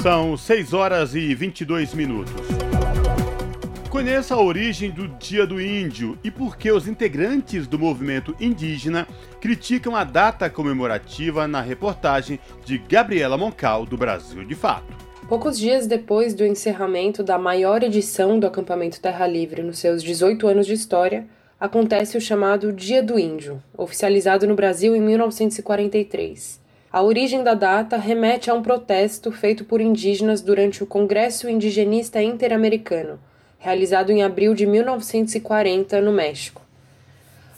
São 0.00 0.36
6 0.36 0.72
horas 0.72 1.16
e 1.16 1.34
22 1.34 1.94
minutos. 1.94 2.32
Conheça 3.90 4.36
a 4.36 4.40
origem 4.40 4.88
do 4.88 5.08
Dia 5.08 5.44
do 5.44 5.60
Índio 5.60 6.16
e 6.22 6.30
por 6.30 6.56
que 6.56 6.70
os 6.70 6.86
integrantes 6.86 7.66
do 7.66 7.76
movimento 7.76 8.36
indígena 8.38 9.08
criticam 9.40 9.96
a 9.96 10.04
data 10.04 10.48
comemorativa 10.48 11.48
na 11.48 11.60
reportagem 11.60 12.38
de 12.64 12.78
Gabriela 12.78 13.36
Moncal, 13.36 13.84
do 13.84 13.96
Brasil 13.96 14.44
de 14.44 14.54
Fato. 14.54 15.11
Poucos 15.28 15.56
dias 15.58 15.86
depois 15.86 16.34
do 16.34 16.44
encerramento 16.44 17.22
da 17.22 17.38
maior 17.38 17.82
edição 17.82 18.38
do 18.38 18.46
acampamento 18.46 19.00
Terra 19.00 19.26
Livre 19.26 19.62
nos 19.62 19.78
seus 19.78 20.02
18 20.02 20.46
anos 20.46 20.66
de 20.66 20.74
história, 20.74 21.26
acontece 21.58 22.18
o 22.18 22.20
chamado 22.20 22.72
Dia 22.72 23.02
do 23.02 23.18
Índio, 23.18 23.62
oficializado 23.78 24.46
no 24.46 24.54
Brasil 24.54 24.94
em 24.96 25.00
1943. 25.00 26.60
A 26.92 27.02
origem 27.02 27.42
da 27.42 27.54
data 27.54 27.96
remete 27.96 28.50
a 28.50 28.54
um 28.54 28.62
protesto 28.62 29.32
feito 29.32 29.64
por 29.64 29.80
indígenas 29.80 30.42
durante 30.42 30.82
o 30.82 30.86
Congresso 30.86 31.48
Indigenista 31.48 32.20
Interamericano, 32.20 33.18
realizado 33.58 34.10
em 34.10 34.22
abril 34.22 34.54
de 34.54 34.66
1940 34.66 36.00
no 36.02 36.12
México. 36.12 36.60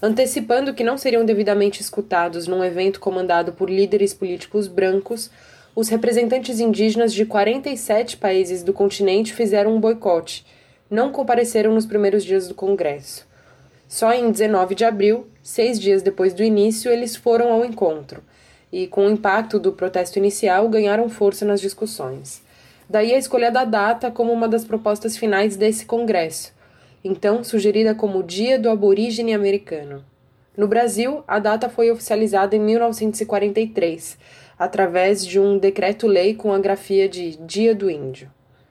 Antecipando 0.01 0.75
que 0.75 0.85
não 0.85 0.99
seriam 0.99 1.25
devidamente 1.25 1.81
escutados 1.81 2.47
num 2.47 2.63
evento 2.63 3.01
comandado 3.01 3.53
por 3.53 3.71
líderes 3.71 4.13
políticos 4.13 4.69
brancos, 4.69 5.31
os 5.77 5.89
representantes 5.89 6.61
indígenas 6.61 7.13
de 7.13 7.27
47 7.27 8.17
países 8.17 8.63
do 8.63 8.73
continente 8.73 9.35
fizeram 9.35 9.75
um 9.75 9.81
boicote, 9.81 10.47
não 10.89 11.11
compareceram 11.11 11.75
nos 11.75 11.85
primeiros 11.85 12.25
dias 12.25 12.47
do 12.47 12.55
Congresso. 12.55 13.27
Só 13.89 14.13
em 14.13 14.31
19 14.31 14.75
de 14.75 14.85
abril, 14.85 15.27
seis 15.43 15.81
dias 15.81 16.03
depois 16.03 16.33
do 16.33 16.45
início, 16.45 16.91
eles 16.91 17.17
foram 17.17 17.53
ao 17.53 17.65
encontro 17.65 18.23
e, 18.73 18.87
com 18.87 19.07
o 19.07 19.11
impacto 19.11 19.59
do 19.59 19.73
protesto 19.73 20.19
inicial, 20.19 20.69
ganharam 20.69 21.09
força 21.09 21.45
nas 21.45 21.61
discussões. 21.61 22.43
Daí 22.89 23.15
a 23.15 23.19
escolha 23.19 23.51
da 23.51 23.65
data 23.65 24.11
como 24.11 24.33
uma 24.33 24.49
das 24.49 24.65
propostas 24.65 25.17
finais 25.17 25.57
desse 25.57 25.87
Congresso, 25.87 26.53
então 27.03 27.43
sugerida 27.43 27.95
como 27.95 28.23
Dia 28.23 28.59
do 28.59 28.69
Aborígene 28.71 29.35
Americano. 29.35 30.05
No 30.57 30.69
Brasil, 30.69 31.25
a 31.27 31.39
data 31.39 31.69
foi 31.69 31.91
oficializada 31.91 32.55
em 32.55 32.61
1943, 32.61 34.19
através 34.59 35.27
de 35.27 35.39
um 35.39 35.59
decreto-lei 35.59 36.35
com 36.35 36.53
a 36.53 36.59
grafia 36.59 37.09
de 37.09 37.37
Dia 37.37 37.75
do 37.75 37.91
Índio. 37.91 38.31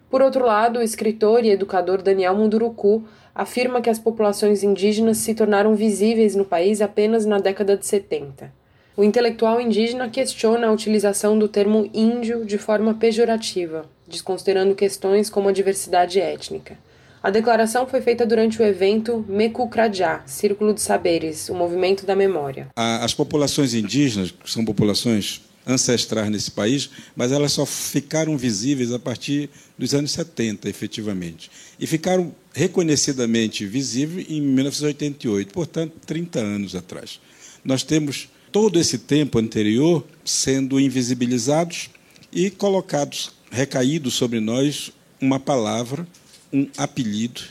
Por 0.10 0.22
outro 0.22 0.46
lado, 0.46 0.80
o 0.80 0.84
escritor 0.84 1.44
e 1.44 1.50
educador 1.50 2.02
Daniel 2.02 2.36
Munduruku 2.36 3.04
afirma 3.34 3.82
que 3.82 3.90
as 3.90 3.98
populações 3.98 4.62
indígenas 4.62 5.18
se 5.18 5.34
tornaram 5.34 5.76
visíveis 5.76 6.36
no 6.36 6.46
país 6.46 6.82
apenas 6.82 7.26
na 7.26 7.40
década 7.40 7.76
de 7.76 7.86
70. 7.86 8.54
O 8.96 9.04
intelectual 9.04 9.60
indígena 9.60 10.08
questiona 10.08 10.68
a 10.68 10.72
utilização 10.72 11.40
do 11.40 11.48
termo 11.48 11.90
índio 11.92 12.46
de 12.46 12.60
forma 12.60 12.94
pejorativa, 12.94 13.86
desconsiderando 14.08 14.76
questões 14.76 15.32
como 15.32 15.50
a 15.50 15.52
diversidade 15.52 16.22
étnica. 16.22 16.78
A 17.24 17.32
declaração 17.32 17.88
foi 17.88 18.02
feita 18.02 18.24
durante 18.26 18.62
o 18.62 18.66
evento 18.66 19.26
Mekukrajá, 19.28 20.22
Círculo 20.28 20.74
de 20.74 20.82
Saberes, 20.82 21.50
o 21.50 21.56
movimento 21.56 22.06
da 22.06 22.16
memória. 22.16 22.68
As 22.76 23.16
populações 23.16 23.74
indígenas, 23.74 24.30
que 24.30 24.52
são 24.52 24.64
populações 24.64 25.42
ancestrais 25.65 26.30
nesse 26.30 26.52
país, 26.52 26.90
mas 27.15 27.31
elas 27.31 27.53
só 27.53 27.65
ficaram 27.65 28.38
visíveis 28.38 28.91
a 28.91 28.99
partir 28.99 29.49
dos 29.77 29.94
anos 29.94 30.11
70, 30.11 30.69
efetivamente. 30.69 31.49
E 31.80 31.88
ficaram 31.88 32.34
reconhecidamente 32.53 33.65
visíveis 33.65 34.27
em 34.30 34.41
1988, 34.41 35.53
portanto, 35.53 35.94
30 36.06 36.40
anos 36.40 36.76
atrás. 36.76 37.19
Nós 37.64 37.84
temos 37.84 38.30
todo 38.52 38.80
esse 38.80 38.99
tempo 38.99 39.40
anterior 39.40 40.06
sendo 40.23 40.80
invisibilizados 40.80 41.90
e 42.31 42.49
colocados, 42.49 43.31
recaídos 43.49 44.14
sobre 44.14 44.40
nós, 44.40 44.91
uma 45.19 45.40
palavra, 45.40 46.07
um 46.52 46.68
apelido, 46.77 47.41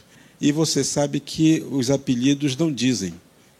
e 0.40 0.52
você 0.52 0.84
sabe 0.84 1.20
que 1.20 1.64
os 1.70 1.90
apelidos 1.90 2.56
não 2.56 2.72
dizem 2.72 3.14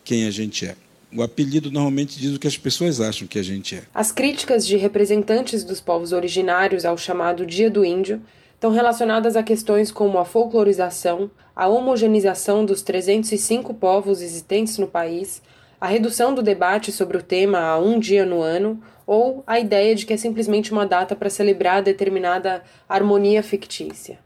quem 0.04 0.26
a 0.26 0.30
gente 0.30 0.66
é. 0.66 0.76
O 1.14 1.22
apelido 1.22 1.70
normalmente 1.70 2.18
diz 2.18 2.34
o 2.34 2.38
que 2.38 2.46
as 2.46 2.56
pessoas 2.56 3.00
acham 3.00 3.28
que 3.28 3.38
a 3.38 3.42
gente 3.42 3.76
é. 3.76 3.82
As 3.94 4.10
críticas 4.10 4.66
de 4.66 4.76
representantes 4.76 5.62
dos 5.62 5.80
povos 5.80 6.12
originários 6.12 6.86
ao 6.86 6.96
chamado 6.96 7.44
Dia 7.44 7.70
do 7.70 7.84
Índio 7.84 8.22
estão 8.54 8.70
relacionadas 8.70 9.36
a 9.36 9.42
questões 9.42 9.90
como 9.90 10.18
a 10.18 10.24
folclorização, 10.24 11.30
a 11.54 11.68
homogeneização 11.68 12.64
dos 12.64 12.80
305 12.80 13.74
povos 13.74 14.22
existentes 14.22 14.78
no 14.78 14.86
país, 14.86 15.42
a 15.78 15.86
redução 15.86 16.32
do 16.32 16.42
debate 16.42 16.90
sobre 16.92 17.18
o 17.18 17.22
tema 17.22 17.58
a 17.58 17.78
um 17.78 17.98
dia 17.98 18.24
no 18.24 18.40
ano 18.40 18.80
ou 19.06 19.42
a 19.46 19.58
ideia 19.58 19.94
de 19.94 20.06
que 20.06 20.12
é 20.12 20.16
simplesmente 20.16 20.72
uma 20.72 20.86
data 20.86 21.14
para 21.14 21.28
celebrar 21.28 21.82
determinada 21.82 22.62
harmonia 22.88 23.42
fictícia. 23.42 24.18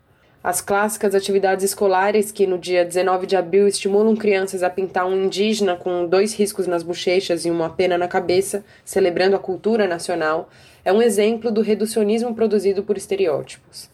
As 0.46 0.60
clássicas 0.60 1.12
atividades 1.12 1.64
escolares 1.64 2.30
que 2.30 2.46
no 2.46 2.56
dia 2.56 2.84
19 2.84 3.26
de 3.26 3.34
abril 3.34 3.66
estimulam 3.66 4.14
crianças 4.14 4.62
a 4.62 4.70
pintar 4.70 5.04
um 5.04 5.24
indígena 5.24 5.74
com 5.74 6.06
dois 6.06 6.34
riscos 6.34 6.68
nas 6.68 6.84
bochechas 6.84 7.44
e 7.44 7.50
uma 7.50 7.68
pena 7.68 7.98
na 7.98 8.06
cabeça, 8.06 8.64
celebrando 8.84 9.34
a 9.34 9.40
cultura 9.40 9.88
nacional, 9.88 10.48
é 10.84 10.92
um 10.92 11.02
exemplo 11.02 11.50
do 11.50 11.62
reducionismo 11.62 12.32
produzido 12.32 12.84
por 12.84 12.96
estereótipos. 12.96 13.90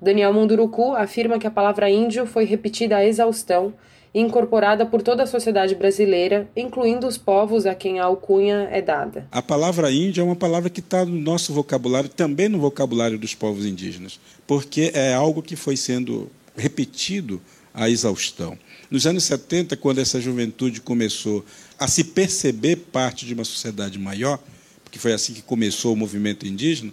Daniel 0.00 0.32
Munduruku 0.32 0.94
afirma 0.94 1.38
que 1.38 1.46
a 1.46 1.50
palavra 1.50 1.90
índio 1.90 2.24
foi 2.24 2.46
repetida 2.46 2.96
à 2.96 3.04
exaustão 3.04 3.74
e 4.12 4.20
incorporada 4.20 4.84
por 4.84 5.02
toda 5.02 5.22
a 5.22 5.26
sociedade 5.26 5.74
brasileira, 5.74 6.48
incluindo 6.56 7.06
os 7.06 7.16
povos 7.16 7.64
a 7.66 7.74
quem 7.74 8.00
a 8.00 8.04
alcunha 8.04 8.68
é 8.70 8.82
dada. 8.82 9.26
A 9.30 9.40
palavra 9.40 9.90
índio 9.90 10.20
é 10.20 10.24
uma 10.24 10.36
palavra 10.36 10.68
que 10.68 10.80
está 10.80 11.04
no 11.04 11.18
nosso 11.20 11.52
vocabulário, 11.52 12.08
também 12.08 12.48
no 12.48 12.58
vocabulário 12.58 13.18
dos 13.18 13.34
povos 13.34 13.64
indígenas, 13.64 14.18
porque 14.46 14.90
é 14.94 15.14
algo 15.14 15.42
que 15.42 15.56
foi 15.56 15.76
sendo 15.76 16.30
repetido 16.56 17.40
à 17.72 17.88
exaustão. 17.88 18.58
Nos 18.90 19.06
anos 19.06 19.22
70, 19.24 19.76
quando 19.76 20.00
essa 20.00 20.20
juventude 20.20 20.80
começou 20.80 21.44
a 21.78 21.86
se 21.86 22.02
perceber 22.02 22.76
parte 22.76 23.24
de 23.24 23.32
uma 23.32 23.44
sociedade 23.44 23.98
maior, 23.98 24.40
porque 24.82 24.98
foi 24.98 25.12
assim 25.12 25.32
que 25.32 25.42
começou 25.42 25.92
o 25.92 25.96
movimento 25.96 26.46
indígena, 26.46 26.92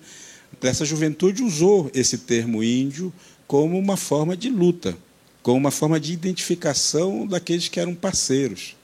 essa 0.61 0.85
juventude 0.85 1.43
usou 1.43 1.89
esse 1.93 2.19
termo 2.19 2.63
índio 2.63 3.11
como 3.47 3.77
uma 3.77 3.97
forma 3.97 4.37
de 4.37 4.49
luta 4.49 4.95
como 5.41 5.57
uma 5.57 5.71
forma 5.71 5.99
de 5.99 6.13
identificação 6.13 7.25
daqueles 7.25 7.67
que 7.67 7.79
eram 7.79 7.95
parceiros. 7.95 8.75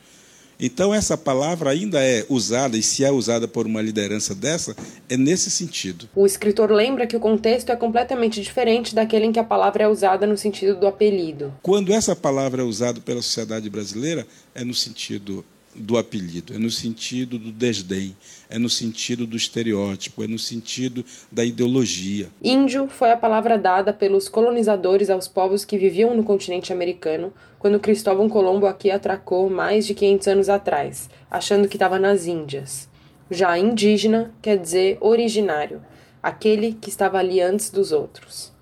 Então, 0.60 0.94
essa 0.94 1.18
palavra 1.18 1.72
ainda 1.72 2.02
é 2.02 2.26
usada, 2.30 2.78
e 2.78 2.84
se 2.84 3.04
é 3.04 3.12
usada 3.12 3.48
por 3.48 3.66
uma 3.66 3.82
liderança 3.82 4.34
dessa, 4.34 4.76
é 5.10 5.18
nesse 5.18 5.52
sentido. 5.52 6.08
O 6.16 6.26
escritor 6.26 6.72
lembra 6.72 7.06
que 7.06 7.18
o 7.18 7.20
contexto 7.20 7.72
é 7.72 7.76
completamente 7.76 8.42
diferente 8.42 8.96
daquele 8.96 9.26
em 9.26 9.32
que 9.32 9.40
a 9.40 9.44
palavra 9.44 9.84
é 9.84 9.88
usada 9.88 10.26
no 10.26 10.38
sentido 10.38 10.80
do 10.80 10.88
apelido. 10.88 11.54
Quando 11.62 11.92
essa 11.92 12.16
palavra 12.16 12.62
é 12.62 12.66
usada 12.66 13.02
pela 13.02 13.22
sociedade 13.22 13.70
brasileira, 13.70 14.26
é 14.56 14.64
no 14.64 14.74
sentido 14.74 15.44
do 15.76 15.98
apelido, 15.98 16.54
é 16.54 16.58
no 16.58 16.70
sentido 16.70 17.38
do 17.38 17.52
desdém, 17.52 18.16
é 18.50 18.60
no 18.60 18.70
sentido 18.70 19.26
do 19.26 19.36
estereótipo, 19.36 20.24
é 20.24 20.28
no 20.28 20.40
sentido 20.40 21.04
da 21.32 21.44
ideologia. 21.44 22.30
Índio 22.44 22.88
foi 22.88 23.12
a 23.12 23.18
palavra 23.18 23.58
dada 23.58 23.94
pelos 23.94 24.30
colonizadores 24.30 25.10
aos 25.10 25.28
povos 25.28 25.66
que 25.66 25.78
viviam 25.78 26.16
no 26.16 26.24
continente 26.24 26.72
americano 26.72 27.34
quando 27.60 27.80
Cristóvão 27.80 28.28
Colombo 28.28 28.66
aqui 28.66 28.92
atracou 28.92 29.50
mais 29.50 29.86
de 29.86 29.94
500 29.94 30.28
anos 30.28 30.50
atrás, 30.50 31.10
achando 31.32 31.68
que 31.68 31.76
estava 31.76 31.98
nas 31.98 32.28
Índias. 32.28 32.90
Já 33.32 33.58
indígena 33.58 34.34
quer 34.42 34.58
dizer 34.58 34.98
originário, 35.00 35.82
aquele 36.22 36.74
que 36.74 36.90
estava 36.90 37.18
ali 37.18 37.42
antes 37.42 37.70
dos 37.70 37.92
outros. 37.92 38.54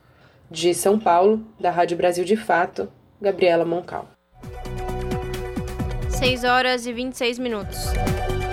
De 0.50 0.74
São 0.74 1.00
Paulo, 1.00 1.46
da 1.60 1.72
Rádio 1.72 1.98
Brasil 1.98 2.24
de 2.24 2.36
Fato, 2.36 2.90
Gabriela 3.22 3.66
Moncal. 3.66 4.10
6 6.22 6.44
horas 6.44 6.86
e 6.86 6.94
26 6.94 7.40
minutos. 7.40 7.80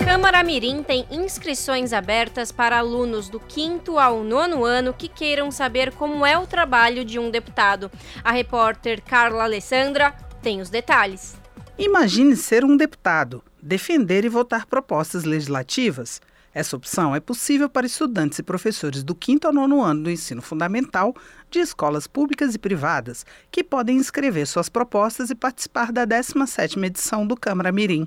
Câmara 0.03 0.43
Mirim 0.43 0.81
tem 0.81 1.05
inscrições 1.11 1.93
abertas 1.93 2.51
para 2.51 2.79
alunos 2.79 3.29
do 3.29 3.39
quinto 3.39 3.99
ao 3.99 4.23
nono 4.23 4.65
ano 4.65 4.91
que 4.91 5.07
queiram 5.07 5.51
saber 5.51 5.93
como 5.93 6.25
é 6.25 6.35
o 6.35 6.47
trabalho 6.47 7.05
de 7.05 7.19
um 7.19 7.29
deputado. 7.29 7.91
A 8.23 8.31
repórter 8.31 9.03
Carla 9.03 9.43
Alessandra 9.43 10.15
tem 10.41 10.61
os 10.61 10.71
detalhes. 10.71 11.35
Imagine 11.77 12.35
ser 12.35 12.65
um 12.65 12.75
deputado, 12.75 13.43
defender 13.61 14.25
e 14.25 14.29
votar 14.29 14.65
propostas 14.65 15.23
legislativas. 15.23 16.19
Essa 16.59 16.75
opção 16.75 17.15
é 17.15 17.21
possível 17.21 17.69
para 17.69 17.85
estudantes 17.85 18.37
e 18.37 18.43
professores 18.43 19.01
do 19.01 19.15
quinto 19.15 19.47
ao 19.47 19.53
nono 19.53 19.81
ano 19.81 20.03
do 20.03 20.11
ensino 20.11 20.41
fundamental 20.41 21.15
de 21.49 21.59
escolas 21.59 22.05
públicas 22.05 22.53
e 22.53 22.59
privadas, 22.59 23.25
que 23.49 23.63
podem 23.63 23.95
inscrever 23.95 24.45
suas 24.45 24.67
propostas 24.67 25.29
e 25.29 25.35
participar 25.35 25.89
da 25.89 26.05
17ª 26.05 26.83
edição 26.85 27.25
do 27.25 27.37
Câmara 27.37 27.71
Mirim. 27.71 28.05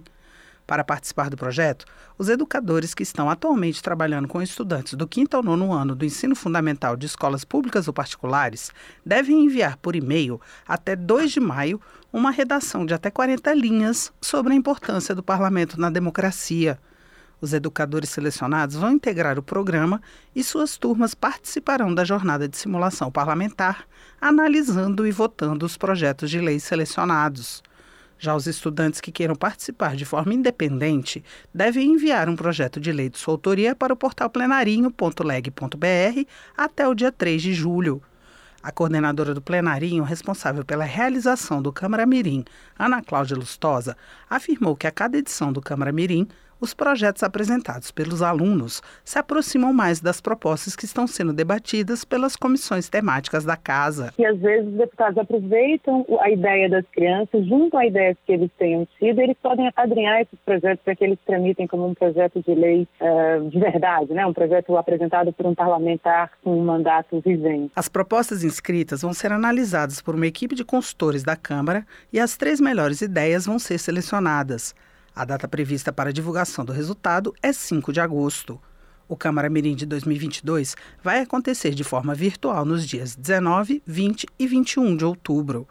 Para 0.67 0.85
participar 0.85 1.31
do 1.31 1.37
projeto, 1.37 1.87
os 2.19 2.29
educadores 2.29 2.93
que 2.93 3.03
estão 3.03 3.31
atualmente 3.31 3.83
trabalhando 3.83 4.29
com 4.29 4.43
estudantes 4.43 4.93
do 4.93 5.09
quinto 5.09 5.35
ao 5.35 5.43
nono 5.43 5.73
ano 5.73 5.95
do 5.95 6.05
ensino 6.05 6.37
fundamental 6.37 6.95
de 6.95 7.07
escolas 7.07 7.47
públicas 7.47 7.89
ou 7.89 7.95
particulares 7.95 8.71
devem 9.03 9.47
enviar 9.47 9.79
por 9.79 9.97
e-mail 9.97 10.39
até 10.69 10.95
2 10.95 11.31
de 11.31 11.41
maio 11.41 11.81
uma 12.13 12.31
redação 12.31 12.85
de 12.85 12.93
até 12.93 13.11
40 13.11 13.55
linhas 13.55 14.13
sobre 14.21 14.53
a 14.53 14.57
importância 14.57 15.15
do 15.15 15.23
parlamento 15.23 15.81
na 15.81 15.89
democracia. 15.89 16.79
Os 17.43 17.53
educadores 17.53 18.09
selecionados 18.09 18.77
vão 18.77 18.93
integrar 18.93 19.37
o 19.37 19.43
programa 19.43 20.01
e 20.33 20.45
suas 20.45 20.79
turmas 20.79 21.13
participarão 21.13 21.93
da 21.93 22.05
jornada 22.05 22.49
de 22.49 22.57
simulação 22.57 23.11
parlamentar, 23.11 23.85
analisando 24.21 25.05
e 25.05 25.11
votando 25.11 25.67
os 25.67 25.77
projetos 25.77 26.31
de 26.31 26.39
lei 26.39 26.61
selecionados. 26.61 27.61
Já 28.17 28.37
os 28.37 28.47
estudantes 28.47 29.01
que 29.01 29.11
queiram 29.11 29.35
participar 29.35 29.97
de 29.97 30.05
forma 30.05 30.33
independente 30.33 31.25
devem 31.53 31.95
enviar 31.95 32.29
um 32.29 32.37
projeto 32.37 32.79
de 32.79 32.93
lei 32.93 33.11
de 33.11 33.19
sua 33.19 33.35
autoria 33.35 33.75
para 33.75 33.93
o 33.93 33.97
portal 33.97 34.31
plenarinho.leg.br 34.31 36.29
até 36.57 36.87
o 36.87 36.95
dia 36.95 37.11
3 37.11 37.43
de 37.43 37.53
julho. 37.53 38.01
A 38.63 38.71
coordenadora 38.71 39.35
do 39.35 39.43
plenarinho, 39.43 40.05
responsável 40.05 40.65
pela 40.65 40.85
realização 40.85 41.61
do 41.61 41.73
Câmara 41.73 42.07
Mirim, 42.07 42.45
Ana 42.79 43.03
Cláudia 43.03 43.37
Lustosa, 43.37 43.97
afirmou 44.31 44.77
que 44.77 44.87
a 44.87 44.93
cada 44.93 45.19
edição 45.19 45.53
do 45.53 45.61
Câmara 45.61 45.91
Mirim 45.91 46.29
os 46.63 46.73
projetos 46.73 47.25
apresentados 47.25 47.91
pelos 47.91 48.23
alunos 48.23 48.81
se 49.05 49.19
aproximam 49.19 49.73
mais 49.73 50.01
das 50.01 50.21
propostas 50.21 50.77
que 50.77 50.85
estão 50.85 51.09
sendo 51.09 51.33
debatidas 51.33 52.05
pelas 52.05 52.37
comissões 52.37 52.89
temáticas 52.89 53.45
da 53.45 53.57
casa. 53.57 54.15
E 54.17 54.25
às 54.25 54.39
vezes 54.39 54.69
os 54.69 54.79
deputados 54.79 55.19
aproveitam 55.19 56.07
a 56.21 56.31
ideia 56.31 56.71
das 56.71 56.85
crianças, 56.93 57.45
junto 57.47 57.77
à 57.77 57.85
ideia 57.85 58.17
que 58.25 58.33
eles 58.33 58.51
tenham 58.57 58.87
tido, 58.97 59.21
eles 59.21 59.37
podem 59.43 59.67
apadrinhar 59.67 60.21
esses 60.21 60.39
projetos 60.45 60.85
para 60.85 60.95
que 60.95 61.05
eles 61.05 61.19
tramitem 61.27 61.67
como 61.67 61.89
um 61.89 61.95
projeto 61.95 62.41
de 62.41 62.55
lei 62.55 62.87
uh, 63.01 63.51
de 63.51 63.59
verdade, 63.59 64.15
né? 64.15 64.25
um 64.25 64.33
projeto 64.33 64.77
apresentado 64.77 65.33
por 65.33 65.47
um 65.47 65.55
parlamentar 65.57 66.31
com 66.45 66.57
um 66.57 66.65
mandato 66.65 67.21
vigente. 67.21 67.73
As 67.75 67.89
propostas 67.89 68.45
inscritas 68.45 69.03
vão 69.03 69.13
ser 69.13 69.33
analisadas 69.33 70.01
por 70.01 70.15
uma 70.15 70.29
equipe 70.29 70.55
de 70.55 70.65
consultores 70.65 71.25
da 71.25 71.35
Câmara 71.35 71.85
e 72.13 72.21
as 72.21 72.37
três 72.37 72.61
melhores 72.61 73.01
ideias 73.01 73.47
vão 73.47 73.59
ser 73.59 73.79
selecionadas. 73.79 74.73
A 75.15 75.25
data 75.25 75.47
prevista 75.47 75.93
para 75.93 76.13
divulgação 76.13 76.65
do 76.65 76.73
resultado 76.73 77.35
é 77.43 77.53
5 77.53 77.93
de 77.93 78.01
agosto. 78.01 78.61
O 79.07 79.17
Câmara 79.17 79.51
Mirim 79.51 79.75
de 79.75 79.85
2022 79.85 80.75
vai 81.03 81.21
acontecer 81.21 81.75
de 81.75 81.85
forma 81.85 82.15
virtual 82.15 82.65
nos 82.65 82.87
dias 82.87 83.15
19, 83.15 83.83
20 83.87 84.27
e 84.39 84.47
21 84.47 84.97
de 84.97 85.05
outubro. 85.05 85.69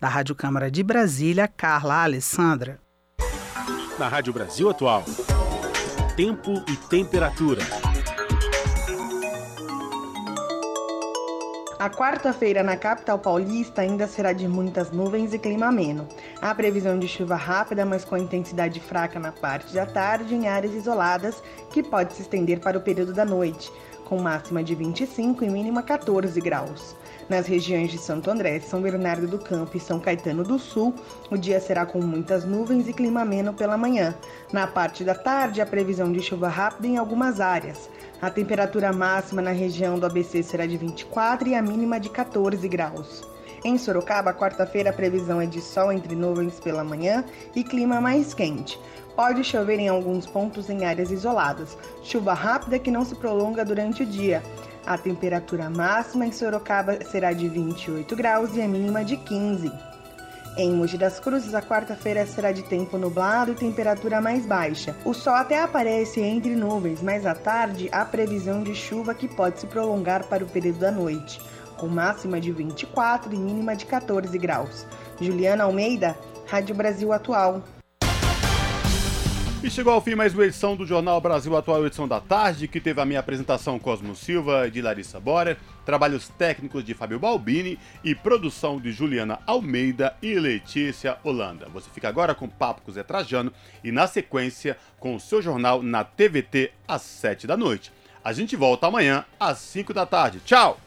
Da 0.00 0.08
Rádio 0.08 0.34
Câmara 0.34 0.70
de 0.70 0.82
Brasília, 0.84 1.48
Carla 1.48 2.04
Alessandra. 2.04 2.78
Na 3.98 4.08
Rádio 4.08 4.32
Brasil 4.32 4.70
Atual, 4.70 5.04
tempo 6.16 6.62
e 6.68 6.76
temperatura. 6.76 7.62
A 11.78 11.90
quarta-feira 11.90 12.62
na 12.62 12.74
capital 12.74 13.18
paulista 13.18 13.82
ainda 13.82 14.06
será 14.06 14.32
de 14.32 14.48
muitas 14.48 14.90
nuvens 14.90 15.34
e 15.34 15.38
clima 15.38 15.66
ameno. 15.66 16.08
Há 16.40 16.54
previsão 16.54 16.98
de 16.98 17.06
chuva 17.06 17.36
rápida, 17.36 17.84
mas 17.84 18.02
com 18.02 18.16
intensidade 18.16 18.80
fraca 18.80 19.20
na 19.20 19.30
parte 19.30 19.74
da 19.74 19.84
tarde 19.84 20.34
em 20.34 20.48
áreas 20.48 20.72
isoladas, 20.72 21.42
que 21.70 21.82
pode 21.82 22.14
se 22.14 22.22
estender 22.22 22.60
para 22.60 22.78
o 22.78 22.80
período 22.80 23.12
da 23.12 23.26
noite, 23.26 23.70
com 24.06 24.18
máxima 24.18 24.64
de 24.64 24.74
25 24.74 25.44
e 25.44 25.50
mínima 25.50 25.82
14 25.82 26.40
graus. 26.40 26.96
Nas 27.28 27.46
regiões 27.46 27.90
de 27.90 27.98
Santo 27.98 28.30
André, 28.30 28.58
São 28.60 28.80
Bernardo 28.80 29.26
do 29.26 29.38
Campo 29.38 29.76
e 29.76 29.80
São 29.80 30.00
Caetano 30.00 30.44
do 30.44 30.58
Sul, 30.58 30.94
o 31.30 31.36
dia 31.36 31.60
será 31.60 31.84
com 31.84 32.00
muitas 32.00 32.46
nuvens 32.46 32.88
e 32.88 32.92
clima 32.94 33.20
ameno 33.20 33.52
pela 33.52 33.76
manhã. 33.76 34.14
Na 34.50 34.66
parte 34.66 35.04
da 35.04 35.14
tarde, 35.14 35.60
a 35.60 35.66
previsão 35.66 36.10
de 36.10 36.22
chuva 36.22 36.48
rápida 36.48 36.86
em 36.86 36.96
algumas 36.96 37.38
áreas. 37.38 37.90
A 38.20 38.30
temperatura 38.30 38.94
máxima 38.94 39.42
na 39.42 39.50
região 39.50 39.98
do 39.98 40.06
ABC 40.06 40.42
será 40.42 40.64
de 40.64 40.78
24 40.78 41.48
e 41.48 41.54
a 41.54 41.60
mínima 41.60 42.00
de 42.00 42.08
14 42.08 42.66
graus. 42.66 43.22
Em 43.62 43.76
Sorocaba, 43.76 44.32
quarta-feira, 44.32 44.88
a 44.88 44.92
previsão 44.92 45.38
é 45.38 45.44
de 45.44 45.60
sol 45.60 45.92
entre 45.92 46.16
nuvens 46.16 46.58
pela 46.58 46.82
manhã 46.82 47.24
e 47.54 47.62
clima 47.62 48.00
mais 48.00 48.32
quente. 48.32 48.80
Pode 49.14 49.44
chover 49.44 49.78
em 49.78 49.88
alguns 49.88 50.26
pontos 50.26 50.70
em 50.70 50.86
áreas 50.86 51.10
isoladas. 51.10 51.76
Chuva 52.02 52.32
rápida 52.32 52.78
que 52.78 52.90
não 52.90 53.04
se 53.04 53.14
prolonga 53.14 53.64
durante 53.64 54.02
o 54.02 54.06
dia. 54.06 54.42
A 54.86 54.96
temperatura 54.96 55.68
máxima 55.68 56.26
em 56.26 56.32
Sorocaba 56.32 56.98
será 57.10 57.32
de 57.32 57.48
28 57.48 58.16
graus 58.16 58.56
e 58.56 58.62
a 58.62 58.68
mínima 58.68 59.04
de 59.04 59.16
15. 59.18 59.70
Em 60.58 60.72
Mogi 60.72 60.96
das 60.96 61.20
Cruzes, 61.20 61.52
a 61.52 61.60
quarta-feira 61.60 62.24
será 62.24 62.50
de 62.50 62.62
tempo 62.62 62.96
nublado 62.96 63.52
e 63.52 63.54
temperatura 63.54 64.22
mais 64.22 64.46
baixa. 64.46 64.96
O 65.04 65.12
sol 65.12 65.34
até 65.34 65.62
aparece 65.62 66.22
entre 66.22 66.56
nuvens, 66.56 67.02
mas 67.02 67.26
à 67.26 67.34
tarde 67.34 67.90
há 67.92 68.06
previsão 68.06 68.62
de 68.62 68.74
chuva 68.74 69.14
que 69.14 69.28
pode 69.28 69.60
se 69.60 69.66
prolongar 69.66 70.24
para 70.24 70.42
o 70.42 70.48
período 70.48 70.78
da 70.78 70.90
noite, 70.90 71.38
com 71.76 71.88
máxima 71.88 72.40
de 72.40 72.52
24 72.52 73.34
e 73.34 73.36
mínima 73.36 73.76
de 73.76 73.84
14 73.84 74.38
graus. 74.38 74.86
Juliana 75.20 75.64
Almeida, 75.64 76.16
Rádio 76.46 76.74
Brasil 76.74 77.12
Atual. 77.12 77.62
E 79.62 79.68
chegou 79.68 79.92
ao 79.92 80.00
fim 80.00 80.14
mais 80.14 80.32
uma 80.32 80.44
edição 80.44 80.74
do 80.74 80.86
Jornal 80.86 81.20
Brasil 81.20 81.54
Atual, 81.54 81.84
edição 81.84 82.08
da 82.08 82.20
tarde, 82.20 82.66
que 82.66 82.80
teve 82.80 82.98
a 82.98 83.04
minha 83.04 83.20
apresentação 83.20 83.78
Cosmo 83.78 84.16
Silva 84.16 84.66
e 84.68 84.70
de 84.70 84.80
Larissa 84.80 85.20
Borer, 85.20 85.58
trabalhos 85.86 86.28
técnicos 86.28 86.84
de 86.84 86.92
Fábio 86.92 87.20
Balbini 87.20 87.78
e 88.02 88.14
produção 88.14 88.78
de 88.78 88.90
Juliana 88.90 89.38
Almeida 89.46 90.16
e 90.20 90.34
Letícia 90.34 91.16
Holanda. 91.22 91.68
Você 91.72 91.88
fica 91.88 92.08
agora 92.08 92.34
com 92.34 92.48
Papo 92.48 92.82
com 92.82 92.92
Zé 92.92 93.04
Trajano 93.04 93.52
e 93.84 93.92
na 93.92 94.08
sequência 94.08 94.76
com 94.98 95.14
o 95.14 95.20
seu 95.20 95.40
jornal 95.40 95.82
na 95.82 96.02
TVT 96.02 96.72
às 96.86 97.02
7 97.02 97.46
da 97.46 97.56
noite. 97.56 97.92
A 98.22 98.32
gente 98.32 98.56
volta 98.56 98.88
amanhã 98.88 99.24
às 99.38 99.58
5 99.58 99.94
da 99.94 100.04
tarde. 100.04 100.40
Tchau! 100.40 100.80